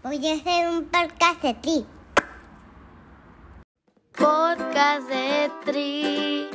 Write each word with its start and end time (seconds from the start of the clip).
Voy 0.00 0.24
a 0.28 0.34
hacer 0.34 0.68
un 0.68 0.84
podcast 0.84 1.42
de 1.42 1.54
ti. 1.54 1.84
Podcast 4.12 5.08
de 5.08 5.50
Tri. 5.64 6.46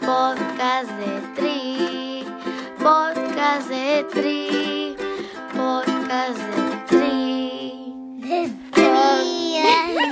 Podcast 0.00 0.90
de 0.92 1.20
Tri. 1.34 2.24
Podcast 2.78 3.68
de 3.68 4.04
Tri. 4.12 4.96
Podcast 5.52 6.38
de 6.38 6.86
Tri. 6.86 8.20
De 8.20 8.50
tri, 8.70 9.60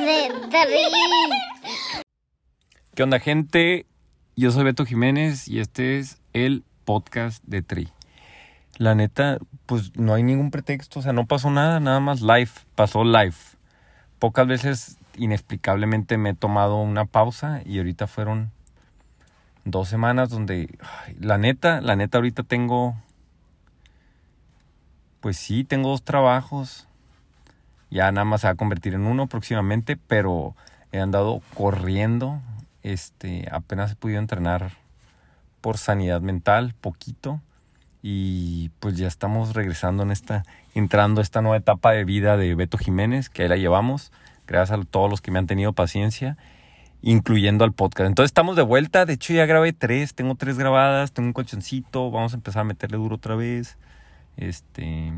de 0.06 0.50
tri. 0.50 2.02
¿Qué 2.96 3.02
onda, 3.04 3.20
gente? 3.20 3.86
Yo 4.34 4.50
soy 4.50 4.64
Beto 4.64 4.84
Jiménez 4.84 5.46
y 5.46 5.60
este 5.60 6.00
es 6.00 6.20
el 6.32 6.64
podcast 6.84 7.40
de 7.44 7.62
Tri. 7.62 7.88
La 8.78 8.96
neta, 8.96 9.38
pues 9.66 9.96
no 9.96 10.14
hay 10.14 10.22
ningún 10.22 10.50
pretexto, 10.50 11.00
o 11.00 11.02
sea, 11.02 11.12
no 11.12 11.26
pasó 11.26 11.50
nada, 11.50 11.80
nada 11.80 12.00
más 12.00 12.20
live, 12.20 12.50
pasó 12.74 13.04
live. 13.04 13.34
Pocas 14.18 14.46
veces, 14.46 14.98
inexplicablemente, 15.16 16.18
me 16.18 16.30
he 16.30 16.34
tomado 16.34 16.76
una 16.76 17.06
pausa 17.06 17.62
y 17.64 17.78
ahorita 17.78 18.06
fueron 18.06 18.50
dos 19.64 19.88
semanas 19.88 20.28
donde, 20.28 20.78
la 21.18 21.38
neta, 21.38 21.80
la 21.80 21.96
neta, 21.96 22.18
ahorita 22.18 22.42
tengo, 22.42 22.94
pues 25.20 25.36
sí, 25.36 25.64
tengo 25.64 25.88
dos 25.90 26.02
trabajos. 26.02 26.86
Ya 27.90 28.10
nada 28.12 28.24
más 28.24 28.42
se 28.42 28.48
va 28.48 28.52
a 28.52 28.56
convertir 28.56 28.94
en 28.94 29.06
uno 29.06 29.26
próximamente, 29.28 29.96
pero 29.96 30.54
he 30.92 31.00
andado 31.00 31.40
corriendo. 31.54 32.40
Este, 32.82 33.48
apenas 33.50 33.92
he 33.92 33.96
podido 33.96 34.18
entrenar 34.18 34.72
por 35.60 35.78
sanidad 35.78 36.20
mental, 36.20 36.74
poquito. 36.80 37.40
Y 38.06 38.68
pues 38.80 38.98
ya 38.98 39.06
estamos 39.06 39.54
regresando 39.54 40.02
en 40.02 40.10
esta, 40.10 40.44
entrando 40.74 41.22
a 41.22 41.24
esta 41.24 41.40
nueva 41.40 41.56
etapa 41.56 41.92
de 41.92 42.04
vida 42.04 42.36
de 42.36 42.54
Beto 42.54 42.76
Jiménez, 42.76 43.30
que 43.30 43.44
ahí 43.44 43.48
la 43.48 43.56
llevamos, 43.56 44.12
gracias 44.46 44.78
a 44.78 44.84
todos 44.84 45.08
los 45.08 45.22
que 45.22 45.30
me 45.30 45.38
han 45.38 45.46
tenido 45.46 45.72
paciencia, 45.72 46.36
incluyendo 47.00 47.64
al 47.64 47.72
podcast. 47.72 48.08
Entonces 48.08 48.28
estamos 48.28 48.56
de 48.56 48.62
vuelta, 48.62 49.06
de 49.06 49.14
hecho 49.14 49.32
ya 49.32 49.46
grabé 49.46 49.72
tres, 49.72 50.14
tengo 50.14 50.34
tres 50.34 50.58
grabadas, 50.58 51.12
tengo 51.12 51.28
un 51.28 51.32
colchoncito, 51.32 52.10
vamos 52.10 52.34
a 52.34 52.36
empezar 52.36 52.60
a 52.60 52.64
meterle 52.64 52.98
duro 52.98 53.16
otra 53.16 53.36
vez. 53.36 53.78
Este, 54.36 55.14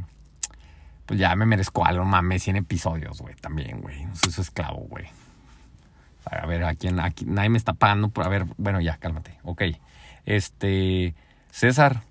pues 1.07 1.19
ya 1.19 1.34
me 1.34 1.45
merezco 1.45 1.84
algo, 1.84 2.05
mames, 2.05 2.45
100 2.45 2.55
episodios, 2.55 3.20
güey, 3.20 3.34
también, 3.34 3.81
güey. 3.81 4.05
No 4.05 4.14
soy 4.14 4.31
su 4.31 4.42
esclavo, 4.42 4.87
güey. 4.89 5.07
A 6.25 6.47
ver, 6.47 6.62
aquí, 6.62 6.87
aquí 7.01 7.25
nadie 7.25 7.48
me 7.48 7.59
está 7.59 7.73
pagando 7.73 8.11
por, 8.11 8.25
a 8.25 8.29
ver, 8.29 8.47
bueno, 8.59 8.81
ya, 8.81 8.97
cálmate, 8.97 9.41
ok. 9.42 9.62
Este, 10.25 11.17
César, 11.51 12.03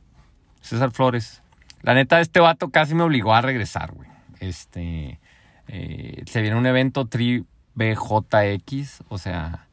César 0.66 0.92
Flores. 0.92 1.42
La 1.84 1.94
neta, 1.94 2.20
este 2.20 2.40
vato 2.40 2.70
casi 2.70 2.96
me 2.96 3.04
obligó 3.04 3.34
a 3.34 3.42
regresar, 3.42 3.92
güey. 3.94 4.10
Este, 4.40 5.20
eh, 5.68 6.24
se 6.26 6.42
viene 6.42 6.58
un 6.58 6.66
evento 6.66 7.06
Tri 7.06 7.46
BJX, 7.76 9.04
o 9.08 9.18
sea, 9.18 9.68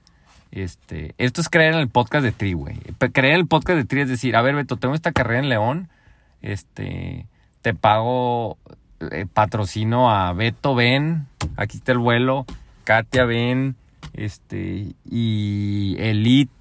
este, 0.50 1.14
esto 1.18 1.40
es 1.40 1.48
creer 1.48 1.74
en 1.74 1.80
el 1.80 1.88
podcast 1.88 2.24
de 2.24 2.32
Tri, 2.32 2.52
güey. 2.52 2.78
Creer 3.12 3.34
en 3.34 3.40
el 3.40 3.46
podcast 3.46 3.78
de 3.78 3.84
Tri 3.84 4.02
es 4.02 4.08
decir, 4.08 4.36
a 4.36 4.42
ver, 4.42 4.54
Beto, 4.54 4.76
tengo 4.76 4.94
esta 4.94 5.12
carrera 5.12 5.40
en 5.40 5.48
León, 5.48 5.88
este, 6.42 7.26
te 7.62 7.74
pago 7.74 8.58
patrocino 9.32 10.10
a 10.10 10.32
Beto, 10.32 10.74
ven, 10.74 11.26
aquí 11.56 11.78
está 11.78 11.92
el 11.92 11.98
vuelo, 11.98 12.44
Katia, 12.84 13.24
ven, 13.24 13.76
este, 14.12 14.94
y 15.04 15.96
Elite 15.98 16.52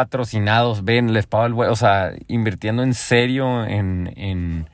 patrocinados, 0.00 0.82
ven, 0.82 1.12
les 1.12 1.26
pago 1.26 1.44
el 1.44 1.52
vuelo, 1.52 1.72
o 1.72 1.76
sea, 1.76 2.12
invirtiendo 2.26 2.82
en 2.82 2.94
serio 2.94 3.66
en, 3.66 4.10
en, 4.16 4.66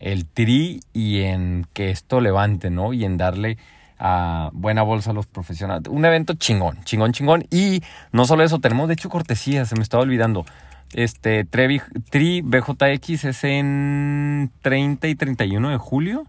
el 0.00 0.26
tri 0.26 0.80
y 0.92 1.22
en 1.22 1.64
que 1.72 1.90
esto 1.90 2.20
levante, 2.20 2.70
¿no? 2.70 2.92
Y 2.92 3.04
en 3.04 3.16
darle 3.16 3.56
a 4.00 4.50
buena 4.52 4.82
bolsa 4.82 5.12
a 5.12 5.14
los 5.14 5.28
profesionales. 5.28 5.84
Un 5.88 6.04
evento 6.04 6.34
chingón, 6.34 6.82
chingón, 6.82 7.12
chingón. 7.12 7.46
Y 7.52 7.82
no 8.10 8.24
solo 8.24 8.42
eso, 8.42 8.58
tenemos 8.58 8.88
de 8.88 8.94
hecho 8.94 9.10
cortesía, 9.10 9.64
se 9.64 9.76
me 9.76 9.82
estaba 9.82 10.02
olvidando. 10.02 10.44
Este 10.92 11.44
Trevi, 11.44 11.80
Tri 12.10 12.40
BJX 12.40 13.24
es 13.26 13.44
en 13.44 14.50
30 14.62 15.06
y 15.06 15.14
31 15.14 15.70
de 15.70 15.76
julio. 15.76 16.26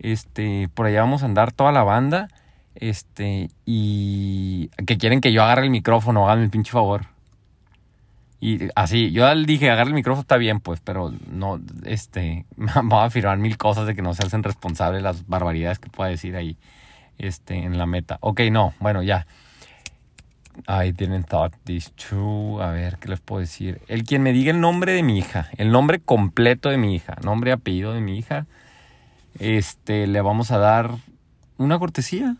Este, 0.00 0.68
por 0.74 0.84
allá 0.84 1.00
vamos 1.00 1.22
a 1.22 1.26
andar 1.26 1.50
toda 1.50 1.72
la 1.72 1.82
banda. 1.82 2.28
Este, 2.74 3.50
y 3.66 4.68
que 4.86 4.98
quieren 4.98 5.20
que 5.20 5.32
yo 5.32 5.42
agarre 5.42 5.64
el 5.64 5.70
micrófono, 5.70 6.24
háganme 6.24 6.44
el 6.44 6.50
pinche 6.50 6.72
favor. 6.72 7.06
Y 8.40 8.70
así, 8.74 9.12
yo 9.12 9.32
dije, 9.36 9.70
agarre 9.70 9.90
el 9.90 9.94
micrófono, 9.94 10.22
está 10.22 10.36
bien, 10.36 10.58
pues, 10.58 10.80
pero 10.80 11.12
no, 11.30 11.60
este, 11.84 12.44
me 12.56 12.72
voy 12.82 12.98
a 12.98 13.04
afirmar 13.04 13.38
mil 13.38 13.56
cosas 13.56 13.86
de 13.86 13.94
que 13.94 14.02
no 14.02 14.14
se 14.14 14.26
hacen 14.26 14.42
responsables 14.42 15.02
las 15.02 15.28
barbaridades 15.28 15.78
que 15.78 15.90
pueda 15.90 16.10
decir 16.10 16.34
ahí, 16.34 16.56
este, 17.18 17.54
en 17.54 17.78
la 17.78 17.86
meta. 17.86 18.18
Ok, 18.20 18.40
no, 18.50 18.74
bueno, 18.80 19.02
ya. 19.02 19.26
I 20.68 20.92
didn't 20.92 21.28
thought 21.28 21.54
this 21.64 21.92
true. 21.92 22.62
A 22.62 22.72
ver, 22.72 22.98
¿qué 22.98 23.08
les 23.08 23.20
puedo 23.20 23.40
decir? 23.40 23.80
El 23.88 24.04
quien 24.04 24.22
me 24.22 24.32
diga 24.32 24.50
el 24.50 24.60
nombre 24.60 24.92
de 24.92 25.02
mi 25.02 25.18
hija, 25.18 25.48
el 25.56 25.70
nombre 25.70 26.00
completo 26.00 26.68
de 26.68 26.78
mi 26.78 26.94
hija, 26.94 27.16
nombre 27.22 27.50
y 27.50 27.52
apellido 27.52 27.92
de 27.92 28.00
mi 28.00 28.18
hija, 28.18 28.46
este, 29.38 30.06
le 30.06 30.20
vamos 30.20 30.50
a 30.50 30.58
dar 30.58 30.90
una 31.58 31.78
cortesía. 31.78 32.36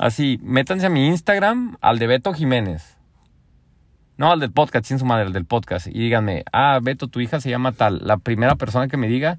Así, 0.00 0.40
métanse 0.42 0.86
a 0.86 0.88
mi 0.88 1.08
Instagram, 1.08 1.76
al 1.82 1.98
de 1.98 2.06
Beto 2.06 2.32
Jiménez. 2.32 2.96
No, 4.16 4.32
al 4.32 4.40
del 4.40 4.50
podcast, 4.50 4.86
sin 4.86 4.98
su 4.98 5.04
madre, 5.04 5.26
el 5.26 5.34
del 5.34 5.44
podcast. 5.44 5.88
Y 5.88 5.90
díganme, 5.90 6.42
ah, 6.54 6.78
Beto, 6.82 7.08
tu 7.08 7.20
hija 7.20 7.38
se 7.38 7.50
llama 7.50 7.72
tal. 7.72 8.00
La 8.02 8.16
primera 8.16 8.54
persona 8.54 8.88
que 8.88 8.96
me 8.96 9.08
diga, 9.08 9.36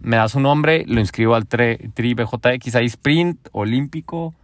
me 0.00 0.16
da 0.16 0.28
su 0.28 0.40
nombre, 0.40 0.84
lo 0.88 0.98
inscribo 0.98 1.36
al 1.36 1.46
Tri, 1.46 1.76
tri 1.94 2.14
BJX. 2.14 2.74
Hay 2.74 2.86
sprint, 2.86 3.48
olímpico 3.52 4.34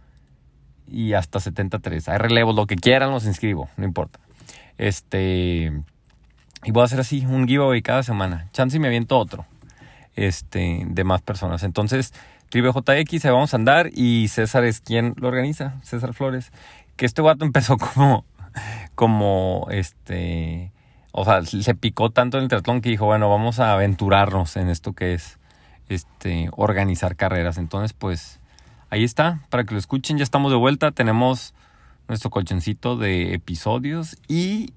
y 0.87 1.11
hasta 1.11 1.41
73. 1.41 2.07
Hay 2.07 2.17
relevos, 2.19 2.55
lo 2.55 2.65
que 2.65 2.77
quieran, 2.77 3.11
los 3.11 3.25
inscribo, 3.25 3.67
no 3.75 3.83
importa. 3.83 4.21
Este. 4.77 5.73
Y 6.63 6.71
voy 6.71 6.83
a 6.83 6.85
hacer 6.85 7.01
así, 7.01 7.25
un 7.25 7.49
giveaway 7.49 7.81
cada 7.81 8.03
semana. 8.03 8.47
Chance 8.53 8.77
y 8.77 8.79
me 8.79 8.87
aviento 8.87 9.17
otro. 9.17 9.45
Este, 10.15 10.83
de 10.85 11.03
más 11.03 11.21
personas. 11.21 11.63
Entonces, 11.63 12.13
TriBJX, 12.49 13.21
se 13.21 13.29
vamos 13.29 13.53
a 13.53 13.57
andar 13.57 13.91
y 13.93 14.27
César 14.27 14.63
es 14.63 14.81
quien 14.81 15.13
lo 15.17 15.27
organiza, 15.27 15.75
César 15.83 16.13
Flores. 16.13 16.51
Que 16.95 17.05
este 17.05 17.21
guato 17.21 17.45
empezó 17.45 17.77
como, 17.77 18.25
como 18.95 19.67
este, 19.69 20.71
o 21.11 21.25
sea, 21.25 21.43
se 21.43 21.75
picó 21.75 22.09
tanto 22.09 22.37
en 22.37 22.43
el 22.43 22.49
triatlón 22.49 22.81
que 22.81 22.89
dijo, 22.89 23.05
bueno, 23.05 23.29
vamos 23.29 23.59
a 23.59 23.73
aventurarnos 23.73 24.57
en 24.57 24.69
esto 24.69 24.93
que 24.93 25.13
es, 25.13 25.37
este, 25.89 26.49
organizar 26.53 27.15
carreras. 27.15 27.57
Entonces, 27.59 27.93
pues, 27.93 28.39
ahí 28.89 29.03
está, 29.03 29.41
para 29.49 29.63
que 29.63 29.73
lo 29.73 29.79
escuchen, 29.79 30.17
ya 30.17 30.23
estamos 30.23 30.51
de 30.51 30.57
vuelta, 30.57 30.91
tenemos 30.91 31.53
nuestro 32.07 32.31
colchoncito 32.31 32.95
de 32.97 33.35
episodios 33.35 34.17
y, 34.27 34.73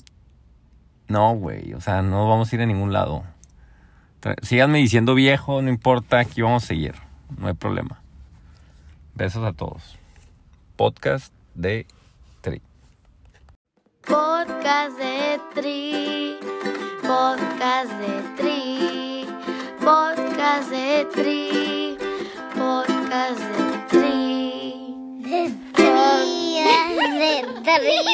no, 1.09 1.35
güey, 1.35 1.73
o 1.73 1.81
sea, 1.81 2.03
no 2.03 2.29
vamos 2.29 2.53
a 2.53 2.57
ir 2.57 2.63
a 2.63 2.67
ningún 2.67 2.93
lado. 2.93 3.25
Síganme 4.43 4.79
diciendo 4.79 5.15
viejo, 5.15 5.63
no 5.63 5.71
importa, 5.71 6.19
aquí 6.21 6.43
vamos 6.43 6.65
a 6.65 6.67
seguir 6.67 7.12
no 7.39 7.47
hay 7.49 7.55
problema. 7.55 8.03
Besos 9.15 9.45
a 9.45 9.53
todos. 9.53 9.99
Podcast 10.77 11.33
de 11.55 11.87
Tri. 12.41 12.63
Podcast 14.03 14.99
de 14.99 15.41
Tri. 15.55 16.39
Podcast 17.03 17.93
de 18.01 18.23
Tri. 18.37 19.27
Podcast 19.81 20.71
de 20.71 21.07
Tri. 21.13 21.99
Podcast 22.55 23.41
de 23.41 23.79
Tri. 23.89 24.95
De 25.23 25.51
tri, 25.73 26.63
de 27.23 27.63
tri. 27.63 28.13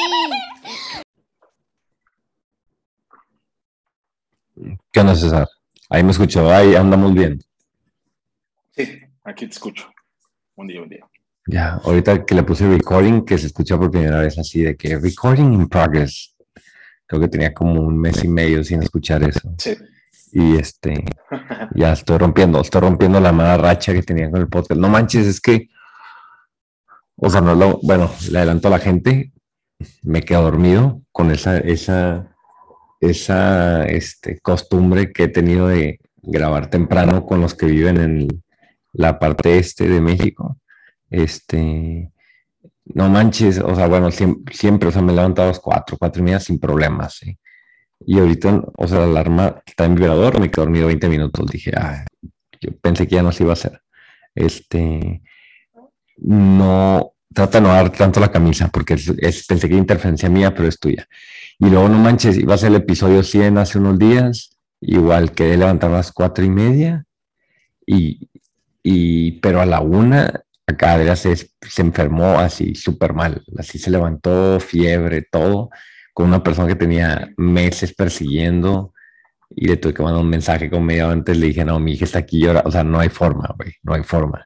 ¿Qué 4.91 4.99
onda, 4.99 5.15
César? 5.15 5.47
Ahí 5.89 6.03
me 6.03 6.11
escucho, 6.11 6.51
ahí 6.51 6.75
andamos 6.75 7.13
bien. 7.13 7.39
Aquí 9.29 9.45
te 9.45 9.53
escucho. 9.53 9.87
Un 10.55 10.67
día, 10.67 10.81
un 10.81 10.89
día. 10.89 11.05
Ya, 11.45 11.73
ahorita 11.83 12.25
que 12.25 12.33
le 12.33 12.41
puse 12.41 12.67
recording, 12.67 13.23
que 13.23 13.37
se 13.37 13.45
escucha 13.47 13.77
por 13.77 13.91
primera 13.91 14.21
vez 14.21 14.39
así 14.39 14.63
de 14.63 14.75
que 14.75 14.97
recording 14.97 15.53
in 15.53 15.69
progress. 15.69 16.35
Creo 17.05 17.21
que 17.21 17.27
tenía 17.27 17.53
como 17.53 17.79
un 17.79 17.97
mes 17.99 18.23
y 18.23 18.27
medio 18.27 18.63
sin 18.63 18.81
escuchar 18.81 19.23
eso. 19.23 19.53
Sí. 19.59 19.77
Y 20.31 20.57
este, 20.57 21.05
ya 21.75 21.93
estoy 21.93 22.17
rompiendo, 22.17 22.59
estoy 22.61 22.81
rompiendo 22.81 23.19
la 23.19 23.31
mala 23.31 23.57
racha 23.57 23.93
que 23.93 24.01
tenía 24.01 24.31
con 24.31 24.41
el 24.41 24.47
podcast. 24.47 24.81
No 24.81 24.89
manches, 24.89 25.27
es 25.27 25.39
que, 25.39 25.69
o 27.15 27.29
sea, 27.29 27.41
no 27.41 27.53
lo, 27.53 27.79
bueno, 27.83 28.11
le 28.31 28.39
adelanto 28.39 28.67
a 28.67 28.71
la 28.71 28.79
gente, 28.79 29.31
me 30.01 30.21
quedo 30.21 30.43
dormido 30.43 31.01
con 31.11 31.31
esa, 31.31 31.57
esa, 31.59 32.35
esa, 32.99 33.85
este, 33.85 34.39
costumbre 34.39 35.11
que 35.11 35.23
he 35.23 35.27
tenido 35.27 35.67
de 35.67 35.99
grabar 36.21 36.69
temprano 36.69 37.25
con 37.25 37.41
los 37.41 37.53
que 37.53 37.67
viven 37.67 37.97
en 37.97 38.43
la 38.99 39.17
parte 39.19 39.57
este 39.59 39.87
de 39.87 40.01
México. 40.01 40.57
Este, 41.09 42.11
no 42.85 43.09
manches, 43.09 43.59
o 43.59 43.75
sea, 43.75 43.87
bueno, 43.87 44.09
siempre, 44.11 44.89
o 44.89 44.91
sea, 44.91 45.01
me 45.01 45.13
he 45.13 45.15
levantado 45.15 45.47
a 45.49 45.51
las 45.51 45.59
cuatro, 45.59 45.97
cuatro 45.99 46.21
y 46.21 46.25
media 46.25 46.39
sin 46.39 46.59
problemas, 46.59 47.15
¿sí? 47.15 47.37
Y 48.05 48.19
ahorita, 48.19 48.63
o 48.77 48.87
sea, 48.87 48.99
la 48.99 49.05
alarma 49.05 49.61
está 49.65 49.85
en 49.85 49.95
vibrador, 49.95 50.39
me 50.39 50.51
quedé 50.51 50.63
dormido 50.65 50.87
20 50.87 51.09
minutos. 51.09 51.47
Dije, 51.51 51.71
ah, 51.77 52.05
yo 52.61 52.71
pensé 52.81 53.07
que 53.07 53.15
ya 53.15 53.23
no 53.23 53.31
se 53.31 53.43
iba 53.43 53.53
a 53.53 53.55
hacer. 53.55 53.81
este, 54.35 55.21
no, 56.17 57.13
trata 57.33 57.59
de 57.59 57.61
no 57.67 57.73
dar 57.73 57.91
tanto 57.91 58.19
la 58.19 58.31
camisa, 58.31 58.69
porque 58.69 58.95
es, 58.95 59.09
es- 59.19 59.45
pensé 59.47 59.67
que 59.67 59.73
era 59.75 59.81
interferencia 59.81 60.29
mía, 60.29 60.53
pero 60.53 60.67
es 60.67 60.79
tuya. 60.79 61.07
Y 61.59 61.69
luego, 61.69 61.89
no 61.89 61.97
manches, 61.99 62.37
iba 62.37 62.55
a 62.55 62.57
ser 62.57 62.69
el 62.69 62.75
episodio 62.77 63.23
100 63.23 63.57
hace 63.57 63.77
unos 63.79 63.99
días, 63.99 64.57
igual 64.81 65.31
quedé 65.31 65.57
levantar 65.57 65.91
a 65.91 65.95
las 65.95 66.11
cuatro 66.11 66.43
y 66.45 66.49
media, 66.49 67.05
y, 67.85 68.29
y 68.83 69.33
pero 69.41 69.61
a 69.61 69.65
la 69.65 69.81
una, 69.81 70.41
acá 70.67 70.93
Adrián 70.93 71.17
se, 71.17 71.35
se 71.35 71.81
enfermó 71.81 72.39
así 72.39 72.75
súper 72.75 73.13
mal, 73.13 73.43
así 73.57 73.77
se 73.79 73.91
levantó, 73.91 74.59
fiebre, 74.59 75.23
todo, 75.31 75.69
con 76.13 76.27
una 76.27 76.43
persona 76.43 76.67
que 76.67 76.75
tenía 76.75 77.29
meses 77.37 77.93
persiguiendo, 77.93 78.93
y 79.49 79.67
le 79.67 79.77
tuve 79.77 79.93
que 79.93 80.03
mandar 80.03 80.21
un 80.21 80.29
mensaje 80.29 80.69
como 80.69 80.85
media 80.85 81.05
hora 81.05 81.13
antes, 81.13 81.37
le 81.37 81.47
dije, 81.47 81.65
no, 81.65 81.79
mi 81.79 81.93
hija 81.93 82.05
está 82.05 82.19
aquí 82.19 82.39
llora, 82.41 82.61
o 82.65 82.71
sea, 82.71 82.83
no 82.83 82.99
hay 82.99 83.09
forma, 83.09 83.53
güey, 83.57 83.73
no 83.83 83.93
hay 83.93 84.03
forma. 84.03 84.45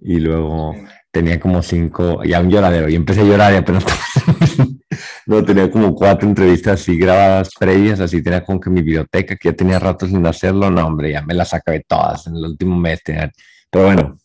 Y 0.00 0.20
luego 0.20 0.74
tenía 1.10 1.40
como 1.40 1.62
cinco, 1.62 2.22
ya 2.24 2.40
un 2.40 2.50
lloradero, 2.50 2.88
y 2.88 2.94
empecé 2.96 3.22
a 3.22 3.24
llorar 3.24 3.52
y 3.54 3.56
apenas 3.56 3.84
no, 5.26 5.44
tenía 5.44 5.70
como 5.70 5.94
cuatro 5.94 6.28
entrevistas 6.28 6.80
así 6.80 6.98
grabadas 6.98 7.50
previas, 7.58 8.00
así 8.00 8.22
tenía 8.22 8.44
como 8.44 8.60
que 8.60 8.70
mi 8.70 8.82
biblioteca, 8.82 9.36
que 9.36 9.50
ya 9.50 9.56
tenía 9.56 9.78
rato 9.78 10.06
sin 10.06 10.24
hacerlo, 10.26 10.70
no, 10.70 10.86
hombre, 10.86 11.12
ya 11.12 11.22
me 11.22 11.34
las 11.34 11.54
acabé 11.54 11.84
todas 11.88 12.26
en 12.26 12.36
el 12.36 12.44
último 12.44 12.76
mes, 12.76 13.02
tenía- 13.02 13.32
pero 13.76 13.88
bueno, 13.88 14.18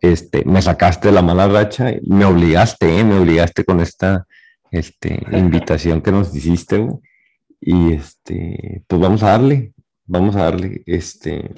este, 0.00 0.44
me 0.44 0.60
sacaste 0.60 1.06
de 1.08 1.14
la 1.14 1.22
mala 1.22 1.46
racha, 1.46 1.92
me 2.04 2.24
obligaste, 2.24 2.98
¿eh? 2.98 3.04
me 3.04 3.16
obligaste 3.20 3.64
con 3.64 3.78
esta 3.80 4.26
este, 4.72 5.24
invitación 5.32 6.02
que 6.02 6.10
nos 6.10 6.34
hiciste, 6.34 6.78
güey. 6.78 6.96
y 7.60 7.92
este, 7.92 8.82
pues 8.88 9.00
vamos 9.00 9.22
a 9.22 9.28
darle, 9.30 9.72
vamos 10.04 10.34
a 10.34 10.44
darle, 10.44 10.82
este, 10.86 11.54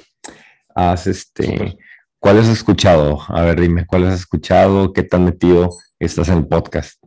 haz 0.75 1.07
este. 1.07 1.79
¿cuáles 2.19 2.45
has 2.45 2.53
escuchado? 2.59 3.19
A 3.29 3.41
ver, 3.43 3.59
dime, 3.59 3.87
¿cuáles 3.87 4.11
has 4.11 4.21
escuchado? 4.21 4.93
¿Qué 4.93 5.03
tan 5.03 5.25
metido 5.25 5.71
estás 5.99 6.29
en 6.29 6.39
el 6.39 6.47
podcast? 6.47 7.03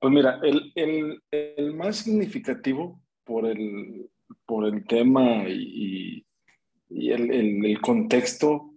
Pues 0.00 0.12
mira, 0.14 0.40
el, 0.42 0.72
el- 0.76 1.22
el 1.30 1.74
más 1.74 1.96
significativo 1.98 3.02
por 3.24 3.44
el, 3.44 4.08
por 4.46 4.64
el 4.66 4.86
tema 4.86 5.46
y, 5.46 6.24
y 6.88 7.10
el, 7.10 7.30
el- 7.30 7.66
el 7.66 7.80
contexto 7.82 8.67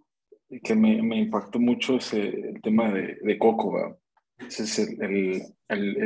que 0.63 0.75
me, 0.75 1.01
me 1.01 1.17
impactó 1.19 1.59
mucho 1.59 1.97
es 1.97 2.13
el 2.13 2.59
tema 2.61 2.91
de, 2.91 3.17
de 3.21 3.37
Coco, 3.37 3.73
¿verdad? 3.73 3.97
Ese 4.39 4.63
es 4.63 4.79
el, 4.79 5.01
el- 5.03 5.41
el- 5.69 5.97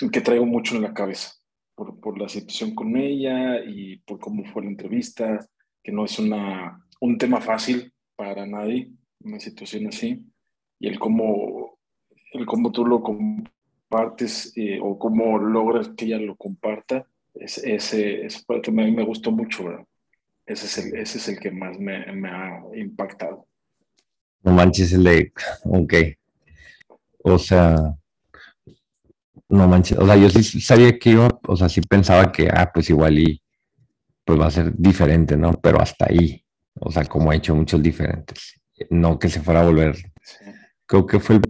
el- 0.00 0.10
que 0.10 0.20
traigo 0.20 0.44
mucho 0.46 0.74
en 0.76 0.82
la 0.82 0.92
cabeza, 0.94 1.32
por, 1.74 2.00
por 2.00 2.18
la 2.18 2.28
situación 2.28 2.74
con 2.74 2.96
ella 2.96 3.60
y 3.64 3.98
por 3.98 4.18
cómo 4.18 4.44
fue 4.46 4.62
la 4.64 4.70
entrevista, 4.70 5.46
que 5.82 5.92
no 5.92 6.04
es 6.04 6.18
una, 6.18 6.84
un 7.00 7.16
tema 7.18 7.40
fácil 7.40 7.92
para 8.16 8.46
nadie, 8.46 8.90
una 9.20 9.38
situación 9.38 9.86
así, 9.86 10.24
y 10.80 10.88
el 10.88 10.98
cómo, 10.98 11.78
el 12.32 12.44
cómo 12.46 12.72
tú 12.72 12.84
lo 12.84 13.02
compartes 13.02 14.52
eh, 14.56 14.78
o 14.82 14.98
cómo 14.98 15.38
logras 15.38 15.90
que 15.90 16.06
ella 16.06 16.18
lo 16.18 16.36
comparta, 16.36 17.06
es, 17.34 17.58
ese, 17.58 18.26
esa 18.26 18.40
parte 18.46 18.70
a 18.70 18.74
mí 18.74 18.90
me 18.90 19.04
gustó 19.04 19.30
mucho, 19.30 19.64
¿verdad? 19.64 19.86
Ese 20.46 20.66
es 20.66 20.78
el, 20.78 20.96
ese 20.98 21.18
es 21.18 21.28
el 21.28 21.38
que 21.38 21.50
más 21.50 21.78
me, 21.78 22.04
me 22.12 22.28
ha 22.30 22.60
impactado. 22.76 23.46
No 24.42 24.52
manches 24.52 24.92
el 24.92 25.04
de, 25.04 25.32
ok. 25.64 25.94
O 27.22 27.38
sea, 27.38 27.94
no 29.48 29.68
manches, 29.68 29.98
o 29.98 30.06
sea, 30.06 30.16
yo 30.16 30.28
sí 30.30 30.60
sabía 30.60 30.98
que 30.98 31.10
iba, 31.10 31.28
o 31.46 31.56
sea, 31.56 31.68
sí 31.68 31.80
pensaba 31.80 32.30
que, 32.32 32.48
ah, 32.52 32.70
pues 32.72 32.90
igual 32.90 33.18
y, 33.18 33.40
pues 34.24 34.38
va 34.40 34.46
a 34.46 34.50
ser 34.50 34.72
diferente, 34.76 35.36
¿no? 35.36 35.52
Pero 35.62 35.80
hasta 35.80 36.06
ahí, 36.08 36.44
o 36.74 36.90
sea, 36.90 37.04
como 37.04 37.30
ha 37.30 37.36
hecho 37.36 37.54
muchos 37.54 37.82
diferentes. 37.82 38.60
No 38.90 39.18
que 39.18 39.28
se 39.28 39.40
fuera 39.40 39.60
a 39.62 39.66
volver, 39.66 39.96
Sí. 40.22 40.44
creo 40.86 41.06
que 41.06 41.20
fue 41.20 41.36
el, 41.36 41.42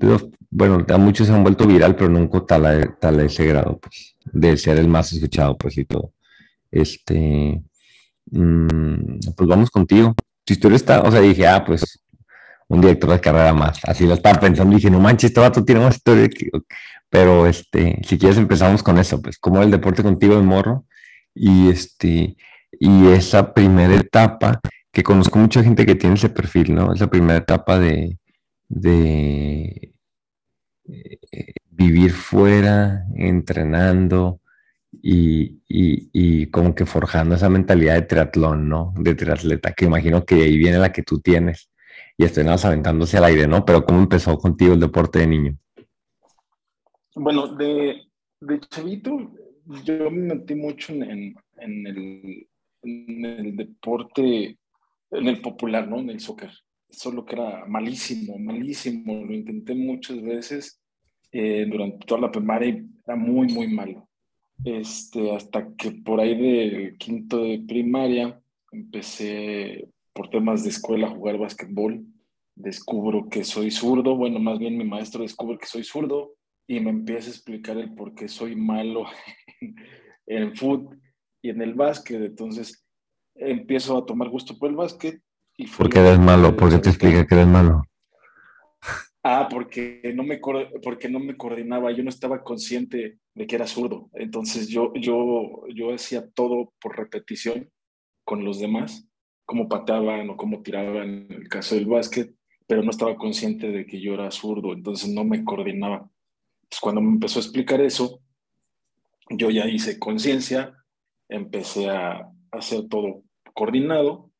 bueno, 0.50 0.84
a 0.88 0.98
muchos 0.98 1.26
se 1.28 1.32
han 1.32 1.42
vuelto 1.44 1.66
viral, 1.66 1.94
pero 1.96 2.08
nunca 2.10 2.44
tal 2.46 2.66
a, 2.66 2.94
tal 2.96 3.20
a 3.20 3.24
ese 3.24 3.46
grado, 3.46 3.78
pues, 3.80 4.16
de 4.32 4.56
ser 4.56 4.78
el 4.78 4.88
más 4.88 5.12
escuchado, 5.12 5.56
pues, 5.56 5.78
y 5.78 5.84
todo. 5.84 6.12
Este, 6.70 7.62
mm, 8.34 9.18
pues 9.36 9.48
vamos 9.48 9.70
contigo. 9.70 10.14
Tu 10.44 10.52
historia 10.54 10.76
está, 10.76 11.02
o 11.02 11.10
sea, 11.10 11.20
dije, 11.20 11.46
ah, 11.46 11.64
pues, 11.64 12.00
un 12.68 12.80
director 12.80 13.10
de 13.10 13.20
carrera 13.20 13.54
más. 13.54 13.80
Así 13.84 14.06
lo 14.06 14.14
estaba 14.14 14.40
pensando, 14.40 14.74
dije, 14.76 14.90
no 14.90 15.00
manches, 15.00 15.30
este 15.30 15.40
vato 15.40 15.64
tiene 15.64 15.80
más 15.82 15.96
historia. 15.96 16.28
Pero, 17.08 17.46
este, 17.46 18.00
si 18.04 18.18
quieres 18.18 18.38
empezamos 18.38 18.82
con 18.82 18.98
eso, 18.98 19.22
pues, 19.22 19.38
como 19.38 19.62
el 19.62 19.70
deporte 19.70 20.02
contigo 20.02 20.36
de 20.36 20.42
morro 20.42 20.86
y, 21.34 21.70
este, 21.70 22.36
y 22.72 23.06
esa 23.08 23.54
primera 23.54 23.94
etapa, 23.94 24.60
que 24.92 25.02
conozco 25.02 25.38
mucha 25.38 25.62
gente 25.62 25.86
que 25.86 25.96
tiene 25.96 26.16
ese 26.16 26.30
perfil, 26.30 26.74
¿no? 26.74 26.92
Esa 26.94 27.08
primera 27.08 27.38
etapa 27.38 27.78
de, 27.78 28.18
de 28.68 29.94
eh, 30.86 31.18
vivir 31.70 32.12
fuera, 32.12 33.04
entrenando 33.16 34.40
y, 35.02 35.62
y, 35.68 36.10
y 36.12 36.46
como 36.50 36.74
que 36.74 36.86
forjando 36.86 37.34
esa 37.34 37.48
mentalidad 37.48 37.94
de 37.94 38.02
triatlón, 38.02 38.68
¿no? 38.68 38.92
De 38.98 39.14
triatleta, 39.14 39.72
que 39.72 39.86
imagino 39.86 40.24
que 40.24 40.36
ahí 40.36 40.56
viene 40.58 40.78
la 40.78 40.92
que 40.92 41.02
tú 41.02 41.20
tienes 41.20 41.70
y 42.16 42.24
más 42.44 42.64
aventándose 42.64 43.18
al 43.18 43.24
aire, 43.24 43.46
¿no? 43.48 43.64
Pero 43.64 43.84
¿cómo 43.84 44.00
empezó 44.00 44.36
contigo 44.38 44.74
el 44.74 44.80
deporte 44.80 45.20
de 45.20 45.26
niño? 45.26 45.58
Bueno, 47.14 47.48
de, 47.56 48.02
de 48.40 48.60
chavito, 48.60 49.32
yo 49.84 50.10
me 50.10 50.34
metí 50.34 50.54
mucho 50.54 50.92
en, 50.92 51.02
en- 51.04 51.34
en 51.58 51.86
el, 51.86 52.48
en 52.82 53.24
el 53.24 53.56
deporte, 53.56 54.58
en 55.10 55.28
el 55.28 55.40
popular, 55.40 55.88
¿no? 55.88 55.98
En 56.00 56.10
el 56.10 56.20
soccer. 56.20 56.50
Solo 56.90 57.24
que 57.24 57.34
era 57.36 57.64
malísimo, 57.66 58.38
malísimo. 58.38 59.24
Lo 59.24 59.32
intenté 59.34 59.74
muchas 59.74 60.20
veces 60.22 60.80
eh, 61.32 61.66
durante 61.68 62.06
toda 62.06 62.20
la 62.22 62.30
primaria 62.32 62.68
y 62.68 62.86
era 63.06 63.16
muy, 63.16 63.48
muy 63.52 63.68
malo. 63.68 64.08
Este, 64.62 65.34
hasta 65.34 65.74
que 65.74 65.90
por 65.90 66.20
ahí 66.20 66.36
del 66.36 66.96
quinto 66.96 67.38
de 67.38 67.64
primaria 67.66 68.40
empecé 68.72 69.88
por 70.12 70.30
temas 70.30 70.62
de 70.62 70.70
escuela 70.70 71.08
a 71.08 71.10
jugar 71.10 71.38
básquetbol. 71.38 72.04
Descubro 72.54 73.28
que 73.28 73.42
soy 73.42 73.70
zurdo, 73.70 74.16
bueno, 74.16 74.38
más 74.38 74.58
bien 74.58 74.78
mi 74.78 74.84
maestro 74.84 75.22
descubre 75.22 75.58
que 75.58 75.66
soy 75.66 75.82
zurdo 75.82 76.34
y 76.66 76.80
me 76.80 76.90
empieza 76.90 77.28
a 77.28 77.32
explicar 77.32 77.76
el 77.78 77.94
por 77.94 78.14
qué 78.14 78.28
soy 78.28 78.54
malo 78.54 79.06
en, 79.60 79.74
en 80.26 80.56
fútbol 80.56 81.00
y 81.42 81.50
en 81.50 81.60
el 81.60 81.74
básquet. 81.74 82.22
Entonces 82.22 82.86
empiezo 83.34 83.98
a 83.98 84.06
tomar 84.06 84.28
gusto 84.28 84.56
por 84.56 84.70
el 84.70 84.76
básquet. 84.76 85.20
Y 85.56 85.66
¿Por 85.66 85.88
qué 85.88 86.00
eres 86.00 86.18
malo? 86.18 86.56
¿Por 86.56 86.70
qué 86.70 86.78
te 86.78 86.88
explica 86.90 87.26
que 87.26 87.34
eres 87.34 87.46
malo? 87.46 87.82
Ah, 89.26 89.48
porque 89.50 90.12
no 90.14 90.22
me, 90.22 90.38
porque 90.82 91.08
no 91.08 91.18
me 91.18 91.34
coordinaba, 91.34 91.90
yo 91.92 92.04
no 92.04 92.10
estaba 92.10 92.44
consciente 92.44 93.18
de 93.34 93.46
que 93.46 93.56
era 93.56 93.66
zurdo. 93.66 94.10
Entonces 94.12 94.68
yo, 94.68 94.92
yo, 94.94 95.66
yo 95.74 95.94
hacía 95.94 96.28
todo 96.28 96.74
por 96.78 96.98
repetición 96.98 97.70
con 98.22 98.44
los 98.44 98.58
demás, 98.58 99.08
cómo 99.46 99.66
pateaban 99.66 100.28
o 100.28 100.36
cómo 100.36 100.62
tiraban 100.62 101.26
en 101.30 101.32
el 101.32 101.48
caso 101.48 101.74
del 101.74 101.86
básquet, 101.86 102.34
pero 102.66 102.82
no 102.82 102.90
estaba 102.90 103.16
consciente 103.16 103.68
de 103.68 103.86
que 103.86 103.98
yo 103.98 104.12
era 104.12 104.30
zurdo, 104.30 104.74
entonces 104.74 105.08
no 105.08 105.24
me 105.24 105.42
coordinaba. 105.42 106.10
Entonces 106.64 106.80
cuando 106.82 107.00
me 107.00 107.12
empezó 107.12 107.38
a 107.38 107.42
explicar 107.42 107.80
eso, 107.80 108.20
yo 109.30 109.48
ya 109.48 109.66
hice 109.66 109.98
conciencia, 109.98 110.74
empecé 111.30 111.88
a 111.88 112.30
hacer 112.50 112.88
todo 112.88 113.22
coordinado 113.54 114.30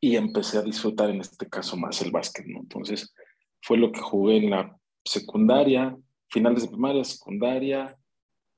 y 0.00 0.16
empecé 0.16 0.56
a 0.56 0.62
disfrutar 0.62 1.10
en 1.10 1.20
este 1.20 1.46
caso 1.46 1.76
más 1.76 2.00
el 2.00 2.10
básquet, 2.10 2.46
¿no? 2.46 2.60
Entonces 2.60 3.12
fue 3.62 3.76
lo 3.76 3.92
que 3.92 4.00
jugué 4.00 4.36
en 4.38 4.50
la 4.50 4.76
secundaria, 5.04 5.96
finales 6.28 6.62
de 6.62 6.68
primaria, 6.68 7.04
secundaria, 7.04 7.96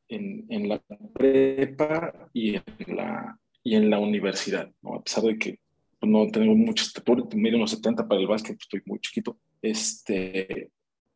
en, 0.09 0.47
en 0.49 0.69
la 0.69 0.83
prepa 1.15 2.29
y 2.33 2.57
en 2.57 2.97
la, 2.97 3.39
y 3.63 3.77
en 3.77 3.91
la 3.91 3.99
universidad, 3.99 4.71
¿no? 4.83 4.97
A 4.97 5.03
pesar 5.03 5.25
de 5.25 5.39
que 5.39 5.59
pues, 5.99 6.11
no 6.11 6.29
tengo 6.31 6.55
mucha 6.55 6.85
estatura, 6.85 7.25
mido 7.35 7.57
unos 7.57 7.71
70 7.71 8.07
para 8.07 8.21
el 8.21 8.27
básquet, 8.27 8.57
pues, 8.57 8.63
estoy 8.63 8.83
muy 8.87 8.99
chiquito, 9.01 9.39
este, 9.61 10.71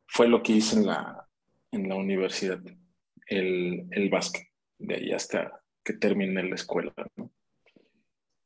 fue 0.07 0.29
lo 0.29 0.43
que 0.43 0.53
hice 0.53 0.77
en 0.77 0.87
la, 0.87 1.27
en 1.73 1.89
la 1.89 1.97
universidad, 1.97 2.61
el, 3.27 3.87
el 3.91 4.11
básquet, 4.11 4.47
de 4.79 4.95
ahí 4.95 5.13
hasta 5.13 5.61
que 5.85 5.95
terminé 5.95 6.43
la 6.43 6.55
escuela. 6.55 6.93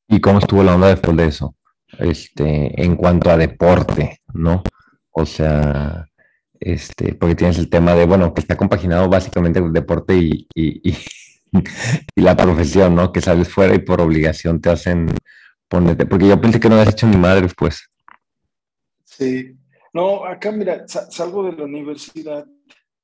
¿Y 0.08 0.20
cómo 0.20 0.38
estuvo 0.38 0.62
la 0.62 0.74
onda 0.74 0.88
después 0.88 1.16
de 1.16 1.26
eso? 1.26 1.54
Este, 1.98 2.82
en 2.82 2.96
cuanto 2.96 3.30
a 3.30 3.36
deporte, 3.36 4.20
¿no? 4.34 4.62
O 5.12 5.26
sea, 5.26 6.06
este, 6.60 7.14
porque 7.14 7.34
tienes 7.34 7.58
el 7.58 7.70
tema 7.70 7.94
de, 7.94 8.06
bueno, 8.06 8.34
que 8.34 8.40
está 8.40 8.56
compaginado 8.56 9.08
básicamente 9.08 9.58
el 9.58 9.72
deporte 9.72 10.16
y, 10.16 10.46
y, 10.54 12.20
la 12.20 12.36
profesión, 12.36 12.94
¿no? 12.94 13.12
Que 13.12 13.20
sales 13.20 13.48
fuera 13.48 13.74
y 13.74 13.80
por 13.80 14.00
obligación 14.00 14.60
te 14.60 14.70
hacen 14.70 15.08
ponerte, 15.68 16.06
porque 16.06 16.28
yo 16.28 16.40
pensé 16.40 16.60
que 16.60 16.68
no 16.68 16.76
habías 16.76 16.94
hecho 16.94 17.06
ni 17.06 17.16
madre 17.16 17.48
pues. 17.56 17.90
Sí. 19.04 19.56
No, 19.92 20.24
acá 20.24 20.52
mira, 20.52 20.86
sa- 20.86 21.10
salgo 21.10 21.42
de 21.44 21.52
la 21.52 21.64
universidad 21.64 22.46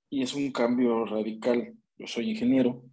y 0.09 0.23
es 0.23 0.35
un 0.35 0.53
cambio 0.53 1.05
radical. 1.05 1.75
Yo 1.99 2.07
soy 2.07 2.31
ingeniero 2.31 2.85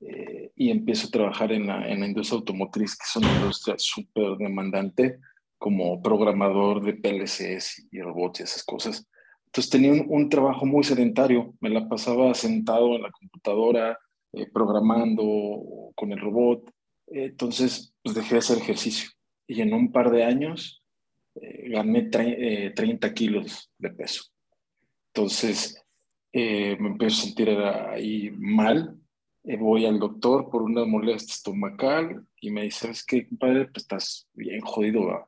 eh, 0.00 0.50
y 0.56 0.70
empiezo 0.70 1.06
a 1.06 1.10
trabajar 1.10 1.52
en 1.52 1.66
la, 1.66 1.88
en 1.88 2.00
la 2.00 2.06
industria 2.06 2.38
automotriz, 2.38 2.96
que 2.96 3.04
es 3.04 3.16
una 3.16 3.32
industria 3.36 3.76
súper 3.78 4.36
demandante, 4.38 5.20
como 5.58 6.02
programador 6.02 6.82
de 6.84 6.94
PLCs 6.94 7.88
y 7.90 8.00
robots 8.00 8.40
y 8.40 8.42
esas 8.44 8.64
cosas. 8.64 9.06
Entonces 9.46 9.70
tenía 9.70 10.04
un, 10.06 10.28
trabajo 10.28 10.66
muy 10.66 10.84
sedentario, 10.84 11.54
me 11.60 11.70
la 11.70 11.88
pasaba 11.88 12.34
sentado 12.34 12.94
en 12.94 13.02
la 13.02 13.10
computadora, 13.10 13.98
eh, 14.32 14.46
programando 14.52 15.92
con 15.94 16.12
el 16.12 16.20
robot. 16.20 16.70
entonces, 17.08 17.94
pues 18.02 18.14
dejé 18.14 18.34
de 18.34 18.38
hacer 18.38 18.58
ejercicio 18.58 19.10
y 19.46 19.60
en 19.60 19.72
un 19.72 19.92
par 19.92 20.10
de 20.10 20.24
años 20.24 20.82
eh, 21.36 21.70
gané 21.70 22.02
30 22.74 23.14
kilos 23.14 23.70
de 23.78 23.90
peso. 23.90 24.24
Entonces, 25.14 25.82
me 26.32 26.72
empecé 26.72 27.22
a 27.22 27.24
sentir 27.24 27.48
ahí 27.50 28.30
mal. 28.36 28.98
voy 29.42 29.86
al 29.86 29.98
doctor 29.98 30.50
por 30.50 30.62
una 30.62 30.84
molestia 30.84 31.32
estomacal 31.32 32.26
y 32.40 32.50
me 32.50 32.64
dice, 32.64 32.80
¿sabes 32.80 33.06
qué, 33.06 33.26
compadre? 33.26 33.66
Pues 33.66 33.84
estás 33.84 34.28
bien 34.34 34.60
jodido, 34.60 35.26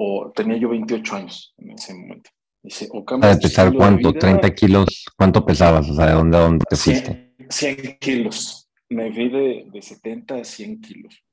o 0.00 0.30
tenía 0.30 0.56
yo 0.56 0.68
28 0.68 1.16
años 1.16 1.52
en 1.58 1.72
ese 1.72 1.92
momento. 1.92 2.30
Dice, 2.62 2.88
o 2.92 3.04
Para 3.04 3.36
pesar 3.36 3.74
cuánto, 3.74 4.12
30 4.12 4.54
kilos, 4.54 5.04
¿cuánto 5.16 5.44
pesabas? 5.44 5.90
O 5.90 5.94
sea, 5.94 6.06
¿de 6.06 6.12
dónde 6.12 6.36
a 6.36 6.40
dónde 6.40 6.64
te 6.68 6.76
100, 6.76 6.96
fuiste? 6.96 7.34
100 7.48 7.98
kilos. 7.98 8.68
Me 8.90 9.12
fui 9.12 9.28
de, 9.28 9.66
de 9.72 9.82
70 9.82 10.36
a 10.36 10.44
100 10.44 10.80
kilos 10.80 11.24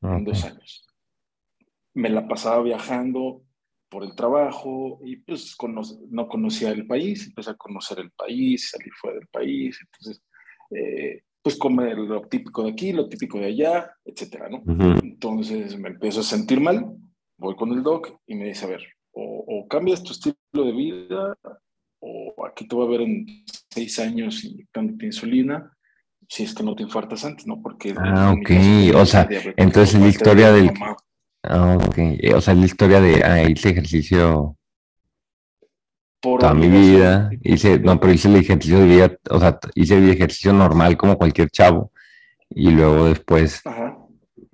en 0.00 0.24
dos 0.24 0.44
años. 0.44 0.86
Me 1.92 2.08
la 2.08 2.26
pasaba 2.26 2.62
viajando 2.62 3.42
por 3.90 4.02
el 4.02 4.14
trabajo 4.14 4.98
y 5.04 5.16
pues 5.16 5.54
no 6.08 6.26
conocía 6.26 6.70
el 6.70 6.86
país, 6.86 7.26
empecé 7.26 7.50
a 7.50 7.54
conocer 7.54 7.98
el 8.00 8.12
país, 8.12 8.70
salir 8.70 8.92
fuera 8.94 9.18
del 9.18 9.28
país, 9.28 9.78
entonces 9.80 10.22
eh, 10.70 11.22
pues 11.42 11.56
comer 11.56 11.98
lo 11.98 12.22
típico 12.22 12.64
de 12.64 12.70
aquí, 12.70 12.92
lo 12.92 13.08
típico 13.08 13.38
de 13.38 13.46
allá, 13.46 13.90
etcétera, 14.04 14.48
¿no? 14.48 14.62
Entonces 15.02 15.78
me 15.78 15.90
empiezo 15.90 16.20
a 16.20 16.24
sentir 16.24 16.60
mal 16.60 16.96
voy 17.38 17.56
con 17.56 17.72
el 17.72 17.82
doc 17.82 18.18
y 18.26 18.34
me 18.34 18.46
dice, 18.46 18.64
a 18.64 18.68
ver, 18.68 18.82
o, 19.12 19.66
cambias 19.68 20.02
tu 20.02 20.12
estilo 20.12 20.36
de 20.52 20.72
vida, 20.72 21.36
o 22.00 22.46
aquí 22.46 22.68
te 22.68 22.76
voy 22.76 22.86
a 22.86 22.90
ver 22.90 23.00
en 23.02 23.26
seis 23.70 23.98
años 23.98 24.44
inyectándote 24.44 25.06
insulina, 25.06 25.72
si 26.28 26.42
es 26.42 26.54
que 26.54 26.62
no 26.62 26.74
te 26.74 26.82
infartas 26.82 27.24
antes, 27.24 27.46
¿no? 27.46 27.60
Porque... 27.62 27.94
Ah, 27.96 28.34
ok, 28.36 28.50
o 28.94 29.06
sea, 29.06 29.28
entonces 29.56 30.00
la 30.00 30.08
historia 30.08 30.52
del... 30.52 30.70
Ah, 31.42 31.78
ok, 31.80 31.98
eh, 31.98 32.34
o 32.34 32.40
sea, 32.40 32.54
la 32.54 32.66
historia 32.66 33.00
de, 33.00 33.22
ah, 33.24 33.48
hice 33.48 33.70
ejercicio 33.70 34.56
por 36.20 36.40
toda 36.40 36.54
mi 36.54 36.68
vida, 36.68 37.30
hice, 37.42 37.78
no, 37.78 38.00
pero 38.00 38.12
hice 38.12 38.28
el 38.28 38.36
ejercicio 38.36 38.80
de 38.80 38.86
vida, 38.86 39.16
o 39.30 39.38
sea, 39.38 39.58
hice 39.74 39.98
el 39.98 40.10
ejercicio 40.10 40.52
normal 40.52 40.96
como 40.96 41.16
cualquier 41.16 41.50
chavo, 41.50 41.92
y 42.50 42.70
luego 42.70 43.06
después... 43.06 43.64
Ajá 43.64 44.05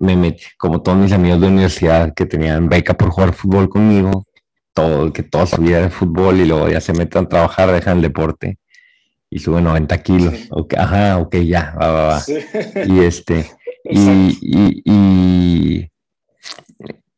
me 0.03 0.17
metí, 0.17 0.43
como 0.57 0.81
todos 0.81 0.97
mis 0.97 1.13
amigos 1.13 1.39
de 1.39 1.47
universidad 1.47 2.13
que 2.13 2.25
tenían 2.25 2.67
beca 2.67 2.93
por 2.93 3.09
jugar 3.09 3.33
fútbol 3.33 3.69
conmigo, 3.69 4.25
todo, 4.73 5.13
que 5.13 5.23
toda 5.23 5.45
su 5.45 5.61
vida 5.61 5.81
de 5.81 5.89
fútbol 5.89 6.41
y 6.41 6.45
luego 6.45 6.67
ya 6.69 6.81
se 6.81 6.93
metan 6.93 7.25
a 7.25 7.29
trabajar, 7.29 7.71
dejan 7.71 7.97
el 7.97 8.03
deporte 8.03 8.57
y 9.29 9.39
suben 9.39 9.63
90 9.63 9.97
kilos. 10.03 10.33
ajá, 10.77 11.19
ok, 11.19 11.35
ya, 11.37 11.73
va, 11.79 11.87
va, 11.91 12.07
va. 12.07 12.23
Y 12.85 12.99
este, 12.99 13.49
y, 13.85 14.37
y, 14.41 14.81
y, 14.83 15.89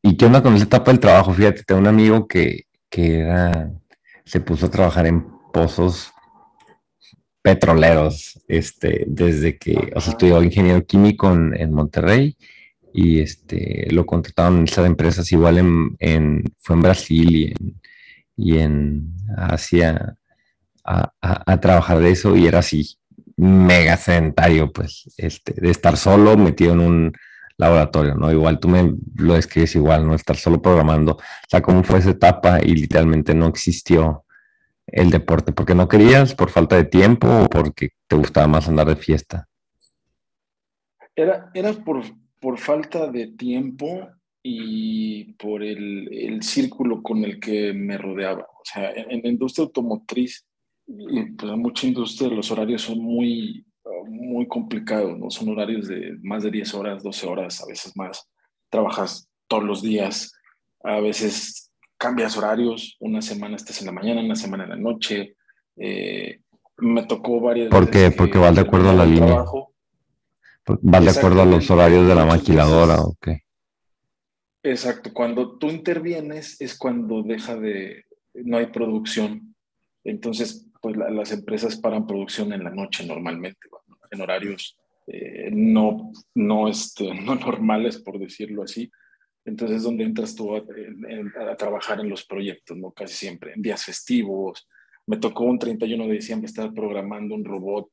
y, 0.04 0.18
qué 0.18 0.26
onda 0.26 0.44
con 0.44 0.56
esa 0.56 0.66
etapa 0.66 0.92
del 0.92 1.00
trabajo? 1.00 1.34
Fíjate, 1.34 1.64
tengo 1.64 1.82
un 1.82 1.88
amigo 1.88 2.28
que, 2.28 2.66
que 2.90 3.20
era, 3.20 3.72
se 4.26 4.40
puso 4.42 4.68
a 4.68 4.72
trabajar 4.72 5.08
en 5.08 5.26
pozos 5.52 6.12
petroleros, 7.42 8.40
este, 8.48 9.06
desde 9.08 9.58
que, 9.58 9.92
o 9.96 10.02
sea, 10.02 10.12
estudió 10.12 10.44
ingeniero 10.44 10.86
químico 10.86 11.32
en, 11.32 11.60
en 11.60 11.74
Monterrey 11.74 12.38
y 12.98 13.20
este, 13.20 13.88
lo 13.92 14.06
contrataron 14.06 14.60
en 14.60 14.64
esas 14.64 14.86
empresas 14.86 15.30
igual 15.34 15.58
en, 16.00 16.44
fue 16.60 16.78
en 16.78 16.82
Brasil 16.82 17.36
y 17.36 17.52
en, 17.52 17.82
y 18.38 18.58
en 18.60 19.14
Asia 19.36 20.16
a, 20.86 21.58
trabajar 21.60 22.00
de 22.00 22.12
eso 22.12 22.38
y 22.38 22.48
era 22.48 22.60
así 22.60 22.98
mega 23.36 23.98
sedentario, 23.98 24.72
pues, 24.72 25.14
este, 25.18 25.54
de 25.60 25.72
estar 25.72 25.98
solo 25.98 26.38
metido 26.38 26.72
en 26.72 26.80
un 26.80 27.12
laboratorio, 27.58 28.16
¿no? 28.16 28.32
Igual 28.32 28.60
tú 28.62 28.70
me 28.70 28.94
lo 29.16 29.34
describes 29.34 29.76
igual, 29.76 30.08
¿no? 30.08 30.16
Estar 30.16 30.38
solo 30.38 30.62
programando, 30.62 31.14
o 31.16 31.50
sea, 31.50 31.62
cómo 31.62 31.84
fue 31.84 32.00
esa 32.00 32.12
etapa 32.12 32.60
y 32.64 32.76
literalmente 32.76 33.36
no 33.36 33.48
existió 33.48 34.24
el 34.88 35.10
deporte, 35.10 35.52
porque 35.52 35.76
no 35.76 35.90
querías, 35.90 36.34
por 36.34 36.50
falta 36.50 36.78
de 36.78 36.86
tiempo 36.86 37.28
o 37.28 37.50
porque 37.50 37.90
te 38.08 38.16
gustaba 38.16 38.48
más 38.48 38.70
andar 38.70 38.88
de 38.88 38.96
fiesta. 38.96 39.50
Era, 41.14 41.50
era 41.54 41.74
por, 41.74 42.04
por 42.46 42.60
falta 42.60 43.08
de 43.08 43.30
tiempo 43.30 44.08
y 44.44 45.34
por 45.34 45.64
el, 45.64 46.08
el, 46.14 46.44
círculo 46.44 47.02
con 47.02 47.24
el 47.24 47.40
que 47.40 47.74
me 47.74 47.98
rodeaba. 47.98 48.44
O 48.44 48.62
sea, 48.64 48.92
en, 48.92 49.24
la 49.24 49.30
industria 49.30 49.64
automotriz, 49.64 50.46
pues 50.86 51.52
en 51.52 51.60
mucha 51.60 51.88
industria 51.88 52.30
los 52.30 52.52
horarios 52.52 52.84
son 52.84 53.00
muy, 53.00 53.66
muy 54.08 54.48
complicados, 54.48 55.18
¿no? 55.18 55.32
Son 55.32 55.50
horarios 55.50 55.88
de 55.88 56.20
más 56.22 56.44
de 56.44 56.52
10 56.52 56.76
horas, 56.76 57.02
12 57.02 57.26
horas, 57.26 57.64
a 57.64 57.66
veces 57.66 57.98
más. 57.98 58.30
Trabajas 58.70 59.28
todos 59.48 59.64
los 59.64 59.82
días, 59.82 60.32
a 60.84 61.00
veces 61.00 61.72
cambias 61.98 62.38
horarios, 62.38 62.96
una 63.00 63.24
semana 63.24 63.56
estás 63.56 63.80
en 63.80 63.88
la 63.88 63.92
mañana, 63.92 64.22
una 64.22 64.36
semana 64.36 64.66
en 64.66 64.70
la 64.70 64.78
noche. 64.78 65.36
Eh, 65.78 66.42
me 66.78 67.08
tocó 67.08 67.42
varias 67.42 67.70
¿Por 67.70 67.90
qué? 67.90 68.12
Porque 68.12 68.38
va 68.38 68.52
de 68.52 68.62
acuerdo 68.62 68.92
a 68.92 68.94
la 68.94 69.06
línea. 69.08 69.46
Va 70.68 71.00
de 71.00 71.10
acuerdo 71.10 71.42
a 71.42 71.46
los 71.46 71.70
horarios 71.70 72.08
de 72.08 72.16
la 72.16 72.26
maquiladora, 72.26 73.02
¿ok? 73.02 73.30
Exacto, 74.64 75.14
cuando 75.14 75.58
tú 75.58 75.70
intervienes 75.70 76.60
es 76.60 76.76
cuando 76.76 77.22
deja 77.22 77.56
de, 77.56 78.06
no 78.34 78.58
hay 78.58 78.68
producción. 78.68 79.56
Entonces, 80.04 80.68
pues 80.82 80.98
las 80.98 81.32
empresas 81.32 81.78
paran 81.78 82.08
producción 82.08 82.52
en 82.52 82.64
la 82.64 82.72
noche 82.72 83.06
normalmente, 83.06 83.60
en 84.10 84.22
horarios 84.22 84.78
eh, 85.08 85.50
no, 85.52 86.12
no, 86.34 86.68
este, 86.68 87.14
no 87.24 87.36
normales, 87.36 88.00
por 88.00 88.18
decirlo 88.18 88.64
así. 88.64 88.92
Entonces, 89.46 89.78
es 89.78 89.84
donde 89.84 90.04
entras 90.04 90.34
tú 90.34 90.56
a, 90.56 90.64
a, 91.52 91.56
trabajar 91.56 92.00
en 92.00 92.10
los 92.10 92.26
proyectos, 92.26 92.76
¿no? 92.76 92.92
Casi 92.92 93.14
siempre, 93.14 93.54
en 93.54 93.62
días 93.62 93.86
festivos. 93.86 94.68
Me 95.06 95.18
tocó 95.18 95.44
un 95.44 95.60
31 95.60 96.08
de 96.08 96.14
diciembre 96.14 96.48
estar 96.48 96.74
programando 96.74 97.36
un 97.36 97.46
robot 97.46 97.90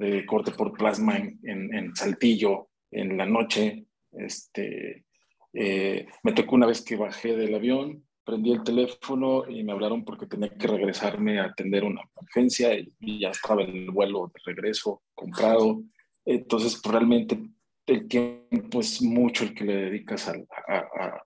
de 0.00 0.24
corte 0.24 0.52
por 0.52 0.72
plasma 0.72 1.18
en, 1.18 1.94
Saltillo 1.94 2.70
en 2.90 3.18
la 3.18 3.26
noche. 3.26 3.84
Este, 4.12 5.04
eh, 5.52 6.06
me 6.22 6.32
tocó 6.32 6.54
una 6.54 6.66
vez 6.66 6.82
que 6.82 6.96
bajé 6.96 7.36
del 7.36 7.54
avión, 7.54 8.02
prendí 8.24 8.50
el 8.50 8.64
teléfono 8.64 9.48
y 9.48 9.62
me 9.62 9.72
hablaron 9.72 10.04
porque 10.04 10.26
tenía 10.26 10.48
que 10.48 10.66
regresarme 10.66 11.38
a 11.38 11.44
atender 11.44 11.84
una 11.84 12.00
emergencia 12.16 12.74
y, 12.74 13.20
ya 13.20 13.28
estaba 13.28 13.62
en 13.62 13.76
el 13.76 13.90
vuelo 13.90 14.32
de 14.34 14.40
regreso 14.44 15.02
comprado. 15.14 15.82
Entonces, 16.24 16.80
realmente 16.82 17.38
el 17.86 18.08
tiempo 18.08 18.80
es 18.80 19.02
mucho 19.02 19.44
el 19.44 19.52
que 19.52 19.64
le 19.64 19.76
dedicas 19.76 20.28
al, 20.28 20.46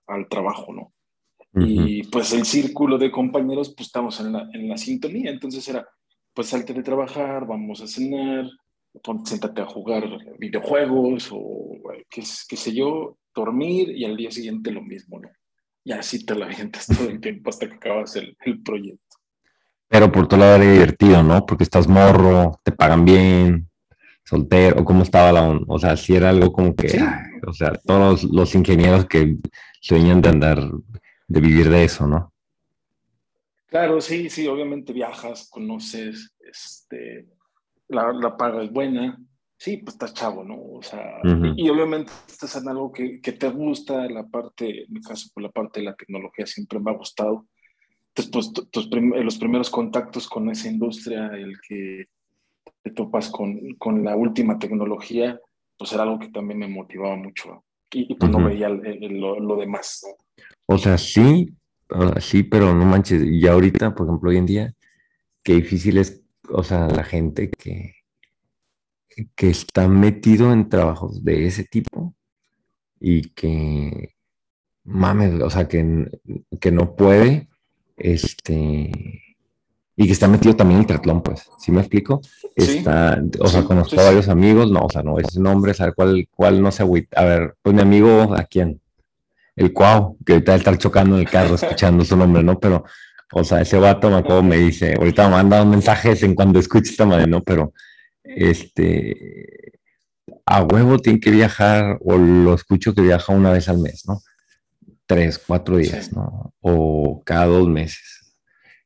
al 0.07 0.27
trabajo, 0.27 0.73
¿no? 0.73 0.91
Y 1.57 2.03
pues 2.03 2.33
el 2.33 2.43
círculo 2.43 2.97
de 2.97 3.09
compañeros, 3.09 3.73
pues 3.73 3.87
estamos 3.87 4.19
en 4.19 4.33
la, 4.33 4.49
en 4.51 4.67
la 4.67 4.77
sintonía. 4.77 5.31
Entonces 5.31 5.65
era, 5.69 5.87
pues 6.33 6.49
salte 6.49 6.73
de 6.73 6.83
trabajar, 6.83 7.47
vamos 7.47 7.79
a 7.79 7.87
cenar, 7.87 8.45
siéntate 9.25 9.61
a 9.61 9.65
jugar 9.65 10.03
videojuegos 10.37 11.29
o 11.31 11.77
qué, 12.09 12.23
qué, 12.47 12.57
sé 12.57 12.73
yo, 12.73 13.17
dormir 13.33 13.89
y 13.89 14.05
al 14.05 14.17
día 14.17 14.31
siguiente 14.31 14.71
lo 14.71 14.81
mismo, 14.81 15.19
¿no? 15.19 15.29
Y 15.83 15.91
así 15.91 16.25
te 16.25 16.35
la 16.35 16.45
avientas 16.45 16.87
todo 16.87 17.09
el 17.09 17.19
tiempo 17.19 17.49
hasta 17.49 17.67
que 17.67 17.75
acabas 17.75 18.15
el, 18.15 18.35
el 18.45 18.61
proyecto. 18.63 19.01
Pero 19.87 20.11
por 20.11 20.27
todo 20.27 20.39
lado 20.39 20.55
era 20.55 20.71
divertido, 20.71 21.23
¿no? 21.23 21.45
Porque 21.45 21.63
estás 21.63 21.87
morro, 21.87 22.59
te 22.63 22.71
pagan 22.71 23.05
bien, 23.05 23.69
soltero, 24.25 24.81
o 24.81 24.85
cómo 24.85 25.03
estaba 25.03 25.31
la 25.31 25.47
O 25.67 25.79
sea, 25.79 25.95
si 25.95 26.15
era 26.15 26.29
algo 26.29 26.51
como 26.51 26.75
que, 26.75 26.99
o 27.47 27.53
sea, 27.53 27.71
todos 27.85 28.23
los, 28.23 28.55
ingenieros 28.55 29.05
que 29.05 29.37
sueñan 29.81 30.21
de 30.21 30.29
andar, 30.29 30.71
de 31.27 31.39
vivir 31.39 31.69
de 31.69 31.83
eso, 31.83 32.07
¿no? 32.07 32.33
Claro, 33.67 34.01
sí, 34.01 34.29
sí, 34.29 34.47
obviamente 34.47 34.93
viajas, 34.93 35.49
conoces, 35.49 36.33
este, 36.39 37.27
la, 37.87 38.37
paga 38.37 38.63
es 38.63 38.71
buena, 38.71 39.17
sí, 39.57 39.77
pues 39.77 39.95
estás 39.95 40.13
chavo, 40.13 40.43
¿no? 40.43 40.55
O 40.55 40.81
sea, 40.81 41.21
y, 41.55 41.69
obviamente 41.69 42.11
estás 42.27 42.55
en 42.57 42.67
algo 42.69 42.91
que, 42.91 43.21
que, 43.21 43.31
te 43.31 43.49
gusta, 43.49 44.07
la 44.09 44.25
parte, 44.27 44.83
en 44.83 44.93
mi 44.93 45.01
caso, 45.01 45.29
por 45.33 45.43
la 45.43 45.49
parte 45.49 45.79
de 45.79 45.85
la 45.85 45.95
tecnología 45.95 46.45
siempre 46.45 46.79
me 46.79 46.91
ha 46.91 46.95
gustado. 46.95 47.47
Entonces, 48.15 48.31
pues 48.53 48.69
tus 48.71 48.89
los 48.91 49.37
primeros 49.37 49.69
contactos 49.69 50.27
con 50.27 50.49
esa 50.49 50.69
industria, 50.69 51.27
el 51.33 51.59
que 51.67 52.05
te 52.81 52.91
topas 52.91 53.29
con, 53.29 53.59
con, 53.77 54.03
la 54.03 54.15
última 54.15 54.57
tecnología, 54.57 55.39
pues 55.77 55.91
era 55.91 56.03
algo 56.03 56.19
que 56.19 56.29
también 56.29 56.59
me 56.59 56.67
motivaba 56.67 57.15
mucho. 57.15 57.65
Y, 57.91 58.15
pues 58.15 58.31
no 58.31 58.43
veía 58.43 58.69
lo, 58.69 59.39
lo, 59.39 59.57
demás, 59.57 60.01
¿no? 60.03 60.45
O 60.65 60.77
sea, 60.77 60.97
sí, 60.97 61.53
sí, 62.19 62.43
pero 62.43 62.73
no 62.73 62.85
manches, 62.85 63.23
y 63.23 63.47
ahorita, 63.47 63.93
por 63.93 64.07
ejemplo, 64.07 64.29
hoy 64.29 64.37
en 64.37 64.45
día, 64.45 64.73
qué 65.43 65.53
difícil 65.53 65.97
es 65.97 66.24
o 66.49 66.63
sea, 66.63 66.87
la 66.87 67.03
gente 67.03 67.49
que, 67.49 67.95
que 69.35 69.49
está 69.49 69.87
metido 69.87 70.51
en 70.51 70.69
trabajos 70.69 71.23
de 71.23 71.47
ese 71.47 71.63
tipo 71.63 72.15
y 72.99 73.29
que, 73.29 74.15
mames, 74.83 75.41
o 75.41 75.49
sea, 75.49 75.67
que, 75.67 76.09
que 76.59 76.71
no 76.71 76.95
puede, 76.95 77.49
este, 77.97 78.91
y 79.97 80.05
que 80.05 80.11
está 80.11 80.27
metido 80.27 80.55
también 80.55 80.77
en 80.77 80.81
el 80.81 80.87
triatlón, 80.87 81.21
pues, 81.21 81.49
¿sí 81.57 81.71
me 81.71 81.79
explico? 81.79 82.21
Sí. 82.57 82.77
Está, 82.77 83.21
o 83.39 83.47
sea, 83.47 83.63
conozco 83.63 83.95
sí, 83.95 83.99
a 83.99 84.03
varios 84.05 84.27
amigos, 84.27 84.69
no, 84.71 84.81
o 84.81 84.89
sea, 84.89 85.03
no, 85.03 85.19
ese 85.19 85.39
nombre, 85.39 85.73
saber 85.73 85.93
cuál, 85.95 86.27
cuál 86.35 86.61
no 86.61 86.71
se 86.71 86.83
agüita. 86.83 87.21
A 87.21 87.25
ver, 87.25 87.55
pues 87.61 87.75
mi 87.75 87.81
amigo, 87.81 88.33
¿a 88.35 88.43
quién? 88.43 88.81
El 89.55 89.71
Cuau, 89.71 90.17
que 90.25 90.33
ahorita 90.33 90.55
está 90.55 90.77
chocando 90.77 91.15
en 91.15 91.21
el 91.21 91.29
carro 91.29 91.55
escuchando 91.55 92.03
su 92.03 92.17
nombre, 92.17 92.43
¿no? 92.43 92.59
Pero, 92.59 92.83
o 93.33 93.43
sea, 93.43 93.61
ese 93.61 93.77
vato 93.77 94.09
me 94.09 94.17
acuerdo, 94.17 94.43
me 94.43 94.57
dice, 94.57 94.95
ahorita 94.95 95.25
me 95.25 95.35
manda 95.35 95.65
mensajes 95.65 96.23
en 96.23 96.35
cuando 96.35 96.59
escuche 96.59 96.91
esta 96.91 97.05
madre, 97.05 97.27
¿no? 97.27 97.43
Pero, 97.43 97.73
este, 98.23 99.73
a 100.45 100.63
huevo 100.63 100.99
tiene 100.99 101.19
que 101.19 101.31
viajar, 101.31 101.97
o 102.01 102.17
lo 102.17 102.53
escucho 102.53 102.93
que 102.93 103.01
viaja 103.01 103.33
una 103.33 103.51
vez 103.51 103.67
al 103.69 103.79
mes, 103.79 104.03
¿no? 104.07 104.21
Tres, 105.07 105.39
cuatro 105.39 105.77
días, 105.77 106.05
Sí. 106.05 106.11
¿no? 106.15 106.53
O 106.61 107.21
cada 107.25 107.45
dos 107.45 107.67
meses. 107.67 108.35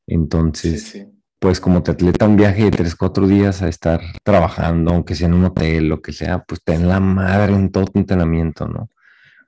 Entonces, 0.07 0.83
sí. 0.83 1.05
pues 1.39 1.59
como 1.59 1.83
te 1.83 1.91
atleta 1.91 2.27
un 2.27 2.35
viaje 2.35 2.65
de 2.65 2.71
tres, 2.71 2.95
cuatro 2.95 3.27
días 3.27 3.61
a 3.61 3.67
estar 3.67 4.01
trabajando, 4.23 4.91
aunque 4.91 5.15
sea 5.15 5.27
en 5.27 5.35
un 5.35 5.45
hotel, 5.45 5.87
lo 5.87 6.01
que 6.01 6.13
sea, 6.13 6.39
pues 6.43 6.61
ten 6.63 6.87
la 6.87 6.99
madre 6.99 7.53
en 7.53 7.71
todo 7.71 7.85
tu 7.85 7.99
entrenamiento, 7.99 8.67
¿no? 8.67 8.89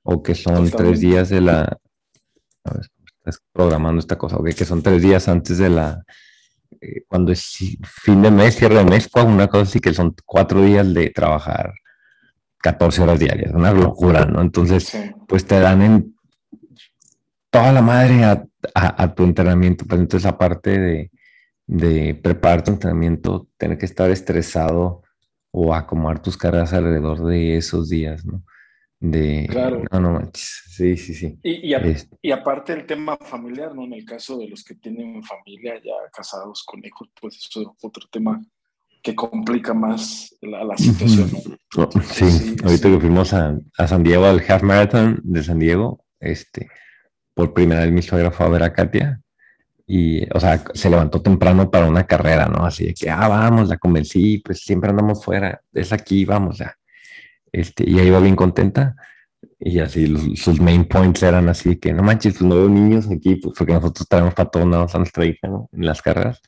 O 0.03 0.21
que 0.23 0.35
son 0.35 0.69
tres 0.69 0.99
días 0.99 1.29
de 1.29 1.41
la... 1.41 1.77
A 2.63 2.73
ver, 2.73 2.87
estás 3.23 3.41
programando 3.53 3.99
esta 3.99 4.17
cosa, 4.17 4.37
ok, 4.37 4.49
que 4.53 4.65
son 4.65 4.81
tres 4.81 5.01
días 5.01 5.27
antes 5.27 5.57
de 5.57 5.69
la... 5.69 6.03
eh, 6.81 7.03
cuando 7.07 7.31
es 7.31 7.43
fin 7.83 8.21
de 8.21 8.31
mes, 8.31 8.55
cierre 8.55 8.75
de 8.79 8.85
mes, 8.85 9.09
una 9.15 9.47
cosa 9.47 9.63
así 9.63 9.79
que 9.79 9.93
son 9.93 10.15
cuatro 10.25 10.61
días 10.63 10.91
de 10.93 11.09
trabajar 11.11 11.73
14 12.59 13.01
horas 13.03 13.19
diarias, 13.19 13.53
una 13.53 13.71
locura, 13.73 14.25
¿no? 14.25 14.41
Entonces, 14.41 14.85
Sí. 14.85 15.11
pues 15.27 15.45
te 15.45 15.59
dan 15.59 15.81
en 15.81 16.15
toda 17.49 17.71
la 17.71 17.81
madre 17.81 18.23
a, 18.23 18.43
a- 18.75 19.03
a 19.03 19.13
tu 19.15 19.23
entrenamiento. 19.23 19.85
Pues 19.85 19.99
entonces, 19.99 20.27
aparte 20.29 20.79
de, 20.79 21.11
de 21.67 22.15
preparar 22.15 22.63
tu 22.63 22.71
entrenamiento, 22.71 23.47
tener 23.57 23.77
que 23.77 23.85
estar 23.85 24.09
estresado 24.11 25.01
o 25.51 25.73
acomodar 25.75 26.21
tus 26.21 26.37
cargas 26.37 26.71
alrededor 26.73 27.23
de 27.25 27.57
esos 27.57 27.89
días, 27.89 28.25
¿no? 28.25 28.43
De, 28.99 29.47
Claro. 29.49 29.83
no, 29.91 29.99
no 29.99 30.11
manches, 30.13 30.61
sí, 30.81 30.97
sí, 30.97 31.13
sí. 31.13 31.39
Y, 31.43 31.69
y, 31.69 31.73
a- 31.73 31.77
Es- 31.79 32.09
y 32.21 32.31
aparte 32.31 32.73
el 32.73 32.85
tema 32.85 33.17
familiar, 33.17 33.73
¿no? 33.75 33.83
En 33.83 33.93
el 33.93 34.05
caso 34.05 34.37
de 34.37 34.47
los 34.47 34.63
que 34.63 34.75
tienen 34.75 35.23
familia 35.23 35.75
ya 35.83 35.93
casados 36.13 36.63
con 36.65 36.83
hijos, 36.85 37.09
pues 37.19 37.37
eso 37.37 37.61
es 37.61 37.67
otro 37.81 38.07
tema 38.11 38.41
que 39.03 39.15
complica 39.15 39.73
más 39.73 40.35
la, 40.41 40.63
la 40.63 40.77
situación, 40.77 41.29
¿no? 41.31 41.83
Oh, 41.83 41.89
Sí, 42.01 42.29
Sí, 42.29 42.55
ahorita 42.63 42.87
sí. 42.87 42.93
que 42.93 42.99
fuimos 42.99 43.33
a, 43.33 43.57
a 43.77 43.87
San 43.87 44.03
Diego, 44.03 44.25
al 44.25 44.43
Half 44.47 44.61
Marathon 44.63 45.19
de 45.23 45.43
San 45.43 45.57
Diego, 45.59 46.03
este, 46.19 46.69
por 47.33 47.53
primera 47.53 47.81
vez 47.81 47.91
mi 47.91 48.01
suegra 48.03 48.29
fue 48.31 48.45
a 48.45 48.49
ver 48.49 48.63
a 48.63 48.73
Katia 48.73 49.19
y, 49.87 50.23
o 50.35 50.39
sea, 50.39 50.63
se 50.73 50.89
levantó 50.89 51.21
temprano 51.21 51.69
para 51.71 51.87
una 51.87 52.05
carrera, 52.05 52.45
¿no? 52.47 52.63
Así 52.65 52.85
de 52.85 52.93
que, 52.93 53.09
ah, 53.09 53.27
vamos, 53.27 53.69
la 53.69 53.77
convencí, 53.77 54.37
pues 54.39 54.59
siempre 54.59 54.89
andamos 54.91 55.23
fuera, 55.25 55.61
es 55.73 55.91
aquí, 55.91 56.23
vamos 56.25 56.59
ya. 56.59 56.77
Este, 57.51 57.89
y 57.89 57.93
ella 57.95 58.03
iba 58.03 58.19
bien 58.19 58.35
contenta 58.35 58.95
y 59.63 59.79
así 59.79 60.07
los- 60.07 60.39
sus 60.39 60.59
main 60.59 60.85
points 60.85 61.21
eran 61.23 61.47
así 61.47 61.75
que, 61.75 61.93
no 61.93 62.01
manches, 62.01 62.33
pues 62.33 62.43
no 62.49 62.55
veo 62.55 62.67
niños 62.69 63.07
aquí, 63.09 63.35
pues 63.35 63.53
porque 63.57 63.73
nosotros 63.73 64.07
traemos 64.07 64.33
para 64.33 64.49
todos 64.49 64.67
lados 64.67 64.95
a 64.95 64.97
nuestra 64.97 65.23
hija, 65.25 65.47
¿no? 65.47 65.69
En 65.71 65.85
las 65.85 66.01
carreras. 66.01 66.41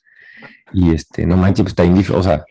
Y 0.73 0.91
este, 0.93 1.25
no 1.27 1.37
manches, 1.37 1.63
pues 1.63 1.71
está 1.73 1.85
indif- 1.85 2.13
o 2.15 2.23
sea, 2.23 2.43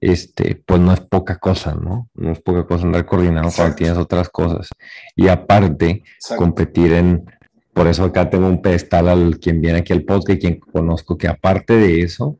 este, 0.00 0.62
pues 0.66 0.78
no 0.80 0.92
es 0.92 1.00
poca 1.00 1.38
cosa, 1.38 1.74
¿no? 1.74 2.08
No 2.14 2.32
es 2.32 2.40
poca 2.40 2.66
cosa 2.66 2.84
andar 2.84 3.06
coordinado 3.06 3.44
cuando 3.48 3.62
Exacto. 3.62 3.76
tienes 3.76 3.96
otras 3.98 4.28
cosas. 4.28 4.68
Y 5.16 5.28
aparte, 5.28 6.02
Exacto. 6.16 6.42
competir 6.44 6.92
en, 6.92 7.24
por 7.72 7.86
eso 7.86 8.04
acá 8.04 8.28
tengo 8.28 8.46
un 8.46 8.60
pedestal 8.60 9.08
al 9.08 9.38
quien 9.38 9.60
viene 9.62 9.78
aquí 9.78 9.92
al 9.94 10.02
podcast 10.04 10.36
y 10.36 10.38
quien 10.38 10.60
conozco 10.60 11.16
que 11.16 11.28
aparte 11.28 11.74
de 11.74 12.02
eso, 12.02 12.38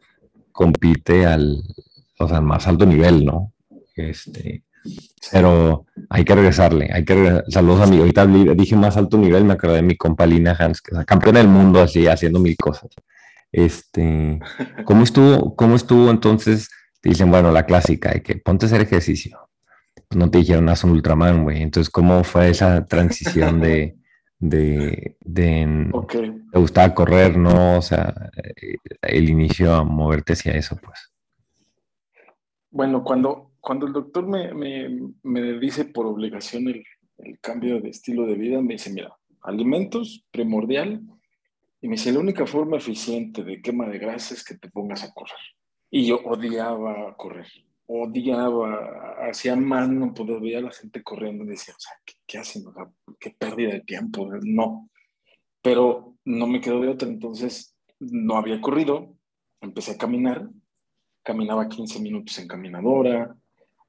compite 0.53 1.25
al, 1.27 1.63
o 2.19 2.29
sea, 2.29 2.39
al 2.39 2.45
más 2.45 2.67
alto 2.67 2.85
nivel, 2.85 3.25
¿no? 3.25 3.53
Este, 3.97 4.65
pero 5.31 5.87
hay 6.09 6.25
que 6.25 6.35
regresarle, 6.35 6.91
hay 6.93 7.05
que 7.05 7.15
regresar. 7.15 7.45
Saludos 7.49 7.83
a 7.83 7.87
mi, 7.87 7.99
ahorita 7.99 8.27
dije 8.27 8.77
más 8.77 8.97
alto 8.97 9.19
nivel, 9.19 9.45
me 9.45 9.55
acordé 9.55 9.77
de 9.77 9.83
mi 9.83 9.97
compa 9.97 10.27
Lina 10.27 10.57
Hans, 10.59 10.81
que 10.81 10.97
es 10.97 11.05
campeona 11.05 11.39
del 11.39 11.49
mundo 11.49 11.81
así, 11.81 12.07
haciendo 12.07 12.41
mil 12.41 12.57
cosas. 12.57 12.91
Este, 13.53 14.41
¿cómo 14.85 15.03
estuvo, 15.03 15.55
cómo 15.57 15.77
estuvo 15.77 16.11
entonces? 16.11 16.69
Te 17.01 17.11
dicen, 17.11 17.31
bueno, 17.31 17.51
la 17.51 17.65
clásica, 17.67 18.13
de 18.13 18.23
que 18.23 18.37
ponte 18.37 18.67
a 18.67 18.69
hacer 18.69 18.83
ejercicio. 18.83 19.39
No 20.11 20.31
te 20.31 20.39
dijeron, 20.39 20.69
haz 20.69 20.85
un 20.85 20.91
Ultraman, 20.91 21.45
güey. 21.45 21.63
Entonces, 21.63 21.91
¿cómo 21.91 22.25
fue 22.25 22.51
esa 22.51 22.85
transición 22.87 23.61
de, 23.61 23.97
de, 24.39 25.17
de, 25.21 25.89
Ok. 25.93 26.13
te 26.53 26.59
gustaba 26.59 26.95
correr, 26.95 27.37
no? 27.37 27.79
O 27.79 27.83
sea, 27.83 28.31
eh, 28.37 28.77
el 29.03 29.29
inicio 29.29 29.75
a 29.75 29.85
moverte 29.85 30.33
hacia 30.33 30.53
eso, 30.53 30.77
pues. 30.83 31.13
Bueno, 32.71 33.03
cuando, 33.03 33.50
cuando 33.61 33.87
el 33.87 33.93
doctor 33.93 34.27
me, 34.27 34.53
me, 34.55 35.13
me 35.23 35.59
dice 35.59 35.85
por 35.85 36.07
obligación 36.07 36.69
el, 36.69 36.85
el 37.19 37.39
cambio 37.41 37.81
de 37.81 37.91
estilo 37.91 38.27
de 38.27 38.35
vida, 38.35 38.61
me 38.61 38.75
dice, 38.75 38.91
mira, 38.91 39.17
alimentos 39.43 40.25
primordial, 40.31 41.01
y 41.81 41.89
me 41.89 41.97
dice, 41.97 42.13
la 42.13 42.21
única 42.21 42.47
forma 42.47 42.77
eficiente 42.77 43.43
de 43.43 43.63
quema 43.63 43.87
de 43.87 43.99
grasa 43.99 44.35
es 44.35 44.45
que 44.45 44.57
te 44.57 44.69
pongas 44.69 45.03
a 45.03 45.13
correr. 45.13 45.39
Y 45.91 46.07
yo 46.07 46.21
odiaba 46.25 47.17
correr, 47.17 47.49
odiaba, 47.87 49.17
hacía 49.29 49.57
más 49.57 49.89
no 49.89 50.13
poder 50.13 50.41
ver 50.41 50.59
a 50.59 50.61
la 50.63 50.71
gente 50.71 51.03
corriendo 51.03 51.45
y 51.45 51.49
decía, 51.49 51.75
o 51.77 51.81
sea, 51.81 51.93
¿qué, 52.05 52.15
qué 52.27 52.39
hacen? 52.39 52.67
O 52.67 52.73
sea, 52.73 52.89
qué 53.19 53.31
pérdida 53.31 53.73
de 53.73 53.81
tiempo, 53.81 54.29
no. 54.43 54.91
Pero 55.63 56.17
no 56.25 56.47
me 56.47 56.61
quedó 56.61 56.81
de 56.81 56.89
otra, 56.89 57.09
entonces 57.09 57.77
no 57.99 58.37
había 58.37 58.61
corrido, 58.61 59.17
empecé 59.61 59.93
a 59.93 59.99
caminar, 59.99 60.49
caminaba 61.23 61.69
15 61.69 62.01
minutos 62.01 62.39
en 62.39 62.49
caminadora, 62.49 63.37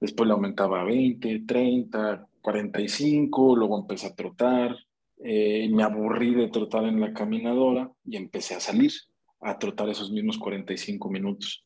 después 0.02 0.28
le 0.28 0.34
aumentaba 0.34 0.82
a 0.82 0.84
20, 0.84 1.44
30, 1.48 2.28
45, 2.42 3.56
luego 3.56 3.80
empecé 3.80 4.08
a 4.08 4.16
trotar, 4.16 4.76
eh, 5.24 5.70
me 5.72 5.84
aburrí 5.84 6.34
de 6.34 6.50
trotar 6.50 6.86
en 6.86 7.00
la 7.00 7.14
caminadora 7.14 7.90
y 8.04 8.18
empecé 8.18 8.56
a 8.56 8.60
salir 8.60 8.92
a 9.40 9.58
trotar 9.60 9.88
esos 9.90 10.12
mismos 10.12 10.38
45 10.40 11.10
minutos. 11.10 11.64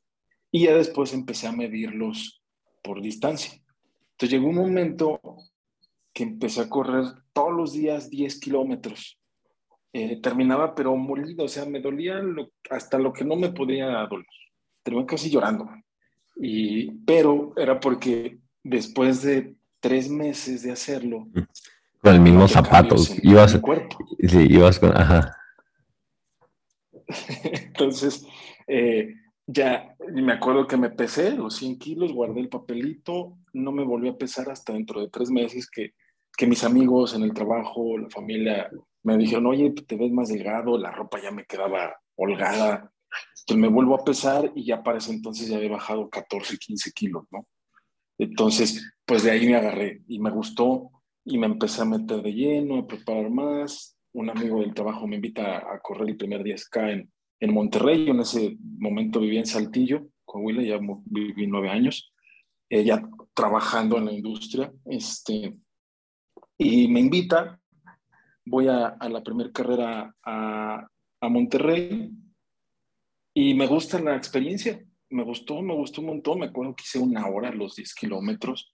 Y 0.51 0.65
ya 0.65 0.75
después 0.75 1.13
empecé 1.13 1.47
a 1.47 1.53
medirlos 1.53 2.41
por 2.83 3.01
distancia. 3.01 3.53
Entonces 4.11 4.37
llegó 4.37 4.49
un 4.49 4.55
momento 4.55 5.19
que 6.13 6.23
empecé 6.23 6.61
a 6.61 6.69
correr 6.69 7.05
todos 7.33 7.53
los 7.53 7.73
días 7.73 8.09
10 8.09 8.39
kilómetros. 8.39 9.17
Eh, 9.91 10.19
terminaba 10.21 10.75
pero 10.75 10.95
molido, 10.95 11.45
o 11.45 11.47
sea, 11.47 11.65
me 11.65 11.79
dolía 11.79 12.21
hasta 12.69 12.99
lo 12.99 13.13
que 13.13 13.23
no 13.23 13.37
me 13.37 13.51
podía 13.51 14.05
doler. 14.07 14.27
Terminé 14.83 15.05
casi 15.05 15.29
llorando. 15.29 15.69
Y, 16.35 16.91
pero 17.05 17.53
era 17.57 17.79
porque 17.79 18.39
después 18.63 19.21
de 19.21 19.55
tres 19.79 20.09
meses 20.09 20.63
de 20.63 20.71
hacerlo, 20.71 21.27
Con 22.01 22.13
el 22.13 22.21
mismo 22.21 22.41
noté 22.41 22.53
zapato, 22.53 22.95
cambios 22.95 23.11
en 23.11 23.29
ibas, 23.29 23.59
sí, 24.27 24.47
ibas 24.49 24.79
con, 24.79 24.95
ajá. 24.95 25.37
Entonces, 27.67 28.25
eh, 28.67 29.13
ya 29.47 29.95
me 30.11 30.33
acuerdo 30.33 30.67
que 30.67 30.77
me 30.77 30.89
pesé 30.89 31.31
los 31.31 31.55
100 31.55 31.77
kilos, 31.77 32.13
guardé 32.13 32.41
el 32.41 32.49
papelito, 32.49 33.37
no 33.53 33.71
me 33.71 33.83
volví 33.83 34.09
a 34.09 34.17
pesar 34.17 34.49
hasta 34.49 34.73
dentro 34.73 35.01
de 35.01 35.09
tres 35.09 35.29
meses 35.29 35.69
que, 35.69 35.93
que 36.35 36.47
mis 36.47 36.63
amigos 36.63 37.15
en 37.15 37.23
el 37.23 37.33
trabajo, 37.33 37.97
la 37.97 38.09
familia, 38.09 38.69
me 39.03 39.17
dijeron, 39.17 39.45
oye, 39.45 39.71
te 39.71 39.95
ves 39.95 40.11
más 40.11 40.29
delgado, 40.29 40.77
la 40.77 40.91
ropa 40.91 41.21
ya 41.21 41.31
me 41.31 41.45
quedaba 41.45 41.95
holgada. 42.15 42.91
Entonces 43.41 43.61
me 43.61 43.67
vuelvo 43.67 43.95
a 43.95 44.03
pesar 44.03 44.51
y 44.55 44.65
ya 44.65 44.81
para 44.81 44.97
ese 44.97 45.11
entonces 45.11 45.47
ya 45.47 45.57
había 45.57 45.69
bajado 45.69 46.09
14, 46.09 46.57
15 46.57 46.91
kilos, 46.91 47.25
¿no? 47.31 47.47
Entonces, 48.17 48.93
pues 49.05 49.23
de 49.23 49.31
ahí 49.31 49.45
me 49.45 49.55
agarré 49.55 50.01
y 50.07 50.19
me 50.19 50.31
gustó 50.31 50.89
y 51.23 51.37
me 51.37 51.47
empecé 51.47 51.81
a 51.81 51.85
meter 51.85 52.21
de 52.21 52.33
lleno, 52.33 52.79
a 52.79 52.87
preparar 52.87 53.29
más. 53.29 53.97
Un 54.13 54.29
amigo 54.29 54.61
del 54.61 54.73
trabajo 54.73 55.07
me 55.07 55.17
invita 55.17 55.57
a 55.57 55.79
correr 55.79 56.09
el 56.09 56.17
primer 56.17 56.41
10K 56.41 56.93
en, 56.93 57.11
en 57.39 57.53
Monterrey. 57.53 58.05
Yo 58.05 58.13
en 58.13 58.21
ese 58.21 58.57
momento 58.59 59.19
vivía 59.19 59.39
en 59.39 59.45
Saltillo, 59.45 60.07
Coahuila, 60.23 60.63
ya 60.63 60.79
viví 61.05 61.47
nueve 61.47 61.69
años, 61.69 62.13
eh, 62.69 62.83
ya 62.83 63.01
trabajando 63.33 63.97
en 63.97 64.05
la 64.05 64.13
industria. 64.13 64.71
Este, 64.85 65.53
y 66.57 66.87
me 66.87 67.01
invita, 67.01 67.59
voy 68.45 68.69
a, 68.69 68.87
a 68.87 69.09
la 69.09 69.21
primera 69.21 69.51
carrera 69.51 70.15
a, 70.23 70.87
a 71.21 71.29
Monterrey 71.29 72.11
y 73.37 73.53
me 73.53 73.67
gusta 73.67 73.99
la 73.99 74.15
experiencia. 74.15 74.81
Me 75.09 75.23
gustó, 75.23 75.61
me 75.61 75.75
gustó 75.75 75.99
un 75.99 76.07
montón. 76.07 76.39
Me 76.39 76.45
acuerdo 76.45 76.73
que 76.73 76.83
hice 76.83 76.99
una 76.99 77.27
hora 77.27 77.51
los 77.51 77.75
10 77.75 77.93
kilómetros. 77.93 78.73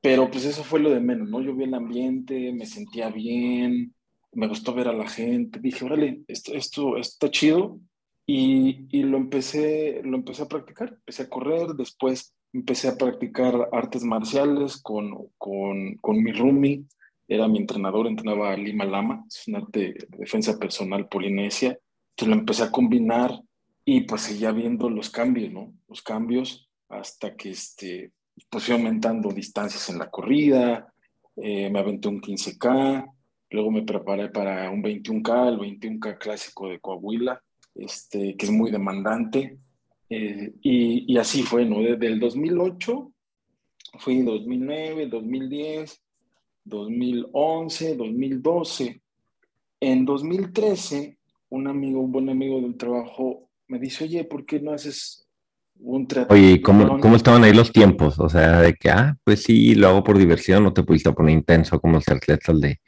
Pero 0.00 0.30
pues 0.30 0.44
eso 0.44 0.62
fue 0.62 0.78
lo 0.78 0.90
de 0.90 1.00
menos, 1.00 1.28
¿no? 1.28 1.42
Yo 1.42 1.54
vi 1.54 1.64
el 1.64 1.74
ambiente, 1.74 2.52
me 2.52 2.64
sentía 2.64 3.10
bien, 3.10 3.92
me 4.32 4.46
gustó 4.46 4.72
ver 4.72 4.86
a 4.86 4.92
la 4.92 5.08
gente. 5.08 5.58
Dije, 5.58 5.84
órale, 5.84 6.22
esto, 6.28 6.54
esto, 6.54 6.96
esto 6.96 6.96
está 6.96 7.30
chido. 7.30 7.80
Y, 8.24 8.86
y 8.96 9.02
lo, 9.02 9.16
empecé, 9.16 10.00
lo 10.04 10.16
empecé 10.16 10.44
a 10.44 10.48
practicar. 10.48 10.90
Empecé 10.90 11.24
a 11.24 11.28
correr, 11.28 11.70
después 11.74 12.36
empecé 12.52 12.86
a 12.86 12.96
practicar 12.96 13.68
artes 13.72 14.04
marciales 14.04 14.80
con, 14.80 15.28
con, 15.38 15.96
con 15.96 16.22
mi 16.22 16.30
roomie. 16.30 16.84
era 17.26 17.48
mi 17.48 17.58
entrenador, 17.58 18.06
entrenaba 18.06 18.56
Lima 18.56 18.84
Lama, 18.84 19.24
es 19.26 19.48
un 19.48 19.56
arte 19.56 19.80
de 19.80 20.06
defensa 20.18 20.56
personal 20.56 21.08
polinesia. 21.08 21.76
Entonces 22.10 22.28
lo 22.28 22.40
empecé 22.40 22.62
a 22.62 22.70
combinar 22.70 23.40
y 23.84 24.02
pues 24.02 24.22
seguía 24.22 24.52
viendo 24.52 24.88
los 24.88 25.10
cambios, 25.10 25.52
¿no? 25.52 25.72
Los 25.88 26.02
cambios 26.02 26.68
hasta 26.88 27.34
que 27.36 27.50
este, 27.50 28.12
pues 28.48 28.64
fui 28.64 28.74
aumentando 28.74 29.30
distancias 29.30 29.88
en 29.90 29.98
la 29.98 30.10
corrida, 30.10 30.92
eh, 31.36 31.70
me 31.70 31.78
aventé 31.78 32.08
un 32.08 32.20
15K, 32.20 33.10
luego 33.50 33.70
me 33.70 33.82
preparé 33.82 34.28
para 34.28 34.70
un 34.70 34.82
21K, 34.82 35.48
el 35.48 35.58
21K 35.58 36.18
clásico 36.18 36.68
de 36.68 36.80
Coahuila, 36.80 37.42
este, 37.74 38.36
que 38.36 38.46
es 38.46 38.52
muy 38.52 38.70
demandante. 38.70 39.58
Eh, 40.10 40.52
y, 40.60 41.12
y, 41.12 41.16
así 41.16 41.42
fue, 41.42 41.64
¿no? 41.64 41.80
Desde 41.80 42.06
el 42.06 42.20
2008, 42.20 43.12
fui 43.98 44.20
2009, 44.20 45.06
2010, 45.06 46.02
2011, 46.64 47.96
2012. 47.96 49.02
En 49.80 50.04
2013, 50.04 51.18
un 51.48 51.66
amigo, 51.66 52.00
un 52.00 52.12
buen 52.12 52.28
amigo 52.28 52.60
del 52.60 52.76
trabajo, 52.76 53.48
me 53.72 53.78
dice, 53.78 54.04
oye, 54.04 54.24
¿por 54.24 54.44
qué 54.44 54.60
no 54.60 54.72
haces 54.72 55.26
un 55.80 56.06
triatlón? 56.06 56.38
Oye, 56.38 56.60
¿cómo, 56.60 57.00
¿cómo 57.00 57.16
estaban 57.16 57.42
ahí 57.42 57.54
los 57.54 57.72
tiempos? 57.72 58.18
O 58.18 58.28
sea, 58.28 58.60
de 58.60 58.74
que, 58.74 58.90
ah, 58.90 59.16
pues 59.24 59.44
sí, 59.44 59.74
lo 59.74 59.88
hago 59.88 60.04
por 60.04 60.18
diversión, 60.18 60.62
no 60.62 60.74
te 60.74 60.82
pudiste 60.82 61.10
poner 61.12 61.34
intenso 61.34 61.80
como 61.80 61.94
los 61.94 62.08
atletas 62.08 62.60
de, 62.60 62.80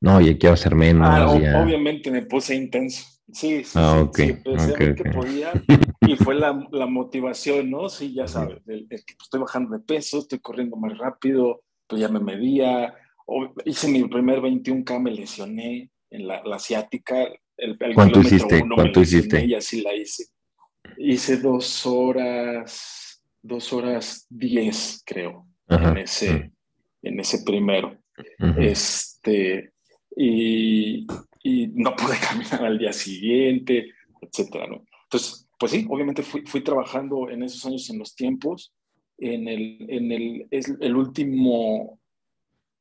no, 0.00 0.18
ya 0.18 0.38
quiero 0.38 0.54
hacer 0.54 0.74
menos. 0.74 1.06
Ah, 1.06 1.62
obviamente 1.62 2.10
me 2.10 2.22
puse 2.22 2.54
intenso. 2.54 3.04
Sí, 3.30 3.62
sí, 3.64 3.72
ah, 3.76 4.08
sí, 4.14 4.32
okay, 4.32 4.94
que 4.94 5.04
podía 5.10 5.52
y 6.00 6.16
fue 6.16 6.34
la, 6.34 6.66
la, 6.72 6.86
motivación, 6.86 7.70
¿no? 7.70 7.88
Sí, 7.88 8.14
ya 8.14 8.26
sabes, 8.26 8.58
el, 8.66 8.86
pues, 8.88 9.04
estoy 9.06 9.40
bajando 9.40 9.76
de 9.76 9.84
peso, 9.84 10.18
estoy 10.18 10.40
corriendo 10.40 10.76
más 10.76 10.98
rápido, 10.98 11.62
pues 11.86 12.00
ya 12.00 12.08
me 12.08 12.18
medía, 12.18 12.92
hice 13.64 13.88
mi 13.88 14.02
primer 14.08 14.40
21K, 14.40 15.00
me 15.00 15.12
lesioné 15.12 15.90
en 16.10 16.26
la, 16.26 16.42
la 16.44 16.56
asiática, 16.56 17.28
el, 17.60 17.94
¿Cuánto 17.94 18.20
hiciste? 18.20 18.62
¿Cuánto 18.74 19.00
hiciste? 19.00 19.44
Y 19.44 19.54
así 19.54 19.82
la 19.82 19.94
hice. 19.94 20.24
Hice 20.96 21.36
dos 21.36 21.86
horas, 21.86 23.22
dos 23.42 23.72
horas 23.72 24.26
diez, 24.28 25.02
creo, 25.04 25.46
en, 25.68 25.98
ese, 25.98 26.52
en 27.02 27.20
ese 27.20 27.42
primero. 27.44 27.96
Este, 28.58 29.72
y, 30.16 31.06
y, 31.42 31.68
no 31.68 31.94
pude 31.96 32.16
caminar 32.28 32.64
al 32.64 32.78
día 32.78 32.92
siguiente, 32.92 33.92
etcétera, 34.20 34.66
¿no? 34.66 34.84
Entonces, 35.04 35.48
pues 35.58 35.72
sí, 35.72 35.86
obviamente 35.88 36.22
fui, 36.22 36.42
fui 36.46 36.62
trabajando 36.62 37.30
en 37.30 37.42
esos 37.42 37.64
años 37.66 37.88
en 37.90 37.98
los 37.98 38.14
tiempos. 38.14 38.72
En 39.18 39.48
el, 39.48 39.86
en 39.88 40.12
el, 40.12 40.46
es 40.50 40.74
el 40.80 40.96
último, 40.96 41.98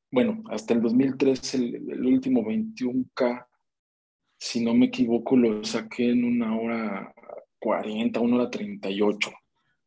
bueno, 0.10 0.42
hasta 0.50 0.74
el 0.74 0.82
2003, 0.82 1.54
el, 1.56 1.76
el 1.90 2.06
último 2.06 2.44
21K 2.44 3.46
si 4.40 4.64
no 4.64 4.74
me 4.74 4.86
equivoco, 4.86 5.36
lo 5.36 5.64
saqué 5.64 6.12
en 6.12 6.24
una 6.24 6.58
hora 6.58 7.14
40, 7.60 8.20
una 8.22 8.38
hora 8.38 8.50
38, 8.50 9.32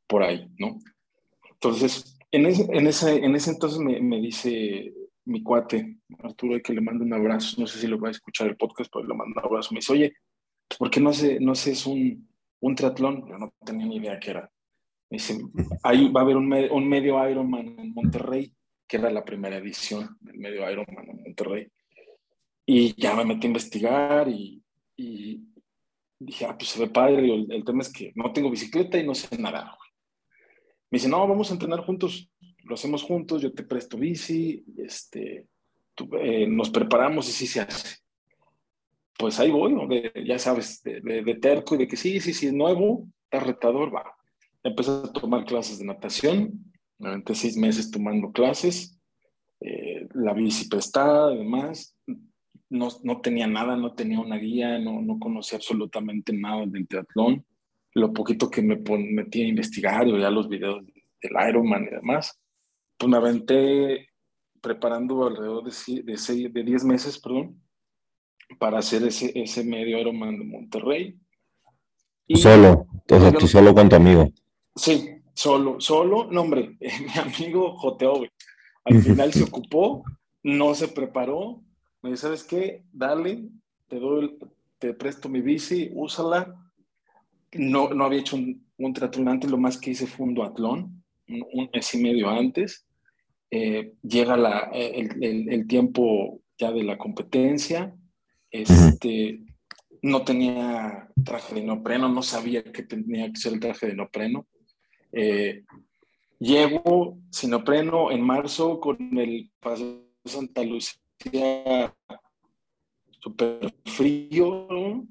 por 0.06 0.22
ahí, 0.22 0.46
¿no? 0.58 0.78
Entonces, 1.50 2.18
en 2.30 2.46
ese, 2.46 2.68
en 2.70 2.86
ese, 2.86 3.16
en 3.24 3.34
ese 3.34 3.50
entonces 3.50 3.78
me, 3.80 4.00
me 4.00 4.20
dice 4.20 4.92
mi 5.24 5.42
cuate, 5.42 5.98
Arturo, 6.18 6.60
que 6.62 6.72
le 6.72 6.80
mando 6.80 7.04
un 7.04 7.14
abrazo, 7.14 7.60
no 7.60 7.66
sé 7.66 7.78
si 7.78 7.86
lo 7.86 7.98
va 7.98 8.08
a 8.08 8.10
escuchar 8.10 8.48
el 8.48 8.56
podcast, 8.56 8.90
pero 8.92 9.06
le 9.06 9.14
mando 9.14 9.40
un 9.40 9.46
abrazo. 9.46 9.72
Me 9.72 9.78
dice, 9.78 9.92
oye, 9.92 10.12
¿por 10.78 10.90
qué 10.90 11.00
no, 11.00 11.10
hace, 11.10 11.40
no 11.40 11.52
haces 11.52 11.86
un, 11.86 12.28
un 12.60 12.74
triatlón? 12.74 13.26
Yo 13.28 13.38
no 13.38 13.54
tenía 13.64 13.86
ni 13.86 13.96
idea 13.96 14.20
qué 14.20 14.30
era. 14.30 14.50
Me 15.10 15.16
dice, 15.16 15.38
ahí 15.82 16.10
va 16.10 16.20
a 16.20 16.24
haber 16.24 16.36
un, 16.36 16.52
un 16.52 16.88
medio 16.88 17.28
Ironman 17.28 17.78
en 17.78 17.94
Monterrey, 17.94 18.52
que 18.86 18.96
era 18.96 19.10
la 19.10 19.24
primera 19.24 19.56
edición 19.56 20.16
del 20.20 20.38
medio 20.38 20.68
Ironman 20.70 21.08
en 21.08 21.22
Monterrey. 21.22 21.68
Y 22.74 22.98
ya 22.98 23.14
me 23.14 23.26
metí 23.26 23.46
a 23.46 23.48
investigar 23.48 24.28
y, 24.30 24.64
y 24.96 25.42
dije, 26.18 26.46
ah, 26.46 26.56
pues 26.56 26.70
se 26.70 26.80
ve 26.80 26.88
padre. 26.88 27.18
El, 27.18 27.52
el, 27.52 27.64
tema 27.66 27.82
es 27.82 27.92
que 27.92 28.12
no 28.14 28.32
tengo 28.32 28.50
bicicleta 28.50 28.98
y 28.98 29.06
no 29.06 29.14
sé 29.14 29.36
nadar. 29.36 29.72
Me 30.90 30.96
dice, 30.96 31.06
no, 31.06 31.28
vamos 31.28 31.50
a 31.50 31.52
entrenar 31.52 31.80
juntos. 31.80 32.30
Lo 32.64 32.74
hacemos 32.74 33.02
juntos, 33.02 33.42
yo 33.42 33.52
te 33.52 33.62
presto 33.62 33.98
bici, 33.98 34.64
este, 34.78 35.48
eh, 36.18 36.46
nos 36.46 36.70
preparamos 36.70 37.28
y 37.28 37.32
sí 37.32 37.46
se 37.46 37.60
hace. 37.60 37.98
Pues 39.18 39.38
ahí 39.38 39.50
voy, 39.50 39.74
¿no? 39.74 39.86
ya 40.24 40.38
sabes, 40.38 40.82
de, 40.82 41.02
de, 41.02 41.34
terco 41.34 41.74
y 41.74 41.78
de 41.78 41.88
que 41.88 41.98
sí, 41.98 42.20
sí, 42.20 42.32
sí, 42.32 42.46
es 42.46 42.54
nuevo, 42.54 43.06
está 43.24 43.40
retador, 43.40 43.94
va. 43.94 44.14
Empecé 44.62 44.92
a 44.92 45.12
tomar 45.12 45.44
clases 45.44 45.78
de 45.78 45.84
natación, 45.84 46.72
durante 46.96 47.34
seis 47.34 47.54
meses 47.54 47.90
tomando 47.90 48.32
clases, 48.32 48.98
eh, 49.60 50.08
la 50.14 50.32
bici 50.32 50.68
prestada, 50.68 51.26
además, 51.26 51.94
no, 52.72 52.88
no, 53.02 53.20
tenía 53.20 53.46
nada, 53.46 53.76
no 53.76 53.92
tenía 53.92 54.18
una 54.18 54.36
guía, 54.36 54.78
no, 54.78 55.02
no 55.02 55.18
conocía 55.18 55.58
absolutamente 55.58 56.32
nada 56.32 56.64
del 56.66 56.88
triatlón. 56.88 57.44
Lo 57.94 58.12
poquito 58.12 58.50
que 58.50 58.62
me 58.62 58.76
metí 58.76 59.42
a 59.42 59.48
investigar 59.48 60.08
y 60.08 60.12
veía 60.12 60.30
los 60.30 60.48
videos 60.48 60.82
del 61.22 61.48
Ironman 61.48 61.84
y 61.84 61.90
demás, 61.90 62.40
pues 62.96 63.10
me 63.10 63.18
aventé 63.18 64.08
preparando 64.60 65.26
alrededor 65.26 65.64
de, 65.64 66.02
de, 66.02 66.48
de 66.48 66.62
10 66.62 66.84
meses, 66.84 67.18
perdón, 67.18 67.60
para 68.58 68.78
hacer 68.78 69.02
ese, 69.02 69.32
ese 69.34 69.64
medio 69.64 69.98
Ironman 69.98 70.38
de 70.38 70.44
Monterrey. 70.44 71.18
Y 72.26 72.36
solo, 72.36 72.86
entonces 72.92 73.34
tú 73.38 73.46
solo 73.46 73.74
con 73.74 73.88
tu 73.88 73.96
amigo. 73.96 74.32
Sí, 74.74 75.10
solo, 75.34 75.78
solo, 75.78 76.28
no 76.30 76.40
hombre, 76.40 76.78
mi 76.80 77.20
amigo 77.20 77.76
Joteo, 77.76 78.24
al 78.84 79.02
final 79.02 79.32
se 79.32 79.44
ocupó, 79.44 80.04
no 80.42 80.74
se 80.74 80.88
preparó, 80.88 81.62
me 82.02 82.10
dice, 82.10 82.22
¿sabes 82.22 82.44
qué? 82.44 82.82
Dale, 82.92 83.48
te 83.88 83.98
doy, 83.98 84.36
te 84.78 84.92
presto 84.92 85.28
mi 85.28 85.40
bici, 85.40 85.90
úsala. 85.94 86.58
No, 87.52 87.90
no 87.90 88.04
había 88.04 88.20
hecho 88.20 88.36
un, 88.36 88.66
un 88.78 89.28
antes, 89.28 89.50
lo 89.50 89.58
más 89.58 89.78
que 89.78 89.90
hice 89.92 90.06
fue 90.06 90.26
un 90.26 90.34
duatlón, 90.34 91.04
un, 91.28 91.70
mes 91.72 91.94
y 91.94 91.98
medio 91.98 92.28
antes. 92.28 92.86
Eh, 93.50 93.92
llega 94.02 94.36
la, 94.36 94.70
el, 94.72 95.48
el, 95.50 95.66
tiempo 95.66 96.40
ya 96.58 96.72
de 96.72 96.82
la 96.82 96.98
competencia. 96.98 97.94
Este, 98.50 99.40
no 100.00 100.22
tenía 100.24 101.08
traje 101.24 101.54
de 101.54 101.62
neopreno, 101.62 102.08
no 102.08 102.22
sabía 102.22 102.64
que 102.64 102.82
tenía 102.82 103.30
que 103.30 103.38
ser 103.38 103.52
el 103.52 103.60
traje 103.60 103.88
de 103.88 103.94
neopreno. 103.94 104.46
Eh, 105.12 105.64
llego 106.40 107.18
sin 107.30 107.52
en 107.52 108.20
marzo 108.22 108.80
con 108.80 108.96
el 109.18 109.52
Paseo 109.60 110.08
Santa 110.24 110.64
Lucía 110.64 111.01
súper 113.20 113.72
frío, 113.84 115.06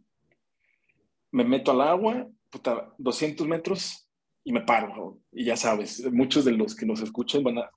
me 1.31 1.43
meto 1.43 1.71
al 1.71 1.81
agua, 1.81 2.27
puta, 2.49 2.93
200 2.97 3.47
metros 3.47 4.07
y 4.43 4.51
me 4.51 4.61
paro. 4.61 5.19
Y 5.31 5.45
ya 5.45 5.55
sabes, 5.55 6.03
muchos 6.11 6.45
de 6.45 6.51
los 6.51 6.75
que 6.75 6.85
nos 6.85 7.01
escuchan 7.01 7.43
van 7.43 7.59
a, 7.59 7.69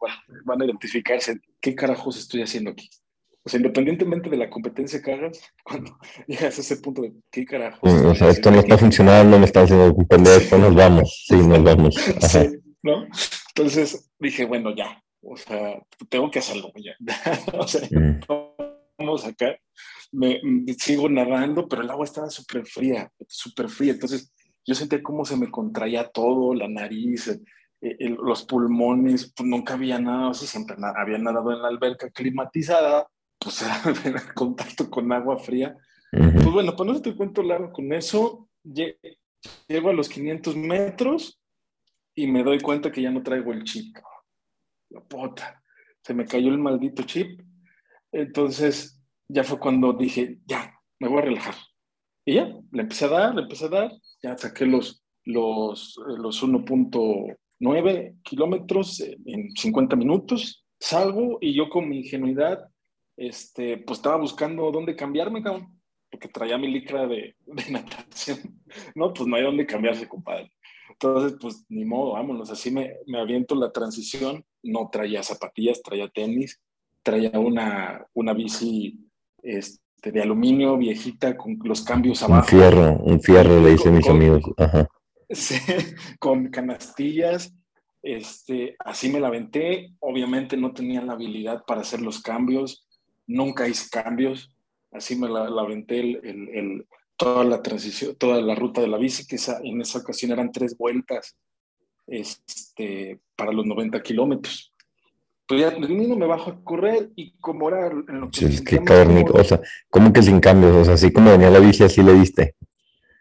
van 0.44 0.62
a 0.62 0.64
identificarse, 0.64 1.40
¿qué 1.61 1.75
carajos 1.75 2.18
estoy 2.18 2.42
haciendo 2.42 2.70
aquí? 2.70 2.88
O 3.47 3.51
sea, 3.51 3.59
independientemente 3.59 4.31
de 4.31 4.38
la 4.38 4.49
competencia 4.49 5.03
que 5.03 5.12
hagas, 5.12 5.40
cuando 5.64 5.99
llegas 6.27 6.57
a 6.59 6.61
ese 6.61 6.77
punto 6.79 7.03
de 7.03 7.12
qué 7.31 7.44
carajos. 7.44 7.92
o 7.92 8.14
sea, 8.14 8.31
esto 8.31 8.51
no 8.51 8.61
está 8.61 8.79
funcionando, 8.79 9.38
me 9.38 9.44
está 9.44 9.62
haciendo 9.62 9.92
un 9.92 10.07
pendejo, 10.07 10.59
nos 10.59 10.75
vamos. 10.75 11.25
Sí, 11.29 11.37
nos 11.37 11.62
vamos. 11.62 11.94
Sí, 12.20 12.61
¿no? 12.83 13.07
Entonces 13.49 14.11
dije, 14.18 14.47
bueno, 14.47 14.75
ya, 14.75 15.03
o 15.26 15.37
sea, 15.37 15.82
tengo 16.08 16.30
que 16.30 16.38
hacerlo 16.38 16.72
ya. 16.76 16.94
o 17.58 17.66
sea, 17.66 17.88
mm. 17.90 18.20
vamos 18.98 19.24
acá, 19.24 19.56
me, 20.12 20.40
sigo 20.78 21.08
nadando, 21.08 21.68
pero 21.68 21.82
el 21.82 21.90
agua 21.90 22.04
estaba 22.04 22.30
súper 22.30 22.66
fría, 22.66 23.10
súper 23.26 23.68
fría. 23.68 23.92
Entonces, 23.92 24.32
yo 24.66 24.74
sentí 24.74 25.02
cómo 25.02 25.24
se 25.24 25.37
me 25.37 25.50
contraía 25.50 26.08
todo, 26.08 26.54
la 26.54 26.68
nariz, 26.68 27.38
los 27.80 28.44
pulmones, 28.44 29.32
pues 29.37 29.48
nunca 29.48 29.74
había 29.74 29.98
nada, 29.98 30.28
o 30.28 30.34
sea, 30.34 30.48
siempre 30.48 30.76
había 30.96 31.18
nadado 31.18 31.52
en 31.52 31.62
la 31.62 31.68
alberca 31.68 32.10
climatizada, 32.10 33.06
pues 33.38 33.62
era 34.04 34.22
contacto 34.34 34.88
con 34.90 35.12
agua 35.12 35.38
fría. 35.38 35.76
Pues 36.10 36.44
bueno, 36.44 36.76
pues 36.76 36.88
no 36.88 37.02
te 37.02 37.16
cuento 37.16 37.42
largo 37.42 37.72
con 37.72 37.92
eso, 37.92 38.48
llego 38.62 39.90
a 39.90 39.92
los 39.92 40.08
500 40.08 40.54
metros 40.56 41.40
y 42.14 42.28
me 42.28 42.44
doy 42.44 42.60
cuenta 42.60 42.92
que 42.92 43.02
ya 43.02 43.10
no 43.10 43.22
traigo 43.22 43.52
el 43.52 43.64
chip 43.64 43.96
la 43.96 44.02
puta, 45.02 45.62
se 46.02 46.14
me 46.14 46.26
cayó 46.26 46.48
el 46.48 46.59
maldito 46.59 47.02
chip. 47.02 47.40
Entonces 48.12 49.02
ya 49.28 49.44
fue 49.44 49.59
cuando 49.59 49.92
dije, 49.92 50.38
ya, 50.46 50.74
me 50.98 51.09
voy 51.09 51.18
a 51.18 51.22
relajar. 51.22 51.54
Y 52.24 52.35
ya, 52.35 52.46
le 52.72 52.83
empecé 52.83 53.07
a 53.07 53.09
dar, 53.09 53.35
le 53.35 53.42
empecé 53.42 53.66
a 53.66 53.68
dar, 53.68 53.92
ya 54.22 54.37
saqué 54.37 54.66
los, 54.66 55.04
los, 55.24 55.98
eh, 55.98 56.14
los 56.18 56.42
1.9 56.42 58.22
kilómetros 58.22 59.00
en 59.00 59.50
50 59.50 59.96
minutos, 59.96 60.64
salgo 60.80 61.38
y 61.40 61.54
yo 61.54 61.68
con 61.68 61.88
mi 61.88 61.98
ingenuidad, 61.98 62.66
este, 63.16 63.78
pues 63.78 63.98
estaba 63.98 64.16
buscando 64.16 64.70
dónde 64.70 64.96
cambiarme, 64.96 65.42
cabrón, 65.42 65.80
porque 66.11 66.28
traía 66.28 66.59
mi 66.59 66.68
licra 66.68 67.07
de, 67.07 67.37
de 67.44 67.64
natación. 67.70 68.38
No, 68.94 69.12
pues 69.12 69.26
no 69.28 69.37
hay 69.37 69.42
dónde 69.42 69.66
cambiarse, 69.66 70.09
compadre. 70.09 70.50
Entonces, 71.00 71.37
pues 71.40 71.64
ni 71.68 71.85
modo, 71.85 72.12
vámonos, 72.12 72.50
así 72.50 72.70
me, 72.70 72.94
me 73.07 73.18
aviento 73.20 73.54
la 73.54 73.72
transición, 73.72 74.44
no 74.62 74.88
traía 74.92 75.22
zapatillas, 75.22 75.83
traía 75.83 76.09
tenis, 76.09 76.61
traía 77.02 77.38
una, 77.38 78.07
una 78.14 78.33
bici 78.33 78.98
este, 79.42 80.12
de 80.12 80.22
aluminio 80.22 80.76
viejita 80.78 81.37
con 81.37 81.59
los 81.64 81.83
cambios 81.83 82.22
abajo. 82.22 82.42
Un 82.46 82.48
fierro, 82.61 82.92
un 83.02 83.20
fierro, 83.20 83.61
le 83.61 83.70
dicen 83.72 83.94
mis 83.94 84.07
Con- 84.07 84.16
amigos. 84.16 84.42
Ajá. 84.57 84.88
Sí, 85.30 85.57
con 86.20 86.48
canastillas. 86.50 87.52
Este, 88.02 88.76
así 88.78 89.09
me 89.11 89.18
la 89.20 89.28
aventé. 89.28 89.94
Obviamente 90.00 90.57
no 90.57 90.72
tenía 90.72 91.02
la 91.02 91.14
habilidad 91.14 91.64
para 91.66 91.80
hacer 91.80 92.00
los 92.02 92.20
cambios. 92.22 92.87
Nunca 93.26 93.66
hice 93.66 93.88
cambios. 93.90 94.54
Así 94.92 95.16
me 95.16 95.28
la, 95.28 95.48
la 95.50 95.62
aventé 95.62 96.00
el, 96.00 96.20
el- 96.22 96.48
el- 96.50 96.87
toda 97.16 97.44
la 97.44 97.62
transición, 97.62 98.16
toda 98.16 98.40
la 98.40 98.55
ruta 98.55 98.81
de 98.81 98.88
la 98.88 98.98
bici, 98.98 99.27
que 99.27 99.37
esa- 99.37 99.61
en 99.62 99.81
esa 99.81 99.98
ocasión 99.98 100.33
eran 100.33 100.50
tres 100.53 100.77
vueltas 100.77 101.37
este, 102.07 103.18
para 103.37 103.53
los 103.53 103.64
90 103.66 104.03
kilómetros. 104.03 104.72
Pues 105.46 105.61
ya 105.61 105.70
termino, 105.70 106.16
me 106.16 106.27
bajo 106.27 106.50
a 106.50 106.64
correr 106.64 107.11
y 107.16 107.33
como 107.38 107.68
era 107.68 107.87
en 107.88 108.20
lo 108.20 108.31
que 108.31 108.38
Sí, 108.40 108.44
es 108.46 108.62
que 108.62 108.79
o 108.79 109.44
sea, 109.44 109.61
¿cómo 109.90 110.12
que 110.12 110.22
sin 110.22 110.40
cambios? 110.40 110.74
O 110.74 110.85
sea, 110.85 110.94
así 110.94 111.12
como 111.12 111.31
venía 111.31 111.50
la 111.50 111.59
bici, 111.61 111.83
así 111.85 112.03
le 112.03 112.14
diste. 112.14 112.57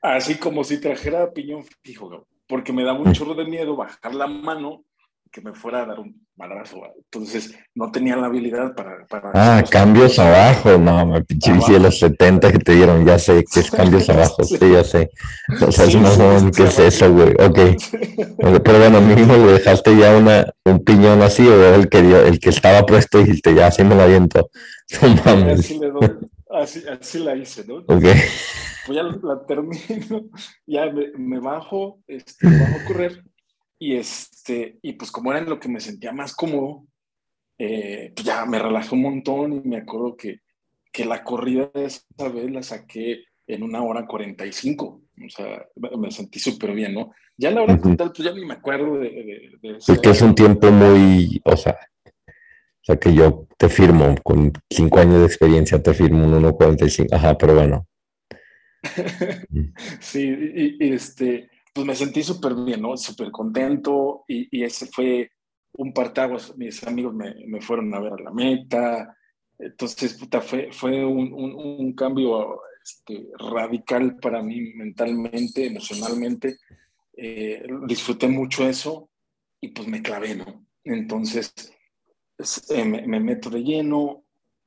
Así 0.01 0.35
como 0.35 0.63
si 0.63 0.79
trajera 0.79 1.31
piñón 1.33 1.63
fijo, 1.81 2.25
porque 2.47 2.71
me 2.73 2.83
daba 2.83 2.99
Mm. 2.99 3.07
un 3.07 3.13
chorro 3.13 3.35
de 3.35 3.45
miedo 3.45 3.75
bajar 3.75 4.15
la 4.15 4.27
mano 4.27 4.83
que 5.33 5.41
me 5.41 5.53
fuera 5.55 5.81
a 5.81 5.85
dar 5.87 5.99
un 5.99 6.27
madrazo. 6.37 6.77
Entonces 6.95 7.55
no 7.73 7.91
tenía 7.91 8.15
la 8.15 8.27
habilidad 8.27 8.75
para. 8.75 9.05
para 9.07 9.31
Ah, 9.33 9.61
los 9.61 9.69
cambios 9.71 10.19
abajo. 10.19 10.77
No, 10.77 11.07
me 11.07 11.23
pinche 11.23 11.51
de 11.73 11.79
los 11.79 11.97
70 11.97 12.51
que 12.51 12.59
te 12.59 12.75
dieron. 12.75 13.03
Ya 13.03 13.17
sé 13.17 13.43
que 13.51 13.61
es 13.61 13.71
cambios 13.71 14.07
abajo. 14.09 14.43
Sí. 14.43 14.57
Sí, 14.57 14.71
ya 14.71 14.83
sé. 14.83 15.09
O 15.59 15.71
sea, 15.71 15.85
es 15.85 15.91
Sí, 15.91 15.97
más 15.97 16.17
o 16.19 16.27
menos, 16.27 16.41
sí, 16.43 16.51
¿qué 16.55 16.63
es 16.65 16.79
eso, 16.79 17.11
güey? 17.11 17.31
Ok. 17.33 17.59
Pero 18.63 18.77
bueno, 18.79 19.01
mínimo 19.01 19.35
le 19.35 19.53
dejaste 19.53 19.97
ya 19.97 20.15
una, 20.15 20.45
un 20.65 20.83
piñón 20.83 21.21
así, 21.23 21.47
o 21.47 21.75
el 21.75 21.89
que, 21.89 22.01
dio- 22.03 22.25
el 22.25 22.39
que 22.39 22.49
estaba 22.49 22.85
puesto 22.85 23.19
y 23.19 23.23
dijiste, 23.23 23.55
ya 23.55 23.67
así 23.67 23.83
me 23.83 23.95
la 23.95 24.03
aviento. 24.03 24.49
No 25.01 25.15
mames. 25.25 25.59
Así, 25.61 25.79
le 25.79 25.89
doy- 25.89 26.17
así, 26.51 26.83
así 26.87 27.19
la 27.19 27.35
hice, 27.35 27.65
¿no? 27.65 27.77
Ok. 27.87 28.03
Pues 28.85 28.95
ya 28.97 29.03
la 29.03 29.45
termino, 29.47 30.25
ya 30.67 30.85
me, 30.91 31.07
me 31.17 31.39
bajo, 31.39 31.99
este, 32.05 32.47
me 32.47 32.59
bajo 32.59 32.75
a 32.75 32.85
correr 32.85 33.23
y 33.83 33.95
este, 33.97 34.77
y 34.81 34.93
pues 34.93 35.11
como 35.11 35.31
era 35.31 35.39
en 35.41 35.49
lo 35.49 35.59
que 35.59 35.67
me 35.67 35.81
sentía 35.81 36.13
más 36.13 36.33
cómodo, 36.33 36.85
eh, 37.57 38.13
pues 38.15 38.25
ya 38.25 38.45
me 38.45 38.59
relajé 38.59 38.95
un 38.95 39.01
montón 39.01 39.53
y 39.53 39.67
me 39.67 39.77
acuerdo 39.77 40.15
que, 40.15 40.39
que 40.91 41.03
la 41.03 41.23
corrida 41.23 41.69
de 41.73 41.85
esa 41.85 42.29
vez 42.33 42.49
la 42.49 42.63
saqué 42.63 43.25
en 43.45 43.61
una 43.61 43.83
hora 43.83 44.05
45, 44.07 44.85
o 45.25 45.29
sea, 45.29 45.65
me- 45.97 46.11
sentí 46.11 46.39
súper 46.39 46.71
bien, 46.73 46.93
¿no? 46.93 47.11
Ya 47.35 47.51
la 47.51 47.63
hora 47.63 47.77
total, 47.77 48.13
pues 48.15 48.25
ya 48.25 48.33
ni 48.33 48.45
me 48.45 48.53
acuerdo 48.53 48.99
de, 48.99 49.09
de, 49.09 49.51
de 49.61 49.77
Es 49.77 49.99
que 49.99 50.09
es 50.11 50.21
un 50.21 50.33
tiempo 50.33 50.71
muy, 50.71 51.41
o 51.43 51.57
sea, 51.57 51.77
o 52.05 52.85
sea 52.85 52.95
que 52.97 53.13
yo 53.13 53.47
te 53.57 53.67
firmo, 53.67 54.15
con 54.23 54.53
cinco 54.69 54.99
años 54.99 55.19
de 55.19 55.25
experiencia 55.25 55.83
te 55.83 55.93
firmo 55.93 56.25
un 56.25 56.41
1.45. 56.41 57.07
Ajá, 57.11 57.37
pero 57.37 57.55
bueno. 57.55 57.85
Sí, 59.99 60.21
y, 60.55 60.85
y, 60.85 60.93
este, 60.93 61.49
pues 61.73 61.85
me 61.87 61.95
sentí 61.95 62.23
súper 62.23 62.53
bien, 62.55 62.81
¿no? 62.81 62.95
Súper 62.97 63.31
contento 63.31 64.23
y, 64.27 64.47
y 64.59 64.63
ese 64.63 64.87
fue 64.87 65.31
un 65.73 65.93
partaguas. 65.93 66.55
Mis 66.57 66.83
amigos 66.85 67.13
me, 67.13 67.33
me 67.47 67.61
fueron 67.61 67.93
a 67.95 67.99
ver 67.99 68.13
a 68.13 68.23
la 68.23 68.31
meta. 68.31 69.17
Entonces, 69.57 70.13
puta, 70.15 70.41
fue, 70.41 70.69
fue 70.71 71.05
un, 71.05 71.33
un, 71.33 71.53
un 71.55 71.93
cambio 71.95 72.59
este, 72.83 73.27
radical 73.39 74.17
para 74.17 74.41
mí 74.43 74.59
mentalmente, 74.75 75.65
emocionalmente. 75.67 76.57
Eh, 77.15 77.63
disfruté 77.87 78.27
mucho 78.27 78.67
eso 78.67 79.09
y 79.61 79.69
pues 79.69 79.87
me 79.87 80.01
clavé, 80.01 80.35
¿no? 80.35 80.65
Entonces, 80.83 81.53
es- 82.37 82.69
eh, 82.71 82.85
me, 82.85 83.05
me 83.07 83.19
meto 83.19 83.49
de 83.49 83.63
lleno. 83.63 84.25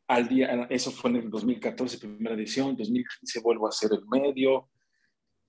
Al 0.09 0.29
día, 0.29 0.67
eso 0.71 0.93
fue 0.93 1.11
en 1.11 1.17
el 1.17 1.31
2014, 1.31 1.99
primera 1.99 2.35
edición, 2.37 2.77
2015 2.77 3.41
vuelvo 3.41 3.67
a 3.67 3.71
hacer 3.71 3.91
el 3.93 4.07
medio, 4.07 4.69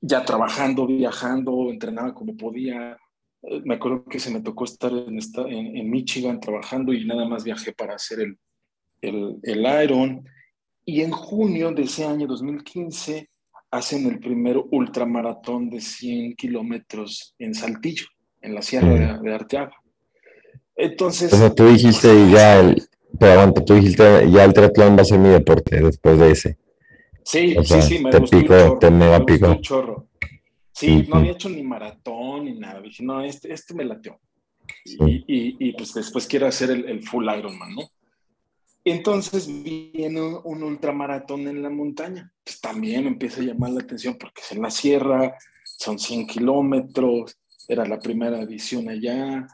ya 0.01 0.23
trabajando, 0.23 0.87
viajando, 0.87 1.69
entrenaba 1.69 2.13
como 2.13 2.35
podía. 2.35 2.97
Eh, 3.43 3.61
Me 3.65 3.75
acuerdo 3.75 4.05
que 4.05 4.19
se 4.19 4.31
me 4.31 4.41
tocó 4.41 4.65
estar 4.65 4.91
en, 4.91 5.17
esta, 5.17 5.41
en, 5.41 5.77
en 5.77 5.89
Michigan 5.89 6.39
trabajando 6.39 6.93
y 6.93 7.05
nada 7.05 7.27
más 7.27 7.43
viajé 7.43 7.73
para 7.73 7.95
hacer 7.95 8.19
el, 8.19 8.37
el, 9.01 9.37
el 9.43 9.83
Iron. 9.83 10.25
Y 10.85 11.01
en 11.01 11.11
junio 11.11 11.71
de 11.71 11.83
ese 11.83 12.05
año 12.05 12.27
2015 12.27 13.29
hacen 13.71 14.07
el 14.07 14.19
primer 14.19 14.57
ultramaratón 14.71 15.69
de 15.69 15.81
100 15.81 16.35
kilómetros 16.35 17.35
en 17.37 17.53
Saltillo, 17.53 18.05
en 18.41 18.55
la 18.55 18.61
Sierra 18.61 18.93
de, 18.93 19.19
de 19.21 19.35
Arteaga. 19.35 19.75
Entonces... 20.75 21.33
O 21.33 21.37
sea, 21.37 21.53
tú 21.53 21.67
dijiste 21.67 22.07
pues, 22.07 22.31
ya 22.31 22.59
el, 22.59 22.81
pero 23.19 23.33
aguanta, 23.33 23.65
tú 23.65 23.73
dijiste 23.73 24.29
ya 24.31 24.45
el 24.45 24.53
triatlón 24.53 24.95
va 24.95 25.01
a 25.01 25.05
ser 25.05 25.19
mi 25.19 25.29
deporte 25.29 25.81
después 25.81 26.19
de 26.19 26.31
ese. 26.31 26.57
Sí, 27.27 27.57
O 27.57 27.63
sea, 27.63 27.81
sí, 27.81 27.97
sí, 27.97 27.99
me 27.99 28.09
te 28.09 28.19
gustó 28.19 28.37
picó, 28.37 28.53
un 28.53 28.59
chorro. 28.61 28.79
te 28.79 28.89
mega 28.89 29.19
me 29.19 29.25
picó. 29.25 29.47
un 29.49 29.61
chorro. 29.61 30.07
Sí, 30.71 31.05
no 31.09 31.17
había 31.17 31.33
hecho 31.33 31.49
ni 31.49 31.61
maratón 31.61 32.45
ni 32.45 32.53
nada. 32.57 32.79
Dije, 32.79 33.03
no, 33.03 33.21
este, 33.21 33.51
este 33.51 33.73
me 33.73 33.83
latió. 33.83 34.17
Sí. 34.85 34.97
Y, 35.05 35.15
y, 35.27 35.57
y, 35.59 35.73
pues 35.73 35.93
después 35.93 36.25
quiero 36.25 36.47
hacer 36.47 36.71
el, 36.71 36.85
el 36.87 37.03
full 37.03 37.27
Ironman, 37.27 37.75
¿no? 37.75 37.81
Entonces 38.85 39.45
viene 39.61 40.21
un, 40.21 40.39
un 40.41 40.63
ultramaratón 40.63 41.49
en 41.49 41.61
la 41.61 41.69
montaña. 41.69 42.31
Pues 42.45 42.61
también 42.61 43.07
empieza 43.07 43.41
a 43.41 43.43
llamar 43.43 43.71
la 43.71 43.81
atención 43.81 44.15
porque 44.17 44.41
es 44.41 44.53
en 44.53 44.61
la 44.61 44.69
sierra, 44.71 45.35
son 45.65 45.99
100 45.99 46.27
kilómetros, 46.27 47.37
era 47.67 47.85
la 47.85 47.99
primera 47.99 48.39
edición 48.39 48.87
allá. 48.87 49.45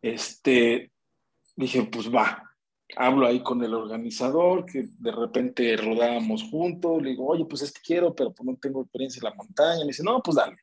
Este, 0.00 0.92
dije, 1.56 1.82
pues 1.92 2.10
va. 2.10 2.47
Hablo 2.96 3.26
ahí 3.26 3.42
con 3.42 3.62
el 3.62 3.74
organizador, 3.74 4.64
que 4.64 4.88
de 4.98 5.12
repente 5.12 5.76
rodábamos 5.76 6.44
juntos. 6.44 7.02
Le 7.02 7.10
digo, 7.10 7.26
oye, 7.26 7.44
pues 7.44 7.60
es 7.62 7.72
que 7.72 7.82
quiero, 7.84 8.14
pero 8.14 8.32
pues 8.32 8.46
no 8.46 8.56
tengo 8.56 8.80
experiencia 8.82 9.20
en 9.20 9.24
la 9.24 9.34
montaña. 9.34 9.80
Me 9.80 9.88
dice, 9.88 10.02
no, 10.02 10.22
pues 10.22 10.36
dale, 10.36 10.56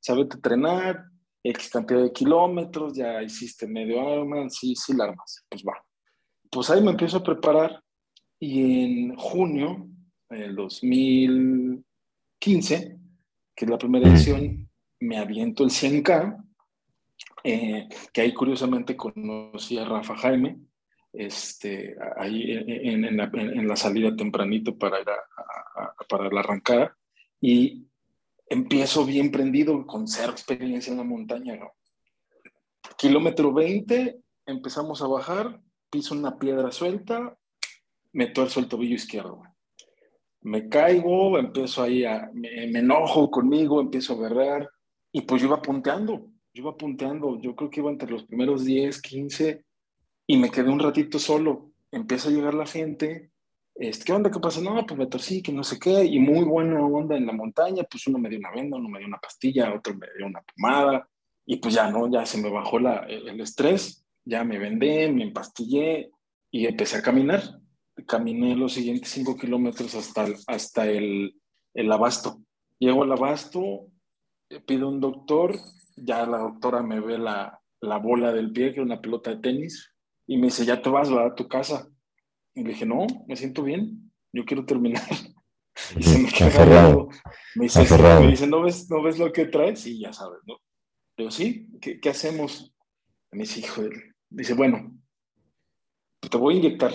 sabete 0.00 0.36
entrenar, 0.36 1.04
X 1.42 1.70
cantidad 1.70 2.02
de 2.02 2.12
kilómetros, 2.12 2.94
ya 2.94 3.20
hiciste 3.22 3.66
medio 3.66 3.96
Ironman, 3.96 4.50
sí, 4.50 4.76
sí 4.76 4.94
la 4.94 5.04
armas. 5.04 5.44
Pues 5.48 5.64
va. 5.64 5.82
Pues 6.50 6.68
ahí 6.70 6.82
me 6.82 6.90
empiezo 6.92 7.16
a 7.18 7.22
preparar 7.22 7.82
y 8.38 8.84
en 8.84 9.14
junio 9.16 9.88
del 10.28 10.54
2015, 10.56 12.98
que 13.54 13.64
es 13.64 13.70
la 13.70 13.78
primera 13.78 14.08
edición, 14.08 14.68
me 15.00 15.16
aviento 15.18 15.64
el 15.64 15.70
100K, 15.70 16.44
eh, 17.44 17.88
que 18.12 18.20
ahí 18.20 18.34
curiosamente 18.34 18.96
conocí 18.96 19.78
a 19.78 19.84
Rafa 19.84 20.16
Jaime, 20.16 20.58
este, 21.12 21.96
ahí 22.16 22.52
en, 22.52 23.04
en 23.04 23.16
la, 23.16 23.30
en 23.34 23.68
la 23.68 23.76
salida 23.76 24.14
tempranito 24.16 24.76
para 24.76 25.00
ir 25.00 25.08
a, 25.08 25.82
a- 25.82 25.94
para 26.08 26.28
la 26.30 26.40
arrancada, 26.40 26.96
y 27.40 27.86
empiezo 28.48 29.04
bien 29.04 29.30
prendido, 29.30 29.86
con 29.86 30.06
cero 30.08 30.32
experiencia 30.32 30.90
en 30.90 30.98
la 30.98 31.04
montaña, 31.04 31.56
¿no? 31.56 31.72
Kilómetro 32.98 33.52
20, 33.52 34.20
empezamos 34.46 35.02
a 35.02 35.06
bajar, 35.06 35.60
piso 35.90 36.14
una 36.14 36.38
piedra 36.38 36.70
suelta, 36.70 37.36
me 38.12 38.26
tuerzo 38.26 38.60
el 38.60 38.68
tobillo 38.68 38.94
izquierdo. 38.94 39.42
Me 40.42 40.68
caigo, 40.68 41.38
empiezo 41.38 41.82
ahí 41.82 42.04
a, 42.04 42.30
me, 42.34 42.66
me 42.68 42.80
enojo 42.80 43.30
conmigo, 43.30 43.80
empiezo 43.80 44.14
a 44.14 44.22
berrear, 44.28 44.70
y 45.12 45.22
pues 45.22 45.40
yo 45.42 45.48
iba 45.48 45.62
punteando, 45.62 46.26
yo 46.52 46.62
iba 46.62 46.76
punteando, 46.76 47.40
yo 47.40 47.54
creo 47.56 47.70
que 47.70 47.80
iba 47.80 47.90
entre 47.90 48.10
los 48.10 48.24
primeros 48.24 48.64
10, 48.64 49.00
15, 49.00 49.64
y 50.26 50.36
me 50.36 50.50
quedé 50.50 50.70
un 50.70 50.78
ratito 50.80 51.18
solo. 51.18 51.72
Empieza 51.90 52.28
a 52.28 52.32
llegar 52.32 52.54
la 52.54 52.66
gente, 52.66 53.30
este, 53.74 54.04
¿qué 54.04 54.12
onda? 54.12 54.30
¿Qué 54.30 54.40
pasa? 54.40 54.60
No, 54.60 54.84
pues 54.86 54.98
me 54.98 55.06
torcí, 55.06 55.42
que 55.42 55.52
no 55.52 55.64
sé 55.64 55.78
qué, 55.78 56.04
y 56.04 56.18
muy 56.18 56.44
buena 56.44 56.80
onda 56.84 57.16
en 57.16 57.26
la 57.26 57.32
montaña, 57.32 57.84
pues 57.90 58.06
uno 58.06 58.18
me 58.18 58.28
dio 58.28 58.38
una 58.38 58.50
venda, 58.50 58.76
uno 58.76 58.88
me 58.88 58.98
dio 58.98 59.08
una 59.08 59.18
pastilla, 59.18 59.74
otro 59.74 59.94
me 59.94 60.06
dio 60.16 60.26
una 60.26 60.42
pomada, 60.42 61.08
y 61.44 61.56
pues 61.56 61.74
ya, 61.74 61.90
¿no? 61.90 62.10
Ya 62.10 62.24
se 62.24 62.40
me 62.40 62.50
bajó 62.50 62.78
la, 62.78 62.98
el 63.08 63.40
estrés, 63.40 64.06
ya 64.24 64.44
me 64.44 64.58
vendé, 64.58 65.10
me 65.12 65.24
empastillé 65.24 66.10
y 66.50 66.66
empecé 66.66 66.98
a 66.98 67.02
caminar. 67.02 67.42
Caminé 68.06 68.56
los 68.56 68.72
siguientes 68.72 69.10
cinco 69.10 69.36
kilómetros 69.36 69.94
hasta, 69.94 70.26
hasta 70.46 70.86
el, 70.86 71.34
el 71.74 71.92
abasto. 71.92 72.42
Llego 72.78 73.02
al 73.02 73.12
abasto, 73.12 73.88
pido 74.66 74.88
un 74.88 75.00
doctor, 75.00 75.56
ya 75.96 76.24
la 76.26 76.38
doctora 76.38 76.82
me 76.82 77.00
ve 77.00 77.18
la, 77.18 77.60
la 77.80 77.98
bola 77.98 78.32
del 78.32 78.52
pie, 78.52 78.70
que 78.70 78.76
era 78.76 78.84
una 78.84 79.00
pelota 79.00 79.30
de 79.30 79.40
tenis, 79.40 79.91
y 80.26 80.36
me 80.36 80.46
dice, 80.46 80.64
ya 80.64 80.80
te 80.80 80.88
vas 80.90 81.10
¿verdad? 81.10 81.32
a 81.32 81.34
tu 81.34 81.48
casa. 81.48 81.88
Y 82.54 82.62
le 82.62 82.70
dije, 82.70 82.86
no, 82.86 83.06
me 83.26 83.36
siento 83.36 83.62
bien, 83.62 84.10
yo 84.32 84.44
quiero 84.44 84.64
terminar. 84.64 85.02
Y 85.96 86.02
se 86.02 86.18
me 86.18 86.28
queda. 86.30 86.94
Me 87.54 87.64
dice, 87.64 87.80
me 88.20 88.26
dice 88.30 88.46
¿no, 88.46 88.60
ves, 88.62 88.90
¿no 88.90 89.02
ves 89.02 89.18
lo 89.18 89.32
que 89.32 89.46
traes? 89.46 89.86
Y 89.86 90.00
ya 90.00 90.12
sabes, 90.12 90.40
¿no? 90.46 90.54
Le 91.16 91.24
digo, 91.24 91.30
sí, 91.30 91.66
¿qué, 91.80 91.98
qué 91.98 92.10
hacemos? 92.10 92.74
Me 93.30 93.40
dice, 93.40 93.60
hijo, 93.60 93.82
de-". 93.82 94.12
dice, 94.28 94.52
bueno, 94.52 94.94
te 96.30 96.36
voy 96.36 96.54
a 96.54 96.58
inyectar. 96.58 96.92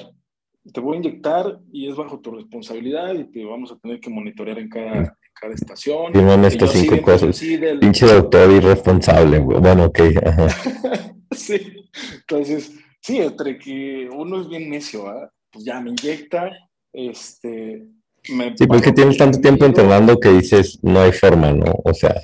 Te 0.74 0.80
voy 0.80 0.96
a 0.96 1.00
inyectar 1.00 1.60
y 1.72 1.90
es 1.90 1.96
bajo 1.96 2.20
tu 2.20 2.32
responsabilidad 2.32 3.14
y 3.16 3.32
te 3.32 3.44
vamos 3.46 3.72
a 3.72 3.78
tener 3.80 4.00
que 4.00 4.10
monitorear 4.10 4.60
en 4.60 4.70
cada, 4.70 4.98
en 5.00 5.10
cada 5.34 5.54
estación. 5.54 6.14
Fírmame 6.14 6.44
Y 6.44 6.48
estas 6.52 6.72
cinco 6.74 7.02
cosas. 7.02 7.36
sí, 7.36 7.58
del- 7.58 7.80
Pinche 7.80 8.06
doctor 8.06 8.52
irresponsable. 8.52 9.40
Bueno, 9.40 9.86
ok. 9.86 10.00
Ajá. 10.26 10.48
sí, 11.32 11.90
entonces, 12.14 12.74
sí, 13.02 13.18
entre 13.20 13.58
que 13.58 14.10
uno 14.12 14.42
es 14.42 14.50
bien 14.50 14.70
necio, 14.70 15.08
¿ah? 15.08 15.32
pues 15.52 15.66
ya 15.66 15.80
me 15.80 15.92
inyecta, 15.92 16.52
este, 16.94 17.88
me 18.30 18.56
Sí, 18.58 18.68
porque 18.68 18.92
tienes 18.92 19.18
tanto 19.18 19.40
tiempo 19.40 19.66
entrenando 19.66 20.20
que 20.20 20.30
dices, 20.30 20.80
no 20.84 21.02
hay 21.02 21.12
forma, 21.12 21.52
¿no? 21.54 21.74
O 21.84 21.94
sea, 21.94 22.16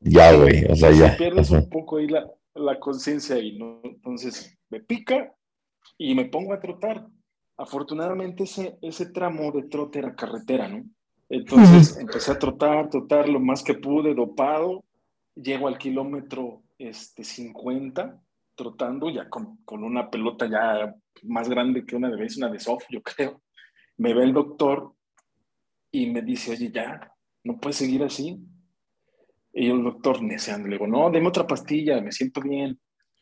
ya, 0.00 0.32
güey, 0.32 0.64
o 0.64 0.76
sea, 0.76 0.90
ya. 0.90 1.16
pierdes 1.16 1.52
Ajá. 1.52 1.62
un 1.62 1.70
poco 1.70 1.98
ahí 1.98 2.08
la, 2.08 2.26
la 2.54 2.78
conciencia 2.78 3.36
ahí, 3.36 3.58
¿no? 3.58 3.80
Entonces 3.84 4.56
me 4.70 4.80
pica 4.80 5.32
y 5.98 6.14
me 6.14 6.26
pongo 6.26 6.52
a 6.52 6.60
trotar. 6.60 7.06
Afortunadamente 7.56 8.44
ese, 8.44 8.76
ese 8.82 9.06
tramo 9.06 9.50
de 9.52 9.64
trote 9.64 10.00
era 10.00 10.14
carretera, 10.14 10.68
¿no? 10.68 10.84
Entonces 11.28 11.96
empecé 11.96 12.32
a 12.32 12.38
trotar, 12.38 12.88
trotar 12.88 13.28
lo 13.28 13.40
más 13.40 13.62
que 13.62 13.74
pude, 13.74 14.14
dopado. 14.14 14.84
Llego 15.34 15.66
al 15.66 15.78
kilómetro 15.78 16.62
este, 16.78 17.24
50 17.24 18.22
trotando, 18.56 19.10
ya 19.10 19.28
con, 19.28 19.58
con 19.64 19.84
una 19.84 20.10
pelota 20.10 20.46
ya 20.48 20.94
más 21.24 21.48
grande 21.48 21.84
que 21.84 21.94
una 21.96 22.10
de 22.10 22.16
vez, 22.16 22.36
una 22.36 22.48
de 22.50 22.58
soft, 22.58 22.84
yo 22.90 23.02
creo. 23.02 23.42
Me 23.98 24.14
ve 24.14 24.24
el 24.24 24.32
doctor 24.32 24.94
y 25.92 26.10
me 26.10 26.22
dice, 26.22 26.52
oye, 26.52 26.70
ya, 26.72 27.12
no 27.44 27.58
puedes 27.58 27.76
seguir 27.76 28.02
así. 28.02 28.38
Y 29.52 29.68
yo, 29.68 29.74
el 29.74 29.84
doctor, 29.84 30.22
neceando, 30.22 30.68
le 30.68 30.74
digo, 30.76 30.86
no, 30.86 31.10
deme 31.10 31.28
otra 31.28 31.46
pastilla, 31.46 32.00
me 32.00 32.12
siento 32.12 32.40
bien. 32.40 32.78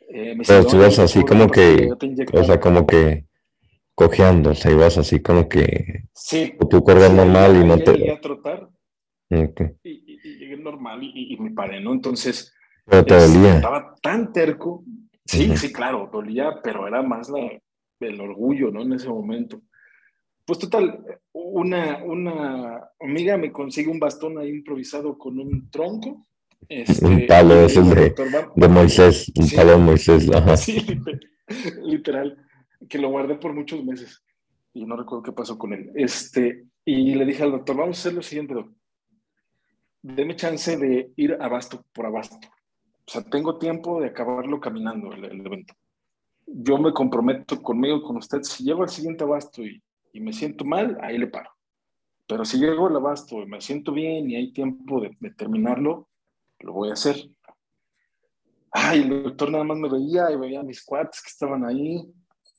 Eh, 0.09 0.35
me 0.35 0.45
Pero 0.45 0.65
tú 0.67 0.77
"No, 0.77 0.83
ibas 0.83 0.99
así 0.99 1.23
como 1.25 1.49
que, 1.49 1.87
yo 1.89 1.97
te 1.97 2.07
inyecto". 2.07 2.41
o 2.41 2.45
sea, 2.45 2.61
como 2.61 2.87
que 2.87 3.27
cojeando, 3.95 4.51
o 4.51 4.55
sea, 4.55 4.73
ibas 4.73 4.99
así 4.99 5.23
como 5.23 5.49
que 5.49 6.05
Sí. 6.13 6.55
tú 6.71 6.83
corres 6.83 7.09
Sí, 7.11 7.15
normal 7.17 7.57
y 7.57 7.65
no 7.65 7.77
llegué 7.77 7.93
te... 8.07 8.13
a 8.13 8.21
trotar 8.21 8.69
Ok. 9.31 9.61
y, 9.85 9.91
y- 9.91 10.21
y 10.25 10.37
llegué 10.39 10.57
normal 10.57 11.03
y, 11.03 11.33
y- 11.35 11.37
me 11.39 11.53
paré, 11.53 11.81
¿no? 11.81 11.93
Entonces, 11.93 12.53
Pero 12.85 13.05
te 13.07 13.17
este, 13.17 13.39
dolía. 13.39 13.55
estaba 13.57 13.95
tan 14.03 14.33
terco. 14.33 14.85
Sí, 15.27 15.57
sí, 15.57 15.73
claro, 15.73 16.09
dolía, 16.13 16.61
pero 16.63 16.87
era 16.87 17.03
más 17.03 17.29
la, 17.31 17.41
el 18.01 18.21
orgullo, 18.21 18.71
¿no? 18.71 18.83
En 18.83 18.93
ese 18.93 19.09
momento. 19.09 19.63
Pues 20.45 20.59
total, 20.59 21.03
una, 21.33 22.05
una 22.05 22.91
amiga 23.01 23.37
me 23.39 23.51
consigue 23.51 23.89
un 23.91 23.99
bastón 23.99 24.39
ahí 24.39 24.51
improvisado 24.51 25.17
con 25.17 25.39
un 25.39 25.71
tronco. 25.71 26.27
Este, 26.69 27.05
Un 27.07 27.27
palo, 27.27 27.55
es 27.67 27.77
el 27.77 27.89
de- 27.91 28.05
"Doctor, 28.11 28.35
va- 28.35 28.53
De 28.55 28.69
Moisés, 28.69 29.33
un 29.37 29.45
Sí. 29.47 29.57
palo 29.57 29.71
de 29.73 29.79
Moisés, 29.79 30.31
ajá. 30.35 30.57
Sí, 30.57 30.79
liter- 30.81 31.21
literal, 31.83 32.47
que 32.89 32.99
lo 32.99 33.09
guardé 33.11 33.37
por 33.37 33.55
muchos 33.55 33.83
meses 33.85 34.23
y 34.75 34.85
no 34.85 34.97
recuerdo 34.97 35.23
qué 35.23 35.33
pasó 35.33 35.57
con 35.59 35.73
él. 35.73 35.91
Este, 35.95 36.67
y 36.85 37.15
le 37.15 37.25
dije 37.25 37.43
al 37.43 37.53
doctor, 37.53 37.77
vamos 37.77 37.97
a 37.97 38.01
hacer 38.01 38.15
lo 38.15 38.23
siguiente, 38.23 38.55
doctor. 38.55 38.75
Deme 40.03 40.37
chance 40.37 40.77
de 40.77 41.13
ir 41.17 41.37
abasto 41.41 41.83
por 41.95 42.05
abasto. 42.05 42.37
O 43.07 43.11
sea, 43.11 43.23
tengo 43.23 43.59
tiempo 43.59 44.01
de 44.01 44.09
acabarlo 44.09 44.61
caminando 44.61 45.13
el, 45.13 45.25
el 45.25 45.47
evento. 45.47 45.75
Yo 46.47 46.79
me 46.79 46.93
comprometo 46.93 47.61
conmigo, 47.63 48.03
con 48.03 48.17
usted, 48.17 48.43
si 48.43 48.65
llego 48.65 48.83
al 48.83 48.89
siguiente 48.89 49.25
abasto 49.25 49.63
y, 49.63 49.83
y 50.13 50.21
me 50.21 50.33
siento 50.33 50.65
mal, 50.65 50.99
ahí 51.03 51.19
le 51.19 51.27
paro. 51.27 51.51
Pero 52.27 52.45
si 52.45 52.59
llego 52.59 52.87
al 52.87 52.97
abasto 52.97 53.43
y 53.43 53.47
me 53.47 53.61
siento 53.61 53.93
bien 53.93 54.31
y 54.31 54.37
hay 54.37 54.53
tiempo 54.53 55.01
de, 55.01 55.17
de 55.21 55.31
terminarlo, 55.33 56.09
lo 56.61 56.73
voy 56.73 56.91
a 56.91 56.95
hacer. 56.95 57.17
Ay, 58.71 59.03
el 59.03 59.23
doctor 59.25 59.51
nada 59.51 59.65
más 59.65 59.79
me 59.79 59.89
veía 59.89 60.31
y 60.31 60.37
veía 60.37 60.61
a 60.61 60.65
mis 60.65 60.85
cuates 60.85 61.23
que 61.23 61.29
estaban 61.29 61.65
ahí. 61.65 62.03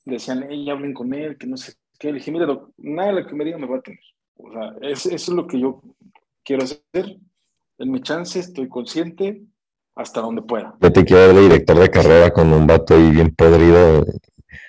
Decían, 0.04 0.46
hey, 0.48 0.70
hablen 0.70 0.94
con 0.94 1.12
él, 1.12 1.36
que 1.36 1.46
no 1.46 1.56
sé 1.56 1.74
qué. 1.98 2.08
Le 2.08 2.18
dije, 2.18 2.30
mire, 2.32 2.46
doc, 2.46 2.70
nada 2.78 3.12
de 3.12 3.20
lo 3.22 3.26
que 3.26 3.34
me 3.34 3.44
diga 3.44 3.58
me 3.58 3.66
va 3.66 3.78
a 3.78 3.82
tener. 3.82 4.00
O 4.36 4.50
sea, 4.52 4.74
es- 4.82 5.06
eso 5.06 5.30
es 5.32 5.36
lo 5.36 5.46
que 5.46 5.58
yo 5.60 5.82
quiero 6.44 6.62
hacer. 6.62 7.18
En 7.78 7.90
mi 7.90 8.00
chance, 8.00 8.38
estoy 8.38 8.68
consciente 8.68 9.42
hasta 9.96 10.20
donde 10.20 10.42
pueda. 10.42 10.76
Yo 10.80 10.92
te 10.92 11.04
quiero 11.04 11.26
ver 11.26 11.34
de 11.34 11.42
director 11.42 11.78
de 11.78 11.90
carrera 11.90 12.32
con 12.32 12.52
un 12.52 12.66
vato 12.66 12.94
ahí 12.94 13.10
bien 13.10 13.34
podrido, 13.34 14.04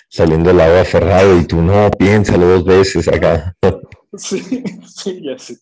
saliendo 0.10 0.50
del 0.50 0.62
agua 0.62 0.82
aferrado 0.82 1.38
y 1.38 1.46
tú 1.46 1.62
no, 1.62 1.92
piénsalo 1.92 2.48
dos 2.48 2.66
veces 2.66 3.08
acá. 3.08 3.56
Sí, 4.14 4.40
sí, 4.88 5.22
ya 5.22 5.38
sé. 5.38 5.58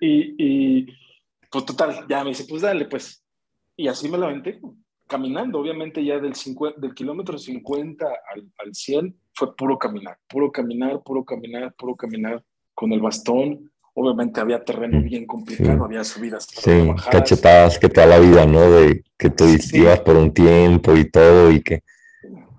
Y, 0.00 0.34
y, 0.38 0.86
pues 1.50 1.66
total, 1.66 2.06
ya 2.08 2.24
me 2.24 2.30
dice, 2.30 2.46
pues 2.48 2.62
dale, 2.62 2.86
pues. 2.86 3.22
Y 3.76 3.86
así 3.86 4.08
me 4.08 4.16
la 4.16 4.26
aventé, 4.26 4.60
caminando. 5.06 5.60
Obviamente 5.60 6.02
ya 6.02 6.18
del, 6.18 6.34
50 6.34 6.80
del 6.80 6.94
kilómetro 6.94 7.36
50 7.36 8.06
al, 8.06 8.50
al 8.58 8.74
100 8.74 9.14
fue 9.34 9.54
puro 9.54 9.78
caminar, 9.78 10.18
puro 10.26 10.50
caminar, 10.50 11.02
puro 11.02 11.22
caminar, 11.22 11.74
puro 11.74 11.94
caminar 11.94 12.42
con 12.74 12.92
el 12.92 13.00
bastón. 13.00 13.70
Obviamente 13.94 14.40
había 14.40 14.64
terreno 14.64 15.02
bien 15.02 15.26
complicado, 15.26 15.78
sí. 15.78 15.84
había 15.84 16.02
subidas, 16.04 16.46
Sí, 16.50 16.70
bajadas. 16.88 17.10
cachetadas 17.10 17.78
que 17.78 17.88
te 17.90 18.00
da 18.00 18.06
la 18.06 18.18
vida, 18.18 18.46
¿no? 18.46 18.70
De 18.70 19.04
que 19.18 19.28
tú 19.30 19.46
Sí. 19.46 19.78
ibas 19.78 20.00
por 20.00 20.16
un 20.16 20.32
tiempo 20.32 20.96
y 20.96 21.10
todo 21.10 21.50
y 21.52 21.62
que 21.62 21.82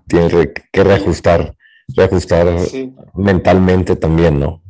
tienes 0.06 0.32
que 0.72 0.84
reajustar, 0.84 1.56
reajustar 1.96 2.58
Sí. 2.60 2.94
mentalmente 3.14 3.96
también, 3.96 4.38
¿no? 4.38 4.62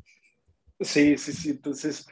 Sí, 0.81 1.19
sí, 1.19 1.33
sí. 1.33 1.51
Entonces, 1.51 2.07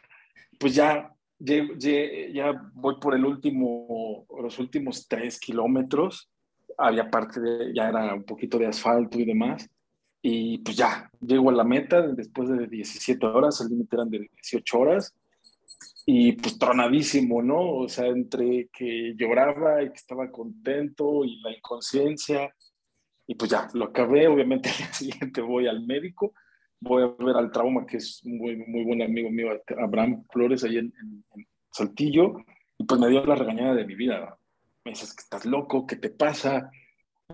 pues 0.59 0.75
ya, 0.75 1.11
ya, 1.38 1.57
ya- 1.79 2.29
ya 2.33 2.62
voy 2.75 2.97
por 3.01 3.15
el 3.15 3.25
último, 3.25 4.27
los 4.43 4.59
últimos 4.59 5.09
tres 5.09 5.41
kilómetros. 5.41 6.29
Había 6.77 7.11
parte 7.11 7.41
de, 7.41 7.73
ya 7.75 7.88
era 7.88 8.15
un 8.15 8.25
poquito 8.25 8.59
de 8.59 8.67
asfalto 8.67 9.19
y 9.19 9.25
demás. 9.25 9.69
Y 10.23 10.59
pues 10.59 10.77
ya, 10.77 11.11
llego 11.21 11.51
a 11.51 11.53
la 11.53 11.65
meta 11.65 12.01
después 12.03 12.49
de 12.49 12.67
17 12.69 13.27
horas, 13.27 13.61
el 13.61 13.69
límite 13.71 13.97
eran 13.97 14.11
de 14.11 14.19
18 14.21 14.79
horas. 14.79 15.15
Y 16.07 16.33
pues 16.33 16.59
tronadísimo, 16.59 17.43
¿no? 17.43 17.61
O 17.75 17.89
sea, 17.89 18.07
entre 18.07 18.69
que 18.73 19.15
lloraba 19.17 19.83
y 19.83 19.89
que 19.89 19.97
estaba 19.97 20.31
contento 20.31 21.25
y 21.25 21.41
la 21.41 21.51
inconsciencia. 21.57 22.55
Y 23.27 23.35
pues 23.35 23.51
ya, 23.51 23.69
lo 23.75 23.87
acabé. 23.87 24.29
Obviamente 24.29 24.69
al 24.71 24.77
día 24.77 24.93
siguiente 24.93 25.41
voy 25.41 25.67
al 25.67 25.85
médico 25.87 26.33
voy 26.83 27.05
a 27.05 27.25
ver 27.25 27.37
al 27.37 27.53
trauma, 27.53 27.87
que 27.87 27.99
es 27.99 28.21
muy, 28.25 28.57
muy 28.57 28.85
buen 28.85 29.03
amigo 29.03 29.31
mío, 29.31 29.49
Abraham 29.79 30.25
Flores, 30.31 30.65
ahí 30.65 30.79
en, 30.79 30.93
en- 31.01 31.25
en 31.37 31.47
Saltillo, 31.71 32.35
y 32.77 32.85
pues 32.85 33.01
me 33.01 33.09
dio 33.09 33.25
la 33.25 33.37
regañada 33.37 33.75
de 33.75 33.87
mi 33.87 33.95
vida. 33.95 34.37
Me 34.85 34.91
dices 34.91 35.15
que 35.15 35.23
estás 35.23 35.47
loco, 35.47 35.87
¿qué 35.87 35.95
te 35.97 36.11
pasa? 36.11 36.71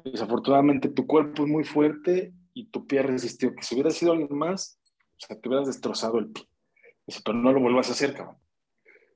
Desafortunadamente 0.04 0.90
tu 0.90 1.06
cuerpo 1.06 1.44
es 1.44 1.48
muy 1.48 1.64
fuerte 1.64 2.34
y 2.58 2.66
tu 2.66 2.86
pie 2.86 3.02
resistió. 3.02 3.54
Que 3.54 3.62
si 3.62 3.74
hubiera 3.74 3.90
sido 3.90 4.12
alguien 4.12 4.36
más, 4.36 4.80
o 4.84 5.26
sea, 5.26 5.38
te 5.38 5.48
hubieras 5.48 5.68
destrozado 5.68 6.18
el 6.18 6.30
pie. 6.30 6.44
Dice, 7.06 7.20
pero 7.24 7.38
no 7.38 7.52
lo 7.52 7.60
vuelvas 7.60 7.88
a 7.88 7.92
hacer, 7.92 8.14
cabrón. 8.14 8.36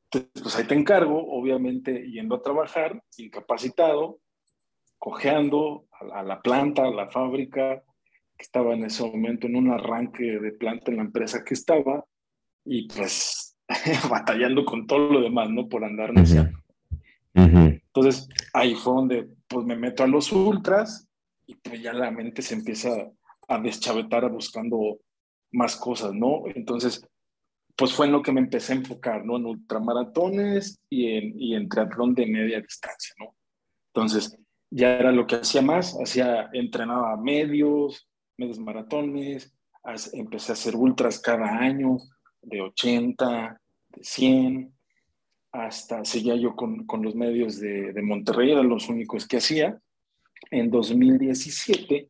Entonces, 0.05 0.42
pues 0.42 0.57
ahí 0.57 0.66
te 0.66 0.74
encargo, 0.74 1.26
obviamente, 1.26 2.09
yendo 2.09 2.37
a 2.37 2.42
trabajar, 2.42 3.02
incapacitado, 3.16 4.20
cojeando 4.98 5.87
a 5.90 6.05
la, 6.05 6.14
a 6.20 6.22
la 6.22 6.42
planta, 6.42 6.85
a 6.85 6.90
la 6.90 7.11
fábrica, 7.11 7.83
que 8.37 8.42
estaba 8.42 8.74
en 8.74 8.85
ese 8.85 9.02
momento 9.02 9.46
en 9.46 9.57
un 9.57 9.70
arranque 9.70 10.38
de 10.38 10.52
planta 10.52 10.90
en 10.90 10.98
la 10.98 11.05
empresa 11.05 11.42
que 11.44 11.55
estaba, 11.55 12.05
y 12.64 12.87
pues 12.88 13.57
batallando 14.11 14.64
con 14.64 14.87
todo 14.87 15.12
lo 15.12 15.20
demás, 15.20 15.50
¿no? 15.50 15.68
Por 15.68 15.85
andar. 15.85 16.12
Ujú. 16.12 16.59
Entonces, 17.35 18.28
ahí 18.52 18.74
fue 18.74 18.92
donde 18.92 19.28
pues 19.48 19.66
me 19.66 19.76
meto 19.76 20.05
a 20.05 20.07
los 20.07 20.31
ultras 20.31 21.09
y 21.46 21.57
pues 21.57 21.83
ya 21.83 21.92
la 21.92 22.11
mente 22.11 22.42
se 22.42 22.55
empieza 22.55 23.11
a 23.55 23.61
deschavetar 23.61 24.31
buscando 24.31 24.99
más 25.53 25.77
cosas, 25.77 26.15
¿no? 26.15 26.45
Entonces, 26.55 27.07
pues 27.77 27.93
fue 27.93 28.07
en 28.07 28.12
lo 28.12 28.23
que 28.23 28.33
me 28.33 28.41
empecé 28.41 28.73
a 28.73 28.77
enfocar, 28.77 29.25
¿no? 29.25 29.37
En 29.37 29.47
ultramaratones 29.47 30.81
y 30.88 31.12
en, 31.12 31.41
y 31.41 31.55
en 31.55 31.69
triatlón 31.69 32.15
de 32.15 32.27
media 32.27 32.61
distancia, 32.61 33.15
¿no? 33.19 33.35
Entonces, 33.95 34.38
ya 34.71 34.97
era 34.97 35.12
lo 35.12 35.27
que 35.27 35.37
hacía 35.37 35.62
más, 35.62 35.97
hacía, 36.01 36.49
entrenaba 36.53 37.17
medios, 37.17 38.09
medios 38.38 38.59
maratones, 38.59 39.53
empecé 40.12 40.53
a 40.53 40.55
hacer 40.55 40.77
ultras 40.77 41.19
cada 41.21 41.59
año, 41.59 41.99
de 42.41 42.61
80, 42.62 43.61
de 43.88 44.05
100, 44.05 44.75
hasta 45.53 46.05
seguía 46.05 46.37
yo 46.37 46.57
con, 46.57 46.87
con 46.87 47.03
los 47.03 47.15
medios 47.15 47.61
de, 47.61 47.93
de 47.93 48.03
Monterrey, 48.03 48.53
eran 48.53 48.69
los 48.69 48.88
únicos 48.88 49.27
que 49.27 49.37
hacía. 49.37 49.79
En 50.51 50.71
2017, 50.71 52.09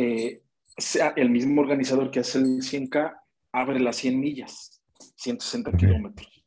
eh, 0.00 0.42
sea- 0.76 1.12
el 1.16 1.30
mismo 1.30 1.60
organizador 1.60 2.10
que 2.10 2.20
hace 2.20 2.38
el 2.38 2.62
100K 2.62 3.14
abre 3.52 3.80
las 3.80 3.96
100 3.96 4.20
millas, 4.20 4.80
160 5.16 5.70
Ok. 5.70 5.76
kilómetros 5.76 6.44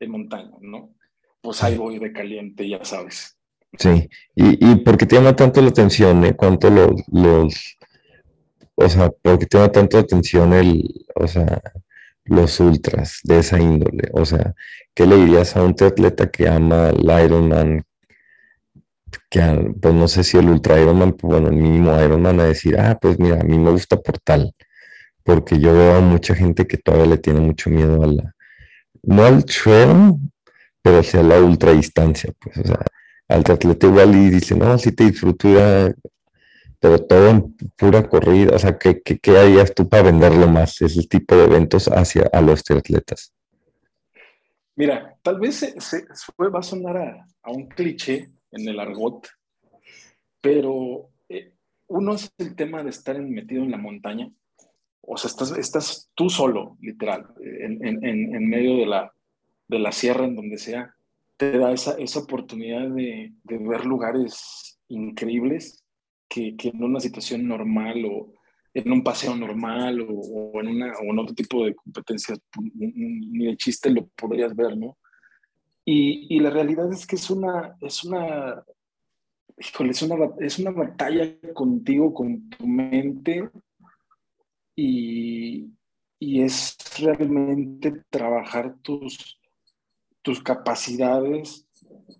en 0.00 0.10
montaña, 0.10 0.52
¿no? 0.60 0.94
Pues 1.40 1.62
ahí 1.62 1.76
voy 1.76 1.98
de 1.98 2.12
caliente, 2.12 2.68
ya 2.68 2.84
sabes. 2.84 3.36
Sí, 3.78 4.08
y, 4.34 4.70
y 4.70 4.76
¿por 4.76 4.96
qué 4.96 5.06
te 5.06 5.16
llama 5.16 5.34
tanto 5.34 5.60
la 5.60 5.68
atención, 5.68 6.24
eh? 6.24 6.34
¿Cuánto 6.36 6.70
los, 6.70 6.92
los, 7.08 7.76
o 8.74 8.88
sea, 8.88 9.10
por 9.10 9.38
qué 9.38 9.46
te 9.46 9.58
llama 9.58 9.72
tanto 9.72 9.96
la 9.96 10.02
atención 10.02 10.52
el, 10.52 10.82
o 11.14 11.26
sea, 11.26 11.60
los 12.24 12.60
ultras 12.60 13.20
de 13.24 13.38
esa 13.40 13.58
índole? 13.60 14.08
O 14.12 14.24
sea, 14.24 14.54
¿qué 14.94 15.06
le 15.06 15.16
dirías 15.16 15.56
a 15.56 15.62
un 15.62 15.74
atleta 15.80 16.30
que 16.30 16.48
ama 16.48 16.90
el 16.90 17.24
Ironman? 17.24 17.84
Que, 19.30 19.40
a- 19.40 19.58
pues 19.80 19.94
no 19.94 20.08
sé 20.08 20.24
si 20.24 20.36
el 20.38 20.48
ultra 20.48 20.80
Ironman, 20.80 21.12
pues, 21.14 21.32
bueno, 21.32 21.48
el 21.48 21.56
mínimo 21.56 22.00
Ironman 22.02 22.40
a 22.40 22.44
decir, 22.44 22.78
ah, 22.78 22.98
pues 23.00 23.18
mira, 23.18 23.40
a 23.40 23.44
mí 23.44 23.58
me 23.58 23.70
gusta 23.70 23.96
por 24.00 24.18
tal, 24.18 24.52
porque 25.24 25.58
yo 25.60 25.72
veo 25.74 25.96
a 25.96 26.00
mucha 26.00 26.34
gente 26.34 26.66
que 26.66 26.78
todavía 26.78 27.06
le 27.08 27.18
tiene 27.18 27.40
mucho 27.40 27.70
miedo 27.70 28.02
a 28.02 28.06
la, 28.08 28.34
no 29.04 29.24
al 29.24 29.44
trail, 29.44 30.14
pero 30.82 31.02
sí 31.02 31.18
a 31.18 31.22
la 31.22 31.40
ultra 31.40 31.72
distancia, 31.72 32.32
pues, 32.40 32.58
o 32.58 32.64
sea, 32.64 32.80
al 33.28 33.40
atleta 33.40 33.86
igual 33.88 34.14
y 34.16 34.30
dice, 34.30 34.56
no, 34.56 34.78
sí 34.78 34.92
te 34.92 35.04
disfruto 35.04 35.48
ir 35.48 35.58
a 35.60 35.94
pero 36.80 36.98
todo 36.98 37.28
en 37.30 37.56
pura 37.76 38.08
corrida. 38.08 38.54
O 38.56 38.58
sea, 38.58 38.78
¿qué, 38.78 39.00
qué, 39.02 39.18
qué 39.18 39.38
harías 39.38 39.74
tú 39.74 39.88
para 39.88 40.04
venderlo 40.04 40.46
más, 40.48 40.80
ese 40.82 41.02
tipo 41.08 41.36
de 41.36 41.44
eventos 41.44 41.88
hacia 41.88 42.28
a 42.32 42.40
los 42.40 42.62
triatletas? 42.64 43.32
Mira, 44.76 45.16
tal 45.22 45.40
vez 45.40 45.56
se, 45.56 45.80
se- 45.80 46.06
va 46.38 46.58
a 46.58 46.62
sonar 46.62 46.96
a 47.42 47.50
un 47.50 47.66
cliché 47.68 48.28
en 48.56 48.68
el 48.68 48.80
argot, 48.80 49.28
pero 50.40 51.10
eh, 51.28 51.52
uno 51.88 52.14
es 52.14 52.30
el 52.38 52.54
tema 52.56 52.82
de 52.82 52.90
estar 52.90 53.20
metido 53.20 53.62
en 53.62 53.70
la 53.70 53.78
montaña. 53.78 54.30
O 55.00 55.16
sea, 55.16 55.28
estás, 55.30 55.56
estás 55.56 56.10
tú 56.14 56.28
solo, 56.30 56.76
literal, 56.80 57.26
en, 57.40 57.84
en- 57.86 58.04
en- 58.34 58.48
medio 58.48 58.76
de 58.76 58.86
la, 58.86 59.12
de 59.68 59.78
la 59.78 59.92
sierra, 59.92 60.24
en 60.24 60.34
donde 60.36 60.58
sea. 60.58 60.94
Te 61.36 61.56
da 61.58 61.72
esa, 61.72 61.92
esa 61.98 62.20
oportunidad 62.20 62.88
de, 62.88 63.32
de 63.44 63.58
ver 63.58 63.84
lugares 63.84 64.80
increíbles 64.88 65.84
que, 66.28 66.56
que 66.56 66.68
en 66.70 66.82
una 66.82 66.98
situación 66.98 67.46
normal 67.46 68.04
o 68.06 68.32
en 68.74 68.90
un 68.92 69.02
paseo 69.04 69.36
normal 69.36 70.00
o, 70.00 70.08
o 70.12 70.60
en, 70.60 70.68
una, 70.68 70.92
o 70.98 71.04
en 71.04 71.18
otro 71.18 71.34
tipo 71.34 71.64
de 71.64 71.74
competencias, 71.74 72.40
pues, 72.52 72.68
ni 72.74 73.46
de 73.46 73.56
chiste 73.56 73.90
lo 73.90 74.06
podrías 74.08 74.54
ver, 74.56 74.76
¿no? 74.76 74.98
Y, 75.88 76.26
y 76.34 76.40
la 76.40 76.50
realidad 76.50 76.92
es 76.92 77.06
que 77.06 77.14
es 77.14 77.30
una, 77.30 77.76
es 77.80 78.02
una, 78.02 78.64
híjole, 79.56 79.90
es 79.92 80.02
una, 80.02 80.16
es 80.40 80.58
una 80.58 80.72
batalla 80.72 81.32
contigo, 81.54 82.12
con 82.12 82.50
tu 82.50 82.66
mente 82.66 83.48
y, 84.74 85.70
y 86.18 86.42
es 86.42 86.76
realmente 86.98 88.02
trabajar 88.10 88.74
tus, 88.82 89.38
tus 90.22 90.42
capacidades, 90.42 91.68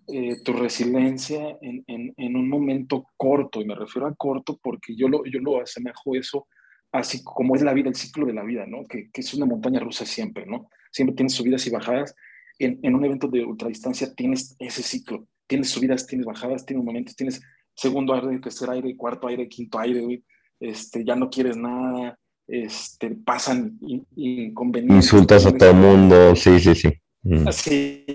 eh, 0.07 0.41
tu 0.45 0.53
resiliencia 0.53 1.57
en, 1.61 1.83
en, 1.87 2.13
en 2.15 2.35
un 2.37 2.47
momento 2.47 3.05
corto, 3.17 3.59
y 3.59 3.65
me 3.65 3.75
refiero 3.75 4.07
a 4.07 4.15
corto 4.15 4.57
porque 4.63 4.95
yo 4.95 5.09
lo, 5.09 5.25
yo 5.25 5.39
lo 5.41 5.61
asemejo 5.61 6.15
eso 6.15 6.47
así 6.93 7.21
como 7.21 7.55
es 7.55 7.61
la 7.61 7.73
vida, 7.73 7.89
el 7.89 7.95
ciclo 7.95 8.25
de 8.25 8.33
la 8.33 8.43
vida, 8.43 8.65
¿no? 8.65 8.85
Que, 8.85 9.09
que 9.11 9.19
es 9.19 9.33
una 9.33 9.45
montaña 9.45 9.81
rusa 9.81 10.05
siempre, 10.05 10.45
¿no? 10.45 10.69
Siempre 10.89 11.15
tienes 11.17 11.33
subidas 11.33 11.67
y 11.67 11.69
bajadas. 11.69 12.15
En, 12.59 12.79
en 12.81 12.95
un 12.95 13.05
evento 13.05 13.27
de 13.27 13.43
ultradistancia 13.45 14.13
tienes 14.15 14.55
ese 14.59 14.81
ciclo, 14.83 15.27
tienes 15.45 15.69
subidas, 15.69 16.07
tienes 16.07 16.25
bajadas, 16.25 16.65
tienes 16.65 16.83
momentos, 16.83 17.15
tienes 17.15 17.41
segundo 17.75 18.13
aire, 18.13 18.39
tercer 18.39 18.69
aire, 18.69 18.95
cuarto 18.97 19.27
aire, 19.27 19.47
quinto 19.47 19.79
aire, 19.79 20.01
güey. 20.01 20.23
Este, 20.59 21.05
ya 21.05 21.15
no 21.15 21.29
quieres 21.29 21.55
nada, 21.55 22.17
este, 22.47 23.11
pasan 23.11 23.77
in- 23.81 24.07
inconvenientes. 24.15 25.05
Insultas 25.13 25.45
a 25.45 25.51
todo 25.55 25.69
el 25.69 25.75
mundo, 25.75 26.35
sí, 26.35 26.59
sí, 26.59 26.73
sí. 26.73 26.89
Mm. 27.21 27.47
Sí, 27.51 28.05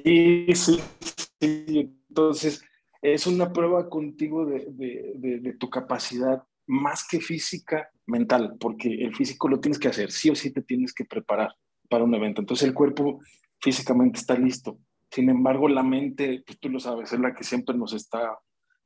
sí, 0.55 0.81
sí. 1.41 1.95
Entonces, 2.09 2.65
es 3.01 3.27
una 3.27 3.53
prueba 3.53 3.89
contigo 3.89 4.45
de, 4.47 4.67
de, 4.71 5.13
de, 5.17 5.39
de 5.39 5.53
tu 5.55 5.71
capacidad 5.71 6.43
más 6.67 7.07
que 7.07 7.21
física, 7.21 7.91
mental, 8.07 8.57
porque 8.59 8.89
el 8.89 9.15
físico 9.15 9.49
lo 9.49 9.61
tienes 9.61 9.79
que 9.79 9.89
hacer, 9.89 10.11
sí 10.11 10.31
o 10.31 10.35
sí 10.35 10.51
te 10.51 10.63
tienes 10.63 10.93
que 10.93 11.05
preparar 11.05 11.55
para 11.89 12.05
un 12.05 12.15
evento. 12.15 12.41
Entonces, 12.41 12.67
el 12.67 12.75
cuerpo 12.75 13.21
físicamente 13.63 14.19
está 14.19 14.35
listo. 14.35 14.79
Sin 15.11 15.31
embargo, 15.31 15.69
la 15.69 15.83
mente, 15.83 16.43
pues 16.45 16.59
tú 16.59 16.69
lo 16.69 16.81
sabes, 16.81 17.13
es 17.13 17.21
la 17.21 17.35
que 17.35 17.45
siempre 17.45 17.77
nos 17.77 17.95
está 17.95 18.39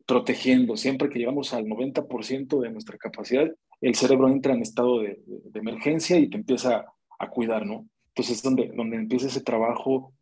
protegiendo. 0.07 0.77
Siempre 0.77 1.09
que 1.09 1.19
llegamos 1.19 1.53
al 1.55 1.65
90% 1.65 2.61
de 2.61 2.71
nuestra 2.71 2.99
capacidad, 2.99 3.49
el 3.81 3.95
cerebro 3.95 4.29
entra 4.29 4.55
en 4.55 4.63
estado 4.63 5.01
de, 5.01 5.21
emergencia 5.55 6.19
y 6.19 6.29
te 6.29 6.37
empieza 6.37 6.85
a 7.19 7.31
cuidar, 7.31 7.67
¿no? 7.67 7.89
Entonces 8.09 8.37
es 8.37 8.43
donde, 8.43 8.71
donde 8.75 8.97
empieza 8.97 9.27
ese 9.27 9.41
trabajo 9.41 10.13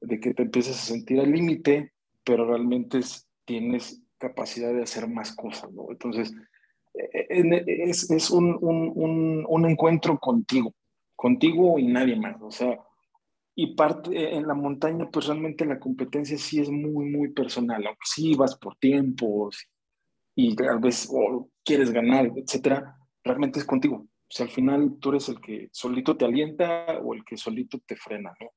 de 0.00 0.20
que 0.20 0.34
te 0.34 0.42
empieces 0.42 0.76
a 0.76 0.86
sentir 0.86 1.20
al 1.20 1.32
límite, 1.32 1.92
pero 2.24 2.46
realmente 2.46 2.98
es- 2.98 3.26
tienes 3.44 4.02
capacidad 4.18 4.72
de 4.72 4.82
hacer 4.82 5.08
más 5.08 5.34
cosas, 5.34 5.70
¿no? 5.72 5.86
Entonces, 5.90 6.34
eh, 6.94 7.26
eh, 7.30 7.84
es, 7.86 8.30
un, 8.30 8.58
un, 8.60 9.44
un 9.48 9.70
encuentro 9.70 10.18
contigo, 10.18 10.74
contigo 11.14 11.78
y 11.78 11.86
nadie 11.86 12.16
más, 12.16 12.40
o 12.42 12.50
sea, 12.50 12.78
y 13.58 13.74
parte 13.74 14.10
eh, 14.16 14.36
en 14.36 14.46
la 14.46 14.54
montaña, 14.54 15.08
pues 15.10 15.26
realmente 15.26 15.64
la 15.64 15.80
competencia 15.80 16.38
sí 16.38 16.60
es 16.60 16.68
muy, 16.70 17.06
muy 17.10 17.30
personal, 17.32 17.84
aunque 17.86 18.04
sí 18.04 18.34
vas 18.36 18.56
por 18.56 18.76
tiempos 18.76 19.56
y 20.36 20.54
tal 20.54 20.78
vez 20.78 21.08
o 21.10 21.48
quieres 21.64 21.90
ganar, 21.90 22.30
etcétera, 22.36 22.96
realmente 23.24 23.58
es 23.58 23.64
contigo. 23.64 23.96
O 23.96 24.28
sea, 24.28 24.44
al 24.46 24.52
final 24.52 24.96
tú 25.00 25.10
eres 25.10 25.28
el 25.30 25.40
que 25.40 25.68
solito 25.72 26.16
te 26.16 26.24
alienta 26.26 26.98
o 27.02 27.14
el 27.14 27.24
que 27.24 27.36
solito 27.36 27.78
te 27.86 27.96
frena, 27.96 28.32
¿no? 28.40 28.48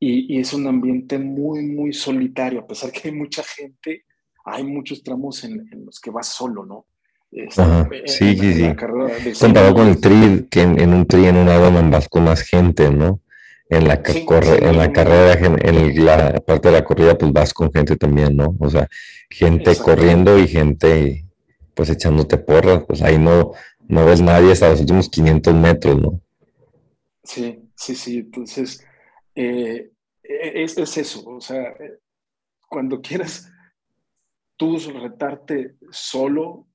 Y, 0.00 0.34
y 0.34 0.40
es 0.40 0.52
un 0.52 0.66
ambiente 0.66 1.18
muy, 1.18 1.62
muy 1.64 1.92
solitario, 1.92 2.60
a 2.60 2.66
pesar 2.66 2.90
que 2.90 3.08
hay 3.08 3.14
mucha 3.14 3.42
gente, 3.44 4.04
hay 4.44 4.64
muchos 4.64 5.02
tramos 5.02 5.44
en, 5.44 5.52
en 5.72 5.86
los 5.86 6.00
que 6.00 6.10
vas 6.10 6.26
solo, 6.28 6.66
¿no? 6.66 6.86
Este, 7.30 7.62
Ajá, 7.62 7.88
en- 7.92 8.08
sí, 8.08 8.24
en 8.30 8.38
sí, 8.38 8.60
la 8.62 8.74
sí. 9.20 9.40
Comparado 9.40 9.74
con 9.74 9.88
el 9.88 10.00
tri, 10.00 10.46
que 10.50 10.62
en, 10.62 10.80
en 10.80 10.92
un 10.94 11.06
tri, 11.06 11.26
en 11.26 11.36
un 11.36 11.46
Ironman 11.48 11.90
vas 11.90 12.08
con 12.08 12.24
más 12.24 12.42
gente, 12.42 12.90
¿no? 12.90 13.20
En 13.68 13.88
la, 13.88 14.02
ca- 14.02 14.12
Sí, 14.12 14.24
corre- 14.24 14.58
sí, 14.58 14.64
en 14.64 14.76
la 14.78 14.92
carrera, 14.92 15.32
en 15.34 16.04
la 16.04 16.40
parte 16.40 16.68
de 16.68 16.74
la 16.74 16.84
corrida, 16.84 17.16
pues 17.18 17.32
vas 17.32 17.54
con 17.54 17.72
gente 17.72 17.96
también, 17.96 18.36
¿no? 18.36 18.56
O 18.60 18.70
sea, 18.70 18.88
gente 19.30 19.76
corriendo 19.76 20.38
y 20.38 20.48
gente, 20.48 21.24
pues 21.74 21.90
echándote 21.90 22.38
porras, 22.38 22.84
pues 22.86 23.02
ahí 23.02 23.18
no, 23.18 23.52
no 23.88 24.06
ves 24.06 24.20
nadie 24.20 24.52
hasta 24.52 24.70
los 24.70 24.80
últimos 24.80 25.08
500 25.08 25.54
metros, 25.54 26.00
¿no? 26.00 26.20
Sí, 27.22 27.70
sí, 27.74 27.94
sí. 27.94 28.18
Entonces, 28.18 28.84
eh, 29.34 29.90
es, 30.22 30.76
es 30.78 30.96
eso. 30.98 31.24
O 31.26 31.40
sea, 31.40 31.62
eh, 31.72 31.98
cuando 32.68 33.00
quieras 33.02 33.50
tú 34.56 34.78
retarte 34.78 35.76
solo, 35.90 36.66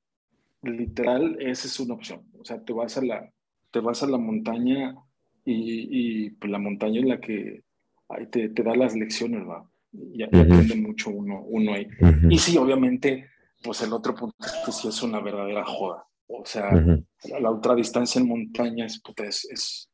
literal, 0.63 1.37
esa 1.41 1.67
es 1.67 1.79
una 1.79 1.95
opción. 1.95 2.27
O 2.39 2.45
sea, 2.45 2.63
te 2.63 2.73
vas 2.73 2.97
a 2.97 3.03
la, 3.03 3.31
te 3.71 3.79
vas 3.79 4.03
a 4.03 4.07
la 4.07 4.17
montaña 4.17 4.95
y, 5.51 5.87
y, 5.91 6.29
pues 6.31 6.51
la 6.51 6.59
montaña 6.59 6.99
es 6.99 7.05
la 7.05 7.19
que 7.19 7.63
ahí 8.09 8.27
te, 8.27 8.49
te 8.49 8.63
da 8.63 8.75
las 8.75 8.95
lecciones, 8.95 9.47
¿va? 9.47 9.69
Y, 9.91 10.21
aprende 10.23 10.75
mucho 10.75 11.09
uno, 11.09 11.41
uno 11.41 11.73
ahí. 11.73 11.87
Y 12.29 12.37
sí, 12.37 12.57
obviamente, 12.57 13.29
pues 13.63 13.81
el 13.81 13.93
otro 13.93 14.13
punto 14.15 14.35
es 14.39 14.53
que 14.65 14.71
sí 14.71 14.87
es 14.87 15.01
una 15.01 15.19
verdadera 15.19 15.65
joda. 15.65 16.05
O 16.27 16.45
sea, 16.45 16.71
la, 16.71 17.39
la 17.39 17.51
ultradistancia 17.51 18.21
en 18.21 18.27
montaña 18.27 18.85
es, 18.85 19.01
puta, 19.01 19.25
es, 19.25 19.45
es, 19.51 19.89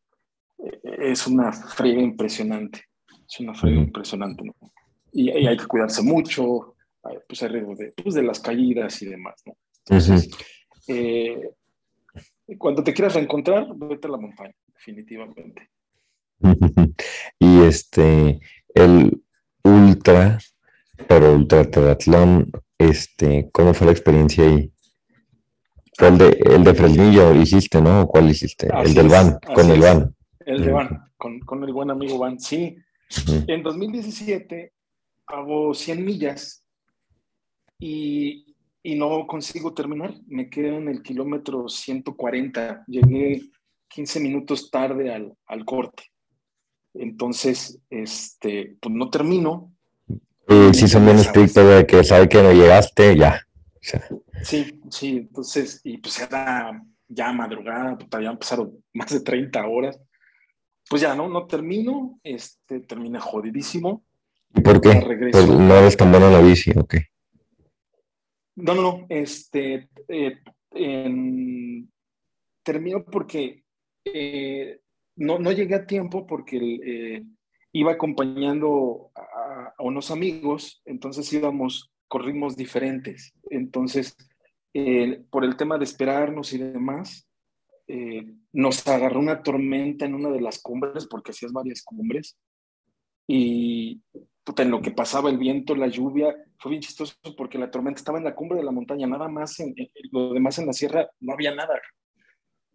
es 0.83 1.27
una 1.27 1.51
friega 1.53 2.01
impresionante. 2.01 2.83
Es 3.27 3.39
una 3.39 3.53
friega 3.53 3.79
impresionante, 3.79 4.43
¿no? 4.43 4.53
Y, 5.13 5.31
y 5.31 5.47
hay 5.47 5.55
que 5.55 5.65
cuidarse 5.65 6.01
mucho, 6.01 6.75
hay, 7.03 7.17
pues 7.27 7.41
hay 7.43 7.49
riesgo 7.49 7.75
de, 7.75 7.93
pues, 8.03 8.15
de 8.15 8.23
las 8.23 8.39
caídas 8.41 9.01
y 9.01 9.05
demás, 9.05 9.35
¿no? 9.45 9.55
Entonces, 9.85 10.29
eh, 10.87 11.51
cuando 12.57 12.83
te 12.83 12.93
quieras 12.93 13.13
reencontrar, 13.15 13.67
vete 13.75 14.07
a 14.07 14.11
la 14.11 14.17
montaña, 14.17 14.53
definitivamente. 14.85 15.69
Y 17.39 17.61
este, 17.61 18.39
el 18.73 19.23
ultra, 19.63 20.37
pero 21.07 21.33
ultra 21.33 21.69
triatlón, 21.69 22.51
este, 22.77 23.49
¿cómo 23.51 23.73
fue 23.73 23.87
la 23.87 23.93
experiencia 23.93 24.45
ahí? 24.45 24.71
Fue 25.97 26.09
el 26.09 26.17
de, 26.17 26.29
el 26.55 26.63
de 26.63 26.73
Fresnillo 26.73 27.33
hiciste, 27.35 27.81
¿no? 27.81 28.01
¿O 28.01 28.07
¿Cuál 28.07 28.29
hiciste? 28.29 28.69
Así 28.71 28.89
el 28.89 28.95
del 28.95 29.05
es, 29.07 29.11
van, 29.11 29.39
con 29.53 29.71
el 29.71 29.79
van. 29.79 30.15
El 30.45 30.65
de. 30.65 30.71
Van, 30.71 31.11
con, 31.17 31.39
con 31.39 31.63
el 31.63 31.73
buen 31.73 31.89
amigo 31.89 32.17
Van, 32.17 32.39
sí. 32.39 32.77
Ujú. 33.27 33.45
En 33.47 33.63
2017 33.63 34.73
hago 35.27 35.73
100 35.73 36.05
millas 36.05 36.65
y, 37.79 38.55
y 38.83 38.95
no 38.95 39.25
consigo 39.27 39.73
terminar. 39.73 40.13
Me 40.27 40.49
quedo 40.49 40.77
en 40.77 40.89
el 40.89 41.01
kilómetro 41.01 41.69
140. 41.69 42.83
Llegué 42.87 43.41
15 43.95 44.19
minutos 44.19 44.69
tarde 44.69 45.13
al, 45.13 45.33
al 45.45 45.63
corte. 45.63 46.03
Entonces, 46.93 47.79
este, 47.89 48.75
pues 48.81 48.93
no 48.93 49.09
termino. 49.09 49.71
Y 50.49 50.73
sí 50.73 50.87
son 50.89 51.05
bien 51.05 51.17
estrictos 51.17 51.65
de 51.67 51.87
que 51.87 52.03
sabe 52.03 52.27
que 52.27 52.43
no 52.43 52.51
llegaste, 52.51 53.15
ya. 53.17 53.41
O 53.57 53.79
sea, 53.81 54.05
Sí, 54.43 54.81
sí, 54.91 55.17
entonces, 55.17 55.79
y 55.85 55.97
pues 55.97 56.19
era 56.19 56.83
ya 57.07 57.31
madrugada, 57.31 57.97
pues 57.97 58.09
habían 58.11 58.37
pasado 58.37 58.73
más 58.93 59.11
de 59.11 59.21
30 59.21 59.65
horas. 59.65 59.97
Pues 60.89 61.01
ya, 61.01 61.15
¿no? 61.15 61.29
No 61.29 61.47
termino, 61.47 62.19
este, 62.21 62.81
terminé 62.81 63.19
jodidísimo. 63.19 64.03
¿y 64.53 64.61
por 64.61 64.79
qué? 64.81 65.01
Pues 65.31 65.47
no 65.47 65.73
eres 65.73 65.95
tan 65.97 66.11
bueno 66.11 66.27
en 66.27 66.33
la 66.33 66.41
bici, 66.41 66.71
ok. 66.77 66.95
No, 68.57 68.73
no, 68.75 68.81
no, 68.81 69.05
este, 69.09 69.89
eh, 70.09 70.39
en- 70.71 71.91
termino 72.63 73.03
porque 73.03 73.64
eh, 74.05 74.79
no, 75.15 75.39
no 75.39 75.51
llegué 75.51 75.75
a 75.75 75.85
tiempo 75.85 76.25
porque 76.25 76.57
eh, 76.57 77.23
iba 77.71 77.91
acompañando 77.93 79.11
a, 79.15 79.73
unos 79.79 80.11
amigos, 80.11 80.81
entonces 80.85 81.31
íbamos 81.33 81.91
con 82.07 82.23
ritmos 82.23 82.55
diferentes. 82.55 83.33
Entonces, 83.49 84.15
eh, 84.73 85.23
por 85.29 85.43
el 85.43 85.57
tema 85.57 85.77
de 85.77 85.83
esperarnos 85.85 86.53
y 86.53 86.57
demás, 86.59 87.27
nos 88.51 88.87
agarró 88.87 89.19
una 89.19 89.43
tormenta 89.43 90.05
en 90.05 90.15
una 90.15 90.29
de 90.29 90.41
las 90.41 90.59
cumbres, 90.59 91.05
porque 91.05 91.31
hacías 91.31 91.51
varias 91.51 91.83
cumbres, 91.83 92.35
y, 93.27 94.01
puta, 94.43 94.63
en 94.63 94.71
lo 94.71 94.81
que 94.81 94.91
pasaba 94.91 95.29
el 95.29 95.37
viento, 95.37 95.75
la 95.75 95.87
lluvia, 95.87 96.35
fue 96.59 96.71
bien 96.71 96.81
chistoso 96.81 97.15
porque 97.37 97.57
la 97.57 97.71
tormenta 97.71 97.99
estaba 97.99 98.17
en 98.17 98.23
la 98.23 98.35
cumbre 98.35 98.57
de 98.57 98.63
la 98.63 98.71
montaña, 98.71 99.07
nada 99.07 99.27
más, 99.27 99.59
en- 99.59 99.75
lo 100.11 100.33
demás 100.33 100.57
en 100.59 100.67
la 100.67 100.73
sierra 100.73 101.09
no 101.19 101.33
había 101.33 101.53
nada. 101.53 101.79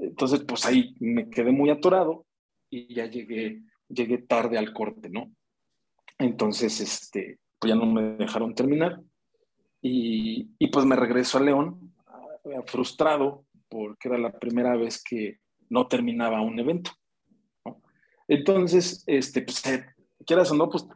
Entonces, 0.00 0.44
pues 0.46 0.64
ahí 0.66 0.94
me 0.98 1.28
quedé 1.28 1.52
muy 1.52 1.70
atorado 1.70 2.26
y 2.70 2.94
ya 2.94 3.06
llegué, 3.06 3.62
llegué 3.88 4.18
tarde 4.18 4.58
al 4.58 4.72
corte, 4.72 5.10
¿no? 5.10 5.30
Entonces, 6.18 6.80
este, 6.80 7.38
pues 7.58 7.70
ya 7.72 7.76
no 7.76 7.86
me 7.86 8.16
dejaron 8.16 8.54
terminar 8.54 9.00
y, 9.82 10.50
y 10.58 10.66
pues 10.68 10.86
me 10.86 10.96
regreso 10.96 11.38
a 11.38 11.42
León 11.42 11.94
frustrado 12.66 13.44
porque 13.68 14.08
era 14.08 14.18
la 14.18 14.32
primera 14.32 14.76
vez 14.76 15.02
que 15.02 15.38
no 15.68 15.86
terminaba 15.86 16.40
un 16.40 16.58
evento. 16.58 16.90
¿no? 17.64 17.80
Entonces, 18.26 19.04
este, 19.06 19.42
pues, 19.42 19.64
eh, 19.66 19.86
quieras 20.26 20.50
o 20.50 20.54
no, 20.54 20.68
pues 20.68 20.86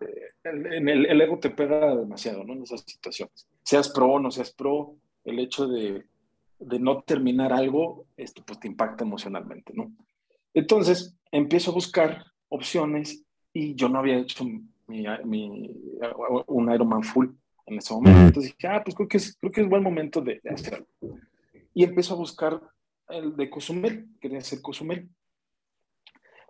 en 0.45 0.89
el, 0.89 1.07
el 1.07 1.21
ego 1.21 1.39
te 1.39 1.51
pega 1.51 1.95
demasiado, 1.95 2.45
¿no? 2.45 2.55
En 2.55 2.63
esas 2.63 2.83
situaciones. 2.87 3.49
Seas 3.63 3.89
pro 3.89 4.13
o 4.13 4.21
no 4.21 4.31
seas 4.31 4.53
pro, 4.53 4.97
el 5.25 5.39
hecho 5.39 5.67
de, 5.67 6.05
de 6.67 6.79
no 6.79 7.03
terminar 7.03 7.53
algo, 7.53 8.07
esto 8.17 8.43
pues 8.47 8.59
te 8.61 8.69
impacta 8.69 9.05
emocionalmente, 9.05 9.73
¿no? 9.75 9.93
Entonces, 10.53 11.17
empiezo 11.31 11.71
a 11.71 11.75
buscar 11.75 12.25
opciones 12.49 13.25
y 13.53 13.75
yo 13.75 13.89
no 13.89 13.99
había 13.99 14.19
hecho 14.19 14.45
mi, 14.45 15.05
mi- 15.25 15.71
un 16.47 16.73
Ironman 16.73 17.03
full 17.03 17.29
en 17.67 17.79
ese 17.79 17.95
momento. 17.95 18.21
Entonces 18.27 18.53
dije, 18.57 18.69
ah, 18.69 18.83
pues 18.85 18.95
creo 18.95 19.09
que 19.09 19.17
es, 19.17 19.37
creo 19.41 19.53
que 19.53 19.61
es 19.63 19.69
buen 19.69 19.83
momento 19.83 20.21
de, 20.21 20.41
de 20.43 20.51
hacer 20.51 20.75
algo. 20.75 21.19
Y 21.73 21.85
empiezo 21.85 22.15
a 22.15 22.19
buscar 22.19 22.61
el 23.09 23.37
de 23.37 23.51
Cozumel, 23.51 24.07
quería 24.21 24.39
hacer 24.39 24.61
Cozumel. 24.63 25.09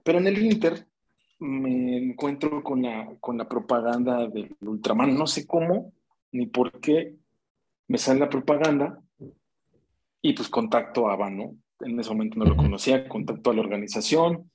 Pero 0.03 0.19
en 0.19 0.27
el 0.27 0.43
Inter 0.45 0.87
me 1.39 1.97
encuentro 1.99 2.63
con 2.63 2.83
la, 2.83 3.15
con 3.21 3.39
la 3.39 3.49
propaganda 3.49 4.29
del 4.29 4.55
Ultraman, 4.61 5.17
no 5.17 5.27
sé 5.27 5.47
cómo 5.47 5.93
ni 6.33 6.47
por 6.47 6.81
qué 6.81 7.17
me 7.89 7.99
sale 7.99 8.21
la 8.21 8.29
propaganda 8.29 9.01
y 10.25 10.33
pues 10.33 10.49
contacto 10.49 11.11
a 11.11 11.17
Van, 11.17 11.37
¿no? 11.37 11.55
En 11.81 12.01
ese 12.01 12.09
momento 12.09 12.39
no 12.39 12.47
lo 12.47 12.57
conocía, 12.57 13.07
contacto 13.07 13.51
a 13.51 13.55
la 13.55 13.61
organización. 13.61 14.51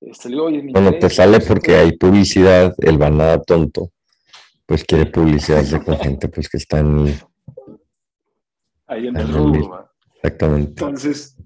Este, 0.00 0.28
le 0.28 0.34
digo, 0.34 0.46
oye, 0.46 0.60
Bueno, 0.72 0.92
te 0.98 1.08
sale 1.08 1.38
porque 1.38 1.76
hay 1.76 1.96
publicidad, 1.96 2.74
el 2.78 2.98
banada 2.98 3.40
tonto, 3.40 3.92
pues 4.66 4.82
quiere 4.82 5.06
publicidad 5.06 5.62
de 5.62 5.84
con 5.84 5.96
gente 5.98 6.28
pues 6.28 6.48
que 6.48 6.56
está 6.56 6.80
en 6.80 7.14
ahí 8.88 9.06
en 9.06 9.16
en 9.16 9.16
el 9.18 9.32
rubro, 9.32 9.88
exactamente. 10.16 10.70
Entonces, 10.70 11.36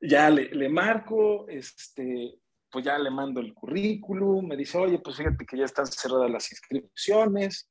ya 0.00 0.28
le, 0.28 0.52
le 0.52 0.68
marco, 0.68 1.46
este, 1.48 2.40
pues 2.72 2.84
ya 2.84 2.98
le 2.98 3.10
mando 3.12 3.38
el 3.38 3.54
currículum, 3.54 4.48
me 4.48 4.56
dice, 4.56 4.78
oye, 4.78 4.98
pues 4.98 5.16
fíjate 5.16 5.46
que 5.46 5.58
ya 5.58 5.64
están 5.64 5.86
cerradas 5.86 6.28
las 6.28 6.50
inscripciones, 6.50 7.70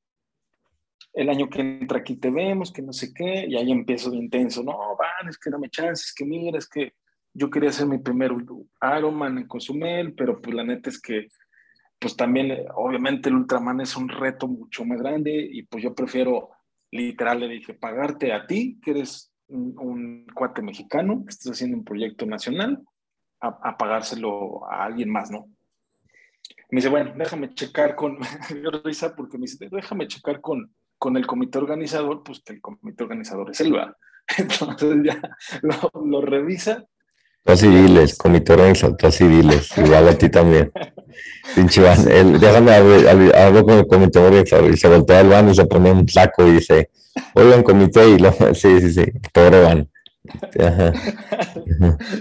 el 1.14 1.30
año 1.30 1.50
que 1.50 1.62
entra 1.62 2.00
aquí 2.00 2.16
te 2.16 2.30
vemos, 2.30 2.72
que 2.72 2.82
no 2.82 2.94
sé 2.94 3.14
qué, 3.14 3.46
y 3.48 3.58
ahí 3.58 3.72
empiezo 3.72 4.10
de 4.12 4.18
intenso, 4.18 4.64
no, 4.64 4.78
van, 4.98 5.30
es 5.30 5.38
que 5.38 5.50
dame 5.50 5.70
chances, 5.70 6.14
que 6.14 6.26
mira, 6.26 6.58
es 6.58 6.68
que 6.68 6.94
yo 7.34 7.50
quería 7.50 7.70
hacer 7.70 7.88
mi 7.88 7.98
primer 7.98 8.32
Ironman 8.98 9.38
en 9.38 9.48
Cozumel, 9.48 10.14
pero 10.14 10.42
pues 10.42 10.56
la 10.56 10.64
neta 10.64 10.90
es 10.90 11.02
que, 11.02 11.28
pues 12.00 12.16
también, 12.16 12.52
eh, 12.52 12.66
obviamente 12.76 13.30
el 13.30 13.36
Ultraman 13.36 13.82
es 13.82 13.96
un 13.96 14.10
reto 14.10 14.48
mucho 14.48 14.86
más 14.86 15.00
grande, 15.00 15.50
y 15.52 15.64
pues 15.64 15.84
yo 15.84 15.94
prefiero, 15.94 16.50
literal, 16.92 17.40
le 17.40 17.48
dije, 17.48 17.74
pagarte 17.74 18.34
a 18.34 18.48
ti, 18.48 18.80
que 18.82 18.92
eres 18.92 19.34
un, 19.48 19.76
un 19.78 20.28
cuate 20.34 20.62
mexicano, 20.62 21.24
que 21.26 21.30
estás 21.30 21.54
haciendo 21.54 21.78
un 21.78 21.84
proyecto 21.84 22.26
nacional, 22.26 22.84
a, 23.42 23.78
pagárselo 23.78 24.66
a 24.72 24.86
alguien 24.86 25.10
más, 25.10 25.32
¿no? 25.32 25.50
Me 26.70 26.78
dice, 26.78 26.90
bueno, 26.90 27.14
déjame 27.18 27.54
checar 27.54 27.96
con, 27.96 28.18
risa 28.84 29.16
porque 29.16 29.38
me 29.38 29.44
dice, 29.44 29.68
déjame 29.70 30.08
checar 30.08 30.40
con, 30.42 30.74
con 31.02 31.18
el 31.18 31.26
comité 31.26 31.58
organizador, 31.58 32.22
pues 32.22 32.44
el 32.46 32.62
comité 32.62 33.04
organizador 33.04 33.50
es 33.50 33.60
él, 33.62 33.72
¿verdad? 33.72 33.96
Entonces 34.38 34.98
ya 35.04 35.20
lo, 35.64 35.92
lo 36.06 36.22
revisa. 36.22 36.86
Tú 37.44 37.54
así 37.54 37.68
diles, 37.68 38.16
comité 38.20 38.54
organizador, 38.54 38.98
tú 38.98 39.08
así 39.08 39.28
diles, 39.28 39.76
igual 39.80 40.10
a 40.10 40.14
ti 40.16 40.30
también. 40.30 40.72
Pinche 41.56 41.82
van, 41.82 42.08
él, 42.08 42.40
déjame 42.40 42.76
hablar, 42.76 43.64
con 43.64 43.80
el 43.80 43.88
comité 43.88 44.20
organizador 44.20 44.70
y 44.70 44.78
se 44.78 44.90
voltea 44.90 45.22
al 45.22 45.30
van 45.30 45.50
y 45.50 45.56
se 45.56 45.66
pone 45.66 45.92
un 45.92 46.08
saco 46.08 46.46
y 46.46 46.52
dice, 46.52 46.92
oigan 47.34 47.64
comité 47.64 48.08
y 48.08 48.20
lo, 48.20 48.32
sí, 48.54 48.80
sí, 48.80 48.94
sí, 48.94 49.06
pobre 49.34 49.60
van. 49.60 49.90
Ajá. 50.60 50.94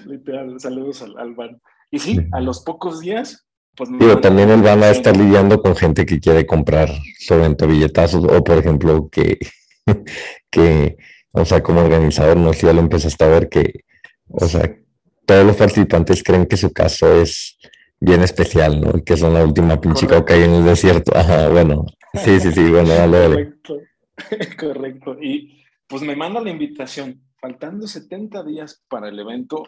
Literal, 0.07 0.59
saludos 0.59 1.03
al, 1.03 1.19
al 1.19 1.35
van. 1.35 1.61
Y 1.91 1.99
sí, 1.99 2.19
a 2.33 2.41
los 2.41 2.61
pocos 2.61 3.01
días, 3.01 3.47
pues 3.77 3.91
Digo, 3.99 4.21
también 4.21 4.51
él 4.51 4.63
van 4.63 4.83
a 4.83 4.91
estar 4.91 5.17
lidiando 5.17 5.61
con 5.63 5.77
gente 5.77 6.05
que 6.05 6.21
quiere 6.21 6.47
comprar 6.47 6.91
sobre 7.19 7.43
venta 7.43 7.67
billetazos 7.67 8.25
o 8.25 8.45
por 8.45 8.59
ejemplo 8.59 9.09
que, 9.11 9.39
que, 10.51 10.97
o 11.33 11.45
sea, 11.45 11.63
como 11.63 11.81
organizador, 11.81 12.37
no 12.37 12.53
sé, 12.53 12.67
ya 12.67 12.73
lo 12.73 12.81
empezaste 12.81 13.25
a 13.25 13.29
ver 13.29 13.49
que, 13.49 13.85
o 14.29 14.47
sea, 14.47 14.77
todos 15.25 15.47
los 15.47 15.57
participantes 15.57 16.23
creen 16.23 16.47
que 16.47 16.57
su 16.57 16.73
caso 16.73 17.21
es 17.21 17.59
bien 18.01 18.23
especial, 18.23 18.81
¿no? 18.81 18.99
Y 18.99 19.03
que 19.03 19.17
son 19.17 19.35
la 19.35 19.45
última 19.45 19.81
pinche 19.81 20.07
coca 20.07 20.35
ahí 20.35 20.43
en 20.43 20.55
el 20.55 20.65
desierto. 20.65 21.13
Ajá, 21.15 21.49
bueno, 21.49 21.87
sí, 22.15 22.41
sí, 22.41 22.51
sí, 22.53 22.71
bueno, 22.71 22.89
dale, 22.89 23.19
dale. 23.19 23.35
Correcto, 23.35 23.79
correcto. 24.59 25.17
Y 25.21 25.63
pues 25.87 26.03
me 26.03 26.17
manda 26.17 26.41
la 26.41 26.51
invitación. 26.51 27.23
Faltando 27.41 27.87
70 27.87 28.43
días 28.45 28.85
para 28.89 29.09
el 29.09 29.19
evento, 29.19 29.67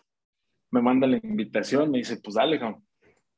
me 0.70 0.82
manda 0.82 1.06
la 1.06 1.18
invitación, 1.22 1.90
me 1.90 1.98
dice, 1.98 2.18
pues 2.22 2.34
dale, 2.34 2.58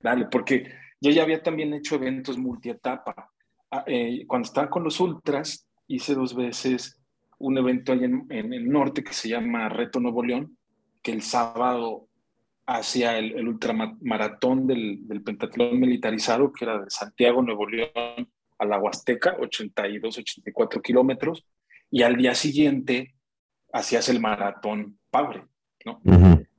dale, 0.04 0.26
porque 0.30 0.70
yo 1.00 1.10
ya 1.10 1.22
había 1.22 1.42
también 1.42 1.72
hecho 1.72 1.96
eventos 1.96 2.36
multietapa. 2.36 3.32
Ah, 3.70 3.84
eh, 3.86 4.24
cuando 4.26 4.46
estaba 4.46 4.68
con 4.68 4.84
los 4.84 5.00
ultras, 5.00 5.66
hice 5.88 6.14
dos 6.14 6.36
veces 6.36 7.00
un 7.38 7.56
evento 7.56 7.92
allá 7.92 8.04
en, 8.04 8.52
el 8.52 8.68
norte 8.68 9.02
que 9.02 9.14
se 9.14 9.30
llama 9.30 9.68
Reto 9.70 10.00
Nuevo 10.00 10.22
León, 10.22 10.56
que 11.02 11.10
el 11.10 11.22
sábado 11.22 12.08
hacía 12.66 13.18
el, 13.18 13.32
el 13.32 13.48
ultramaratón 13.48 14.66
del, 14.66 15.22
pentatlón 15.24 15.80
militarizado, 15.80 16.52
que 16.52 16.64
era 16.66 16.78
de 16.78 16.90
Santiago, 16.90 17.42
Nuevo 17.42 17.66
León, 17.66 18.30
a 18.58 18.64
la 18.66 18.78
Huasteca, 18.78 19.36
82, 19.40 20.18
84 20.18 20.82
kilómetros, 20.82 21.46
y 21.90 22.02
al 22.02 22.16
día 22.16 22.34
siguiente 22.34 23.14
hacías 23.72 24.08
el 24.10 24.20
maratón 24.20 24.98
Paure, 25.10 25.44
¿no? 25.84 26.00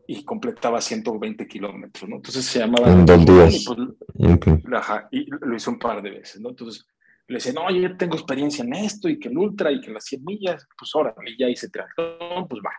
Y 0.08 0.24
completaba 0.24 0.82
120 0.82 1.48
kilómetros, 1.48 2.10
¿no? 2.10 2.18
Entonces 2.18 2.46
se 2.46 2.60
llamaba... 2.60 2.92
En 2.92 3.06
dos 3.06 3.26
días. 3.26 3.56
Y, 3.56 3.66
pues, 3.66 4.34
ok. 4.34 4.48
Ajá, 4.74 5.08
y 5.12 5.26
lo 5.30 5.56
hice 5.56 5.70
un 5.70 5.80
par 5.80 6.02
de 6.02 6.12
veces, 6.12 6.40
¿no? 6.42 6.50
Entonces 6.50 6.86
le 7.28 7.36
decía, 7.36 7.54
no, 7.54 7.70
yo 7.72 7.98
tengo 7.98 8.16
experiencia 8.16 8.64
en 8.64 8.74
esto 8.74 9.10
y 9.10 9.18
que 9.18 9.30
el 9.30 9.38
ultra 9.38 9.72
y 9.72 9.82
que 9.82 9.92
las 9.92 10.06
100 10.06 10.24
millas, 10.24 10.68
pues 10.78 10.92
ahora, 10.94 11.16
y 11.26 11.38
ya 11.38 11.50
hice 11.50 11.70
triatlón, 11.70 12.48
pues 12.48 12.62
va. 12.64 12.72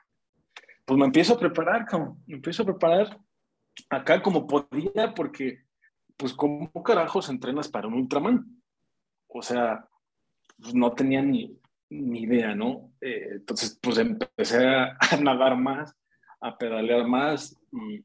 Pues 0.85 0.99
me 0.99 1.07
empiezo 1.07 1.35
a 1.35 1.39
preparar, 1.39 1.85
cabrón, 1.85 2.23
me 2.27 2.37
empiezo 2.37 2.63
a 2.63 2.67
preparar 2.67 3.19
acá 3.91 4.23
como 4.23 4.47
podía, 4.47 5.13
porque, 5.15 5.65
pues, 6.17 6.33
¿cómo 6.33 6.71
carajos 6.85 7.29
entrenas 7.29 7.69
para 7.69 7.89
un 7.89 7.95
Ultraman? 7.95 8.63
O 9.27 9.43
sea, 9.43 9.85
pues 10.61 10.75
no 10.75 10.93
tenía 10.93 11.23
ni, 11.23 11.59
ni 11.91 12.23
idea, 12.23 12.55
¿no? 12.55 12.93
Eh, 13.01 13.31
entonces, 13.33 13.79
pues 13.83 13.99
empecé 13.99 14.65
a, 14.65 14.97
a 15.11 15.17
nadar 15.21 15.57
más, 15.57 15.95
a 16.41 16.57
pedalear 16.57 17.07
más 17.07 17.57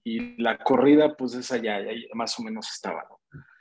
y, 0.03 0.41
la 0.41 0.57
corrida, 0.57 1.15
pues 1.15 1.33
esa 1.35 1.57
ya, 1.57 1.81
ya 1.81 1.91
más 2.13 2.39
o 2.39 2.43
menos 2.43 2.69
estaba, 2.71 3.03
¿no? 3.09 3.19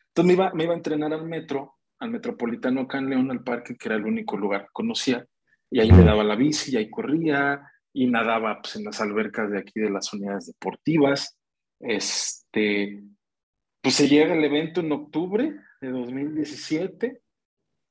Entonces 0.08 0.26
me 0.26 0.32
iba, 0.32 0.52
me 0.54 0.64
iba 0.64 0.72
a 0.72 0.76
entrenar 0.76 1.12
al 1.12 1.26
metro, 1.26 1.76
al 1.98 2.10
metropolitano 2.10 2.82
acá 2.82 2.98
en 2.98 3.10
León, 3.10 3.30
al 3.30 3.44
parque, 3.44 3.76
que 3.76 3.88
era 3.88 3.96
el 3.96 4.04
único 4.04 4.36
lugar 4.36 4.62
que 4.62 4.72
conocía, 4.72 5.26
y 5.70 5.80
ahí 5.80 5.92
me 5.92 6.04
daba 6.04 6.24
la 6.24 6.34
bici, 6.34 6.72
y 6.72 6.76
ahí 6.76 6.90
corría, 6.90 7.62
y 7.92 8.06
nadaba 8.06 8.60
pues, 8.60 8.76
en 8.76 8.84
las 8.84 9.00
albercas 9.00 9.50
de 9.50 9.58
aquí 9.58 9.80
de 9.80 9.90
las 9.90 10.12
unidades 10.12 10.46
deportivas. 10.46 11.38
Este, 11.78 13.02
pues 13.80 13.94
se 13.94 14.08
llega 14.08 14.34
el 14.34 14.44
evento 14.44 14.80
en 14.80 14.92
octubre 14.92 15.54
de 15.80 15.88
2017. 15.90 17.22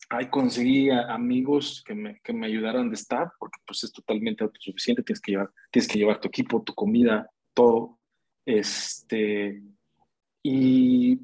Ahí 0.10 0.30
conseguí 0.30 0.90
a 0.90 1.14
amigos 1.14 1.84
que 1.86 1.94
me, 1.94 2.20
que 2.22 2.34
me 2.34 2.48
ayudaran 2.48 2.90
de 2.90 2.96
staff, 2.96 3.32
porque 3.40 3.60
pues 3.66 3.84
es 3.84 3.92
totalmente 3.92 4.44
autosuficiente, 4.44 5.04
tienes 5.04 5.22
que 5.22 5.34
llevar, 5.34 5.52
tienes 5.72 5.88
que 5.88 6.00
llevar 6.00 6.20
tu 6.20 6.28
equipo, 6.28 6.64
tu 6.64 6.74
comida, 6.74 7.30
todo. 7.54 8.00
Este, 8.46 9.62
y 10.42 11.18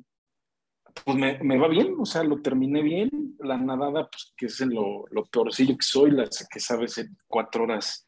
pues 1.04 1.18
me, 1.18 1.40
me, 1.40 1.58
va 1.58 1.68
bien, 1.68 1.96
o 1.98 2.06
sea, 2.06 2.24
lo 2.24 2.42
terminé 2.42 2.84
bien. 2.84 3.10
La 3.40 3.58
nadada, 3.58 4.08
pues 4.10 4.34
que 4.38 4.46
es 4.46 4.60
lo, 4.62 5.06
lo 5.10 5.26
peorcillo 5.26 5.76
que 5.76 5.86
soy, 5.86 6.12
la 6.12 6.30
que 6.50 6.60
sabes 6.60 7.00
en 7.00 7.18
4 7.28 7.64
horas 7.64 8.08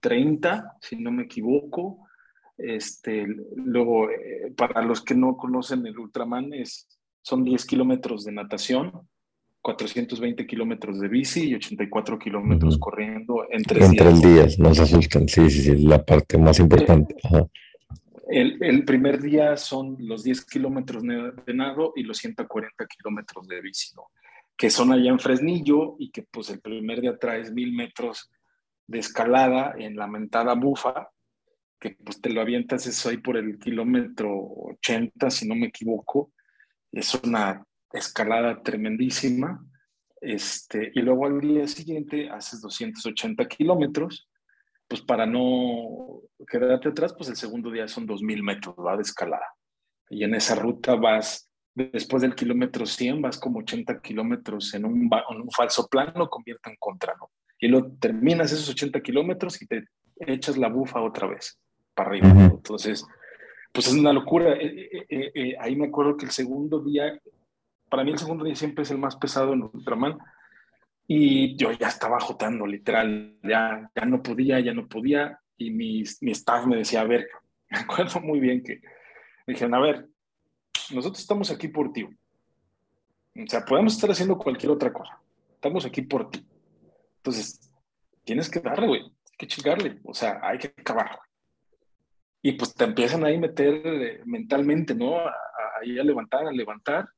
30, 0.00 0.76
si 0.80 0.96
no 0.96 1.10
me 1.10 1.24
equivoco. 1.24 2.06
Este, 2.58 3.26
luego, 3.56 4.10
eh, 4.10 4.52
para 4.56 4.82
los 4.82 5.02
que 5.02 5.14
no 5.14 5.36
conocen 5.36 5.86
el 5.86 5.98
Ultraman, 5.98 6.52
es, 6.54 6.86
son 7.22 7.44
10 7.44 7.66
kilómetros 7.66 8.24
de 8.24 8.32
natación, 8.32 8.92
420 9.66 10.46
kilómetros 10.46 11.00
de 11.00 11.08
bici 11.08 11.48
y 11.48 11.54
84 11.56 12.20
kilómetros 12.20 12.74
uh 12.74 12.78
-huh. 12.78 12.80
corriendo 12.80 13.46
en 13.50 13.64
tres 13.64 13.84
en 13.86 13.90
días. 13.90 14.22
días, 14.22 14.58
no 14.60 14.72
se 14.72 14.82
asustan, 14.82 15.26
sí, 15.28 15.50
sí, 15.50 15.62
sí, 15.62 15.76
la 15.78 16.04
parte 16.04 16.38
más 16.38 16.60
importante. 16.60 17.16
Ajá. 17.24 17.48
El, 18.28 18.62
el, 18.62 18.84
primer 18.84 19.20
día 19.20 19.56
son 19.56 19.96
los 19.98 20.22
10 20.22 20.44
kilómetros 20.46 21.02
de 21.02 21.54
nado 21.54 21.92
y 21.96 22.04
los 22.04 22.18
140 22.18 22.86
kilómetros 22.86 23.48
de 23.48 23.60
bici, 23.60 23.92
¿no? 23.96 24.04
que 24.56 24.70
son 24.70 24.92
allá 24.92 25.10
en 25.10 25.18
Fresnillo 25.18 25.96
y 25.98 26.10
que 26.12 26.22
pues 26.22 26.48
el 26.50 26.60
primer 26.60 27.00
día 27.00 27.18
traes 27.18 27.52
mil 27.52 27.72
metros 27.72 28.30
de 28.86 29.00
escalada 29.00 29.74
en 29.76 29.96
la 29.96 30.06
mentada 30.06 30.54
bufa, 30.54 31.10
que 31.80 31.96
pues 32.04 32.20
te 32.20 32.30
lo 32.30 32.40
avientas 32.40 32.86
eso 32.86 33.08
ahí 33.08 33.16
por 33.16 33.36
el 33.36 33.58
kilómetro 33.58 34.30
80, 34.30 35.28
si 35.28 35.48
no 35.48 35.56
me 35.56 35.66
equivoco. 35.66 36.32
Es 36.92 37.14
una 37.16 37.64
escalada 37.92 38.62
tremendísima. 38.62 39.64
Este, 40.20 40.90
y 40.94 41.00
luego 41.00 41.26
al 41.26 41.40
día 41.40 41.66
siguiente 41.66 42.30
haces 42.30 42.60
280 42.60 43.46
kilómetros, 43.46 44.28
pues 44.88 45.00
para 45.02 45.26
no 45.26 46.22
quedarte 46.48 46.88
atrás, 46.88 47.14
pues 47.16 47.28
el 47.28 47.36
segundo 47.36 47.70
día 47.70 47.88
son 47.88 48.06
2000 48.06 48.42
metros 48.42 48.76
¿va? 48.78 48.96
de 48.96 49.02
escalada. 49.02 49.46
Y 50.08 50.24
en 50.24 50.34
esa 50.34 50.54
ruta 50.54 50.94
vas, 50.94 51.50
después 51.74 52.22
del 52.22 52.34
kilómetro 52.34 52.86
100, 52.86 53.20
vas 53.20 53.38
como 53.38 53.58
80 53.60 54.00
kilómetros 54.00 54.72
en 54.74 54.84
un, 54.84 55.10
en 55.30 55.40
un 55.40 55.50
falso 55.50 55.86
plano, 55.88 56.28
convierte 56.28 56.70
en 56.70 56.76
contra, 56.78 57.14
¿no? 57.18 57.30
Y 57.58 57.68
luego 57.68 57.92
terminas 57.98 58.52
esos 58.52 58.68
80 58.68 59.00
kilómetros 59.00 59.60
y 59.62 59.66
te 59.66 59.84
echas 60.20 60.56
la 60.56 60.68
bufa 60.68 61.00
otra 61.00 61.26
vez 61.26 61.58
para 61.94 62.10
arriba. 62.10 62.28
Entonces, 62.28 63.04
pues 63.72 63.88
es 63.88 63.94
una 63.94 64.12
locura. 64.12 64.54
Eh, 64.54 65.04
eh, 65.08 65.32
eh, 65.34 65.56
ahí 65.58 65.74
me 65.76 65.86
acuerdo 65.86 66.16
que 66.16 66.26
el 66.26 66.32
segundo 66.32 66.82
día, 66.82 67.18
para 67.88 68.04
mí 68.04 68.10
el 68.10 68.18
segundo 68.18 68.44
día 68.44 68.54
siempre 68.54 68.82
es 68.82 68.90
el 68.90 68.98
más 68.98 69.16
pesado 69.16 69.52
en 69.52 69.62
Ultraman. 69.62 70.18
Y 71.08 71.56
yo 71.56 71.70
ya 71.72 71.88
estaba 71.88 72.18
jotando, 72.18 72.66
literal, 72.66 73.38
ya, 73.42 73.90
ya 73.94 74.04
no 74.04 74.22
podía, 74.22 74.58
ya 74.60 74.74
no 74.74 74.88
podía. 74.88 75.40
Y 75.56 75.70
mi, 75.70 76.02
mi 76.20 76.32
staff 76.32 76.66
me 76.66 76.76
decía, 76.76 77.02
a 77.02 77.04
ver, 77.04 77.28
me 77.70 77.78
acuerdo 77.78 78.20
muy 78.20 78.40
bien 78.40 78.62
que 78.62 78.80
me 79.46 79.54
dijeron, 79.54 79.74
a 79.74 79.80
ver, 79.80 80.08
nosotros 80.90 81.20
estamos 81.20 81.50
aquí 81.50 81.68
por 81.68 81.92
ti. 81.92 82.02
O 82.02 83.46
sea, 83.46 83.64
podemos 83.64 83.94
estar 83.94 84.10
haciendo 84.10 84.38
cualquier 84.38 84.72
otra 84.72 84.92
cosa. 84.92 85.20
Estamos 85.54 85.84
aquí 85.84 86.02
por 86.02 86.30
ti. 86.30 86.44
Entonces, 87.18 87.70
tienes 88.24 88.48
que 88.50 88.60
darle, 88.60 88.86
güey. 88.86 89.02
Hay 89.02 89.36
que 89.38 89.46
chingarle. 89.46 90.00
O 90.04 90.14
sea, 90.14 90.40
hay 90.42 90.58
que 90.58 90.68
acabar. 90.68 91.18
Y 92.42 92.52
pues 92.52 92.74
te 92.74 92.84
empiezan 92.84 93.24
ahí 93.24 93.36
a 93.36 93.40
meter 93.40 93.82
eh, 93.84 94.20
mentalmente, 94.24 94.94
¿no? 94.94 95.18
Ahí 95.80 95.98
a, 95.98 96.04
levantar, 96.04 96.46
a 96.46 96.52
levantar. 96.52 97.08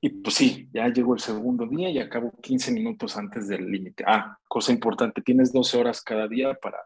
Y 0.00 0.10
pues 0.10 0.36
sí, 0.36 0.68
ya 0.72 0.88
llegó 0.88 1.14
el 1.14 1.20
segundo 1.20 1.66
día 1.66 1.90
y 1.90 1.98
acabo 1.98 2.32
15 2.40 2.72
minutos 2.72 3.16
antes 3.16 3.48
del 3.48 3.70
límite. 3.70 4.04
Ah, 4.06 4.38
cosa 4.46 4.72
importante, 4.72 5.22
tienes 5.22 5.52
12 5.52 5.78
horas 5.78 6.02
cada 6.02 6.28
día 6.28 6.54
para, 6.54 6.78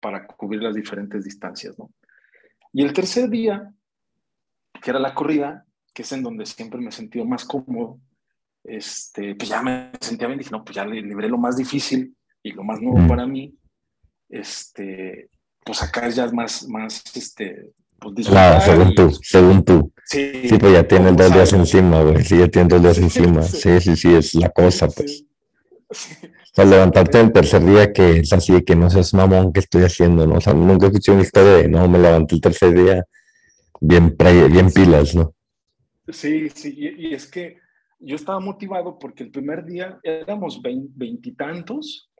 para 0.00 0.26
cubrir 0.26 0.62
las 0.62 0.74
diferentes 0.74 1.24
distancias, 1.24 1.76
¿no? 1.78 1.90
Y 2.72 2.82
el 2.82 2.92
tercer 2.92 3.28
día, 3.28 3.72
que 4.80 4.90
era 4.90 5.00
la 5.00 5.14
corrida, 5.14 5.66
que 5.92 6.02
es 6.02 6.12
en 6.12 6.22
donde 6.22 6.46
siempre 6.46 6.80
me 6.80 6.90
he 6.90 6.92
sentido 6.92 7.24
más 7.24 7.44
cómodo, 7.44 7.98
este, 8.62 9.34
pues 9.34 9.48
ya 9.48 9.62
me 9.62 9.90
sentía 10.00 10.28
bien, 10.28 10.38
dije, 10.38 10.50
no, 10.52 10.64
pues 10.64 10.76
ya 10.76 10.84
libré 10.86 11.28
lo 11.28 11.38
más 11.38 11.56
difícil 11.56 12.16
y 12.42 12.52
lo 12.52 12.62
más 12.62 12.80
nuevo 12.80 13.06
para 13.08 13.26
mí, 13.26 13.54
este, 14.28 15.28
pues 15.64 15.82
acá 15.82 16.08
ya 16.08 16.24
es 16.26 16.32
más, 16.32 16.68
más, 16.68 17.02
este, 17.16 17.72
pues 18.00 18.26
Claro, 18.26 18.60
según 18.60 18.94
tú, 18.94 19.10
según 19.22 19.64
tú. 19.64 19.92
Sí, 20.04 20.48
sí, 20.48 20.58
pues 20.58 20.72
ya 20.72 20.88
tienen 20.88 21.14
dos 21.14 21.32
días 21.32 21.52
encima, 21.52 22.02
güey, 22.02 22.24
sí, 22.24 22.38
ya 22.38 22.48
tienen 22.48 22.68
dos 22.68 22.82
días 22.82 22.98
encima, 22.98 23.42
sí, 23.42 23.80
sí, 23.80 23.96
sí, 23.96 24.14
es 24.14 24.34
la 24.34 24.48
cosa, 24.50 24.88
pues. 24.88 25.24
O 25.90 26.52
sea, 26.54 26.64
levantarte 26.64 27.20
el 27.20 27.32
tercer 27.32 27.64
día 27.64 27.92
que 27.92 28.18
es 28.18 28.32
así 28.32 28.62
que 28.62 28.74
no 28.74 28.90
seas 28.90 29.14
mamón 29.14 29.52
que 29.52 29.60
estoy 29.60 29.84
haciendo, 29.84 30.26
¿no? 30.26 30.36
O 30.36 30.40
sea, 30.40 30.52
nunca 30.52 30.86
escuché 30.86 31.12
una 31.12 31.22
historia 31.22 31.52
de, 31.58 31.68
no, 31.68 31.86
me 31.88 31.98
levanté 31.98 32.34
el 32.34 32.40
tercer 32.40 32.74
día 32.74 33.04
bien, 33.80 34.16
bien 34.50 34.70
pilas, 34.72 35.14
¿no? 35.14 35.34
Sí, 36.08 36.50
sí, 36.50 36.74
y, 36.76 37.14
es 37.14 37.28
que 37.28 37.58
yo 38.00 38.16
estaba 38.16 38.40
motivado 38.40 38.98
porque 38.98 39.22
el 39.22 39.30
primer 39.30 39.64
día 39.64 40.00
éramos 40.02 40.60
veintitantos, 40.62 42.10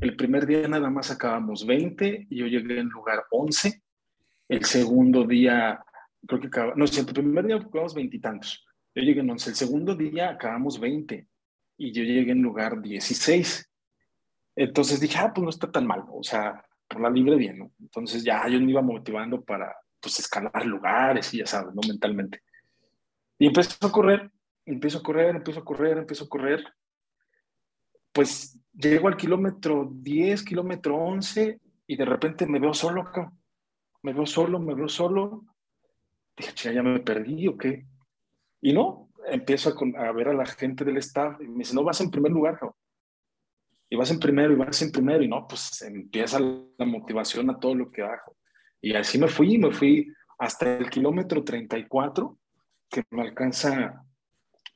el 0.00 0.16
primer 0.16 0.46
día 0.46 0.66
nada 0.66 0.90
más 0.90 1.10
acabamos 1.10 1.66
20 1.66 2.26
y 2.30 2.38
yo 2.38 2.46
llegué 2.46 2.80
en 2.80 2.88
lugar 2.88 3.24
11. 3.30 3.82
El 4.54 4.64
segundo 4.66 5.24
día, 5.24 5.84
creo 6.24 6.40
que 6.40 6.46
acabamos, 6.46 6.76
no, 6.76 6.84
el 6.84 7.06
primer 7.06 7.44
día 7.44 7.56
acabamos 7.56 7.92
veintitantos. 7.92 8.64
Yo 8.94 9.02
llegué 9.02 9.18
en 9.18 9.30
11. 9.30 9.50
El 9.50 9.56
segundo 9.56 9.96
día 9.96 10.30
acabamos 10.30 10.78
20 10.78 11.26
y 11.76 11.92
yo 11.92 12.04
llegué 12.04 12.30
en 12.30 12.40
lugar 12.42 12.80
16. 12.80 13.68
Entonces 14.54 15.00
dije, 15.00 15.18
ah, 15.18 15.32
pues 15.34 15.42
no 15.42 15.50
está 15.50 15.72
tan 15.72 15.84
mal, 15.88 16.04
o 16.08 16.22
sea, 16.22 16.64
por 16.86 17.00
la 17.00 17.10
libre 17.10 17.34
bien, 17.34 17.58
¿no? 17.58 17.72
Entonces 17.80 18.22
ya 18.22 18.46
yo 18.46 18.60
me 18.60 18.70
iba 18.70 18.80
motivando 18.80 19.42
para, 19.42 19.74
pues, 19.98 20.20
escalar 20.20 20.64
lugares 20.64 21.34
y 21.34 21.38
ya 21.38 21.46
sabes, 21.46 21.74
¿no? 21.74 21.80
Mentalmente. 21.88 22.42
Y 23.40 23.48
empezó 23.48 23.84
a 23.84 23.90
correr, 23.90 24.30
empiezo 24.64 24.98
a 24.98 25.02
correr, 25.02 25.34
empiezo 25.34 25.58
a 25.58 25.64
correr, 25.64 25.98
empiezo 25.98 26.24
a 26.26 26.28
correr. 26.28 26.64
Pues 28.12 28.56
llego 28.72 29.08
al 29.08 29.16
kilómetro 29.16 29.90
10, 29.92 30.44
kilómetro 30.44 30.96
11 30.96 31.58
y 31.88 31.96
de 31.96 32.04
repente 32.04 32.46
me 32.46 32.60
veo 32.60 32.72
solo 32.72 33.02
acá. 33.02 33.32
Me 34.04 34.12
veo 34.12 34.26
solo, 34.26 34.60
me 34.60 34.74
veo 34.74 34.86
solo. 34.86 35.46
Dije, 36.36 36.74
ya 36.74 36.82
me 36.82 37.00
perdí 37.00 37.48
o 37.48 37.56
qué. 37.56 37.86
Y 38.60 38.74
no, 38.74 39.08
empiezo 39.26 39.74
a, 39.96 40.12
ver 40.12 40.28
a 40.28 40.34
la 40.34 40.44
gente 40.44 40.84
del 40.84 40.98
staff 40.98 41.40
y 41.40 41.48
me 41.48 41.60
dice, 41.60 41.74
no, 41.74 41.82
vas 41.84 42.02
en 42.02 42.10
primer 42.10 42.30
lugar, 42.30 42.58
Y 43.88 43.96
vas 43.96 44.10
en 44.10 44.20
primero 44.20 44.52
y 44.52 44.56
vas 44.56 44.82
en 44.82 44.92
primero 44.92 45.22
y 45.24 45.28
no, 45.28 45.46
pues 45.48 45.80
empieza 45.80 46.38
la 46.38 46.84
motivación 46.84 47.48
a 47.48 47.58
todo 47.58 47.74
lo 47.74 47.90
que 47.90 48.02
hago. 48.02 48.36
Y 48.82 48.94
así 48.94 49.18
me 49.18 49.28
fui, 49.28 49.56
me 49.56 49.72
fui 49.72 50.12
hasta 50.36 50.76
el 50.76 50.90
kilómetro 50.90 51.42
34, 51.42 52.38
que 52.90 53.04
me 53.08 53.22
alcanza 53.22 54.04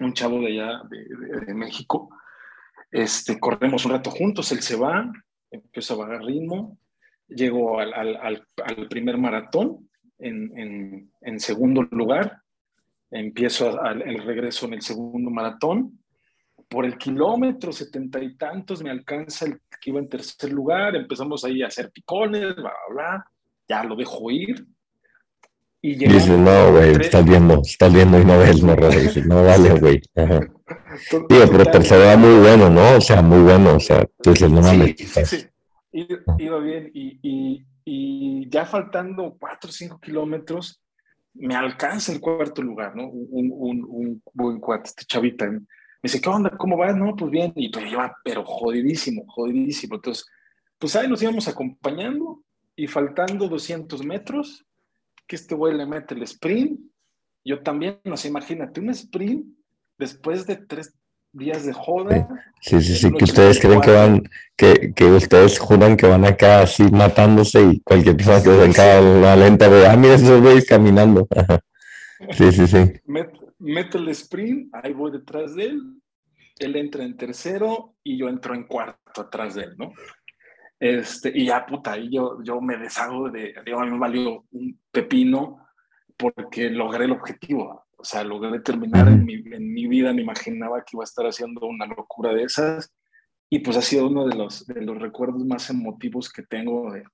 un 0.00 0.14
chavo 0.14 0.40
de 0.40 0.46
allá, 0.46 0.82
de, 0.88 1.52
México. 1.52 2.08
Este, 2.90 3.38
corremos 3.38 3.84
un 3.84 3.92
rato 3.92 4.10
juntos, 4.10 4.50
él 4.52 4.62
se 4.62 4.76
va, 4.76 5.12
empiezo 5.50 5.92
a 5.92 6.06
bajar 6.06 6.24
ritmo, 6.24 6.78
llego 7.28 7.78
al, 7.78 7.92
al, 7.94 8.46
al 8.64 8.88
primer 8.88 9.18
maratón 9.18 9.88
en, 10.18 10.58
en, 10.58 11.12
en, 11.20 11.40
segundo 11.40 11.82
lugar, 11.90 12.42
empiezo 13.10 13.80
el 13.90 14.22
regreso 14.24 14.66
en 14.66 14.74
el 14.74 14.82
segundo 14.82 15.30
maratón, 15.30 15.98
por 16.68 16.84
el 16.84 16.98
kilómetro 16.98 17.72
setenta 17.72 18.22
y 18.22 18.36
tantos 18.36 18.82
me 18.82 18.90
alcanza 18.90 19.46
el 19.46 19.60
que 19.80 19.90
iba 19.90 20.00
en 20.00 20.08
tercer 20.08 20.52
lugar, 20.52 20.96
empezamos 20.96 21.44
ahí 21.44 21.62
a 21.62 21.68
hacer 21.68 21.90
picones, 21.90 22.56
bla, 22.56 22.62
bla, 22.62 22.72
bla, 22.90 23.30
ya 23.68 23.84
lo 23.84 23.96
dejo 23.96 24.30
ir, 24.30 24.66
y 25.80 25.94
Dice, 25.94 26.36
no, 26.36 26.72
güey, 26.72 26.90
estás 27.00 27.24
viendo, 27.24 27.62
estás 27.64 27.92
viendo 27.92 28.20
y 28.20 28.24
no 28.24 28.36
ves, 28.38 28.62
no, 28.64 28.74
dice, 28.74 29.22
no 29.24 29.44
vale, 29.44 29.70
güey. 29.78 30.02
Digo, 30.16 31.44
pero 31.52 31.64
tercero 31.66 32.02
era 32.02 32.16
muy 32.16 32.40
bueno, 32.40 32.68
¿no? 32.68 32.96
O 32.96 33.00
sea, 33.00 33.22
muy 33.22 33.38
bueno, 33.42 33.76
o 33.76 33.80
sea, 33.80 34.04
tú 34.20 34.30
dices, 34.30 34.50
no 34.50 34.60
mames. 34.60 34.96
Sí, 34.98 35.24
sí, 35.24 35.46
iba 35.92 36.58
bien, 36.58 36.90
y, 36.94 37.18
y, 37.22 37.66
y, 37.84 38.50
ya 38.50 38.64
faltando 38.64 39.36
cuatro 39.38 39.70
o 39.70 39.72
cinco 39.72 39.98
kilómetros, 40.00 40.82
me 41.34 41.54
alcanza 41.54 42.12
el 42.12 42.20
cuarto 42.20 42.62
lugar, 42.62 42.96
¿no? 42.96 43.08
Un, 43.08 43.50
un, 43.52 43.86
un 43.88 44.22
buen 44.34 44.58
cuate, 44.58 44.88
este 44.88 45.04
chavita. 45.04 45.46
Me 45.50 45.60
dice, 46.02 46.20
¿qué 46.20 46.28
onda? 46.28 46.50
¿Cómo 46.56 46.76
vas? 46.76 46.96
No, 46.96 47.14
pues 47.16 47.30
bien, 47.30 47.52
y 47.56 47.70
pues 47.70 47.90
iba, 47.90 48.16
pero 48.24 48.44
jodidísimo, 48.44 49.24
jodidísimo. 49.26 49.96
Entonces, 49.96 50.26
pues 50.78 50.94
ahí 50.96 51.08
nos 51.08 51.22
íbamos 51.22 51.48
acompañando, 51.48 52.42
y 52.78 52.86
faltando 52.86 53.48
200 53.48 54.04
metros, 54.06 54.64
que 55.26 55.34
este 55.34 55.56
güey 55.56 55.76
le 55.76 55.84
mete 55.84 56.14
el 56.14 56.22
sprint. 56.22 56.80
Yo 57.44 57.60
también, 57.60 58.00
no 58.04 58.16
sé, 58.16 58.28
imagínate, 58.28 58.80
un 58.80 58.90
sprint 58.90 59.46
después 59.98 60.46
de 60.46 60.56
tres 60.56 60.94
días 61.32 61.64
de 61.64 61.72
joda. 61.72 62.28
Sí, 62.60 62.80
sí, 62.80 62.96
sí, 62.96 63.12
que 63.12 63.24
ustedes 63.24 63.60
creen 63.60 63.80
que 63.80 63.92
van, 63.92 64.22
que, 64.56 64.92
que 64.94 65.04
ustedes 65.04 65.58
juran 65.58 65.96
que 65.96 66.06
van 66.06 66.24
acá 66.24 66.62
así 66.62 66.84
matándose 66.90 67.62
y 67.62 67.80
cualquier 67.80 68.16
persona 68.16 68.42
que 68.42 68.50
venga 68.50 69.00
la 69.00 69.36
lenta 69.36 69.68
de, 69.68 69.86
ah, 69.86 69.96
mira 69.96 70.14
esos 70.14 70.40
güeyes 70.40 70.66
caminando. 70.66 71.26
sí, 72.32 72.52
sí, 72.52 72.66
sí. 72.66 72.92
Mete, 73.60 73.98
el 73.98 74.08
sprint, 74.08 74.74
ahí 74.74 74.92
voy 74.92 75.12
detrás 75.12 75.54
de 75.54 75.64
él, 75.64 75.80
él 76.58 76.76
entra 76.76 77.04
en 77.04 77.16
tercero 77.16 77.94
y 78.02 78.18
yo 78.18 78.28
entro 78.28 78.54
en 78.54 78.64
cuarto 78.64 79.22
atrás 79.22 79.54
de 79.54 79.64
él, 79.64 79.74
¿no? 79.76 79.92
Este, 80.80 81.32
y 81.34 81.46
ya, 81.46 81.66
puta, 81.66 81.92
ahí 81.92 82.08
yo, 82.12 82.38
yo 82.44 82.60
me 82.60 82.76
deshago 82.76 83.30
de, 83.30 83.54
digo, 83.64 83.80
a 83.80 83.84
mí 83.84 83.90
me 83.90 83.98
valió 83.98 84.44
un 84.52 84.78
pepino 84.92 85.66
porque 86.16 86.70
logré 86.70 87.06
el 87.06 87.12
objetivo. 87.12 87.87
O 87.98 88.04
sea, 88.04 88.24
logré 88.24 88.60
terminar 88.60 89.08
en 89.08 89.24
mi, 89.24 89.34
en 89.34 89.72
mi 89.72 89.86
vida, 89.86 90.12
me 90.12 90.22
imaginaba 90.22 90.84
que 90.84 90.96
iba 90.96 91.02
a 91.02 91.04
estar 91.04 91.26
haciendo 91.26 91.66
una 91.66 91.86
locura 91.86 92.32
de 92.32 92.44
esas. 92.44 92.92
Y 93.50 93.60
pues 93.60 93.76
ha 93.76 93.82
sido 93.82 94.06
uno 94.06 94.26
de 94.26 94.36
los, 94.36 94.66
de 94.66 94.82
los 94.82 94.98
recuerdos 94.98 95.44
más 95.44 95.68
emotivos 95.70 96.30
que 96.30 96.42
tengo 96.42 96.92
de, 96.92 97.04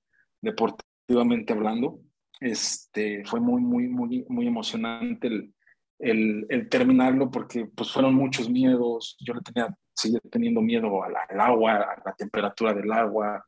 deportivamente 0.41 1.53
hablando. 1.53 1.99
Este, 2.39 3.23
fue 3.25 3.39
muy, 3.39 3.61
muy, 3.61 3.87
muy, 3.87 4.25
muy 4.29 4.47
emocionante 4.47 5.27
el, 5.27 5.53
el, 5.99 6.45
el, 6.49 6.69
terminarlo 6.69 7.31
porque 7.31 7.65
pues 7.65 7.91
fueron 7.91 8.13
muchos 8.13 8.49
miedos. 8.49 9.17
Yo 9.19 9.33
le 9.33 9.41
tenía, 9.41 9.75
seguía 9.93 10.19
teniendo 10.29 10.61
miedo 10.61 11.03
al, 11.03 11.13
al 11.15 11.39
agua, 11.39 11.75
a 11.77 12.01
la 12.05 12.13
temperatura 12.15 12.73
del 12.73 12.91
agua, 12.91 13.43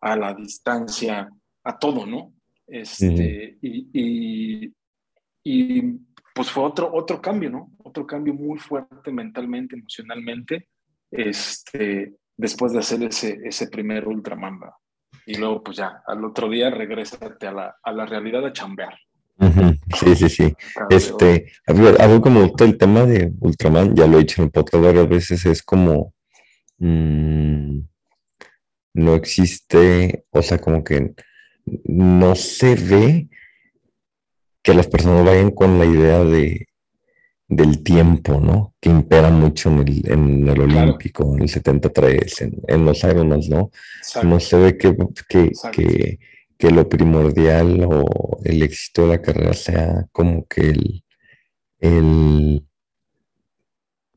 a 0.00 0.16
la 0.16 0.34
distancia, 0.34 1.28
a 1.64 1.78
todo, 1.78 2.06
¿no? 2.06 2.32
Este, 2.66 3.58
y, 3.62 4.72
y, 5.42 5.98
pues 6.38 6.52
fue 6.52 6.62
otro, 6.62 6.88
otro 6.94 7.20
cambio, 7.20 7.50
¿no? 7.50 7.72
Otro 7.82 8.06
cambio 8.06 8.32
muy 8.32 8.60
fuerte 8.60 9.10
mentalmente, 9.10 9.74
emocionalmente, 9.74 10.68
este, 11.10 12.14
después 12.36 12.72
de 12.72 12.78
hacer 12.78 13.02
ese, 13.02 13.40
ese 13.42 13.66
primer 13.66 14.06
ultramamba. 14.06 14.76
Y 15.26 15.34
luego, 15.34 15.64
pues 15.64 15.78
ya, 15.78 16.00
al 16.06 16.24
otro 16.24 16.48
día 16.48 16.70
regrésate 16.70 17.48
a 17.48 17.50
la, 17.50 17.76
a 17.82 17.90
la 17.90 18.06
realidad 18.06 18.46
a 18.46 18.52
chambear. 18.52 18.96
Sí, 19.98 20.14
sí, 20.14 20.28
sí. 20.28 20.54
Este, 20.88 21.50
algo, 21.66 22.20
como 22.20 22.44
el 22.44 22.78
tema 22.78 23.04
de 23.04 23.32
Ultraman, 23.40 23.96
ya 23.96 24.06
lo 24.06 24.18
he 24.18 24.20
dicho 24.20 24.40
en 24.40 24.46
el 24.46 24.52
podcast 24.52 24.84
varias 24.84 25.08
veces, 25.08 25.44
es 25.44 25.60
como 25.64 26.14
mm, 26.78 27.80
no 28.94 29.14
existe, 29.16 30.24
o 30.30 30.40
sea, 30.40 30.58
como 30.58 30.84
que 30.84 31.14
no 31.64 32.36
se 32.36 32.76
ve 32.76 33.28
que 34.68 34.74
las 34.74 34.86
personas 34.86 35.24
vayan 35.24 35.50
con 35.52 35.78
la 35.78 35.86
idea 35.86 36.22
de 36.22 36.66
del 37.48 37.82
tiempo, 37.82 38.38
¿no? 38.38 38.74
Que 38.78 38.90
impera 38.90 39.30
mucho 39.30 39.70
en 39.70 39.78
el, 39.78 40.12
en 40.12 40.46
el 40.46 40.60
Olímpico, 40.60 41.34
en 41.34 41.44
el 41.44 41.48
73, 41.48 42.42
en, 42.42 42.52
en 42.68 42.84
los 42.84 43.02
Ironmans, 43.02 43.48
¿no? 43.48 43.70
No 44.24 44.38
se 44.38 44.58
ve 44.58 44.76
que, 44.76 44.94
que, 45.26 45.52
que, 45.72 46.18
que, 46.58 46.70
lo 46.70 46.86
primordial 46.86 47.82
o 47.88 48.38
el 48.44 48.62
éxito 48.62 49.04
de 49.04 49.08
la 49.08 49.22
carrera 49.22 49.54
sea 49.54 50.04
como 50.12 50.46
que 50.46 50.60
el, 50.60 51.02
el, 51.80 52.62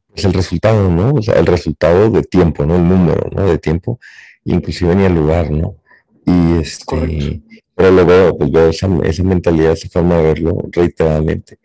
pues 0.09 0.25
el 0.25 0.33
resultado, 0.33 0.91
¿no? 0.91 1.13
O 1.13 1.21
sea, 1.21 1.35
el 1.35 1.45
resultado 1.45 2.09
de 2.09 2.23
tiempo, 2.23 2.65
¿no? 2.65 2.75
El 2.75 2.89
número, 2.89 3.29
¿no? 3.33 3.45
De 3.45 3.57
tiempo, 3.57 4.01
inclusive 4.43 4.97
ni 4.97 5.05
el 5.05 5.15
lugar, 5.15 5.49
¿no? 5.49 5.77
Y 6.25 6.59
este, 6.59 7.41
pero 7.75 7.91
luego 7.91 8.37
pues 8.37 8.51
veo 8.51 8.69
esa, 8.69 8.87
esa 9.03 9.23
mentalidad, 9.23 9.73
esa 9.73 9.89
forma 9.89 10.17
de 10.17 10.23
verlo 10.23 10.57
reiteradamente 10.71 11.59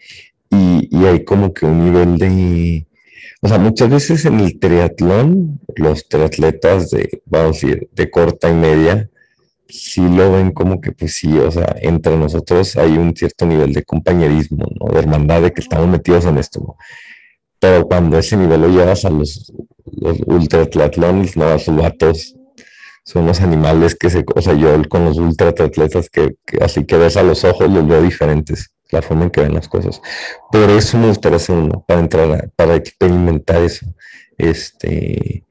y, 0.50 1.04
hay 1.06 1.24
como 1.24 1.52
que 1.52 1.66
un 1.66 1.84
nivel 1.84 2.18
de, 2.18 2.86
o 3.42 3.48
sea, 3.48 3.58
muchas 3.58 3.90
veces 3.90 4.24
en 4.24 4.40
el 4.40 4.58
triatlón, 4.58 5.60
los 5.76 6.08
triatletas 6.08 6.90
de, 6.90 7.22
vamos 7.26 7.62
a 7.62 7.66
decir, 7.66 7.88
de 7.92 8.10
corta 8.10 8.50
y 8.50 8.54
media, 8.54 9.10
sí 9.68 10.02
lo 10.02 10.32
ven 10.32 10.52
como 10.52 10.80
que, 10.80 10.92
pues 10.92 11.14
sí, 11.16 11.36
o 11.38 11.50
sea, 11.50 11.76
entre 11.80 12.16
nosotros 12.16 12.76
hay 12.76 12.96
un 12.96 13.14
cierto 13.16 13.46
nivel 13.46 13.72
de 13.72 13.84
compañerismo, 13.84 14.66
¿no? 14.80 14.92
De 14.92 14.98
hermandad, 15.00 15.42
de 15.42 15.52
que 15.52 15.60
estamos 15.60 15.88
metidos 15.88 16.24
en 16.26 16.38
esto, 16.38 16.60
¿no? 16.60 16.76
Pero 17.58 17.86
cuando 17.86 18.18
ese 18.18 18.36
nivel 18.36 18.60
lo 18.60 18.68
llevas 18.68 19.04
a 19.04 19.10
los, 19.10 19.52
los 19.86 20.18
ultra 20.26 20.66
triatlones, 20.66 21.36
¿no? 21.36 21.46
A 21.46 21.58
sus 21.58 21.76
vatos, 21.76 22.36
son 23.06 23.24
los 23.24 23.40
animales 23.40 23.94
que 23.94 24.10
se, 24.10 24.24
o 24.34 24.42
sea, 24.42 24.52
yo 24.52 24.70
con 24.90 25.06
los 25.06 25.16
ultra 25.16 25.52
triatletas 25.52 26.10
que, 26.10 26.36
que 26.44 26.62
así 26.62 26.84
que 26.84 26.98
ves 26.98 27.16
a 27.16 27.22
los 27.22 27.44
ojos, 27.44 27.70
los 27.70 27.88
veo 27.88 28.02
diferentes 28.02 28.72
la 28.90 29.02
forma 29.02 29.24
en 29.24 29.30
que 29.30 29.40
ven 29.40 29.54
las 29.54 29.68
cosas. 29.68 30.00
Por 30.50 30.70
eso 30.70 30.98
me 30.98 31.08
gustaría 31.08 31.36
hacer 31.36 31.56
uno, 31.56 31.84
para 31.86 32.00
entrar, 32.00 32.50
para 32.56 32.74
experimentar 32.76 33.62
eso. 33.62 33.86
Este, 34.38 35.44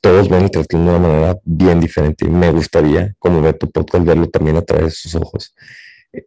todos 0.00 0.28
ven 0.28 0.44
el 0.44 0.50
triatlón 0.50 0.84
de 0.84 0.90
una 0.90 0.98
manera 0.98 1.38
bien 1.44 1.80
diferente. 1.80 2.28
Me 2.28 2.50
gustaría, 2.52 3.14
como 3.18 3.40
ver 3.40 3.58
tu 3.58 3.70
podcast, 3.70 4.04
verlo 4.04 4.28
también 4.28 4.56
a 4.56 4.62
través 4.62 4.86
de 4.86 4.90
sus 4.92 5.14
ojos. 5.14 5.54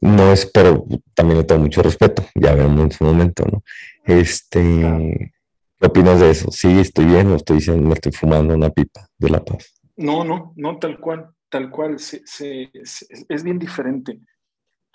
No 0.02 0.32
es, 0.34 0.46
pero 0.46 0.86
también 1.14 1.40
le 1.40 1.44
tengo 1.46 1.62
mucho 1.62 1.82
respeto, 1.82 2.26
ya 2.36 2.54
veremos 2.54 2.82
en 2.82 2.92
su 2.92 3.04
momento, 3.06 3.46
¿no? 3.50 3.64
Este, 4.04 5.32
¿qué 5.80 5.86
opinas 5.86 6.20
de 6.20 6.32
eso? 6.32 6.52
Sí, 6.52 6.80
estoy 6.80 7.06
bien 7.06 7.28
o 7.28 7.36
estoy 7.36 7.58
diciendo, 7.58 7.88
me 7.88 7.94
estoy 7.94 8.12
fumando 8.12 8.54
una 8.54 8.70
pipa 8.70 9.08
de 9.18 9.30
la 9.30 9.44
paz. 9.44 9.76
No, 9.98 10.24
no, 10.24 10.54
no, 10.56 10.78
tal 10.78 11.00
cual, 11.00 11.30
tal 11.50 11.70
cual, 11.70 11.95
es 11.95 13.43
bien 13.43 13.60
diferente. 13.60 14.20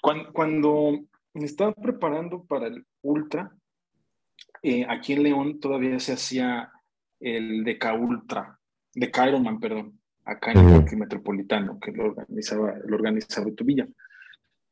Cuando, 0.00 0.32
cuando, 0.32 1.00
me 1.34 1.44
estaba 1.44 1.72
preparando 1.72 2.44
para 2.44 2.66
el 2.66 2.84
Ultra. 3.02 3.52
Eh, 4.62 4.86
aquí 4.88 5.14
en 5.14 5.22
León 5.24 5.60
todavía 5.60 5.98
se 5.98 6.12
hacía 6.12 6.70
el 7.18 7.64
Deca 7.64 7.94
Ultra, 7.94 8.58
de 8.94 9.10
Ironman, 9.26 9.58
perdón, 9.58 10.00
acá 10.24 10.52
en 10.52 10.58
el 10.58 10.76
Parque 10.76 10.96
Metropolitano, 10.96 11.78
que 11.80 11.92
lo 11.92 12.06
organizaba, 12.06 12.74
lo 12.84 12.96
organizaba 12.96 13.50
tu 13.52 13.64
villa. 13.64 13.88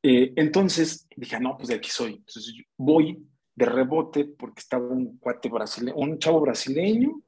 Eh, 0.02 0.32
entonces 0.36 1.06
dije, 1.16 1.38
no, 1.40 1.56
pues 1.56 1.68
de 1.68 1.76
aquí 1.76 1.90
soy. 1.90 2.14
Entonces 2.14 2.54
voy 2.76 3.26
de 3.54 3.66
rebote 3.66 4.24
porque 4.24 4.60
estaba 4.60 4.86
un 4.86 5.18
cuate 5.18 5.48
brasileño, 5.48 5.96
un 5.96 6.18
chavo 6.18 6.40
brasileño. 6.40 7.20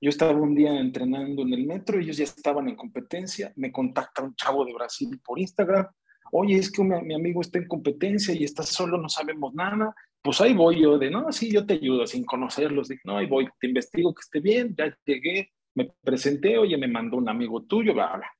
Yo 0.00 0.10
estaba 0.10 0.32
un 0.32 0.54
día 0.54 0.78
entrenando 0.78 1.42
en 1.42 1.52
el 1.52 1.66
metro, 1.66 1.98
ellos 1.98 2.16
ya 2.16 2.24
estaban 2.24 2.68
en 2.68 2.76
competencia. 2.76 3.52
Me 3.56 3.72
contacta 3.72 4.22
un 4.22 4.34
chavo 4.34 4.64
de 4.64 4.72
Brasil 4.72 5.20
por 5.24 5.38
Instagram 5.38 5.86
oye, 6.32 6.56
es 6.56 6.70
que 6.70 6.82
mi, 6.82 7.14
amigo 7.14 7.40
está 7.40 7.58
en 7.58 7.68
competencia 7.68 8.34
y 8.34 8.44
está 8.44 8.62
solo, 8.62 8.98
no 8.98 9.08
sabemos 9.08 9.54
nada, 9.54 9.94
pues 10.22 10.40
ahí 10.40 10.54
voy 10.54 10.82
yo 10.82 10.98
de, 10.98 11.10
no, 11.10 11.30
sí, 11.32 11.50
yo 11.50 11.66
te 11.66 11.74
ayudo 11.74 12.06
sin 12.06 12.24
conocerlos, 12.24 12.88
no, 13.04 13.18
ahí 13.18 13.26
voy, 13.26 13.48
te 13.60 13.68
investigo 13.68 14.14
que 14.14 14.20
esté 14.20 14.40
bien, 14.40 14.74
ya 14.76 14.96
llegué, 15.04 15.52
me 15.74 15.90
presenté, 16.02 16.58
oye, 16.58 16.76
me 16.76 16.88
mandó 16.88 17.16
un 17.16 17.28
amigo 17.28 17.62
tuyo, 17.62 17.94
bla, 17.94 18.16
bla. 18.16 18.30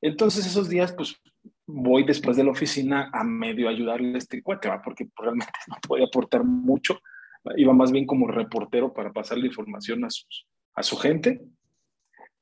Entonces 0.00 0.46
esos 0.46 0.68
días, 0.68 0.92
pues 0.92 1.16
voy 1.66 2.04
después 2.04 2.36
de 2.36 2.44
la 2.44 2.50
oficina 2.50 3.08
a 3.12 3.22
medio 3.22 3.68
ayudarle 3.68 4.14
a 4.14 4.18
este 4.18 4.42
cuate, 4.42 4.68
porque 4.84 5.08
realmente 5.16 5.52
no 5.68 5.76
podía 5.86 6.06
aportar 6.06 6.44
mucho, 6.44 7.00
iba 7.56 7.72
más 7.72 7.92
bien 7.92 8.06
como 8.06 8.26
reportero 8.26 8.92
para 8.92 9.12
pasarle 9.12 9.46
información 9.46 10.04
a, 10.04 10.10
sus, 10.10 10.46
a 10.74 10.82
su 10.82 10.96
gente. 10.96 11.42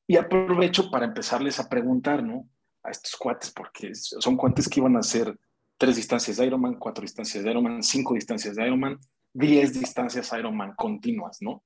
Y 0.06 0.16
aprovecho 0.16 0.90
para 0.90 1.06
empezarles 1.06 1.60
a 1.60 1.68
preguntar, 1.68 2.22
¿no? 2.22 2.48
a 2.82 2.90
estos 2.90 3.16
cuates, 3.16 3.50
porque 3.50 3.94
son 3.94 4.36
cuates 4.36 4.68
que 4.68 4.80
iban 4.80 4.96
a 4.96 5.00
hacer 5.00 5.36
tres 5.76 5.96
distancias 5.96 6.36
de 6.36 6.46
Ironman, 6.46 6.78
cuatro 6.78 7.02
distancias 7.02 7.44
de 7.44 7.50
Ironman, 7.50 7.82
cinco 7.82 8.14
distancias 8.14 8.56
de 8.56 8.66
Ironman, 8.66 8.98
diez 9.32 9.72
distancias 9.72 10.32
Ironman 10.32 10.74
continuas, 10.74 11.38
¿no? 11.40 11.62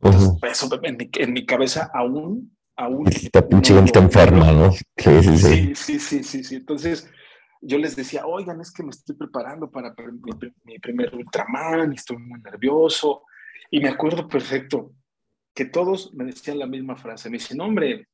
Entonces, 0.00 0.32
eso 0.42 0.68
en 0.82 1.32
mi, 1.32 1.44
cabeza 1.44 1.90
aún, 1.92 2.56
aún... 2.76 3.06
Esta 3.08 3.46
pinche 3.46 3.74
gente 3.74 3.98
enferma, 3.98 4.50
¿no? 4.52 4.72
Sí 4.72 4.82
sí 4.96 5.74
sí. 5.74 5.98
sí, 6.24 6.42
sí, 6.44 6.54
Entonces, 6.56 7.08
yo 7.60 7.76
les 7.76 7.96
decía, 7.96 8.24
oigan, 8.24 8.60
es 8.62 8.72
que 8.72 8.82
me 8.82 8.90
estoy 8.90 9.16
preparando 9.16 9.70
para 9.70 9.94
mi, 9.94 10.32
mi 10.64 10.78
primer 10.78 11.14
Ultraman, 11.14 11.92
y 11.92 11.96
estoy 11.96 12.16
muy 12.16 12.40
nervioso. 12.40 13.24
Y 13.70 13.80
me 13.80 13.90
acuerdo 13.90 14.26
perfecto 14.26 14.92
que 15.60 15.66
todos 15.66 16.14
me 16.14 16.24
decían 16.24 16.58
la 16.58 16.66
misma 16.66 16.96
frase. 16.96 17.28
Me 17.28 17.36
dicen, 17.36 17.60
hombre, 17.60 18.08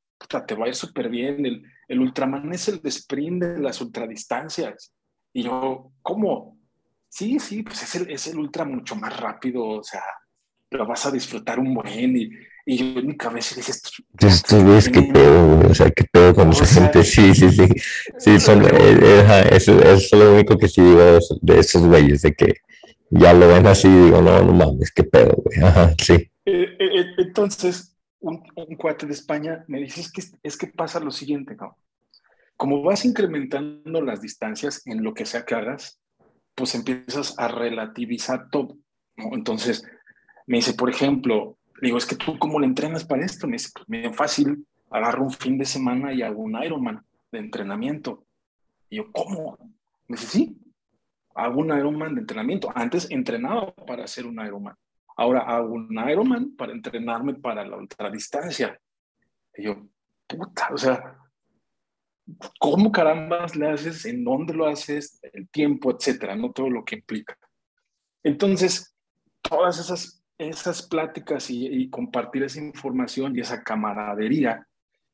te 0.49 0.55
va 0.57 0.65
a 0.65 0.69
ir 0.69 0.75
súper 0.75 1.09
bien. 1.09 1.47
El, 1.47 1.63
el, 1.87 2.01
Ultraman 2.01 2.53
es 2.53 2.67
el 2.67 2.83
de 2.83 2.89
sprint 2.89 3.41
de 3.41 3.59
las 3.61 3.81
ultradistancias. 3.81 4.93
Y 5.33 5.45
yo, 5.45 5.93
¿cómo? 6.03 6.59
Sí, 7.09 7.39
sí, 7.39 7.63
pues 7.63 7.85
es 7.85 7.95
el, 7.95 8.11
es 8.11 8.27
el 8.27 8.39
ultra 8.41 8.65
mucho 8.65 8.97
más 8.97 9.17
rápido, 9.17 9.65
o 9.65 9.83
sea, 9.85 10.03
lo 10.73 10.89
vas 10.89 11.07
a 11.07 11.13
disfrutar 11.13 11.61
un 11.61 11.73
buen. 11.73 12.17
Y, 12.17 12.31
y 12.67 12.95
yo 12.95 12.99
en 12.99 13.07
mi 13.07 13.17
cabeza 13.17 13.55
dije, 13.55 13.71
esto 13.71 14.65
ves 14.65 14.89
qué 14.89 15.03
pedo, 15.03 15.71
o 15.71 15.75
sea, 15.75 15.89
qué 15.93 16.03
pedo 16.03 16.35
con 16.35 16.51
esa 16.51 16.67
gente. 16.67 17.05
Sí, 17.05 17.33
sí, 17.33 17.49
sí. 17.53 17.69
Sí, 18.19 18.41
son, 18.41 18.65
eh, 18.65 18.71
eh, 18.73 19.49
eso, 19.53 19.81
es 19.85 20.11
lo 20.11 20.35
único 20.35 20.59
que 20.59 20.67
sí 20.67 20.83
digo 20.83 21.21
de 21.43 21.61
esos 21.61 21.87
güeyes, 21.87 22.23
de 22.23 22.33
que 22.35 22.55
ya 23.11 23.33
lo 23.33 23.49
ven 23.49 23.67
así 23.67 23.89
digo, 23.89 24.21
no, 24.21 24.43
no 24.43 24.53
mames, 24.53 24.93
qué 24.93 25.05
pedo, 25.05 25.35
güey. 25.37 25.61
Ajá, 25.61 25.95
sí. 25.99 26.31
Eh, 26.45 26.77
entonces, 27.19 27.97
un, 28.21 28.43
cuate 28.79 29.07
de 29.07 29.13
España 29.13 29.65
me 29.69 29.81
dice, 29.81 30.01
es 30.01 30.13
que, 30.13 30.23
es 30.43 30.57
que 30.57 30.67
pasa 30.69 31.01
lo 31.01 31.11
siguiente, 31.11 31.57
¿no? 31.57 31.77
Como 32.57 32.83
vas 32.83 33.05
incrementando 33.05 34.01
las 34.01 34.21
distancias 34.21 34.83
en 34.87 35.03
lo 35.03 35.13
que 35.15 35.27
sea 35.27 35.45
que 35.45 35.55
hagas, 35.55 36.01
pues 36.55 36.75
empiezas 36.75 37.39
a 37.39 37.49
relativizar 37.49 38.49
todo, 38.51 38.77
¿no? 39.17 39.35
Entonces, 39.35 39.85
me 40.47 40.59
dice, 40.59 40.75
por 40.75 40.89
ejemplo, 40.89 41.59
digo, 41.83 41.99
es 41.99 42.07
que 42.07 42.17
tú 42.17 42.39
cómo 42.39 42.59
le 42.59 42.67
entrenas 42.67 43.05
para 43.05 43.25
esto? 43.25 43.47
Me 43.47 43.55
dice, 43.55 43.71
pues 43.75 43.87
bien 43.87 44.15
fácil, 44.15 44.67
agarro 44.91 45.25
un 45.25 45.33
fin 45.33 45.59
de 45.59 45.65
semana 45.65 46.13
y 46.13 46.23
hago 46.23 46.43
un 46.43 46.63
Ironman 46.63 47.05
de 47.33 47.39
entrenamiento. 47.39 48.25
Y 48.89 48.97
yo, 48.97 49.13
¿cómo? 49.13 49.59
Me 50.09 50.17
dice, 50.17 50.27
sí, 50.29 50.57
hago 51.37 51.61
un 51.61 51.77
Ironman 51.77 52.15
de 52.15 52.21
entrenamiento. 52.23 52.71
Antes 52.75 53.11
entrenaba 53.11 53.75
para 53.75 54.05
hacer 54.05 54.27
un 54.27 54.45
Ironman. 54.45 54.75
Ahora 55.17 55.41
hago 55.41 55.75
un 55.75 55.89
Ironman 56.09 56.57
para 56.57 56.73
entrenarme 56.73 57.35
para 57.35 57.65
la 57.65 57.77
ultradistancia. 57.77 58.79
Y 59.57 59.65
yo, 59.65 59.87
puta, 60.27 60.69
o 60.73 60.79
sea, 60.79 61.17
¿cómo 62.59 62.91
carambas 62.93 63.57
le 63.57 63.71
haces? 63.71 64.05
¿En 64.05 64.25
dónde 64.25 64.55
lo 64.55 64.67
haces? 64.67 65.19
El 65.33 65.49
tiempo, 65.49 65.91
etcétera, 65.91 66.37
no 66.37 66.53
todo 66.53 66.69
lo 66.69 66.85
que 66.85 66.97
implica. 66.97 67.39
Entonces, 68.23 68.95
todas 69.41 69.79
esas, 69.79 70.23
esas 70.39 70.83
pláticas 70.83 71.49
y, 71.51 71.89
compartir 71.91 72.43
esa 72.43 72.61
información 72.61 73.37
y 73.37 73.41
esa 73.41 73.63
camaradería 73.63 74.67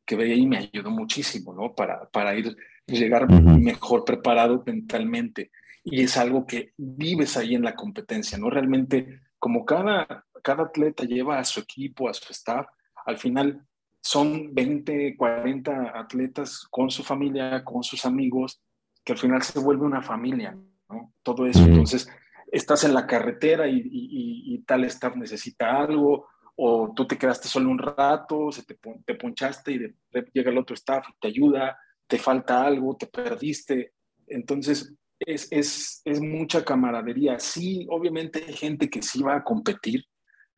que 0.05 0.17
veía 0.17 0.35
ahí 0.35 0.47
me 0.47 0.59
ayudó 0.59 0.91
muchísimo, 0.91 1.55
¿no? 1.55 1.75
Para, 1.75 2.09
para 2.11 2.35
ir, 2.35 2.57
llegar 2.87 3.29
mejor 3.31 4.05
preparado 4.05 4.63
mentalmente. 4.67 5.51
Y 5.85 6.03
es 6.03 6.17
algo 6.17 6.47
que 6.47 6.73
vives 6.77 7.37
ahí 7.37 7.55
en 7.55 7.63
la 7.63 7.75
competencia, 7.75 8.39
¿no? 8.39 8.51
Realmente 8.51 9.21
como 9.39 9.65
cada, 9.65 10.25
cada 10.43 10.65
atleta 10.65 11.05
lleva 11.05 11.39
a 11.39 11.45
su 11.45 11.61
equipo, 11.61 12.09
a 12.09 12.15
su 12.15 12.33
staff, 12.33 12.67
al 13.05 13.19
final 13.19 13.67
son 14.01 14.55
20, 14.55 15.17
40 15.17 15.99
atletas 15.99 16.67
con 16.71 16.91
su 16.91 17.03
familia, 17.03 17.65
con 17.65 17.83
sus 17.83 18.05
amigos, 18.05 18.61
que 19.05 19.13
al 19.13 19.19
final 19.19 19.43
se 19.43 19.59
vuelve 19.59 19.85
una 19.85 20.03
familia, 20.03 20.57
¿no? 20.89 21.13
Todo 21.23 21.47
eso. 21.47 21.61
Entonces, 21.61 22.09
estás 22.51 22.85
en 22.85 22.95
la 22.95 23.07
carretera 23.07 23.67
y, 23.69 23.83
y, 23.85 24.59
tal 24.67 24.85
staff 24.85 25.17
necesita 25.17 25.81
algo, 25.81 26.27
o 26.57 26.93
tú 26.95 27.07
te 27.07 27.17
quedaste 27.17 27.49
solo 27.49 27.71
un 27.71 27.79
rato, 27.79 28.53
se 28.53 28.65
te, 28.65 28.79
te 29.05 29.15
ponchaste 29.15 29.73
y 29.73 29.79
de, 29.79 29.95
llega 30.33 30.51
el 30.51 30.59
otro 30.59 30.75
staff 30.75 31.07
y 31.09 31.19
te 31.19 31.29
ayuda, 31.29 31.79
te 32.07 32.19
falta 32.19 32.65
algo, 32.65 32.97
te 32.97 33.07
perdiste. 33.07 33.95
Entonces, 34.27 34.95
es, 35.27 35.49
es, 35.51 36.03
es, 36.05 36.21
mucha 36.21 36.65
camaradería. 36.65 37.39
Sí, 37.39 37.87
obviamente 37.91 38.45
hay 38.47 38.55
gente 38.55 38.89
que 38.89 39.03
sí 39.03 39.23
va 39.23 39.37
a 39.37 39.45
competir, 39.45 40.05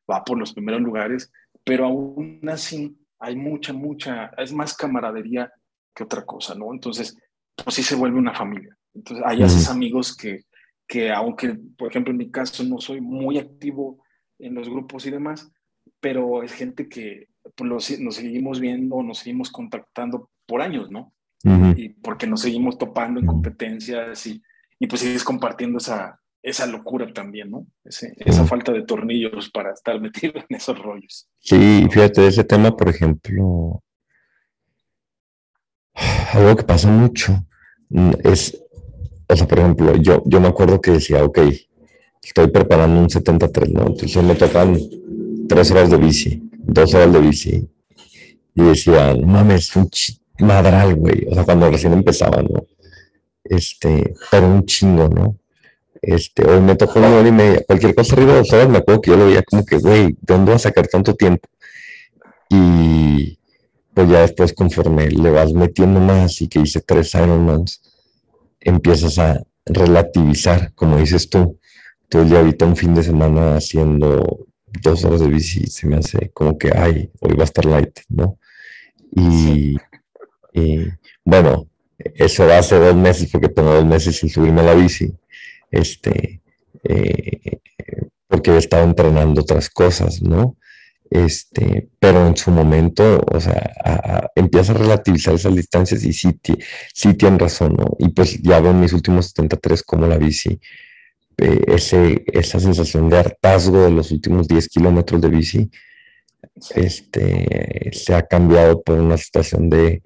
va 0.09 0.23
por 0.23 0.37
los 0.37 0.53
primeros 0.53 0.81
lugares, 0.81 1.31
pero 1.63 1.85
aún 1.85 2.41
así 2.47 2.97
hay 3.19 3.35
mucha, 3.35 3.73
mucha, 3.73 4.31
es 4.37 4.53
más 4.53 4.75
camaradería 4.75 5.51
que 5.93 6.03
otra 6.03 6.25
cosa, 6.25 6.55
¿no? 6.55 6.73
Entonces, 6.73 7.17
pues 7.55 7.75
sí 7.75 7.83
se 7.83 7.95
vuelve 7.95 8.19
una 8.19 8.33
familia. 8.33 8.77
Entonces, 8.93 9.25
hay 9.25 9.43
esos 9.43 9.69
amigos 9.69 10.15
que, 10.15 10.45
que, 10.87 11.11
aunque, 11.11 11.57
por 11.77 11.89
ejemplo, 11.89 12.11
en 12.11 12.17
mi 12.17 12.29
caso 12.29 12.63
no 12.63 12.79
soy 12.79 13.01
muy 13.01 13.37
activo 13.37 14.03
en 14.39 14.55
los 14.55 14.69
grupos 14.69 15.05
y 15.05 15.11
demás, 15.11 15.51
pero 15.99 16.43
es 16.43 16.53
gente 16.53 16.87
que 16.87 17.29
pues, 17.55 17.99
nos 17.99 18.15
seguimos 18.15 18.59
viendo, 18.59 19.01
nos 19.03 19.19
seguimos 19.19 19.51
contactando 19.51 20.29
por 20.45 20.61
años, 20.61 20.91
¿no? 20.91 21.13
Y 21.77 21.89
porque 21.89 22.25
nos 22.25 22.41
seguimos 22.41 22.75
topando 22.79 23.19
en 23.19 23.27
competencias 23.27 24.25
y, 24.25 24.41
y 24.79 24.87
pues 24.87 25.01
sigues 25.01 25.23
compartiendo 25.23 25.77
esa, 25.77 26.19
esa 26.45 26.67
locura 26.67 27.11
también, 27.11 27.49
¿no? 27.49 27.65
esa 27.83 28.45
falta 28.45 28.71
de 28.71 28.83
tornillos 28.83 29.49
para 29.49 29.73
estar 29.73 29.99
metido 30.01 30.33
en 30.37 30.55
esos 30.55 30.77
rollos. 30.77 31.27
Sí, 31.39 31.87
fíjate, 31.89 32.27
ese 32.27 32.43
tema, 32.43 32.75
por 32.75 32.89
ejemplo, 32.89 33.81
algo 36.33 36.55
que 36.55 36.63
pasa 36.63 36.87
mucho 36.89 37.45
mm, 37.89 38.11
es, 38.23 38.61
o 39.27 39.35
sea, 39.35 39.47
por 39.47 39.59
ejemplo, 39.59 39.95
yo, 39.95 40.21
yo 40.25 40.39
me 40.39 40.47
acuerdo 40.47 40.79
que 40.79 40.91
decía, 40.91 41.23
ok, 41.23 41.39
estoy 42.21 42.47
preparando 42.47 42.99
un 42.99 43.09
73, 43.09 43.69
¿no? 43.71 43.87
Entonces 43.87 44.23
me 44.23 44.35
tocan 44.35 44.77
tres 45.47 45.71
horas 45.71 45.89
de 45.89 45.97
bici, 45.97 46.49
dos 46.51 46.93
horas 46.93 47.13
de 47.13 47.19
bici. 47.19 47.69
Y 48.53 48.63
decía, 48.63 49.13
no 49.13 49.27
mames, 49.27 49.75
un 49.75 49.89
madral, 50.39 50.95
güey. 50.95 51.25
O 51.29 51.33
sea, 51.33 51.43
cuando 51.43 51.69
recién 51.69 51.93
empezaba, 51.93 52.41
¿no? 52.41 52.65
Este, 53.45 54.13
pero 54.29 54.47
un 54.47 54.65
chingo, 54.65 55.07
¿no? 55.07 55.37
Este, 56.01 56.45
hoy 56.45 56.59
me 56.59 56.75
tocó 56.75 56.99
una 56.99 57.15
hora 57.15 57.27
y 57.27 57.31
media, 57.31 57.63
cualquier 57.65 57.95
cosa 57.95 58.15
arriba 58.15 58.33
de 58.33 58.39
dos 58.39 58.53
horas, 58.53 58.69
me 58.69 58.79
acuerdo 58.79 59.01
que 59.01 59.11
yo 59.11 59.17
lo 59.17 59.27
veía 59.27 59.43
como 59.43 59.65
que, 59.65 59.77
güey, 59.77 60.07
¿de 60.07 60.17
dónde 60.21 60.51
vas 60.51 60.65
a 60.65 60.69
sacar 60.69 60.87
tanto 60.87 61.15
tiempo? 61.15 61.47
Y 62.49 63.39
pues 63.93 64.09
ya 64.09 64.21
después, 64.21 64.53
conforme 64.53 65.09
le 65.09 65.31
vas 65.31 65.53
metiendo 65.53 65.99
más 66.01 66.41
y 66.41 66.49
que 66.49 66.59
hice 66.59 66.81
tres 66.81 67.15
Ironmans, 67.15 67.81
empiezas 68.59 69.17
a 69.19 69.41
relativizar, 69.65 70.73
como 70.75 70.97
dices 70.97 71.29
tú. 71.29 71.57
Entonces 72.03 72.31
ya 72.31 72.39
ahorita 72.39 72.65
un 72.65 72.75
fin 72.75 72.93
de 72.93 73.03
semana 73.03 73.55
haciendo 73.55 74.45
dos 74.81 75.05
horas 75.05 75.21
de 75.21 75.27
bici 75.27 75.65
se 75.67 75.87
me 75.87 75.97
hace 75.97 76.29
como 76.33 76.57
que, 76.57 76.71
ay, 76.75 77.09
hoy 77.21 77.35
va 77.35 77.43
a 77.43 77.45
estar 77.45 77.65
light, 77.65 77.99
¿no? 78.09 78.37
Y, 79.15 79.77
bueno, 81.23 81.67
eso 81.97 82.51
hace 82.51 82.75
dos 82.75 82.95
meses 82.95 83.29
porque 83.31 83.49
tengo 83.49 83.73
dos 83.73 83.85
meses 83.85 84.17
sin 84.17 84.29
subirme 84.29 84.61
a 84.61 84.65
la 84.65 84.73
bici, 84.73 85.13
este, 85.71 86.41
eh, 86.83 87.59
porque 88.27 88.51
he 88.51 88.57
estado 88.57 88.83
entrenando 88.83 89.41
otras 89.41 89.69
cosas, 89.69 90.21
¿no? 90.21 90.57
Este, 91.09 91.87
pero 91.99 92.27
en 92.27 92.35
su 92.35 92.51
momento, 92.51 93.23
o 93.31 93.39
sea, 93.39 94.31
empieza 94.35 94.73
a 94.73 94.75
relativizar 94.75 95.35
esas 95.35 95.55
distancias 95.55 96.03
y 96.03 96.11
sí, 96.11 96.37
sí 96.93 97.13
tienen 97.13 97.39
razón, 97.39 97.75
¿no? 97.77 97.95
Y 97.99 98.09
pues 98.09 98.41
ya 98.41 98.59
veo 98.59 98.71
en 98.71 98.79
mis 98.79 98.93
últimos 98.93 99.27
73 99.27 99.83
como 99.83 100.07
la 100.07 100.17
bici 100.17 100.59
eh, 101.37 101.61
ese, 101.67 102.23
esa 102.27 102.59
sensación 102.59 103.09
de 103.09 103.17
hartazgo 103.17 103.83
de 103.83 103.91
los 103.91 104.11
últimos 104.11 104.47
10 104.47 104.69
kilómetros 104.69 105.21
de 105.21 105.29
bici 105.29 105.69
este, 106.75 107.89
se 107.91 108.15
ha 108.15 108.25
cambiado 108.25 108.81
por 108.81 108.99
una 108.99 109.17
situación 109.17 109.69
de, 109.69 110.01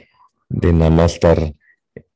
de 0.50 0.74
nada 0.74 0.90
más 0.90 1.14
estar, 1.14 1.54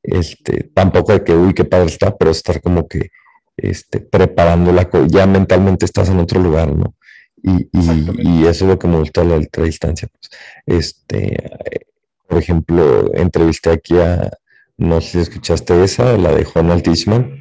este, 0.02 0.70
tampoco 0.74 1.12
de 1.12 1.24
que, 1.24 1.34
uy, 1.34 1.54
qué 1.54 1.64
padre 1.64 1.86
está, 1.86 2.16
pero 2.16 2.30
estar 2.30 2.60
como 2.60 2.86
que 2.88 3.10
este, 3.56 4.00
preparándola, 4.00 4.88
ya 5.06 5.26
mentalmente 5.26 5.84
estás 5.84 6.08
en 6.08 6.18
otro 6.18 6.40
lugar, 6.40 6.74
¿no? 6.74 6.94
Y, 7.42 7.68
y, 7.72 8.46
eso 8.46 8.64
es 8.64 8.70
lo 8.70 8.78
que 8.78 8.88
me 8.88 8.98
gusta 8.98 9.20
de 9.20 9.28
la 9.28 9.36
ultradistancia. 9.36 10.08
Pues. 10.08 10.30
Este, 10.64 11.36
por 12.26 12.38
ejemplo, 12.38 13.14
entrevisté 13.14 13.70
aquí 13.70 13.98
a, 13.98 14.30
no 14.78 15.00
sé 15.00 15.10
si 15.10 15.18
escuchaste 15.20 15.84
esa, 15.84 16.16
la 16.16 16.32
de 16.32 16.44
Juan 16.44 16.70
Altisman, 16.70 17.38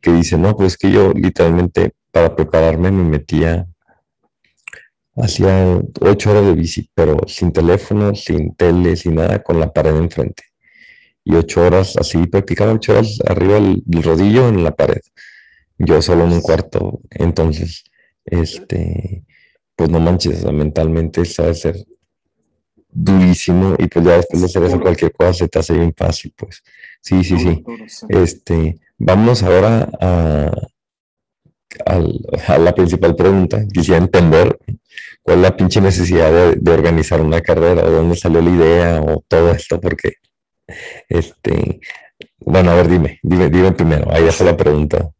que 0.00 0.12
dice, 0.12 0.36
no, 0.36 0.56
pues 0.56 0.76
que 0.76 0.90
yo 0.90 1.12
literalmente 1.12 1.92
para 2.12 2.36
prepararme 2.36 2.90
me 2.90 3.02
metía, 3.02 3.66
hacía 5.16 5.80
ocho 6.00 6.30
horas 6.30 6.46
de 6.46 6.54
bici, 6.54 6.90
pero 6.94 7.16
sin 7.26 7.52
teléfono, 7.52 8.14
sin 8.14 8.54
tele, 8.54 8.96
sin 8.96 9.16
nada, 9.16 9.42
con 9.42 9.58
la 9.58 9.72
pared 9.72 9.96
enfrente. 9.96 10.44
Y 11.26 11.34
ocho 11.34 11.62
horas, 11.62 11.96
así 11.96 12.26
practicaba 12.28 12.72
ocho 12.72 12.92
horas 12.92 13.18
arriba 13.26 13.54
del, 13.54 14.02
rodillo 14.02 14.48
en 14.48 14.62
la 14.64 14.74
pared. 14.74 15.02
Yo 15.76 16.00
solo 16.00 16.24
en 16.24 16.32
un 16.32 16.40
cuarto. 16.40 17.00
Entonces, 17.10 17.84
este, 18.24 19.24
pues 19.74 19.90
no 19.90 20.00
manches, 20.00 20.44
mentalmente 20.44 21.20
a 21.20 21.52
ser 21.52 21.84
durísimo 22.88 23.74
y 23.78 23.88
pues 23.88 24.04
ya 24.06 24.16
después 24.16 24.40
de 24.40 24.46
hacer 24.46 24.62
eso 24.62 24.80
cualquier 24.80 25.12
cosa 25.12 25.34
se 25.34 25.48
te 25.48 25.58
hace 25.58 25.74
bien 25.74 25.92
fácil, 25.94 26.32
pues. 26.36 26.62
Sí, 27.02 27.22
sí, 27.24 27.38
sí. 27.38 27.62
Este, 28.08 28.78
vamos 28.96 29.42
ahora 29.42 29.90
a, 30.00 30.50
a, 31.84 32.58
la 32.58 32.74
principal 32.74 33.14
pregunta. 33.14 33.64
Quisiera 33.72 33.98
entender 33.98 34.58
cuál 35.22 35.38
es 35.38 35.42
la 35.42 35.56
pinche 35.56 35.80
necesidad 35.80 36.54
de, 36.54 36.70
organizar 36.70 37.20
una 37.20 37.40
carrera, 37.40 37.82
de 37.82 37.96
dónde 37.96 38.16
salió 38.16 38.40
la 38.40 38.50
idea 38.50 39.02
o 39.02 39.22
todo 39.28 39.50
esto, 39.50 39.80
porque, 39.80 40.14
este, 41.08 41.80
bueno, 42.38 42.70
a 42.70 42.74
ver, 42.74 42.88
dime, 42.88 43.20
dime, 43.22 43.48
dime 43.50 43.72
primero, 43.72 44.12
ahí 44.12 44.24
está 44.24 44.44
la 44.44 44.56
pregunta. 44.56 45.10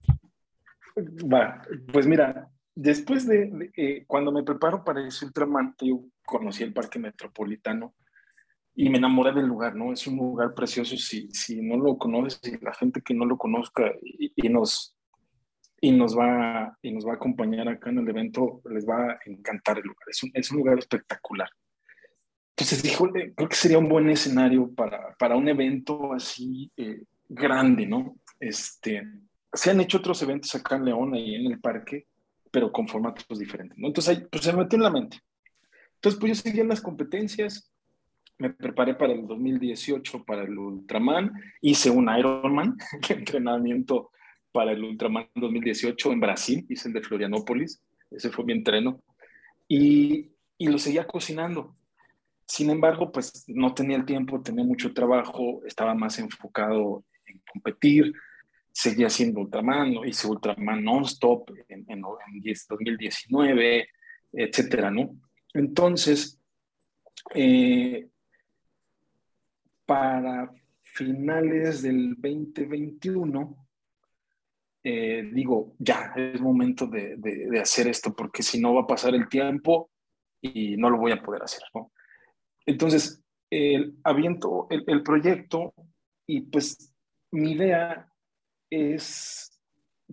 Va, 0.96 1.62
pues 1.92 2.06
mira, 2.06 2.48
después 2.74 3.26
de, 3.26 3.70
eh, 3.76 4.04
cuando 4.06 4.32
me 4.32 4.42
preparo 4.42 4.84
para 4.84 5.06
ese 5.06 5.26
Ultraman, 5.26 5.74
yo 5.80 6.04
conocí 6.24 6.62
el 6.62 6.72
Parque 6.72 6.98
Metropolitano 6.98 7.94
y 8.74 8.90
me 8.90 8.98
enamoré 8.98 9.32
del 9.32 9.46
lugar, 9.46 9.74
¿no? 9.74 9.92
Es 9.92 10.06
un 10.06 10.16
lugar 10.16 10.54
precioso 10.54 10.96
si, 10.96 11.28
si 11.32 11.62
no 11.62 11.76
lo 11.78 11.96
conoces, 11.96 12.40
y 12.44 12.62
la 12.62 12.74
gente 12.74 13.00
que 13.00 13.14
no 13.14 13.24
lo 13.24 13.38
conozca 13.38 13.90
y, 14.02 14.48
nos, 14.50 14.94
y, 15.80 15.92
nos 15.92 16.16
va, 16.16 16.76
y 16.82 16.92
nos 16.92 17.06
va 17.06 17.12
a 17.12 17.16
acompañar 17.16 17.68
acá 17.68 17.88
en 17.88 17.98
el 17.98 18.08
evento, 18.08 18.60
les 18.70 18.86
va 18.86 19.12
a 19.12 19.18
encantar 19.24 19.78
el 19.78 19.84
lugar. 19.84 20.08
Es 20.08 20.22
un, 20.22 20.30
es 20.34 20.50
un 20.50 20.58
lugar 20.58 20.78
espectacular. 20.78 21.48
Entonces 22.58 22.82
dijo, 22.82 23.10
creo 23.12 23.48
que 23.48 23.54
sería 23.54 23.78
un 23.78 23.88
buen 23.88 24.08
escenario 24.08 24.74
para, 24.74 25.14
para 25.18 25.36
un 25.36 25.46
evento 25.46 26.14
así 26.14 26.72
eh, 26.78 27.02
grande, 27.28 27.84
¿no? 27.84 28.16
Este, 28.40 29.06
se 29.52 29.70
han 29.70 29.80
hecho 29.80 29.98
otros 29.98 30.22
eventos 30.22 30.54
acá 30.54 30.76
en 30.76 30.86
León, 30.86 31.12
ahí 31.12 31.34
en 31.34 31.52
el 31.52 31.60
parque, 31.60 32.06
pero 32.50 32.72
con 32.72 32.88
formatos 32.88 33.38
diferentes, 33.38 33.76
¿no? 33.76 33.88
Entonces 33.88 34.16
ahí, 34.16 34.26
pues 34.30 34.42
se 34.42 34.52
me 34.52 34.62
metió 34.62 34.78
en 34.78 34.84
la 34.84 34.90
mente. 34.90 35.18
Entonces, 35.96 36.18
pues 36.18 36.30
yo 36.30 36.42
seguía 36.42 36.62
en 36.62 36.68
las 36.68 36.80
competencias, 36.80 37.70
me 38.38 38.48
preparé 38.48 38.94
para 38.94 39.12
el 39.12 39.26
2018 39.26 40.24
para 40.24 40.44
el 40.44 40.58
Ultraman, 40.58 41.32
hice 41.60 41.90
un 41.90 42.08
Ironman, 42.08 42.78
entrenamiento 43.10 44.12
para 44.50 44.72
el 44.72 44.82
Ultraman 44.82 45.28
2018 45.34 46.12
en 46.12 46.20
Brasil, 46.20 46.66
hice 46.70 46.88
el 46.88 46.94
de 46.94 47.02
Florianópolis, 47.02 47.82
ese 48.10 48.30
fue 48.30 48.46
mi 48.46 48.54
entreno, 48.54 49.02
y, 49.68 50.30
y 50.56 50.68
lo 50.68 50.78
seguía 50.78 51.06
cocinando. 51.06 51.76
Sin 52.46 52.70
embargo, 52.70 53.10
pues 53.10 53.44
no 53.48 53.74
tenía 53.74 53.96
el 53.96 54.06
tiempo, 54.06 54.40
tenía 54.40 54.64
mucho 54.64 54.94
trabajo, 54.94 55.62
estaba 55.66 55.94
más 55.94 56.18
enfocado 56.18 57.04
en 57.26 57.42
competir, 57.52 58.12
seguía 58.72 59.08
haciendo 59.08 59.40
Ultraman, 59.40 59.92
hice 60.06 60.28
Ultraman 60.28 60.84
non-stop 60.84 61.50
en, 61.68 61.84
en, 61.88 61.98
en 61.98 62.02
2019, 62.02 63.88
etcétera, 64.32 64.90
¿no? 64.90 65.16
Entonces, 65.54 66.38
eh, 67.34 68.08
para 69.84 70.52
finales 70.82 71.82
del 71.82 72.14
2021, 72.14 73.66
eh, 74.84 75.30
digo, 75.32 75.74
ya, 75.78 76.12
es 76.16 76.40
momento 76.40 76.86
de, 76.86 77.58
hacer 77.60 77.88
esto, 77.88 78.14
porque 78.14 78.42
si 78.42 78.60
no 78.60 78.74
va 78.74 78.82
a 78.82 78.86
pasar 78.86 79.14
el 79.14 79.28
tiempo 79.28 79.90
y 80.40 80.76
no 80.76 80.90
lo 80.90 80.98
voy 80.98 81.12
a 81.12 81.22
poder 81.22 81.42
hacer. 81.42 81.62
Entonces, 82.66 83.22
el, 83.50 83.96
aviento 84.02 84.66
el, 84.70 85.02
proyecto 85.02 85.72
y 86.26 86.42
pues 86.42 86.92
mi 87.30 87.52
idea 87.52 88.12
es 88.68 89.60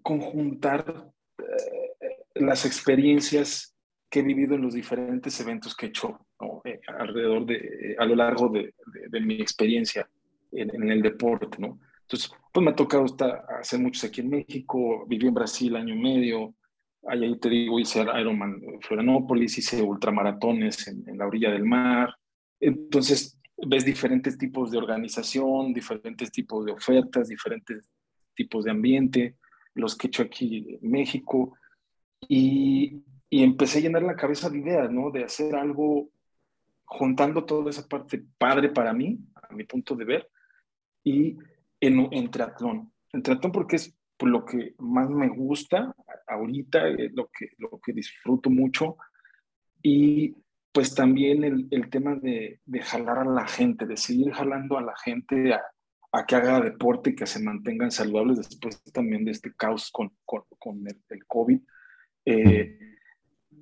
conjuntar 0.03 1.11
eh, 1.39 2.17
las 2.35 2.65
experiencias 2.65 3.75
que 4.09 4.19
he 4.19 4.23
vivido 4.23 4.53
en 4.55 4.61
los 4.61 4.75
diferentes 4.75 5.39
eventos 5.39 5.75
que 5.75 5.87
he 5.87 5.89
hecho 5.89 6.27
eh, 6.65 6.79
alrededor 6.87 7.45
de, 7.45 7.55
eh, 7.55 7.95
a 7.97 8.05
lo 8.05 8.15
largo 8.15 8.49
de, 8.49 8.73
mi 9.21 9.35
experiencia 9.35 10.07
en, 10.51 10.91
el 10.91 11.01
deporte, 11.01 11.57
¿no? 11.59 11.79
Entonces, 12.01 12.31
pues 12.51 12.63
me 12.63 12.71
ha 12.71 12.75
tocado 12.75 13.05
estar, 13.05 13.45
hacer 13.59 13.79
muchos 13.79 14.03
aquí 14.03 14.21
en 14.21 14.29
México, 14.29 15.05
viví 15.07 15.27
en 15.27 15.33
Brasil 15.33 15.75
año 15.75 15.95
y 15.95 15.99
medio, 15.99 16.53
ahí 17.07 17.39
te 17.39 17.49
digo, 17.49 17.79
hice 17.79 18.01
Ironman 18.01 18.61
Florianópolis, 18.81 19.57
hice 19.57 19.81
ultramaratones 19.81 20.87
en, 20.87 21.03
en 21.07 21.17
la 21.17 21.25
orilla 21.25 21.49
del 21.49 21.63
mar. 21.63 22.13
Entonces, 22.65 23.37
ves 23.57 23.83
diferentes 23.83 24.37
tipos 24.37 24.71
de 24.71 24.77
organización, 24.77 25.73
diferentes 25.73 26.31
tipos 26.31 26.65
de 26.65 26.71
ofertas, 26.71 27.27
diferentes 27.27 27.89
tipos 28.33 28.63
de 28.63 28.71
ambiente, 28.71 29.37
los 29.73 29.97
que 29.97 30.07
he 30.07 30.09
hecho 30.09 30.23
aquí 30.23 30.79
en 30.81 30.89
México. 30.89 31.57
Y, 32.29 33.03
y 33.29 33.43
empecé 33.43 33.79
a 33.79 33.81
llenar 33.81 34.03
la 34.03 34.15
cabeza 34.15 34.49
de 34.49 34.59
ideas, 34.59 34.89
¿no? 34.89 35.11
De 35.11 35.25
hacer 35.25 35.55
algo 35.55 36.09
juntando 36.85 37.43
toda 37.43 37.69
esa 37.69 37.85
parte 37.87 38.23
padre 38.37 38.69
para 38.69 38.93
mí, 38.93 39.19
a 39.35 39.53
mi 39.53 39.65
punto 39.65 39.95
de 39.95 40.05
ver, 40.05 40.29
y 41.03 41.37
en, 41.81 42.07
en 42.13 42.31
triatlón. 42.31 42.93
En 43.11 43.23
triatlón 43.23 43.51
porque 43.51 43.75
es 43.75 43.93
lo 44.19 44.45
que 44.45 44.73
más 44.77 45.09
me 45.09 45.27
gusta 45.27 45.93
ahorita, 46.27 46.87
lo 47.13 47.27
que, 47.27 47.49
lo 47.57 47.77
que 47.83 47.91
disfruto 47.91 48.49
mucho, 48.49 48.95
y 49.81 50.33
pues 50.73 50.95
también 50.95 51.43
el, 51.43 51.67
el 51.69 51.89
tema 51.89 52.15
de, 52.15 52.59
de, 52.65 52.81
jalar 52.81 53.19
a 53.19 53.25
la 53.25 53.47
gente, 53.47 53.85
de 53.85 53.95
seguir 53.95 54.33
jalando 54.33 54.77
a 54.77 54.81
la 54.81 54.95
gente 54.97 55.53
a, 55.53 55.61
a, 56.11 56.25
que 56.25 56.35
haga 56.35 56.59
deporte 56.61 57.11
y 57.11 57.15
que 57.15 57.27
se 57.27 57.41
mantengan 57.41 57.91
saludables 57.91 58.37
después 58.37 58.81
también 58.91 59.23
de 59.23 59.31
este 59.31 59.53
caos 59.53 59.91
con, 59.91 60.11
con, 60.25 60.41
con 60.57 60.85
el, 60.87 60.99
el, 61.09 61.25
COVID. 61.27 61.59
Eh, 62.25 62.79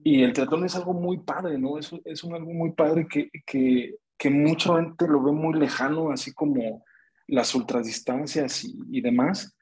y 0.03 0.23
el 0.23 0.31
triatlón 0.31 0.65
es 0.65 0.75
algo 0.75 0.93
muy 0.93 1.19
padre, 1.19 1.57
¿no? 1.59 1.77
Es, 1.77 1.91
es 2.05 2.23
un 2.23 2.33
algo 2.33 2.53
muy 2.53 2.71
padre 2.71 3.05
que, 3.07 3.29
que, 3.45 3.95
que, 4.17 4.29
mucha 4.29 4.75
gente 4.77 5.05
lo 5.05 5.21
ve 5.21 5.33
muy 5.33 5.59
lejano, 5.59 6.11
así 6.11 6.33
como 6.33 6.85
las 7.27 7.53
ultradistancias 7.53 8.63
y, 8.63 8.79
y 8.89 9.01
demás. 9.01 9.57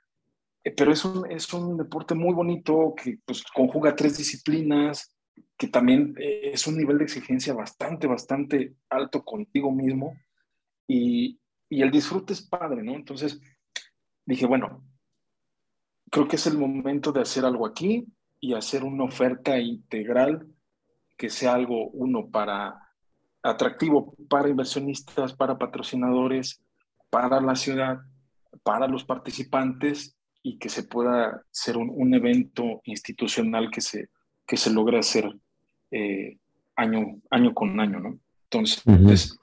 Eh, 0.64 0.72
pero 0.72 0.92
es 0.92 1.04
un, 1.04 1.30
es 1.32 1.52
un 1.52 1.78
deporte 1.78 2.14
muy 2.14 2.34
bonito 2.34 2.94
que 2.96 3.18
pues, 3.26 3.44
conjuga 3.44 3.96
tres 3.96 4.20
disciplinas, 4.20 5.16
que 5.58 5.68
también 5.68 6.16
eh, 6.18 6.52
es 6.54 6.68
un 6.68 6.78
nivel 6.78 6.98
de 6.98 7.04
exigencia 7.04 7.54
bastante, 7.54 8.08
bastante 8.08 8.76
alto 8.90 9.24
contigo 9.24 9.72
mismo. 9.72 10.18
Y, 10.88 11.40
y 11.70 11.82
el 11.82 11.92
disfrute 11.92 12.34
es 12.34 12.42
padre, 12.42 12.84
¿no? 12.84 12.96
Entonces 12.96 13.40
dije, 14.26 14.46
bueno, 14.46 14.84
creo 16.10 16.28
que 16.28 16.38
es 16.38 16.48
el 16.48 16.58
momento 16.58 17.12
de 17.12 17.22
hacer 17.22 17.46
algo 17.46 17.66
aquí 17.66 18.06
y 18.40 18.54
hacer 18.54 18.84
una 18.84 19.04
oferta 19.04 19.60
integral 19.60 20.48
que 21.18 21.30
sea 21.30 21.54
algo, 21.54 21.90
uno, 21.90 22.30
para 22.30 22.90
atractivo 23.44 24.16
para 24.30 24.50
inversionistas, 24.50 25.34
para 25.34 25.58
patrocinadores, 25.58 26.62
para 27.10 27.40
la 27.42 27.56
ciudad, 27.56 28.00
para 28.64 28.88
los 28.88 29.04
participantes 29.06 30.18
y 30.44 30.58
que 30.58 30.70
se 30.70 30.84
pueda 30.84 31.44
ser 31.52 31.78
un, 31.78 31.90
un 31.90 32.14
evento 32.14 32.82
institucional 32.86 33.70
que 33.72 33.82
se, 33.82 34.10
que 34.50 34.58
se 34.58 34.74
logre 34.74 34.98
hacer 34.98 35.32
eh, 35.92 36.38
año, 36.76 37.22
año 37.30 37.54
con 37.54 37.80
año, 37.80 38.00
¿no? 38.00 38.20
Entonces, 38.46 38.84
uh 38.88 38.92
-huh. 38.94 39.40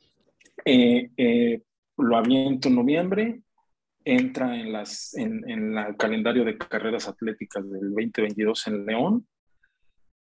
eh, 0.65 1.11
eh, 1.17 1.63
lo 1.97 2.17
aviento 2.17 2.69
en 2.69 2.75
noviembre, 2.75 3.41
entra 4.05 4.57
en, 4.57 4.73
las, 4.73 5.15
en, 5.15 5.49
en 5.49 5.79
el 5.79 5.97
calendario 5.97 6.45
de 6.45 6.59
carreras 6.59 7.07
atléticas 7.07 7.63
del 7.71 7.95
2022 7.95 8.67
en 8.67 8.87
León 8.87 9.27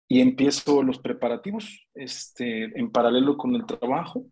y 0.07 0.19
empiezo 0.19 0.81
los 0.81 0.97
preparativos 0.97 1.87
este, 1.93 2.63
en 2.79 2.91
paralelo 2.91 3.37
con 3.37 3.55
el 3.55 3.67
trabajo. 3.67 4.25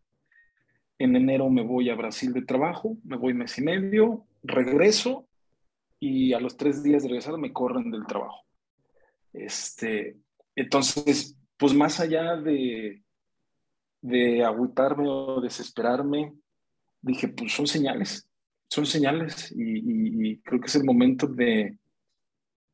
En 0.98 1.16
enero 1.16 1.50
me 1.52 1.62
voy 1.62 1.92
a 1.92 1.96
Brasil 1.96 2.34
de 2.34 2.42
trabajo, 2.42 2.98
me 3.04 3.18
voy 3.18 3.34
mes 3.36 3.56
y 3.60 3.62
medio, 3.62 4.26
regreso 4.42 5.28
y 6.00 6.34
a 6.34 6.40
los 6.40 6.58
tres 6.58 6.82
días 6.82 7.04
de 7.04 7.10
regresar 7.10 7.38
me 7.38 7.54
corren 7.54 7.92
del 7.92 8.08
trabajo. 8.08 8.42
Este, 9.32 10.18
entonces, 10.62 11.38
pues 11.58 11.74
más 11.74 12.00
allá 12.00 12.36
de, 12.36 13.04
de 14.02 14.44
agüitarme 14.44 15.08
o 15.08 15.42
desesperarme, 15.42 16.34
dije, 17.02 17.30
pues 17.30 17.54
son 17.54 17.68
señales, 17.68 18.30
son 18.70 18.86
señales 18.86 19.52
y, 19.52 19.80
y, 19.80 20.32
y 20.32 20.42
creo 20.42 20.60
que 20.60 20.68
es 20.68 20.76
el 20.76 20.84
momento 20.84 21.28
de, 21.28 21.78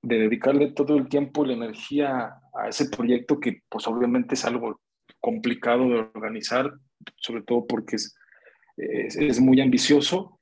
de, 0.02 0.20
dedicarle 0.20 0.72
todo 0.72 0.98
el 0.98 1.08
tiempo 1.08 1.46
y 1.46 1.50
la 1.50 1.54
energía 1.54 2.40
a 2.54 2.70
ese 2.70 2.90
proyecto 2.90 3.40
que 3.40 3.62
pues 3.70 3.88
obviamente 3.88 4.36
es 4.36 4.46
algo 4.46 4.80
complicado 5.20 5.88
de 5.90 6.00
organizar, 6.00 6.72
sobre 7.18 7.44
todo 7.44 7.66
porque 7.66 7.98
es, 7.98 8.16
es, 8.78 9.16
es 9.16 9.40
muy 9.40 9.62
ambicioso 9.62 10.40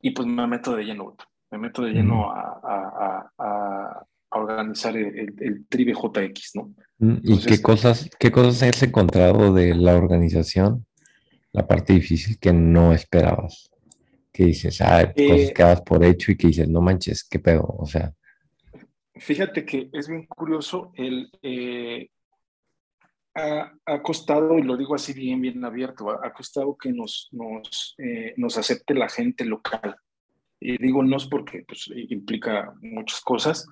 y 0.00 0.10
pues 0.10 0.26
me 0.26 0.46
meto 0.46 0.74
de 0.74 0.84
lleno, 0.84 1.16
me 1.50 1.58
meto 1.58 1.82
de 1.82 1.92
lleno 1.92 2.30
a, 2.30 2.60
a, 2.62 3.32
a, 3.38 3.61
a 3.61 3.61
organizar 4.38 4.96
el, 4.96 5.18
el, 5.18 5.34
el 5.40 5.66
Tribe 5.66 5.92
JX, 5.92 6.56
¿no? 6.56 6.74
¿Y 6.98 7.04
Entonces, 7.04 7.46
qué 7.46 7.62
cosas, 7.62 8.10
qué 8.18 8.30
cosas 8.30 8.62
has 8.62 8.82
encontrado 8.82 9.52
de 9.52 9.74
la 9.74 9.96
organización? 9.96 10.86
La 11.52 11.66
parte 11.66 11.94
difícil 11.94 12.38
que 12.38 12.52
no 12.52 12.92
esperabas. 12.92 13.70
Que 14.32 14.46
dices, 14.46 14.80
ah, 14.80 15.12
eh, 15.14 15.28
cosas 15.28 15.52
que 15.52 15.62
das 15.62 15.80
por 15.82 16.04
hecho 16.04 16.32
y 16.32 16.36
que 16.36 16.46
dices, 16.46 16.68
no 16.68 16.80
manches, 16.80 17.24
qué 17.24 17.38
pedo, 17.38 17.66
o 17.66 17.86
sea. 17.86 18.12
Fíjate 19.16 19.64
que 19.66 19.90
es 19.92 20.08
bien 20.08 20.26
curioso, 20.26 20.92
el, 20.94 21.30
eh, 21.42 22.08
ha, 23.34 23.72
ha, 23.84 24.02
costado, 24.02 24.58
y 24.58 24.62
lo 24.62 24.76
digo 24.76 24.94
así 24.94 25.12
bien, 25.12 25.40
bien 25.40 25.64
abierto, 25.64 26.10
ha, 26.10 26.26
ha 26.26 26.32
costado 26.32 26.76
que 26.76 26.92
nos, 26.92 27.28
nos, 27.32 27.94
eh, 27.98 28.32
nos 28.36 28.56
acepte 28.56 28.94
la 28.94 29.08
gente 29.08 29.44
local. 29.44 29.96
Y 30.60 30.78
digo 30.78 31.02
no 31.02 31.16
es 31.16 31.26
porque 31.26 31.64
pues, 31.66 31.90
implica 32.08 32.72
muchas 32.80 33.20
cosas, 33.20 33.66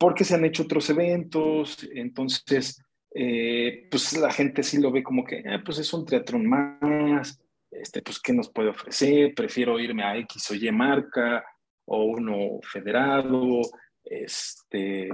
porque 0.00 0.24
se 0.24 0.34
han 0.34 0.46
hecho 0.46 0.62
otros 0.62 0.88
eventos, 0.88 1.86
entonces, 1.94 2.82
eh, 3.14 3.86
pues 3.90 4.16
la 4.16 4.32
gente 4.32 4.62
sí 4.62 4.80
lo 4.80 4.90
ve 4.90 5.02
como 5.02 5.24
que, 5.24 5.40
eh, 5.40 5.58
pues 5.62 5.78
es 5.78 5.92
un 5.92 6.06
triatlón 6.06 6.46
más, 6.46 7.38
este, 7.70 8.00
pues 8.00 8.18
¿qué 8.18 8.32
nos 8.32 8.50
puede 8.50 8.70
ofrecer? 8.70 9.34
Prefiero 9.34 9.78
irme 9.78 10.02
a 10.02 10.16
X 10.16 10.52
o 10.52 10.54
Y 10.54 10.72
marca 10.72 11.44
o 11.84 12.04
uno 12.04 12.60
federado, 12.62 13.60
este, 14.02 15.10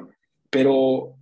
pero 0.48 1.16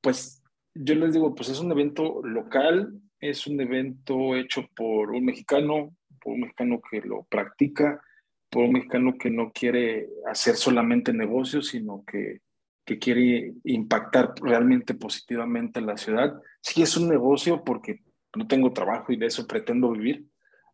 pues 0.00 0.40
yo 0.72 0.94
les 0.94 1.12
digo, 1.12 1.34
pues 1.34 1.48
es 1.48 1.58
un 1.58 1.72
evento 1.72 2.20
local, 2.22 3.00
es 3.18 3.48
un 3.48 3.60
evento 3.60 4.36
hecho 4.36 4.68
por 4.76 5.10
un 5.10 5.24
mexicano, 5.24 5.96
por 6.20 6.34
un 6.34 6.42
mexicano 6.42 6.80
que 6.88 7.00
lo 7.00 7.24
practica, 7.24 8.00
por 8.48 8.62
un 8.62 8.74
mexicano 8.74 9.18
que 9.18 9.28
no 9.28 9.50
quiere 9.50 10.08
hacer 10.24 10.54
solamente 10.54 11.12
negocios, 11.12 11.66
sino 11.66 12.04
que 12.06 12.42
que 12.84 12.98
quiere 12.98 13.54
impactar 13.64 14.34
realmente 14.40 14.94
positivamente 14.94 15.80
en 15.80 15.86
la 15.86 15.96
ciudad. 15.96 16.34
Sí 16.60 16.82
es 16.82 16.96
un 16.96 17.08
negocio 17.08 17.62
porque 17.64 18.00
no 18.36 18.46
tengo 18.46 18.72
trabajo 18.72 19.12
y 19.12 19.16
de 19.16 19.26
eso 19.26 19.46
pretendo 19.46 19.90
vivir. 19.92 20.26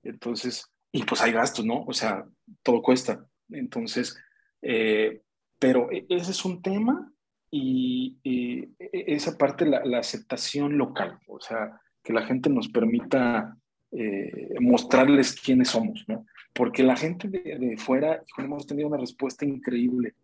Entonces, 0.03 0.71
y 0.93 1.03
pues 1.03 1.21
hay 1.21 1.33
gastos, 1.33 1.65
¿no? 1.65 1.85
O 1.87 1.93
sea, 1.93 2.25
todo 2.63 2.83
cuesta. 2.83 3.27
Entonces, 3.51 4.17
eh, 4.63 5.23
pero 5.59 5.91
e, 5.91 6.07
ese 6.09 6.31
es 6.31 6.45
un 6.45 6.63
tema 6.63 7.13
y, 7.51 8.19
y 8.23 8.61
e, 8.79 9.05
esa 9.09 9.37
parte, 9.37 9.67
la, 9.67 9.85
la, 9.85 9.99
aceptación 9.99 10.79
local, 10.79 11.19
o 11.27 11.41
sea, 11.41 11.81
que 12.03 12.13
la 12.13 12.27
gente 12.27 12.51
nos 12.51 12.69
permita 12.69 13.57
eh, 13.91 14.55
mostrarles 14.61 15.39
quiénes 15.41 15.69
somos, 15.69 16.05
¿no? 16.09 16.27
Porque 16.53 16.83
la 16.83 16.97
gente 16.97 17.29
de, 17.29 17.59
de 17.59 17.77
fuera, 17.77 18.23
hemos 18.39 18.67
tenido 18.67 18.89
una 18.89 18.99
respuesta 18.99 19.45
increíble, 19.45 20.15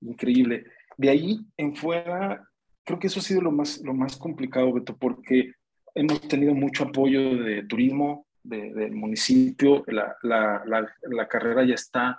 increíble. 0.00 0.64
De 1.00 1.08
ahí 1.08 1.40
en 1.56 1.74
fuera, 1.74 2.46
creo 2.84 2.98
que 2.98 3.06
eso 3.06 3.20
ha 3.20 3.22
sido 3.22 3.40
lo 3.40 3.50
más, 3.50 3.80
lo 3.82 3.94
más 3.94 4.18
complicado, 4.18 4.70
Beto, 4.70 4.94
porque 4.98 5.54
hemos 5.94 6.20
tenido 6.28 6.54
mucho 6.54 6.84
apoyo 6.84 7.38
de 7.42 7.62
turismo, 7.62 8.26
de, 8.42 8.74
del 8.74 8.92
municipio, 8.92 9.82
la, 9.86 10.14
la, 10.22 10.62
la, 10.66 10.86
la, 11.00 11.26
carrera 11.26 11.64
ya 11.64 11.72
está 11.72 12.18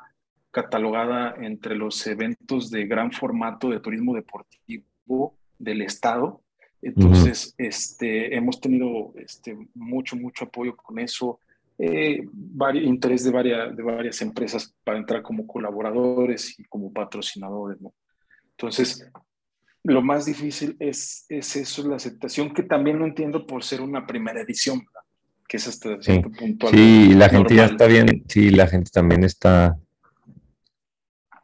catalogada 0.50 1.36
entre 1.42 1.76
los 1.76 2.08
eventos 2.08 2.72
de 2.72 2.88
gran 2.88 3.12
formato 3.12 3.70
de 3.70 3.82
turismo 3.82 4.16
deportivo 4.16 5.38
del 5.60 5.84
Estado. 5.84 6.42
Entonces, 6.82 7.54
uh 7.60 7.62
-huh. 7.62 7.68
este, 7.68 8.36
hemos 8.36 8.60
tenido 8.60 9.14
este, 9.16 9.56
mucho, 9.76 10.16
mucho 10.16 10.46
apoyo 10.46 10.76
con 10.76 10.98
eso, 10.98 11.40
eh, 11.78 12.28
interés 12.82 13.26
de 13.26 13.32
varias, 13.32 13.76
de 13.78 13.84
varias 13.84 14.24
empresas 14.24 14.74
para 14.84 14.98
entrar 14.98 15.22
como 15.22 15.46
colaboradores 15.46 16.60
y 16.60 16.64
como 16.64 16.92
patrocinadores, 16.92 17.80
¿no? 17.80 17.94
Entonces, 18.62 19.10
lo 19.84 20.04
más 20.04 20.26
difícil 20.26 20.76
es, 20.80 21.26
es 21.30 21.56
eso, 21.56 21.88
la 21.88 21.96
aceptación, 21.96 22.54
que 22.54 22.62
también 22.62 23.00
lo 23.00 23.08
entiendo 23.08 23.48
por 23.48 23.64
ser 23.64 23.82
una 23.82 24.06
primera 24.06 24.40
edición, 24.42 24.86
que 25.48 25.58
es 25.58 25.68
hasta 25.68 25.96
sí. 25.96 26.12
cierto 26.12 26.30
punto. 26.32 26.68
Sí, 26.68 27.14
la 27.16 27.28
gente 27.30 27.56
ya 27.56 27.66
está 27.66 27.88
bien, 27.88 28.24
sí, 28.28 28.52
la 28.52 28.68
gente 28.68 28.92
también 28.92 29.24
está 29.24 29.76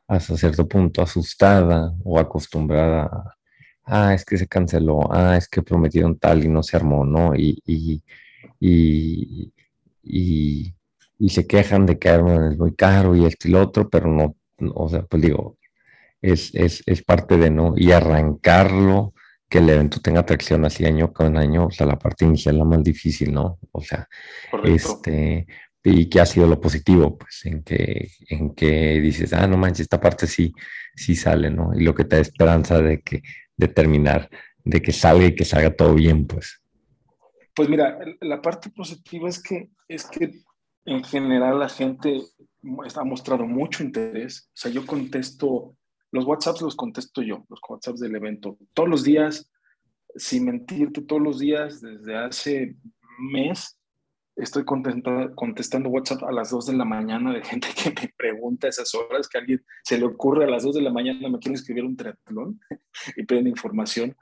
hasta 0.07 0.37
cierto 0.37 0.67
punto 0.67 1.01
asustada 1.01 1.91
o 2.03 2.19
acostumbrada 2.19 3.35
a, 3.83 4.09
ah, 4.09 4.13
es 4.13 4.23
que 4.23 4.37
se 4.37 4.47
canceló, 4.47 5.11
ah, 5.11 5.35
es 5.35 5.49
que 5.49 5.63
prometieron 5.63 6.19
tal 6.19 6.43
y 6.43 6.49
no 6.49 6.61
se 6.61 6.77
armó, 6.77 7.03
¿no? 7.03 7.33
Y, 7.35 7.59
y, 7.65 8.03
y, 8.59 9.51
y, 10.03 10.75
y 11.17 11.29
se 11.29 11.47
quejan 11.47 11.87
de 11.87 11.97
que 11.97 12.13
es 12.13 12.57
muy 12.59 12.75
caro 12.75 13.15
y 13.15 13.25
esto 13.25 13.47
y 13.47 13.51
lo 13.51 13.63
otro, 13.63 13.89
pero 13.89 14.07
no, 14.07 14.35
o 14.75 14.87
sea, 14.87 15.01
pues 15.01 15.23
digo, 15.23 15.57
es, 16.21 16.53
es, 16.55 16.83
es, 16.85 17.03
parte 17.03 17.37
de 17.37 17.49
no, 17.49 17.73
y 17.75 17.91
arrancarlo 17.91 19.13
que 19.49 19.59
el 19.59 19.69
evento 19.69 19.99
tenga 20.01 20.21
atracción 20.21 20.65
así 20.65 20.85
año 20.85 21.13
con 21.13 21.37
año, 21.37 21.67
o 21.67 21.71
sea, 21.71 21.85
la 21.85 21.97
parte 21.97 22.25
inicial 22.25 22.57
la 22.57 22.65
más 22.65 22.83
difícil, 22.83 23.33
¿no? 23.33 23.59
O 23.71 23.81
sea, 23.81 24.07
Correcto. 24.51 24.69
este, 24.71 25.47
y 25.83 26.09
qué 26.09 26.19
ha 26.19 26.25
sido 26.25 26.47
lo 26.47 26.59
positivo, 26.59 27.17
pues, 27.17 27.45
en 27.45 27.63
que, 27.63 28.09
en 28.29 28.53
que 28.53 28.99
dices, 28.99 29.31
ah, 29.33 29.47
no 29.47 29.57
manches, 29.57 29.81
esta 29.81 30.01
parte 30.01 30.27
sí, 30.27 30.53
sí 30.95 31.15
sale, 31.15 31.49
¿no? 31.49 31.71
Y 31.73 31.83
lo 31.83 31.95
que 31.95 32.03
te 32.03 32.17
da 32.17 32.21
esperanza 32.21 32.81
de 32.81 33.01
que, 33.01 33.21
de 33.55 33.67
terminar, 33.69 34.29
de 34.63 34.81
que 34.81 34.91
salga 34.91 35.27
y 35.27 35.35
que 35.35 35.45
salga 35.45 35.73
todo 35.73 35.93
bien, 35.93 36.27
pues. 36.27 36.61
Pues 37.55 37.69
mira, 37.69 37.97
la 38.21 38.41
parte 38.41 38.69
positiva 38.69 39.29
es 39.29 39.41
que, 39.41 39.69
es 39.87 40.05
que 40.05 40.31
en 40.85 41.03
general 41.03 41.59
la 41.59 41.69
gente 41.69 42.21
ha 42.95 43.03
mostrado 43.03 43.45
mucho 43.45 43.83
interés. 43.83 44.49
O 44.49 44.57
sea, 44.57 44.71
yo 44.71 44.85
contesto, 44.85 45.75
los 46.17 46.25
WhatsApps 46.25 46.61
los 46.61 46.75
contesto 46.75 47.21
yo, 47.21 47.45
los 47.47 47.59
WhatsApps 47.67 47.99
del 47.99 48.15
evento. 48.15 48.57
Todos 48.73 48.89
los 48.89 49.03
días, 49.03 49.51
sin 50.15 50.45
mentirte, 50.45 51.01
todos 51.01 51.21
los 51.21 51.37
días, 51.37 51.79
desde 51.79 52.17
hace 52.17 52.75
mes, 53.19 53.79
estoy 54.35 54.65
contestando 54.65 55.89
WhatsApp 55.89 56.23
a 56.23 56.31
las 56.31 56.49
2 56.49 56.65
de 56.67 56.73
la 56.73 56.85
mañana 56.85 57.31
de 57.31 57.43
gente 57.43 57.67
que 57.75 57.89
me 57.89 58.13
pregunta 58.17 58.65
a 58.65 58.71
esas 58.71 58.95
horas, 58.95 59.27
que 59.27 59.37
a 59.37 59.41
alguien 59.41 59.63
se 59.83 59.99
le 59.99 60.05
ocurre 60.05 60.45
a 60.45 60.49
las 60.49 60.63
2 60.63 60.75
de 60.75 60.81
la 60.81 60.91
mañana, 60.91 61.29
me 61.29 61.37
quiere 61.37 61.55
escribir 61.55 61.85
un 61.85 61.95
triatlón 61.95 62.59
y 63.15 63.23
piden 63.23 63.47
información. 63.47 64.15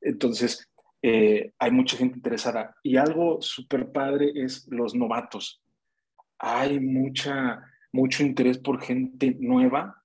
Entonces, 0.00 0.70
eh, 1.02 1.52
hay 1.58 1.70
mucha 1.72 1.96
gente 1.96 2.16
interesada. 2.16 2.76
Y 2.84 2.96
algo 2.96 3.42
súper 3.42 3.90
padre 3.90 4.30
es 4.36 4.68
los 4.68 4.94
novatos. 4.94 5.60
Hay 6.38 6.78
mucha, 6.78 7.64
mucho 7.92 8.22
interés 8.22 8.58
por 8.58 8.80
gente 8.80 9.36
nueva 9.40 9.99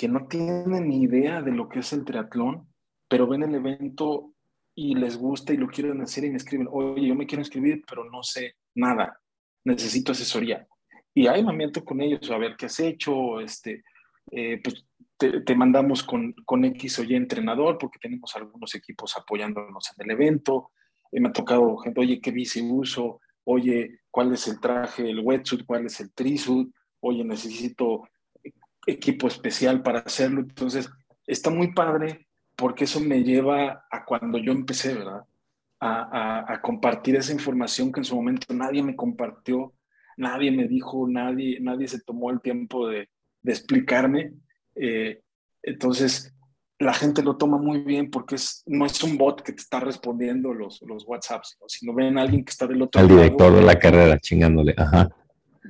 que 0.00 0.08
no 0.08 0.26
tiene 0.28 0.80
ni 0.80 1.02
idea 1.02 1.42
de 1.42 1.52
lo 1.52 1.68
que 1.68 1.80
es 1.80 1.92
el 1.92 2.06
triatlón, 2.06 2.66
pero 3.06 3.26
ven 3.26 3.42
el 3.42 3.54
evento 3.54 4.32
y 4.74 4.94
les 4.94 5.18
gusta 5.18 5.52
y 5.52 5.58
lo 5.58 5.66
quieren 5.68 6.00
hacer 6.00 6.24
y 6.24 6.30
me 6.30 6.38
escriben, 6.38 6.68
oye, 6.72 7.06
yo 7.06 7.14
me 7.14 7.26
quiero 7.26 7.42
inscribir, 7.42 7.84
pero 7.86 8.10
no 8.10 8.22
sé 8.22 8.54
nada, 8.74 9.20
necesito 9.62 10.12
asesoría. 10.12 10.66
Y 11.12 11.26
ahí 11.26 11.44
me 11.44 11.52
meto 11.52 11.84
con 11.84 12.00
ellos 12.00 12.30
a 12.30 12.38
ver 12.38 12.56
qué 12.56 12.64
has 12.64 12.80
hecho, 12.80 13.40
este, 13.40 13.84
eh, 14.30 14.58
pues 14.64 14.86
te, 15.18 15.54
mandamos 15.54 16.02
con, 16.02 16.32
con 16.46 16.64
X 16.64 17.00
o 17.00 17.04
Y 17.04 17.14
entrenador 17.14 17.76
porque 17.76 17.98
tenemos 17.98 18.34
algunos 18.36 18.74
equipos 18.74 19.14
apoyándonos 19.18 19.86
en 19.98 20.06
el 20.06 20.12
evento. 20.12 20.70
Me 21.12 21.28
ha 21.28 21.32
tocado 21.32 21.76
gente, 21.76 22.00
oye, 22.00 22.22
¿qué 22.22 22.30
bici 22.30 22.62
uso? 22.62 23.20
Oye, 23.44 23.98
¿cuál 24.10 24.32
es 24.32 24.48
el 24.48 24.60
traje, 24.60 25.10
el 25.10 25.20
wetsuit? 25.20 25.66
¿Cuál 25.66 25.84
es 25.84 26.00
el 26.00 26.10
trisuit? 26.14 26.74
Oye, 27.00 27.22
necesito 27.22 28.08
equipo 28.86 29.28
especial 29.28 29.82
para 29.82 30.00
hacerlo. 30.00 30.40
Entonces, 30.40 30.90
está 31.26 31.50
muy 31.50 31.72
padre 31.72 32.26
porque 32.56 32.84
eso 32.84 33.00
me 33.00 33.22
lleva 33.22 33.86
a 33.90 34.04
cuando 34.04 34.38
yo 34.38 34.52
empecé, 34.52 34.94
¿verdad? 34.94 35.22
A, 35.78 36.42
a, 36.44 36.52
a, 36.52 36.60
compartir 36.60 37.16
esa 37.16 37.32
información 37.32 37.90
que 37.90 38.00
en 38.00 38.04
su 38.04 38.14
momento 38.14 38.52
nadie 38.52 38.82
me 38.82 38.94
compartió, 38.94 39.72
nadie 40.18 40.50
me 40.50 40.68
dijo, 40.68 41.08
nadie, 41.08 41.58
nadie 41.60 41.88
se 41.88 42.00
tomó 42.02 42.30
el 42.30 42.42
tiempo 42.42 42.86
de, 42.86 43.08
de 43.42 43.52
explicarme. 43.52 44.34
Eh, 44.74 45.22
entonces, 45.62 46.34
la 46.78 46.94
gente 46.94 47.22
lo 47.22 47.36
toma 47.36 47.58
muy 47.58 47.78
bien 47.80 48.10
porque 48.10 48.36
es, 48.36 48.62
no 48.66 48.86
es 48.86 49.02
un 49.02 49.18
bot 49.18 49.42
que 49.42 49.52
te 49.52 49.60
está 49.60 49.80
respondiendo 49.80 50.54
los, 50.54 50.80
los 50.82 51.06
WhatsApps, 51.06 51.58
sino 51.66 51.94
ven 51.94 52.18
a 52.18 52.22
alguien 52.22 52.44
que 52.44 52.50
está 52.50 52.66
del 52.66 52.82
otro 52.82 53.00
lado. 53.00 53.14
El 53.14 53.22
director 53.22 53.54
de 53.54 53.62
la 53.62 53.78
carrera 53.78 54.18
chingándole, 54.18 54.74
ajá. 54.76 55.08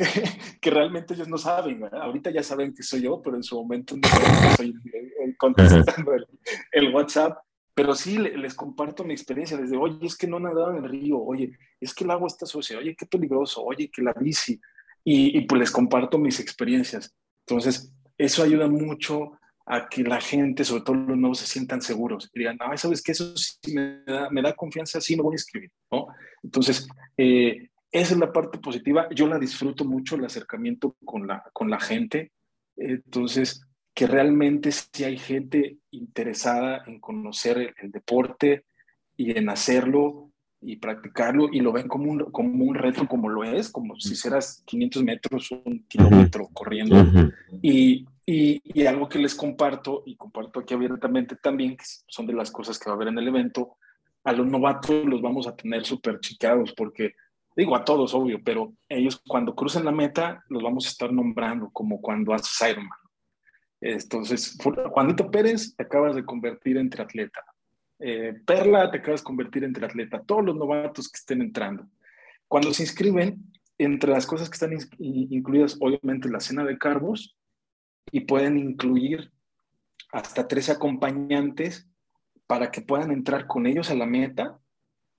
que 0.61 0.71
realmente 0.71 1.15
ellos 1.15 1.29
no 1.29 1.39
saben. 1.39 1.83
Ahorita 1.93 2.31
ya 2.31 2.43
saben 2.43 2.75
que 2.75 2.83
soy 2.83 3.03
yo, 3.03 3.21
pero 3.23 3.37
en 3.37 3.43
su 3.43 3.57
momento 3.57 3.97
no 3.97 4.09
saben 4.09 4.43
que 4.43 4.57
soy 4.57 4.75
el, 5.23 5.37
contestando 5.37 6.15
el, 6.15 6.27
el, 6.73 6.95
WhatsApp. 6.95 7.39
Pero 7.75 7.95
sí 7.95 8.19
les 8.19 8.55
comparto 8.55 9.05
mi 9.05 9.13
experiencia 9.13 9.57
desde, 9.57 9.77
oye, 9.77 10.05
es 10.05 10.17
que 10.17 10.27
no 10.27 10.41
nadaba 10.41 10.77
en 10.77 10.85
el 10.85 10.91
río, 10.91 11.19
oye, 11.19 11.57
es 11.81 11.95
que 11.95 12.05
el 12.05 12.11
agua 12.11 12.27
está 12.27 12.45
sucia, 12.45 12.77
oye, 12.77 12.97
qué 12.97 13.07
peligroso, 13.07 13.63
oye, 13.63 13.91
que 13.91 14.03
la 14.03 14.13
bici. 14.13 14.61
Y, 15.05 15.39
y 15.39 15.43
pues 15.43 15.61
les 15.61 15.71
comparto 15.71 16.19
mis 16.19 16.41
experiencias. 16.41 17.15
Entonces, 17.47 17.93
eso 18.19 18.43
ayuda 18.43 18.69
mucho 18.69 19.33
a 19.65 19.89
que 19.89 20.03
la 20.03 20.21
gente, 20.21 20.65
sobre 20.65 20.83
todo 20.83 20.97
los 20.97 21.17
nuevos, 21.17 21.39
se 21.39 21.47
sientan 21.47 21.81
seguros 21.81 22.29
y 22.35 22.41
digan, 22.41 22.59
ah, 22.61 22.77
¿sabes 22.77 23.03
qué? 23.03 23.13
Eso 23.13 23.35
sí 23.37 23.73
me 23.73 24.03
da, 24.05 24.29
me 24.29 24.43
da 24.43 24.53
confianza, 24.55 25.01
sí 25.01 25.17
me 25.17 25.23
voy 25.23 25.35
a 25.35 25.37
inscribir, 25.37 25.71
¿no? 25.91 26.09
Entonces, 26.43 26.89
eh, 27.17 27.70
esa 27.93 28.15
es 28.15 28.21
la 28.21 28.33
parte 28.33 28.59
positiva. 28.59 29.09
Yo 29.15 29.27
la 29.27 29.39
disfruto 29.39 29.85
mucho, 29.85 30.17
el 30.17 30.25
acercamiento 30.25 30.97
con 31.05 31.27
la, 31.27 31.43
con 31.53 31.71
la 31.71 31.81
gente. 31.81 32.33
Entonces, 32.77 33.67
que 33.95 34.07
realmente 34.07 34.71
sí 34.73 35.05
hay 35.05 35.19
gente 35.19 35.79
interesada 35.91 36.85
en 36.87 37.01
conocer 37.01 37.59
el, 37.59 37.75
el 37.83 37.91
deporte 37.91 38.65
y 39.17 39.37
en 39.37 39.49
hacerlo 39.49 40.31
y 40.63 40.77
practicarlo 40.77 41.49
y 41.51 41.61
lo 41.61 41.73
ven 41.73 41.89
como 41.89 42.11
un, 42.11 42.25
como 42.31 42.65
un 42.65 42.75
reto, 42.75 43.07
como 43.09 43.29
lo 43.29 43.45
es, 43.45 43.71
como 43.71 43.99
si 43.99 44.13
hicieras 44.13 44.63
500 44.67 45.03
metros, 45.03 45.51
un 45.65 45.85
kilómetro 45.89 46.49
corriendo. 46.53 46.97
Uh 46.97 47.05
-huh. 47.05 47.35
y, 47.63 48.07
y, 48.27 48.61
y, 48.63 48.87
algo 48.87 49.09
que 49.09 49.19
les 49.19 49.35
comparto, 49.35 50.03
y 50.05 50.17
comparto 50.17 50.61
aquí 50.61 50.75
abiertamente 50.75 51.37
también, 51.37 51.77
que 51.77 51.85
son 52.07 52.27
de 52.27 52.35
las 52.35 52.51
cosas 52.51 52.79
que 52.79 52.91
va 52.91 52.93
a 52.93 52.97
haber 52.97 53.09
en 53.09 53.19
el 53.19 53.29
evento, 53.29 53.77
a 54.23 54.33
los 54.33 54.47
novatos 54.47 55.05
los 55.07 55.23
vamos 55.23 55.47
a 55.47 55.57
tener 55.57 55.85
súper 55.85 56.21
chicados, 56.21 56.75
porque 56.77 57.15
digo 57.61 57.77
a 57.77 57.85
todos, 57.85 58.15
obvio, 58.15 58.41
pero 58.43 58.73
ellos 58.89 59.23
cuando 59.29 59.55
crucen 59.55 59.85
la 59.85 59.93
meta 59.93 60.43
los 60.49 60.63
vamos 60.63 60.87
a 60.87 60.89
estar 60.89 61.13
nombrando 61.13 61.71
como 61.71 62.01
cuando 62.01 62.33
haces 62.33 62.59
Ironman. 62.71 62.99
Entonces, 63.83 64.59
Juanito 64.63 65.31
Pérez, 65.31 65.75
te 65.77 65.83
acabas 65.83 66.15
de 66.15 66.25
convertir 66.25 66.79
en 66.79 66.89
triatleta. 66.89 67.45
Eh, 67.99 68.35
Perla, 68.47 68.91
te 68.91 68.99
acabas 68.99 69.21
de 69.21 69.25
convertir 69.25 69.65
en 69.65 69.75
triatleta. 69.75 70.23
Todos 70.23 70.45
los 70.45 70.57
novatos 70.57 71.11
que 71.11 71.19
estén 71.19 71.43
entrando. 71.43 71.87
Cuando 72.49 72.73
se 72.73 72.83
inscriben, 72.83 73.53
entre 73.79 74.11
las 74.11 74.27
cosas 74.27 74.49
que 74.49 74.55
están 74.55 74.73
incluidas, 74.99 75.77
obviamente, 75.81 76.31
la 76.31 76.41
cena 76.41 76.65
de 76.65 76.79
carbos 76.79 77.37
y 78.11 78.21
pueden 78.21 78.59
incluir 78.59 79.31
hasta 80.13 80.49
tres 80.49 80.71
acompañantes 80.71 81.89
para 82.47 82.71
que 82.71 82.81
puedan 82.81 83.13
entrar 83.13 83.47
con 83.47 83.67
ellos 83.67 83.91
a 83.91 83.95
la 83.95 84.07
meta 84.07 84.59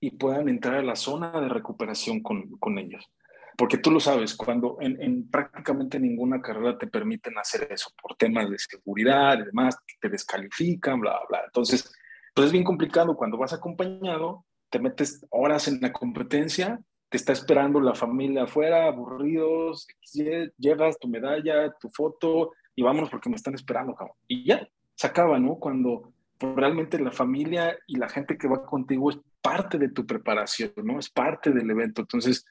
y 0.02 0.10
puedan 0.10 0.48
entrar 0.48 0.74
a 0.74 0.82
la 0.82 0.96
zona 0.96 1.30
de 1.40 1.48
recuperación 1.48 2.24
con, 2.24 2.50
con 2.58 2.76
ellos. 2.76 3.08
Porque 3.56 3.78
tú 3.78 3.92
lo 3.92 4.00
sabes, 4.00 4.34
cuando 4.34 4.78
en, 4.80 5.00
en, 5.00 5.30
prácticamente 5.30 6.00
ninguna 6.00 6.42
carrera 6.42 6.76
te 6.76 6.88
permiten 6.88 7.38
hacer 7.38 7.68
eso 7.70 7.90
por 8.02 8.16
temas 8.16 8.50
de 8.50 8.58
seguridad 8.58 9.38
y 9.38 9.44
demás, 9.44 9.76
te 10.00 10.08
descalifican, 10.08 10.98
bla, 10.98 11.20
bla. 11.28 11.42
Entonces, 11.46 11.94
pues 12.34 12.46
es 12.46 12.52
bien 12.52 12.64
complicado 12.64 13.16
cuando 13.16 13.38
vas 13.38 13.52
acompañado, 13.52 14.44
te 14.70 14.80
metes 14.80 15.24
horas 15.30 15.68
en 15.68 15.80
la 15.80 15.92
competencia, 15.92 16.80
te 17.08 17.16
está 17.16 17.32
esperando 17.32 17.78
la 17.78 17.94
familia 17.94 18.42
afuera, 18.42 18.88
aburridos, 18.88 19.86
llevas 20.58 20.98
tu 20.98 21.06
medalla, 21.06 21.72
tu 21.78 21.88
foto 21.90 22.50
y 22.74 22.82
vámonos 22.82 23.08
porque 23.08 23.30
me 23.30 23.36
están 23.36 23.54
esperando, 23.54 23.94
cabrón. 23.94 24.16
Y 24.26 24.48
ya, 24.48 24.66
se 24.96 25.06
acaba, 25.06 25.38
¿no? 25.38 25.60
Cuando 25.60 26.11
realmente 26.42 26.98
la 26.98 27.12
familia 27.12 27.76
y 27.86 27.96
la 27.96 28.08
gente 28.08 28.36
que 28.36 28.48
va 28.48 28.64
contigo 28.64 29.10
es 29.10 29.18
parte 29.40 29.78
de 29.78 29.88
tu 29.88 30.06
preparación, 30.06 30.72
¿no? 30.84 30.98
Es 30.98 31.10
parte 31.10 31.50
del 31.50 31.70
evento. 31.70 32.02
Entonces, 32.02 32.44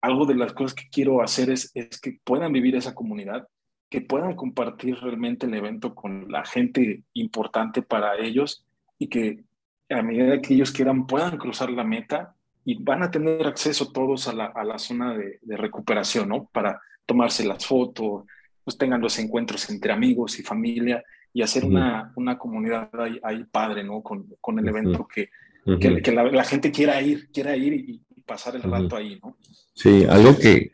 algo 0.00 0.26
de 0.26 0.34
las 0.34 0.52
cosas 0.52 0.74
que 0.74 0.88
quiero 0.90 1.22
hacer 1.22 1.50
es, 1.50 1.70
es 1.74 2.00
que 2.00 2.18
puedan 2.24 2.52
vivir 2.52 2.76
esa 2.76 2.94
comunidad, 2.94 3.46
que 3.90 4.00
puedan 4.00 4.36
compartir 4.36 4.96
realmente 4.96 5.46
el 5.46 5.54
evento 5.54 5.94
con 5.94 6.30
la 6.30 6.44
gente 6.44 7.02
importante 7.14 7.82
para 7.82 8.16
ellos 8.16 8.64
y 8.98 9.08
que 9.08 9.44
a 9.90 10.02
medida 10.02 10.40
que 10.40 10.54
ellos 10.54 10.70
quieran 10.70 11.06
puedan 11.06 11.36
cruzar 11.36 11.70
la 11.70 11.84
meta 11.84 12.34
y 12.64 12.82
van 12.82 13.02
a 13.02 13.10
tener 13.10 13.46
acceso 13.46 13.90
todos 13.90 14.28
a 14.28 14.32
la, 14.32 14.46
a 14.46 14.64
la 14.64 14.78
zona 14.78 15.14
de, 15.14 15.38
de, 15.42 15.56
recuperación, 15.56 16.28
¿no? 16.28 16.48
Para 16.52 16.80
tomarse 17.06 17.44
las 17.44 17.66
fotos, 17.66 18.24
pues 18.62 18.78
tengan 18.78 19.00
los 19.00 19.18
encuentros 19.18 19.68
entre 19.70 19.92
amigos 19.92 20.38
y 20.38 20.42
familia 20.42 21.02
y 21.32 21.42
hacer 21.42 21.64
una, 21.64 22.12
una 22.16 22.38
comunidad 22.38 22.90
ahí, 22.98 23.20
ahí, 23.22 23.44
padre, 23.44 23.84
¿no? 23.84 24.02
Con, 24.02 24.26
con 24.40 24.58
el 24.58 24.68
evento 24.68 25.06
que, 25.06 25.30
que, 25.78 26.02
que 26.02 26.12
la, 26.12 26.24
la, 26.24 26.44
gente 26.44 26.70
quiera 26.70 27.00
ir, 27.00 27.30
quiera 27.32 27.56
ir 27.56 27.74
y, 27.74 28.02
y 28.16 28.20
pasar 28.22 28.56
el 28.56 28.62
rato 28.62 28.96
ahí, 28.96 29.18
¿no? 29.22 29.36
Sí, 29.74 30.04
algo 30.08 30.36
que, 30.36 30.72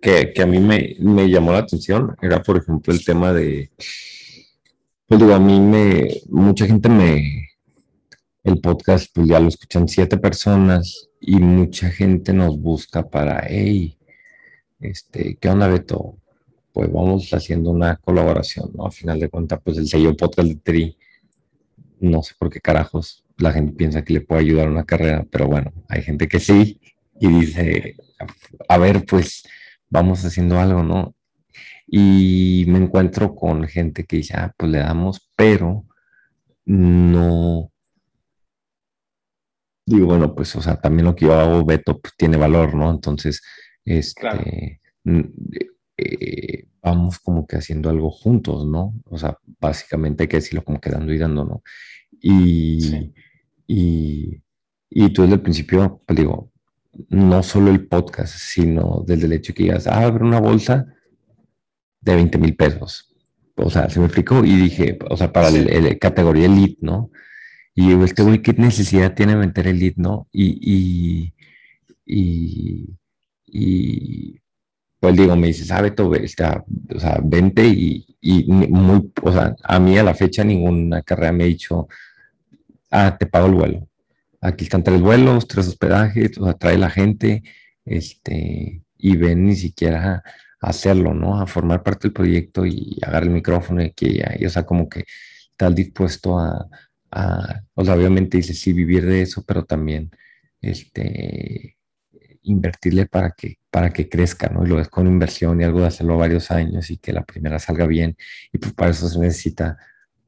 que, 0.00 0.32
que 0.32 0.42
a 0.42 0.46
mí 0.46 0.58
me, 0.60 0.96
me, 1.00 1.28
llamó 1.28 1.52
la 1.52 1.58
atención 1.58 2.16
era, 2.22 2.42
por 2.42 2.56
ejemplo, 2.56 2.92
el 2.92 3.04
tema 3.04 3.32
de, 3.32 3.70
pues 5.06 5.20
digo, 5.20 5.34
a 5.34 5.40
mí 5.40 5.60
me, 5.60 6.08
mucha 6.28 6.66
gente 6.66 6.88
me, 6.88 7.48
el 8.44 8.60
podcast, 8.60 9.10
pues 9.14 9.28
ya 9.28 9.40
lo 9.40 9.48
escuchan 9.48 9.88
siete 9.88 10.16
personas 10.16 11.08
y 11.20 11.36
mucha 11.36 11.90
gente 11.90 12.32
nos 12.32 12.58
busca 12.58 13.08
para, 13.08 13.44
hey, 13.46 13.98
este, 14.80 15.36
¿qué 15.40 15.48
onda, 15.48 15.68
Beto? 15.68 16.16
Pues 16.78 16.92
vamos 16.92 17.34
haciendo 17.34 17.72
una 17.72 17.96
colaboración, 17.96 18.70
¿no? 18.72 18.86
A 18.86 18.92
final 18.92 19.18
de 19.18 19.28
cuentas, 19.28 19.58
pues 19.64 19.78
el 19.78 19.88
sello 19.88 20.16
podcast 20.16 20.46
de 20.46 20.54
Tri, 20.54 20.96
no 21.98 22.22
sé 22.22 22.36
por 22.38 22.50
qué 22.50 22.60
carajos 22.60 23.24
la 23.36 23.50
gente 23.50 23.72
piensa 23.72 24.04
que 24.04 24.12
le 24.12 24.20
puede 24.20 24.42
ayudar 24.42 24.68
a 24.68 24.70
una 24.70 24.84
carrera, 24.84 25.26
pero 25.28 25.48
bueno, 25.48 25.72
hay 25.88 26.02
gente 26.02 26.28
que 26.28 26.38
sí 26.38 26.80
y 27.18 27.26
dice, 27.26 27.96
a 28.68 28.78
ver, 28.78 29.04
pues 29.06 29.42
vamos 29.90 30.24
haciendo 30.24 30.60
algo, 30.60 30.84
¿no? 30.84 31.16
Y 31.84 32.64
me 32.68 32.78
encuentro 32.78 33.34
con 33.34 33.66
gente 33.66 34.04
que 34.04 34.18
dice, 34.18 34.34
ah, 34.36 34.54
pues 34.56 34.70
le 34.70 34.78
damos, 34.78 35.28
pero 35.34 35.84
no, 36.64 37.72
digo, 39.84 40.06
bueno, 40.06 40.32
pues, 40.32 40.54
o 40.54 40.62
sea, 40.62 40.80
también 40.80 41.06
lo 41.06 41.16
que 41.16 41.24
yo 41.24 41.34
hago, 41.34 41.64
Beto, 41.64 41.98
pues 41.98 42.14
tiene 42.16 42.36
valor, 42.36 42.72
¿no? 42.76 42.88
Entonces, 42.88 43.42
este, 43.84 44.80
eh, 45.98 46.66
vamos 46.82 47.18
como 47.18 47.46
que 47.46 47.56
haciendo 47.56 47.90
algo 47.90 48.10
juntos, 48.10 48.66
¿no? 48.66 48.94
O 49.04 49.18
sea, 49.18 49.36
básicamente 49.60 50.24
hay 50.24 50.28
que 50.28 50.38
decirlo 50.38 50.64
como 50.64 50.80
que 50.80 50.90
dando 50.90 51.12
y 51.12 51.18
dando, 51.18 51.44
¿no? 51.44 51.62
Y, 52.20 53.12
y, 53.66 54.42
y 54.90 55.12
tú 55.12 55.22
desde 55.22 55.34
el 55.34 55.42
principio, 55.42 56.00
pues 56.06 56.16
digo, 56.16 56.50
no 57.08 57.42
solo 57.42 57.70
el 57.70 57.86
podcast, 57.86 58.34
sino 58.36 59.04
desde 59.06 59.26
el 59.26 59.32
hecho 59.34 59.54
que 59.54 59.64
digas, 59.64 59.86
ah, 59.86 60.04
abre 60.04 60.24
una 60.24 60.40
bolsa 60.40 60.86
de 62.00 62.14
20 62.14 62.38
mil 62.38 62.56
pesos. 62.56 63.14
O 63.56 63.70
sea, 63.70 63.90
se 63.90 63.98
me 63.98 64.06
explicó 64.06 64.44
y 64.44 64.54
dije, 64.56 64.98
o 65.10 65.16
sea, 65.16 65.32
para 65.32 65.48
el, 65.48 65.98
categoría 65.98 66.46
elite, 66.46 66.78
¿no? 66.80 67.10
Y 67.74 67.88
digo, 67.88 68.04
este 68.04 68.22
güey, 68.22 68.42
¿qué 68.42 68.52
necesidad 68.52 69.14
tiene 69.14 69.32
de 69.32 69.38
meter 69.46 69.66
elite, 69.66 70.00
no? 70.00 70.28
Y, 70.32 71.34
y, 72.06 72.96
y, 73.46 74.40
pues 75.00 75.16
digo, 75.16 75.36
me 75.36 75.48
dice, 75.48 75.64
sabe 75.64 75.92
todo, 75.92 76.14
está, 76.14 76.64
o 76.94 76.98
sea, 76.98 77.20
vente 77.22 77.64
y, 77.66 78.16
y, 78.20 78.44
muy, 78.50 79.12
o 79.22 79.32
sea, 79.32 79.54
a 79.62 79.78
mí 79.78 79.96
a 79.96 80.02
la 80.02 80.14
fecha 80.14 80.42
ninguna 80.44 81.02
carrera 81.02 81.32
me 81.32 81.44
ha 81.44 81.46
dicho, 81.46 81.88
ah, 82.90 83.16
te 83.18 83.26
pago 83.26 83.46
el 83.46 83.54
vuelo. 83.54 83.88
Aquí 84.40 84.64
están 84.64 84.82
tres 84.84 85.00
vuelos, 85.00 85.46
tres 85.48 85.68
hospedajes, 85.68 86.38
o 86.38 86.44
sea, 86.44 86.54
trae 86.54 86.78
la 86.78 86.90
gente, 86.90 87.42
este, 87.84 88.82
y 88.98 89.16
ven 89.16 89.46
ni 89.46 89.56
siquiera 89.56 90.22
a 90.60 90.68
hacerlo, 90.68 91.14
¿no? 91.14 91.40
A 91.40 91.46
formar 91.46 91.82
parte 91.82 92.08
del 92.08 92.12
proyecto 92.14 92.66
y 92.66 92.98
agarrar 93.02 93.24
el 93.24 93.30
micrófono 93.30 93.82
y 93.82 93.92
ya, 94.18 94.34
y, 94.38 94.46
o 94.46 94.50
sea, 94.50 94.64
como 94.66 94.88
que 94.88 95.04
estás 95.50 95.74
dispuesto 95.74 96.38
a, 96.38 96.68
a, 97.10 97.62
o 97.74 97.84
sea, 97.84 97.94
obviamente 97.94 98.36
dice 98.38 98.54
sí 98.54 98.72
vivir 98.72 99.06
de 99.06 99.22
eso, 99.22 99.44
pero 99.46 99.64
también, 99.64 100.10
este, 100.60 101.77
invertirle 102.50 103.06
para 103.06 103.30
que, 103.30 103.58
para 103.70 103.92
que 103.92 104.08
crezca, 104.08 104.48
¿no? 104.48 104.64
Y 104.64 104.68
lo 104.68 104.76
ves 104.76 104.88
con 104.88 105.06
inversión 105.06 105.60
y 105.60 105.64
algo 105.64 105.80
de 105.80 105.86
hacerlo 105.86 106.16
varios 106.16 106.50
años 106.50 106.90
y 106.90 106.98
que 106.98 107.12
la 107.12 107.24
primera 107.24 107.58
salga 107.58 107.86
bien. 107.86 108.16
Y 108.52 108.58
pues 108.58 108.72
para 108.74 108.90
eso 108.90 109.08
se 109.08 109.18
necesita 109.18 109.78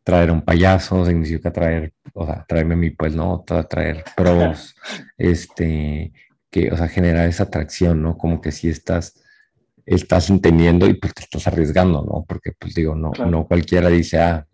traer 0.02 0.30
un 0.30 0.42
payaso, 0.42 1.04
significa 1.06 1.52
traer, 1.52 1.92
o 2.14 2.26
sea, 2.26 2.44
traerme 2.48 2.74
a 2.74 2.78
mí, 2.78 2.90
pues, 2.90 3.14
¿no? 3.14 3.44
Traer 3.68 4.04
pros, 4.16 4.74
este, 5.18 6.12
que, 6.50 6.70
o 6.70 6.76
sea, 6.76 6.88
generar 6.88 7.28
esa 7.28 7.44
atracción, 7.44 8.02
¿no? 8.02 8.16
Como 8.16 8.40
que 8.40 8.52
si 8.52 8.68
estás, 8.68 9.22
estás 9.86 10.30
entendiendo 10.30 10.86
y 10.86 10.94
pues 10.94 11.14
te 11.14 11.22
estás 11.22 11.46
arriesgando, 11.46 12.04
¿no? 12.04 12.24
Porque, 12.28 12.52
pues 12.58 12.74
digo, 12.74 12.94
no, 12.94 13.12
no 13.26 13.46
cualquiera 13.46 13.88
dice, 13.88 14.18
ah, 14.18 14.46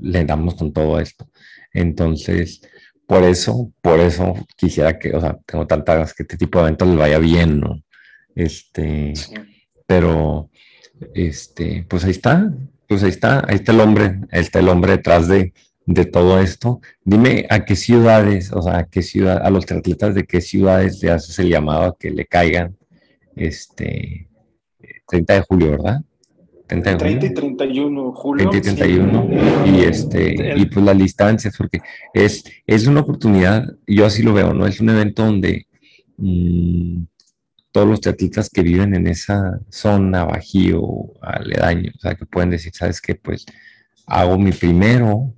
le 0.00 0.24
damos 0.24 0.54
con 0.54 0.72
todo 0.72 0.98
esto. 1.00 1.28
Entonces, 1.72 2.60
por 3.08 3.24
eso, 3.24 3.72
por 3.80 4.00
eso 4.00 4.34
quisiera 4.54 4.98
que, 4.98 5.16
o 5.16 5.20
sea, 5.22 5.38
tengo 5.46 5.66
tantas 5.66 6.12
que 6.12 6.24
este 6.24 6.36
tipo 6.36 6.58
de 6.58 6.66
eventos 6.66 6.88
les 6.88 6.98
vaya 6.98 7.18
bien, 7.18 7.58
¿no? 7.58 7.82
Este, 8.34 9.14
pero, 9.86 10.50
este, 11.14 11.86
pues 11.88 12.04
ahí 12.04 12.10
está, 12.10 12.52
pues 12.86 13.02
ahí 13.02 13.08
está, 13.08 13.42
ahí 13.48 13.54
está 13.54 13.72
el 13.72 13.80
hombre, 13.80 14.20
ahí 14.30 14.42
está 14.42 14.58
el 14.58 14.68
hombre 14.68 14.92
detrás 14.92 15.26
de, 15.26 15.54
de 15.86 16.04
todo 16.04 16.38
esto. 16.38 16.82
Dime 17.02 17.46
a 17.48 17.64
qué 17.64 17.76
ciudades, 17.76 18.52
o 18.52 18.60
sea, 18.60 18.76
a 18.80 18.84
qué 18.84 19.00
ciudad, 19.00 19.40
a 19.42 19.48
los 19.48 19.64
atletas 19.72 20.14
de 20.14 20.24
qué 20.24 20.42
ciudades 20.42 21.02
le 21.02 21.10
haces 21.10 21.38
el 21.38 21.48
llamado 21.48 21.84
a 21.84 21.96
que 21.98 22.10
le 22.10 22.26
caigan, 22.26 22.76
este, 23.36 24.28
30 25.06 25.32
de 25.32 25.40
julio, 25.48 25.70
¿verdad? 25.70 26.02
30, 26.68 27.10
y 27.26 27.34
31 27.34 28.12
julio. 28.12 28.50
30 28.50 28.56
y 28.56 28.74
31. 28.76 29.66
Y, 29.66 29.80
este, 29.80 30.54
y 30.56 30.66
pues 30.66 30.84
las 30.84 30.98
distancias, 30.98 31.54
porque 31.56 31.80
es, 32.12 32.44
es 32.66 32.86
una 32.86 33.00
oportunidad, 33.00 33.64
yo 33.86 34.06
así 34.06 34.22
lo 34.22 34.34
veo, 34.34 34.52
¿no? 34.52 34.66
Es 34.66 34.80
un 34.80 34.90
evento 34.90 35.24
donde 35.24 35.66
mm, 36.18 37.02
todos 37.72 37.88
los 37.88 38.06
atletas 38.06 38.50
que 38.50 38.62
viven 38.62 38.94
en 38.94 39.06
esa 39.06 39.58
zona, 39.70 40.24
bajío, 40.24 40.82
aledaño, 41.22 41.90
o 41.96 41.98
sea, 41.98 42.14
que 42.14 42.26
pueden 42.26 42.50
decir, 42.50 42.72
¿sabes 42.74 43.00
qué? 43.00 43.14
Pues 43.14 43.46
hago 44.06 44.38
mi 44.38 44.52
primero, 44.52 45.34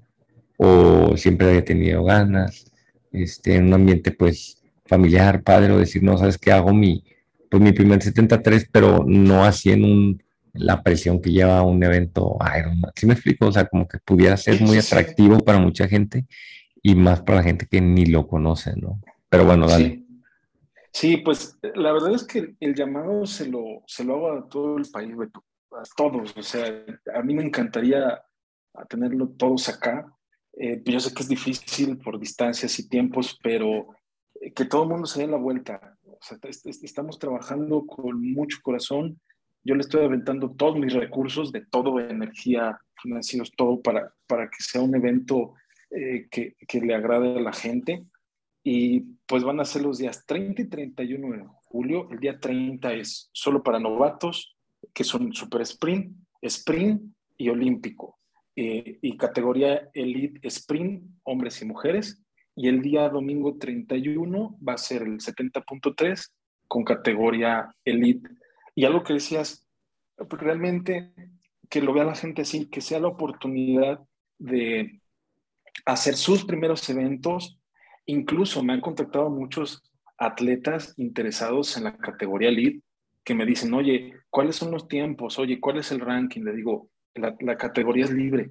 o 0.56 1.16
siempre 1.16 1.56
he 1.56 1.62
tenido 1.62 2.04
ganas, 2.04 2.70
este, 3.12 3.56
en 3.56 3.66
un 3.66 3.74
ambiente 3.74 4.10
pues 4.10 4.62
familiar, 4.84 5.42
padre, 5.42 5.72
o 5.72 5.78
decir, 5.78 6.02
no, 6.02 6.18
¿sabes 6.18 6.38
qué? 6.38 6.50
Hago 6.50 6.74
mi, 6.74 7.04
pues 7.48 7.62
mi 7.62 7.72
primer 7.72 8.02
73, 8.02 8.68
pero 8.70 9.04
no 9.06 9.44
así 9.44 9.70
en 9.70 9.84
un 9.84 10.22
la 10.52 10.82
presión 10.82 11.20
que 11.20 11.30
lleva 11.30 11.62
un 11.62 11.82
evento 11.82 12.36
Ironman. 12.58 12.92
¿Sí 12.96 13.06
me 13.06 13.14
explico? 13.14 13.46
O 13.46 13.52
sea, 13.52 13.66
como 13.66 13.86
que 13.86 13.98
pudiera 13.98 14.36
ser 14.36 14.60
muy 14.60 14.78
atractivo 14.78 15.38
para 15.40 15.58
mucha 15.58 15.88
gente 15.88 16.26
y 16.82 16.94
más 16.94 17.22
para 17.22 17.38
la 17.38 17.44
gente 17.44 17.66
que 17.66 17.80
ni 17.80 18.06
lo 18.06 18.26
conoce, 18.26 18.74
¿no? 18.76 19.00
Pero 19.28 19.44
bueno, 19.44 19.68
dale. 19.68 20.04
Sí, 20.92 21.18
pues 21.18 21.58
la 21.74 21.92
verdad 21.92 22.14
es 22.14 22.24
que 22.24 22.54
el 22.58 22.74
llamado 22.74 23.24
se 23.26 23.48
lo, 23.48 23.82
se 23.86 24.04
lo 24.04 24.16
hago 24.16 24.32
a 24.32 24.48
todo 24.48 24.76
el 24.76 24.86
país, 24.90 25.14
a 25.72 25.82
todos. 25.96 26.36
O 26.36 26.42
sea, 26.42 26.84
a 27.14 27.22
mí 27.22 27.34
me 27.34 27.44
encantaría 27.44 28.20
tenerlo 28.88 29.28
todos 29.28 29.68
acá. 29.68 30.12
Eh, 30.52 30.82
yo 30.84 30.98
sé 30.98 31.14
que 31.14 31.22
es 31.22 31.28
difícil 31.28 31.98
por 31.98 32.18
distancias 32.18 32.78
y 32.78 32.88
tiempos, 32.88 33.38
pero 33.42 33.86
eh, 34.40 34.52
que 34.52 34.64
todo 34.64 34.82
el 34.82 34.88
mundo 34.88 35.06
se 35.06 35.20
dé 35.20 35.26
la 35.28 35.36
vuelta. 35.36 35.96
O 36.04 36.18
sea, 36.20 36.38
estamos 36.82 37.18
trabajando 37.18 37.86
con 37.86 38.20
mucho 38.32 38.58
corazón 38.62 39.20
yo 39.62 39.74
le 39.74 39.80
estoy 39.80 40.04
aventando 40.04 40.50
todos 40.50 40.78
mis 40.78 40.92
recursos 40.92 41.52
de 41.52 41.64
todo, 41.66 42.00
energía, 42.00 42.78
financieros, 43.00 43.52
todo 43.52 43.80
para, 43.80 44.12
para 44.26 44.48
que 44.48 44.62
sea 44.62 44.80
un 44.80 44.94
evento 44.94 45.54
eh, 45.90 46.28
que, 46.30 46.56
que, 46.66 46.80
le 46.80 46.94
agrade 46.94 47.38
a 47.38 47.42
la 47.42 47.52
gente. 47.52 48.04
Y 48.62 49.00
pues 49.26 49.42
van 49.42 49.60
a 49.60 49.64
ser 49.64 49.82
los 49.82 49.98
días 49.98 50.24
30 50.26 50.62
y 50.62 50.68
31 50.68 51.36
de 51.36 51.44
julio. 51.64 52.08
El 52.10 52.20
día 52.20 52.38
30 52.38 52.92
es 52.94 53.30
solo 53.32 53.62
para 53.62 53.78
novatos, 53.78 54.56
que 54.92 55.04
son 55.04 55.32
super 55.32 55.62
sprint, 55.62 56.16
sprint 56.42 57.02
y 57.36 57.48
olímpico. 57.48 58.18
Eh, 58.56 58.98
y 59.00 59.16
categoría 59.16 59.90
elite 59.94 60.46
sprint, 60.48 61.04
hombres 61.24 61.60
y 61.62 61.66
mujeres. 61.66 62.22
Y 62.56 62.68
el 62.68 62.82
día 62.82 63.08
domingo 63.08 63.56
31 63.56 64.58
va 64.66 64.74
a 64.74 64.78
ser 64.78 65.02
el 65.02 65.18
70.3 65.18 66.28
con 66.66 66.84
categoría 66.84 67.74
elite 67.84 68.28
y 68.80 68.86
algo 68.86 69.02
que 69.02 69.12
decías, 69.12 69.68
pues, 70.16 70.40
realmente 70.42 71.12
que 71.68 71.82
lo 71.82 71.92
vea 71.92 72.04
la 72.04 72.14
gente 72.14 72.40
así, 72.40 72.70
que 72.70 72.80
sea 72.80 72.98
la 72.98 73.08
oportunidad 73.08 74.00
de 74.38 75.02
hacer 75.84 76.16
sus 76.16 76.46
primeros 76.46 76.88
eventos. 76.88 77.60
Incluso 78.06 78.62
me 78.62 78.72
han 78.72 78.80
contactado 78.80 79.28
muchos 79.28 79.82
atletas 80.16 80.94
interesados 80.96 81.76
en 81.76 81.84
la 81.84 81.98
categoría 81.98 82.48
elite 82.48 82.82
que 83.22 83.34
me 83.34 83.44
dicen, 83.44 83.74
oye, 83.74 84.14
¿cuáles 84.30 84.56
son 84.56 84.70
los 84.70 84.88
tiempos? 84.88 85.38
Oye, 85.38 85.60
¿cuál 85.60 85.76
es 85.76 85.92
el 85.92 86.00
ranking? 86.00 86.40
Le 86.40 86.54
digo, 86.54 86.88
la, 87.14 87.36
la 87.40 87.58
categoría 87.58 88.06
es 88.06 88.10
libre. 88.10 88.48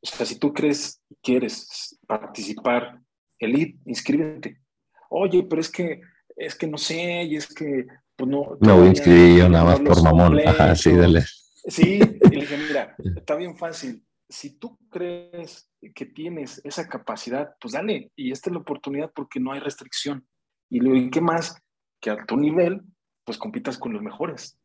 O 0.00 0.06
sea, 0.08 0.26
si 0.26 0.40
tú 0.40 0.52
crees 0.52 1.00
y 1.08 1.14
quieres 1.22 2.00
participar 2.08 3.00
elite, 3.38 3.78
inscríbete. 3.86 4.60
Oye, 5.08 5.44
pero 5.44 5.60
es 5.60 5.70
que, 5.70 6.00
es 6.34 6.56
que 6.56 6.66
no 6.66 6.78
sé, 6.78 7.22
y 7.22 7.36
es 7.36 7.46
que 7.46 7.86
pues 8.22 8.30
no. 8.30 8.56
Me 8.60 8.72
voy 8.72 8.86
a 8.86 8.90
inscribir 8.90 9.38
yo 9.38 9.48
nada 9.48 9.64
más 9.64 9.80
por 9.80 10.00
mamón. 10.00 10.38
Ajá, 10.46 10.76
sí, 10.76 10.92
dale. 10.92 11.24
Sí, 11.66 11.98
y 11.98 12.28
le 12.28 12.40
dije, 12.42 12.56
mira, 12.56 12.94
está 13.16 13.34
bien 13.34 13.56
fácil. 13.56 14.04
Si 14.28 14.58
tú 14.58 14.78
crees 14.88 15.68
que 15.92 16.06
tienes 16.06 16.60
esa 16.62 16.88
capacidad, 16.88 17.56
pues 17.60 17.74
dale. 17.74 18.12
Y 18.14 18.30
esta 18.30 18.48
es 18.48 18.54
la 18.54 18.60
oportunidad 18.60 19.10
porque 19.12 19.40
no 19.40 19.50
hay 19.50 19.58
restricción. 19.58 20.24
Y 20.70 20.78
luego, 20.78 21.10
¿qué 21.10 21.20
más? 21.20 21.60
Que 22.00 22.10
a 22.10 22.24
tu 22.24 22.36
nivel, 22.36 22.82
pues 23.24 23.38
compitas 23.38 23.76
con 23.76 23.92
los 23.92 24.02
mejores. 24.02 24.56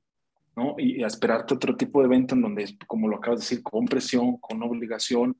¿no? 0.55 0.75
Y, 0.77 1.03
esperarte 1.03 1.55
otro 1.55 1.75
tipo 1.75 2.01
de 2.01 2.05
evento 2.05 2.35
en 2.35 2.43
donde, 2.43 2.77
como 2.85 3.07
lo 3.07 3.17
acabas 3.17 3.39
de 3.39 3.43
decir, 3.43 3.63
con 3.63 3.85
presión, 3.85 4.37
con 4.37 4.61
obligación. 4.61 5.35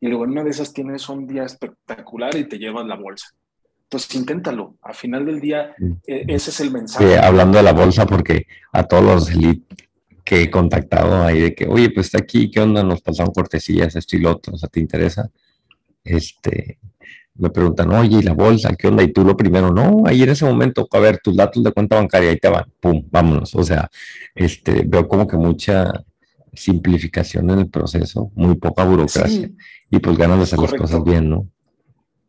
Y 0.00 0.08
luego 0.08 0.24
en 0.24 0.32
una 0.32 0.42
de 0.42 0.50
esas 0.50 0.72
tienes 0.72 1.08
un 1.08 1.28
día 1.28 1.44
espectacular 1.44 2.36
y 2.36 2.48
te 2.48 2.58
llevas 2.58 2.86
la 2.86 2.96
bolsa 2.96 3.28
pues 3.92 4.14
inténtalo. 4.14 4.76
Al 4.80 4.94
final 4.94 5.26
del 5.26 5.38
día, 5.38 5.74
e, 6.06 6.24
ese 6.28 6.50
es 6.50 6.60
el 6.60 6.70
mensaje. 6.70 7.18
hablando 7.18 7.58
de 7.58 7.64
la 7.64 7.74
bolsa, 7.74 8.06
porque 8.06 8.46
a 8.72 8.84
todos 8.84 9.04
los 9.04 9.30
elite 9.30 9.76
que 10.24 10.42
he 10.42 10.50
contactado 10.50 11.22
ahí 11.22 11.40
de 11.40 11.54
que, 11.54 11.66
oye, 11.66 11.90
pues 11.90 12.06
está 12.06 12.18
aquí, 12.18 12.50
¿qué 12.50 12.60
onda? 12.60 12.82
Nos 12.82 13.02
pasaron 13.02 13.34
cortesías, 13.34 13.94
esto 13.94 14.16
y 14.16 14.20
lo 14.20 14.30
otro, 14.30 14.54
o 14.54 14.56
sea, 14.56 14.68
¿te 14.70 14.80
interesa? 14.80 15.30
Este, 16.02 16.78
me 17.34 17.50
preguntan, 17.50 17.92
oye, 17.92 18.20
¿y 18.20 18.22
la 18.22 18.32
bolsa? 18.32 18.74
¿Qué 18.76 18.88
onda? 18.88 19.02
Y 19.02 19.12
tú 19.12 19.24
lo 19.24 19.36
primero, 19.36 19.70
no, 19.70 20.04
ahí 20.06 20.22
en 20.22 20.30
ese 20.30 20.46
momento, 20.46 20.88
a 20.90 20.98
ver, 20.98 21.18
tus 21.22 21.36
datos 21.36 21.62
de 21.62 21.72
cuenta 21.72 21.96
bancaria, 21.96 22.30
ahí 22.30 22.38
te 22.38 22.48
van, 22.48 22.64
pum, 22.80 23.06
vámonos. 23.10 23.54
O 23.54 23.62
sea, 23.62 23.90
este, 24.34 24.84
veo 24.86 25.06
como 25.06 25.26
que 25.26 25.36
mucha 25.36 25.92
simplificación 26.54 27.50
en 27.50 27.58
el 27.58 27.68
proceso, 27.68 28.30
muy 28.34 28.54
poca 28.54 28.84
burocracia 28.84 29.50
y 29.90 29.98
pues 29.98 30.16
ganas 30.16 30.38
de 30.38 30.44
hacer 30.44 30.58
las 30.60 30.72
cosas 30.72 31.04
bien, 31.04 31.28
¿no? 31.28 31.46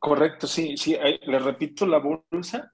Correcto, 0.03 0.47
sí, 0.47 0.75
sí. 0.75 0.97
Le 1.25 1.39
repito, 1.39 1.85
la 1.85 1.97
bolsa 1.97 2.73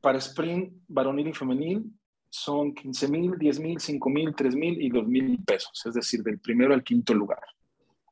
para 0.00 0.18
sprint 0.18 0.74
varonil 0.86 1.26
y 1.26 1.32
femenil 1.32 1.92
son 2.30 2.72
15 2.72 3.08
mil, 3.08 3.32
10 3.36 3.58
mil, 3.58 3.80
5 3.80 4.10
mil, 4.10 4.32
3 4.32 4.54
mil 4.54 4.80
y 4.80 4.88
2 4.88 5.08
mil 5.08 5.42
pesos, 5.44 5.82
es 5.86 5.94
decir, 5.94 6.22
del 6.22 6.38
primero 6.38 6.72
al 6.72 6.84
quinto 6.84 7.14
lugar. 7.14 7.40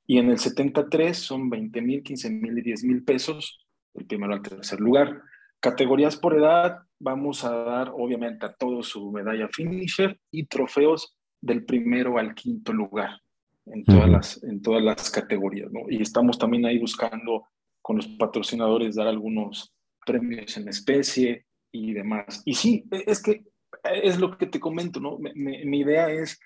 Y 0.05 0.18
en 0.18 0.30
el 0.30 0.40
73 0.40 1.16
son 1.16 1.48
20 1.48 1.80
mil, 1.80 2.02
15 2.02 2.28
mil 2.28 2.59
y 2.59 2.62
10 2.62 2.82
mil 2.82 3.05
pesos, 3.05 3.64
del 3.94 4.05
primero 4.05 4.34
al 4.34 4.43
tercer 4.43 4.80
lugar. 4.80 5.22
Categorías 5.60 6.16
por 6.16 6.36
edad, 6.36 6.78
vamos 6.98 7.44
a 7.44 7.55
dar 7.55 7.93
obviamente 7.94 8.47
a 8.47 8.52
todos 8.52 8.88
su 8.88 9.12
medalla 9.12 9.47
finisher 9.47 10.18
y 10.32 10.47
trofeos 10.47 11.16
del 11.40 11.64
primero 11.64 12.18
al 12.18 12.34
quinto 12.34 12.72
lugar 12.72 13.20
en 13.66 13.84
todas, 13.84 14.02
Ujú. 14.02 14.10
las, 14.10 14.43
en 14.43 14.60
todas 14.60 14.82
las 14.82 15.09
categorías, 15.09 15.70
¿no? 15.70 15.82
Y 15.88 16.02
estamos 16.02 16.36
también 16.36 16.66
ahí 16.66 16.80
buscando 16.80 17.47
con 17.86 17.98
los 17.98 18.08
patrocinadores 18.08 18.96
dar 18.96 19.06
algunos 19.06 19.72
premios 20.04 20.56
en 20.56 20.66
especie 20.66 21.46
y 21.70 21.92
demás. 21.92 22.42
Y 22.44 22.54
sí, 22.54 22.84
e- 22.90 23.04
es 23.06 23.22
que 23.22 23.44
es 23.84 24.18
lo 24.18 24.36
que 24.36 24.46
te 24.46 24.58
comento, 24.58 24.98
¿no? 24.98 25.18
Mi 25.36 25.78
idea 25.78 26.10
es 26.10 26.40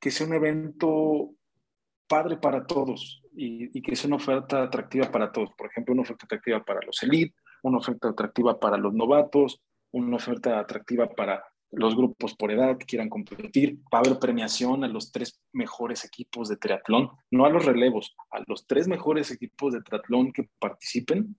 que 0.00 0.10
sea 0.10 0.26
un 0.26 0.32
evento 0.32 1.34
padre 2.08 2.38
para 2.38 2.66
todos 2.66 3.22
y, 3.36 3.76
y 3.78 3.82
que 3.82 3.94
sea 3.94 4.08
una 4.08 4.16
oferta 4.16 4.62
atractiva 4.62 5.10
para 5.10 5.30
todos. 5.32 5.50
Por 5.58 5.66
ejemplo, 5.66 5.92
una 5.92 6.00
oferta 6.00 6.24
atractiva 6.24 6.64
para 6.64 6.80
los 6.86 7.02
elite, 7.02 7.34
una 7.62 7.76
oferta 7.76 8.08
atractiva 8.08 8.58
para 8.58 8.78
los 8.78 8.94
novatos, 8.94 9.60
una 9.92 10.16
oferta 10.16 10.58
atractiva 10.58 11.10
para 11.10 11.44
los 11.72 11.96
grupos 11.96 12.34
por 12.34 12.50
edad 12.50 12.78
que 12.78 12.86
quieran 12.86 13.08
competir. 13.08 13.78
Va 13.92 13.98
a 13.98 14.00
haber 14.00 14.18
premiación 14.18 14.84
a 14.84 14.88
los 14.88 15.12
tres 15.12 15.40
mejores 15.52 16.04
equipos 16.04 16.48
de 16.48 16.56
triatlón, 16.56 17.10
no 17.30 17.44
a 17.44 17.50
los 17.50 17.64
relevos, 17.64 18.14
a 18.30 18.42
los 18.46 18.66
tres 18.66 18.88
mejores 18.88 19.30
equipos 19.30 19.72
de 19.72 19.82
triatlón 19.82 20.32
que 20.32 20.48
participen, 20.58 21.36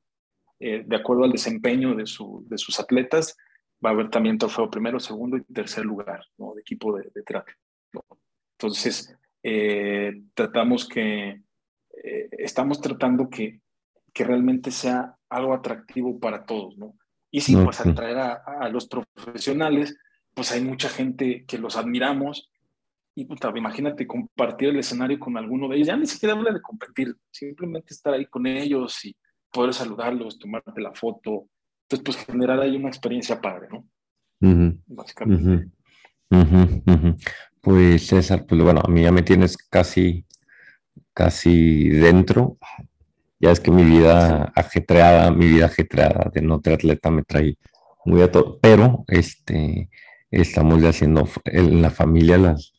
eh, 0.59 0.83
de 0.85 0.95
acuerdo 0.95 1.23
al 1.23 1.31
desempeño 1.31 1.95
de, 1.95 2.05
su, 2.05 2.45
de 2.49 2.57
sus 2.57 2.79
atletas. 2.79 3.35
Va 3.83 3.91
a 3.91 3.93
haber 3.93 4.09
también 4.09 4.37
trofeo 4.37 4.69
primero, 4.69 4.99
segundo 4.99 5.37
y 5.37 5.43
tercer 5.43 5.85
lugar 5.85 6.25
¿no? 6.37 6.53
de 6.55 6.61
equipo 6.61 6.95
de, 6.97 7.09
de 7.13 7.23
triatlón. 7.23 7.55
Entonces, 8.59 9.15
eh, 9.43 10.23
tratamos 10.33 10.87
que, 10.87 11.41
eh, 12.03 12.29
estamos 12.31 12.81
tratando 12.81 13.29
que, 13.29 13.61
que 14.13 14.23
realmente 14.23 14.71
sea 14.71 15.15
algo 15.29 15.53
atractivo 15.53 16.19
para 16.19 16.43
todos, 16.45 16.77
¿no? 16.77 16.95
Y 17.29 17.41
sí, 17.41 17.55
pues 17.55 17.79
al 17.81 17.87
Ujú. 17.89 17.95
traer 17.95 18.17
a, 18.17 18.33
a 18.33 18.69
los 18.69 18.87
profesionales, 18.87 19.95
pues 20.37 20.51
hay 20.51 20.61
mucha 20.61 20.87
gente 20.87 21.45
que 21.47 21.57
los 21.57 21.77
admiramos 21.77 22.51
y 23.15 23.25
puta, 23.25 23.51
imagínate 23.55 24.05
compartir 24.05 24.69
el 24.69 24.77
escenario 24.77 25.19
con 25.19 25.35
alguno 25.35 25.67
de 25.67 25.77
ellos, 25.77 25.87
ya 25.87 25.97
ni 25.97 26.05
siquiera 26.05 26.35
habla 26.35 26.53
de 26.53 26.61
competir, 26.61 27.15
simplemente 27.31 27.91
estar 27.91 28.13
ahí 28.13 28.27
con 28.27 28.45
ellos 28.45 29.03
y 29.03 29.15
poder 29.51 29.73
saludarlos, 29.73 30.37
tomarte 30.37 30.79
la 30.79 30.93
foto, 30.93 31.47
entonces 31.89 32.03
pues 32.05 32.17
generar 32.27 32.59
ahí 32.59 32.75
una 32.75 32.89
experiencia 32.89 33.41
padre, 33.41 33.67
¿no? 33.71 33.87
Ujú. 34.41 34.79
Básicamente. 34.85 35.71
Pues 37.59 38.05
César, 38.05 38.45
pues 38.45 38.61
bueno, 38.61 38.81
a 38.85 38.91
mí 38.91 39.01
ya 39.01 39.11
me 39.11 39.23
tienes 39.23 39.57
casi, 39.57 40.23
casi 41.15 41.89
dentro. 41.89 42.59
Ya 43.39 43.49
es 43.49 43.59
que 43.59 43.71
mi 43.71 43.83
vida 43.83 44.53
ajetreada, 44.55 45.31
mi 45.31 45.47
vida 45.47 45.65
ajetreada 45.65 46.29
de 46.31 46.43
no 46.43 46.61
triatleta 46.61 47.09
me 47.09 47.23
trae 47.23 47.57
muy 48.05 48.21
a 48.21 48.31
todo, 48.31 48.59
pero 48.59 49.03
este, 49.07 49.89
estamos 50.31 50.81
ya 50.81 50.89
haciendo 50.89 51.27
en 51.45 51.81
la 51.81 51.89
familia 51.89 52.37
las, 52.37 52.73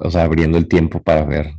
o 0.00 0.10
sea, 0.10 0.24
abriendo 0.24 0.58
el 0.58 0.68
tiempo 0.68 1.02
para 1.02 1.24
ver, 1.24 1.52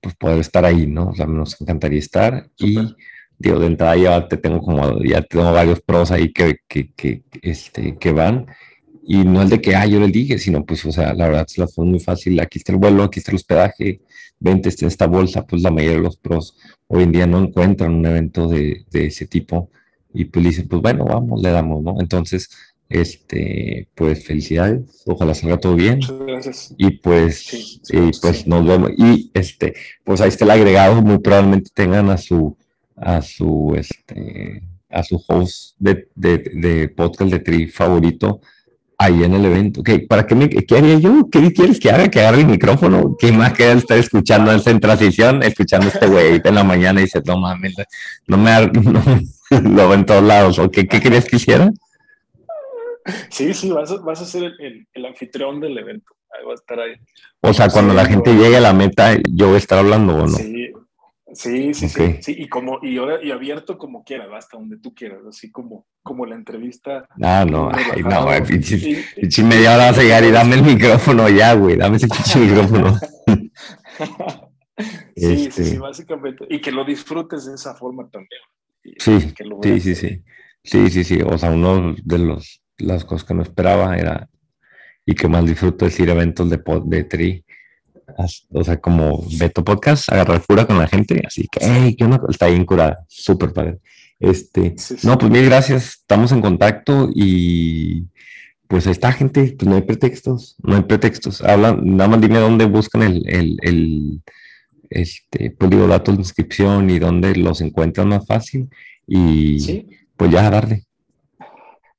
pues 0.00 0.14
poder 0.16 0.38
estar 0.38 0.64
ahí, 0.64 0.86
¿no? 0.86 1.08
O 1.10 1.14
sea, 1.14 1.26
nos 1.26 1.60
encantaría 1.60 1.98
estar 1.98 2.50
y 2.58 2.74
Súper. 2.74 2.96
digo, 3.38 3.58
de 3.60 3.66
entrada 3.66 3.96
ya 3.96 4.28
te 4.28 4.36
tengo 4.36 4.60
como, 4.60 5.02
ya 5.04 5.22
tengo 5.22 5.52
varios 5.52 5.80
pros 5.80 6.10
ahí 6.10 6.32
que, 6.32 6.58
que, 6.68 6.92
que, 6.94 7.22
este, 7.42 7.96
que 7.98 8.12
van 8.12 8.46
y 9.02 9.24
no 9.24 9.42
el 9.42 9.48
de 9.48 9.60
que, 9.60 9.74
ah, 9.74 9.86
yo 9.86 9.98
les 10.00 10.12
dije, 10.12 10.38
sino 10.38 10.64
pues, 10.64 10.84
o 10.84 10.92
sea, 10.92 11.14
la 11.14 11.28
verdad 11.28 11.46
se 11.48 11.60
las 11.60 11.74
fue 11.74 11.84
muy 11.84 12.00
fácil, 12.00 12.38
aquí 12.40 12.58
está 12.58 12.72
el 12.72 12.78
vuelo, 12.78 13.02
aquí 13.04 13.18
está 13.18 13.32
el 13.32 13.36
hospedaje, 13.36 14.02
vente, 14.38 14.68
está 14.68 14.86
esta 14.86 15.06
bolsa, 15.06 15.46
pues 15.46 15.62
la 15.62 15.70
mayoría 15.70 15.96
de 15.96 16.02
los 16.02 16.16
pros 16.16 16.56
hoy 16.86 17.04
en 17.04 17.12
día 17.12 17.26
no 17.26 17.38
encuentran 17.40 17.92
un 17.94 18.06
evento 18.06 18.48
de, 18.48 18.84
de 18.90 19.06
ese 19.06 19.26
tipo 19.26 19.70
y 20.12 20.26
pues 20.26 20.44
dicen, 20.44 20.68
pues 20.68 20.82
bueno, 20.82 21.04
vamos, 21.04 21.42
le 21.42 21.50
damos, 21.50 21.82
¿no? 21.82 21.96
Entonces, 22.00 22.50
este, 22.90 23.88
pues 23.94 24.26
felicidades, 24.26 25.02
ojalá 25.06 25.32
salga 25.34 25.58
todo 25.58 25.76
bien 25.76 25.96
Muchas 25.98 26.18
gracias. 26.26 26.74
y 26.76 26.90
pues, 26.90 27.38
Sí, 27.38 27.80
y 27.92 28.10
pues 28.20 28.38
sí. 28.38 28.44
nos 28.50 28.66
vemos. 28.66 28.90
Y 28.98 29.30
este, 29.32 29.74
pues 30.04 30.20
ahí 30.20 30.28
está 30.28 30.44
el 30.44 30.50
agregado, 30.50 31.00
muy 31.00 31.18
probablemente 31.18 31.70
tengan 31.72 32.10
a 32.10 32.18
su, 32.18 32.56
a 32.96 33.22
su, 33.22 33.74
este, 33.78 34.62
a 34.90 35.02
su 35.04 35.22
host 35.26 35.76
de, 35.78 36.08
de, 36.16 36.38
de 36.38 36.88
podcast 36.88 37.30
de 37.30 37.38
tri 37.38 37.68
favorito 37.68 38.40
ahí 38.98 39.22
en 39.24 39.32
el 39.34 39.44
evento. 39.46 39.82
¿Qué, 39.82 40.00
¿Para 40.00 40.26
qué, 40.26 40.34
me, 40.34 40.48
qué 40.50 40.76
haría 40.76 40.98
yo? 40.98 41.28
¿Qué 41.32 41.52
quieres 41.52 41.80
que 41.80 41.90
haga? 41.90 42.08
Que 42.08 42.20
agarre 42.20 42.40
el 42.40 42.48
micrófono. 42.48 43.16
¿Qué 43.18 43.32
más 43.32 43.54
queda 43.54 43.72
estar 43.72 43.96
escuchando 43.96 44.52
en 44.52 44.80
transición? 44.80 45.42
Escuchando 45.42 45.88
este 45.88 46.06
güey 46.06 46.40
en 46.44 46.54
la 46.54 46.64
mañana 46.64 47.00
y 47.00 47.04
dice, 47.04 47.22
no 47.24 47.38
mames, 47.38 47.74
no 48.26 48.36
me, 48.36 48.50
no, 48.74 49.02
lo 49.62 49.94
en 49.94 50.04
todos 50.04 50.22
lados. 50.22 50.58
¿O 50.58 50.70
qué, 50.70 50.86
qué 50.86 51.00
querías 51.00 51.24
que 51.24 51.36
hiciera? 51.36 51.70
Sí, 53.30 53.54
sí, 53.54 53.70
vas 53.70 53.90
a, 53.90 53.96
vas 54.00 54.20
a 54.20 54.24
ser 54.24 54.44
el, 54.44 54.54
el- 54.60 54.88
el 54.92 55.06
anfitrión 55.06 55.60
del 55.60 55.76
evento. 55.78 56.12
Ahí 56.38 56.44
va 56.46 56.52
a 56.52 56.54
estar 56.54 56.78
ahí. 56.80 56.92
O 57.40 57.52
sea, 57.52 57.68
cuando 57.68 57.92
la 57.94 58.04
gente 58.06 58.32
llegue 58.34 58.56
a 58.56 58.60
la 58.60 58.72
meta, 58.72 59.16
yo 59.30 59.46
voy 59.46 59.56
a 59.56 59.58
estar 59.58 59.78
hablando 59.78 60.14
o 60.14 60.20
no. 60.22 60.28
Sí, 60.28 60.72
sí, 61.32 61.74
sí, 61.74 61.88
sí, 61.88 62.18
sí, 62.22 62.34
Y 62.38 62.48
como, 62.48 62.78
y, 62.82 62.98
ahora- 62.98 63.22
y 63.22 63.30
abierto 63.30 63.76
como 63.78 64.04
quieras, 64.04 64.28
hasta 64.32 64.56
donde 64.56 64.78
tú 64.78 64.94
quieras, 64.94 65.20
así 65.28 65.50
como, 65.50 65.86
como 66.02 66.26
la 66.26 66.34
entrevista. 66.36 67.06
Ah, 67.22 67.44
no, 67.48 67.70
ay, 67.72 68.02
no, 68.02 68.24
güey, 68.24 68.42
pinche, 68.44 69.42
media 69.44 69.74
hora 69.74 69.86
vas 69.90 69.98
a 69.98 70.02
llegar 70.02 70.24
y 70.24 70.30
dame 70.32 70.54
el 70.56 70.62
micrófono 70.62 71.28
ya, 71.28 71.54
güey, 71.54 71.76
dame 71.76 71.96
ese 71.96 72.08
pinche 72.08 72.38
micrófono. 72.46 72.96
sí, 74.78 74.86
Este. 75.16 75.50
sí, 75.50 75.64
sí, 75.72 75.76
básicamente. 75.78 76.46
Y 76.48 76.60
que 76.60 76.72
lo 76.72 76.84
disfrutes 76.84 77.46
de 77.46 77.54
esa 77.54 77.74
forma 77.74 78.08
también. 78.10 78.40
Sí, 78.98 79.20
sí, 79.62 79.80
sí, 79.80 79.94
sí. 79.94 80.22
Sí, 80.62 80.90
sí, 80.90 81.04
sí. 81.04 81.20
O 81.22 81.38
sea, 81.38 81.50
uno 81.52 81.94
de 82.04 82.18
los, 82.18 82.62
las 82.80 83.04
cosas 83.04 83.26
que 83.26 83.34
no 83.34 83.42
esperaba 83.42 83.96
era, 83.96 84.28
y 85.06 85.14
que 85.14 85.28
más 85.28 85.44
disfruto 85.46 85.86
es 85.86 85.98
ir 86.00 86.10
a 86.10 86.14
eventos 86.14 86.48
de, 86.50 86.62
pod- 86.62 86.84
de 86.84 87.04
tri. 87.04 87.44
O 88.50 88.64
sea, 88.64 88.80
como 88.80 89.24
Beto 89.38 89.62
Podcast, 89.64 90.10
agarrar 90.12 90.42
cura 90.44 90.66
con 90.66 90.78
la 90.78 90.88
gente, 90.88 91.22
así 91.26 91.46
que, 91.50 91.60
hey, 91.62 91.94
¿qué 91.96 92.04
onda? 92.04 92.20
Está 92.28 92.46
bien 92.48 92.64
curada, 92.64 93.04
súper 93.08 93.52
padre. 93.52 93.78
Este, 94.18 94.74
Sí, 94.76 94.96
sí. 94.98 95.06
no, 95.06 95.16
pues 95.16 95.30
mil 95.32 95.44
gracias, 95.46 95.90
estamos 96.00 96.32
en 96.32 96.40
contacto 96.42 97.08
y 97.14 98.06
pues 98.68 98.86
ahí 98.86 98.92
está, 98.92 99.12
gente, 99.12 99.54
pues 99.58 99.68
no 99.68 99.76
hay 99.76 99.82
pretextos, 99.82 100.56
no 100.62 100.76
hay 100.76 100.82
pretextos. 100.82 101.40
Hablan, 101.40 101.80
nada 101.96 102.08
más 102.10 102.20
dime 102.20 102.38
dónde 102.38 102.66
buscan 102.66 103.02
el, 103.02 103.22
el, 103.28 103.56
el 103.62 104.22
este, 104.90 105.50
pues 105.52 105.70
digo, 105.70 105.86
datos 105.86 106.16
de 106.16 106.20
inscripción 106.22 106.90
y 106.90 106.98
dónde 106.98 107.34
los 107.36 107.60
encuentran 107.60 108.08
más 108.08 108.26
fácil 108.26 108.68
y 109.06 109.60
Sí, 109.60 109.86
pues 110.16 110.30
ya 110.32 110.46
a 110.46 110.50
darle. 110.50 110.84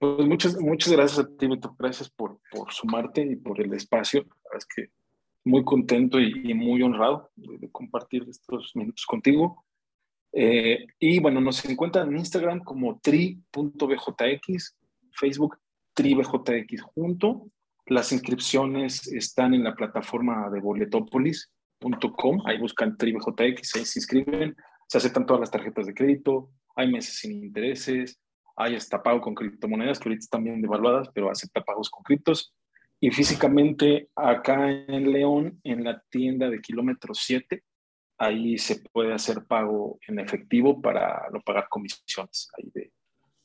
Pues 0.01 0.27
muchas, 0.27 0.59
muchas 0.59 0.91
gracias 0.91 1.19
a 1.19 1.37
ti, 1.37 1.45
Beto. 1.45 1.75
Gracias 1.77 2.09
por, 2.09 2.39
por 2.51 2.73
sumarte 2.73 3.21
y 3.21 3.35
por 3.35 3.61
el 3.61 3.71
espacio. 3.73 4.25
Es 4.57 4.65
que 4.65 4.89
muy 5.43 5.63
contento 5.63 6.19
y, 6.19 6.41
y 6.43 6.53
muy 6.55 6.81
honrado 6.81 7.31
de, 7.35 7.59
de 7.59 7.71
compartir 7.71 8.25
estos 8.27 8.75
minutos 8.75 9.05
contigo. 9.05 9.63
Eh, 10.33 10.87
y 10.99 11.19
bueno, 11.19 11.39
nos 11.39 11.63
encuentran 11.65 12.09
en 12.09 12.17
Instagram 12.17 12.63
como 12.63 12.99
tri.bjx, 12.99 14.77
Facebook 15.11 15.57
tribjx 15.93 16.81
junto. 16.81 17.51
Las 17.85 18.11
inscripciones 18.11 19.07
están 19.07 19.53
en 19.53 19.63
la 19.63 19.75
plataforma 19.75 20.49
de 20.49 20.61
boletopolis.com. 20.61 22.41
Ahí 22.45 22.57
buscan 22.57 22.97
tribjx, 22.97 23.75
ahí 23.75 23.85
se 23.85 23.99
inscriben. 23.99 24.55
Se 24.87 24.97
aceptan 24.97 25.27
todas 25.27 25.41
las 25.41 25.51
tarjetas 25.51 25.85
de 25.85 25.93
crédito. 25.93 26.49
Hay 26.75 26.91
meses 26.91 27.19
sin 27.19 27.43
intereses. 27.43 28.19
Hay 28.55 28.75
hasta 28.75 29.01
pago 29.01 29.21
con 29.21 29.35
criptomonedas 29.35 29.99
que 29.99 30.09
ahorita 30.09 30.23
están 30.23 30.43
bien 30.43 30.61
devaluadas, 30.61 31.09
pero 31.13 31.29
acepta 31.29 31.63
pagos 31.63 31.89
con 31.89 32.03
criptos. 32.03 32.53
Y 32.99 33.09
físicamente 33.11 34.09
acá 34.15 34.69
en 34.69 35.11
León, 35.11 35.59
en 35.63 35.83
la 35.83 36.01
tienda 36.09 36.49
de 36.49 36.61
kilómetro 36.61 37.13
7, 37.13 37.63
ahí 38.17 38.57
se 38.59 38.81
puede 38.91 39.13
hacer 39.13 39.45
pago 39.45 39.99
en 40.07 40.19
efectivo 40.19 40.79
para 40.79 41.27
no 41.33 41.41
pagar 41.41 41.67
comisiones 41.67 42.49
ahí 42.57 42.69
de, 42.73 42.91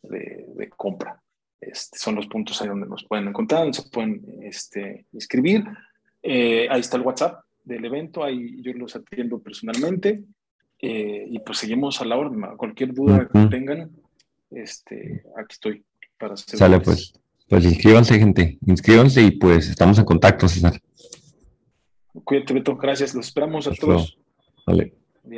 de, 0.02 0.44
de 0.54 0.68
compra. 0.70 1.22
Este, 1.60 1.98
son 1.98 2.14
los 2.14 2.26
puntos 2.26 2.60
ahí 2.60 2.68
donde 2.68 2.86
nos 2.86 3.04
pueden 3.04 3.28
encontrar, 3.28 3.62
donde 3.62 3.78
se 3.78 3.88
pueden 3.88 4.22
este, 4.42 5.06
inscribir. 5.12 5.64
Eh, 6.22 6.68
ahí 6.70 6.80
está 6.80 6.96
el 6.96 7.02
WhatsApp 7.02 7.42
del 7.64 7.84
evento, 7.84 8.22
ahí 8.22 8.60
yo 8.62 8.72
los 8.74 8.94
atiendo 8.94 9.40
personalmente. 9.40 10.22
Eh, 10.78 11.26
y 11.30 11.38
pues 11.38 11.58
seguimos 11.58 12.00
a 12.00 12.04
la 12.04 12.16
orden. 12.16 12.42
Cualquier 12.56 12.92
duda 12.92 13.28
que 13.28 13.46
tengan, 13.46 13.90
este, 14.51 15.24
aquí 15.36 15.52
estoy 15.52 15.85
para. 16.18 16.36
Sale 16.36 16.81
pues. 16.81 17.14
Pues 17.48 17.64
inscríbanse, 17.64 18.18
gente, 18.18 18.59
inscríbanse 18.66 19.23
y 19.23 19.31
pues 19.32 19.68
estamos 19.68 19.98
en 19.98 20.05
contacto, 20.05 20.48
César. 20.48 20.81
Cuídate, 22.24 22.55
Beto. 22.55 22.77
Gracias. 22.77 23.14
Los 23.14 23.27
esperamos 23.27 23.66
a 23.66 23.70
Hasta 23.70 23.86
luego. 23.86 24.01
todos. 24.02 24.18
Vale. 24.66 24.94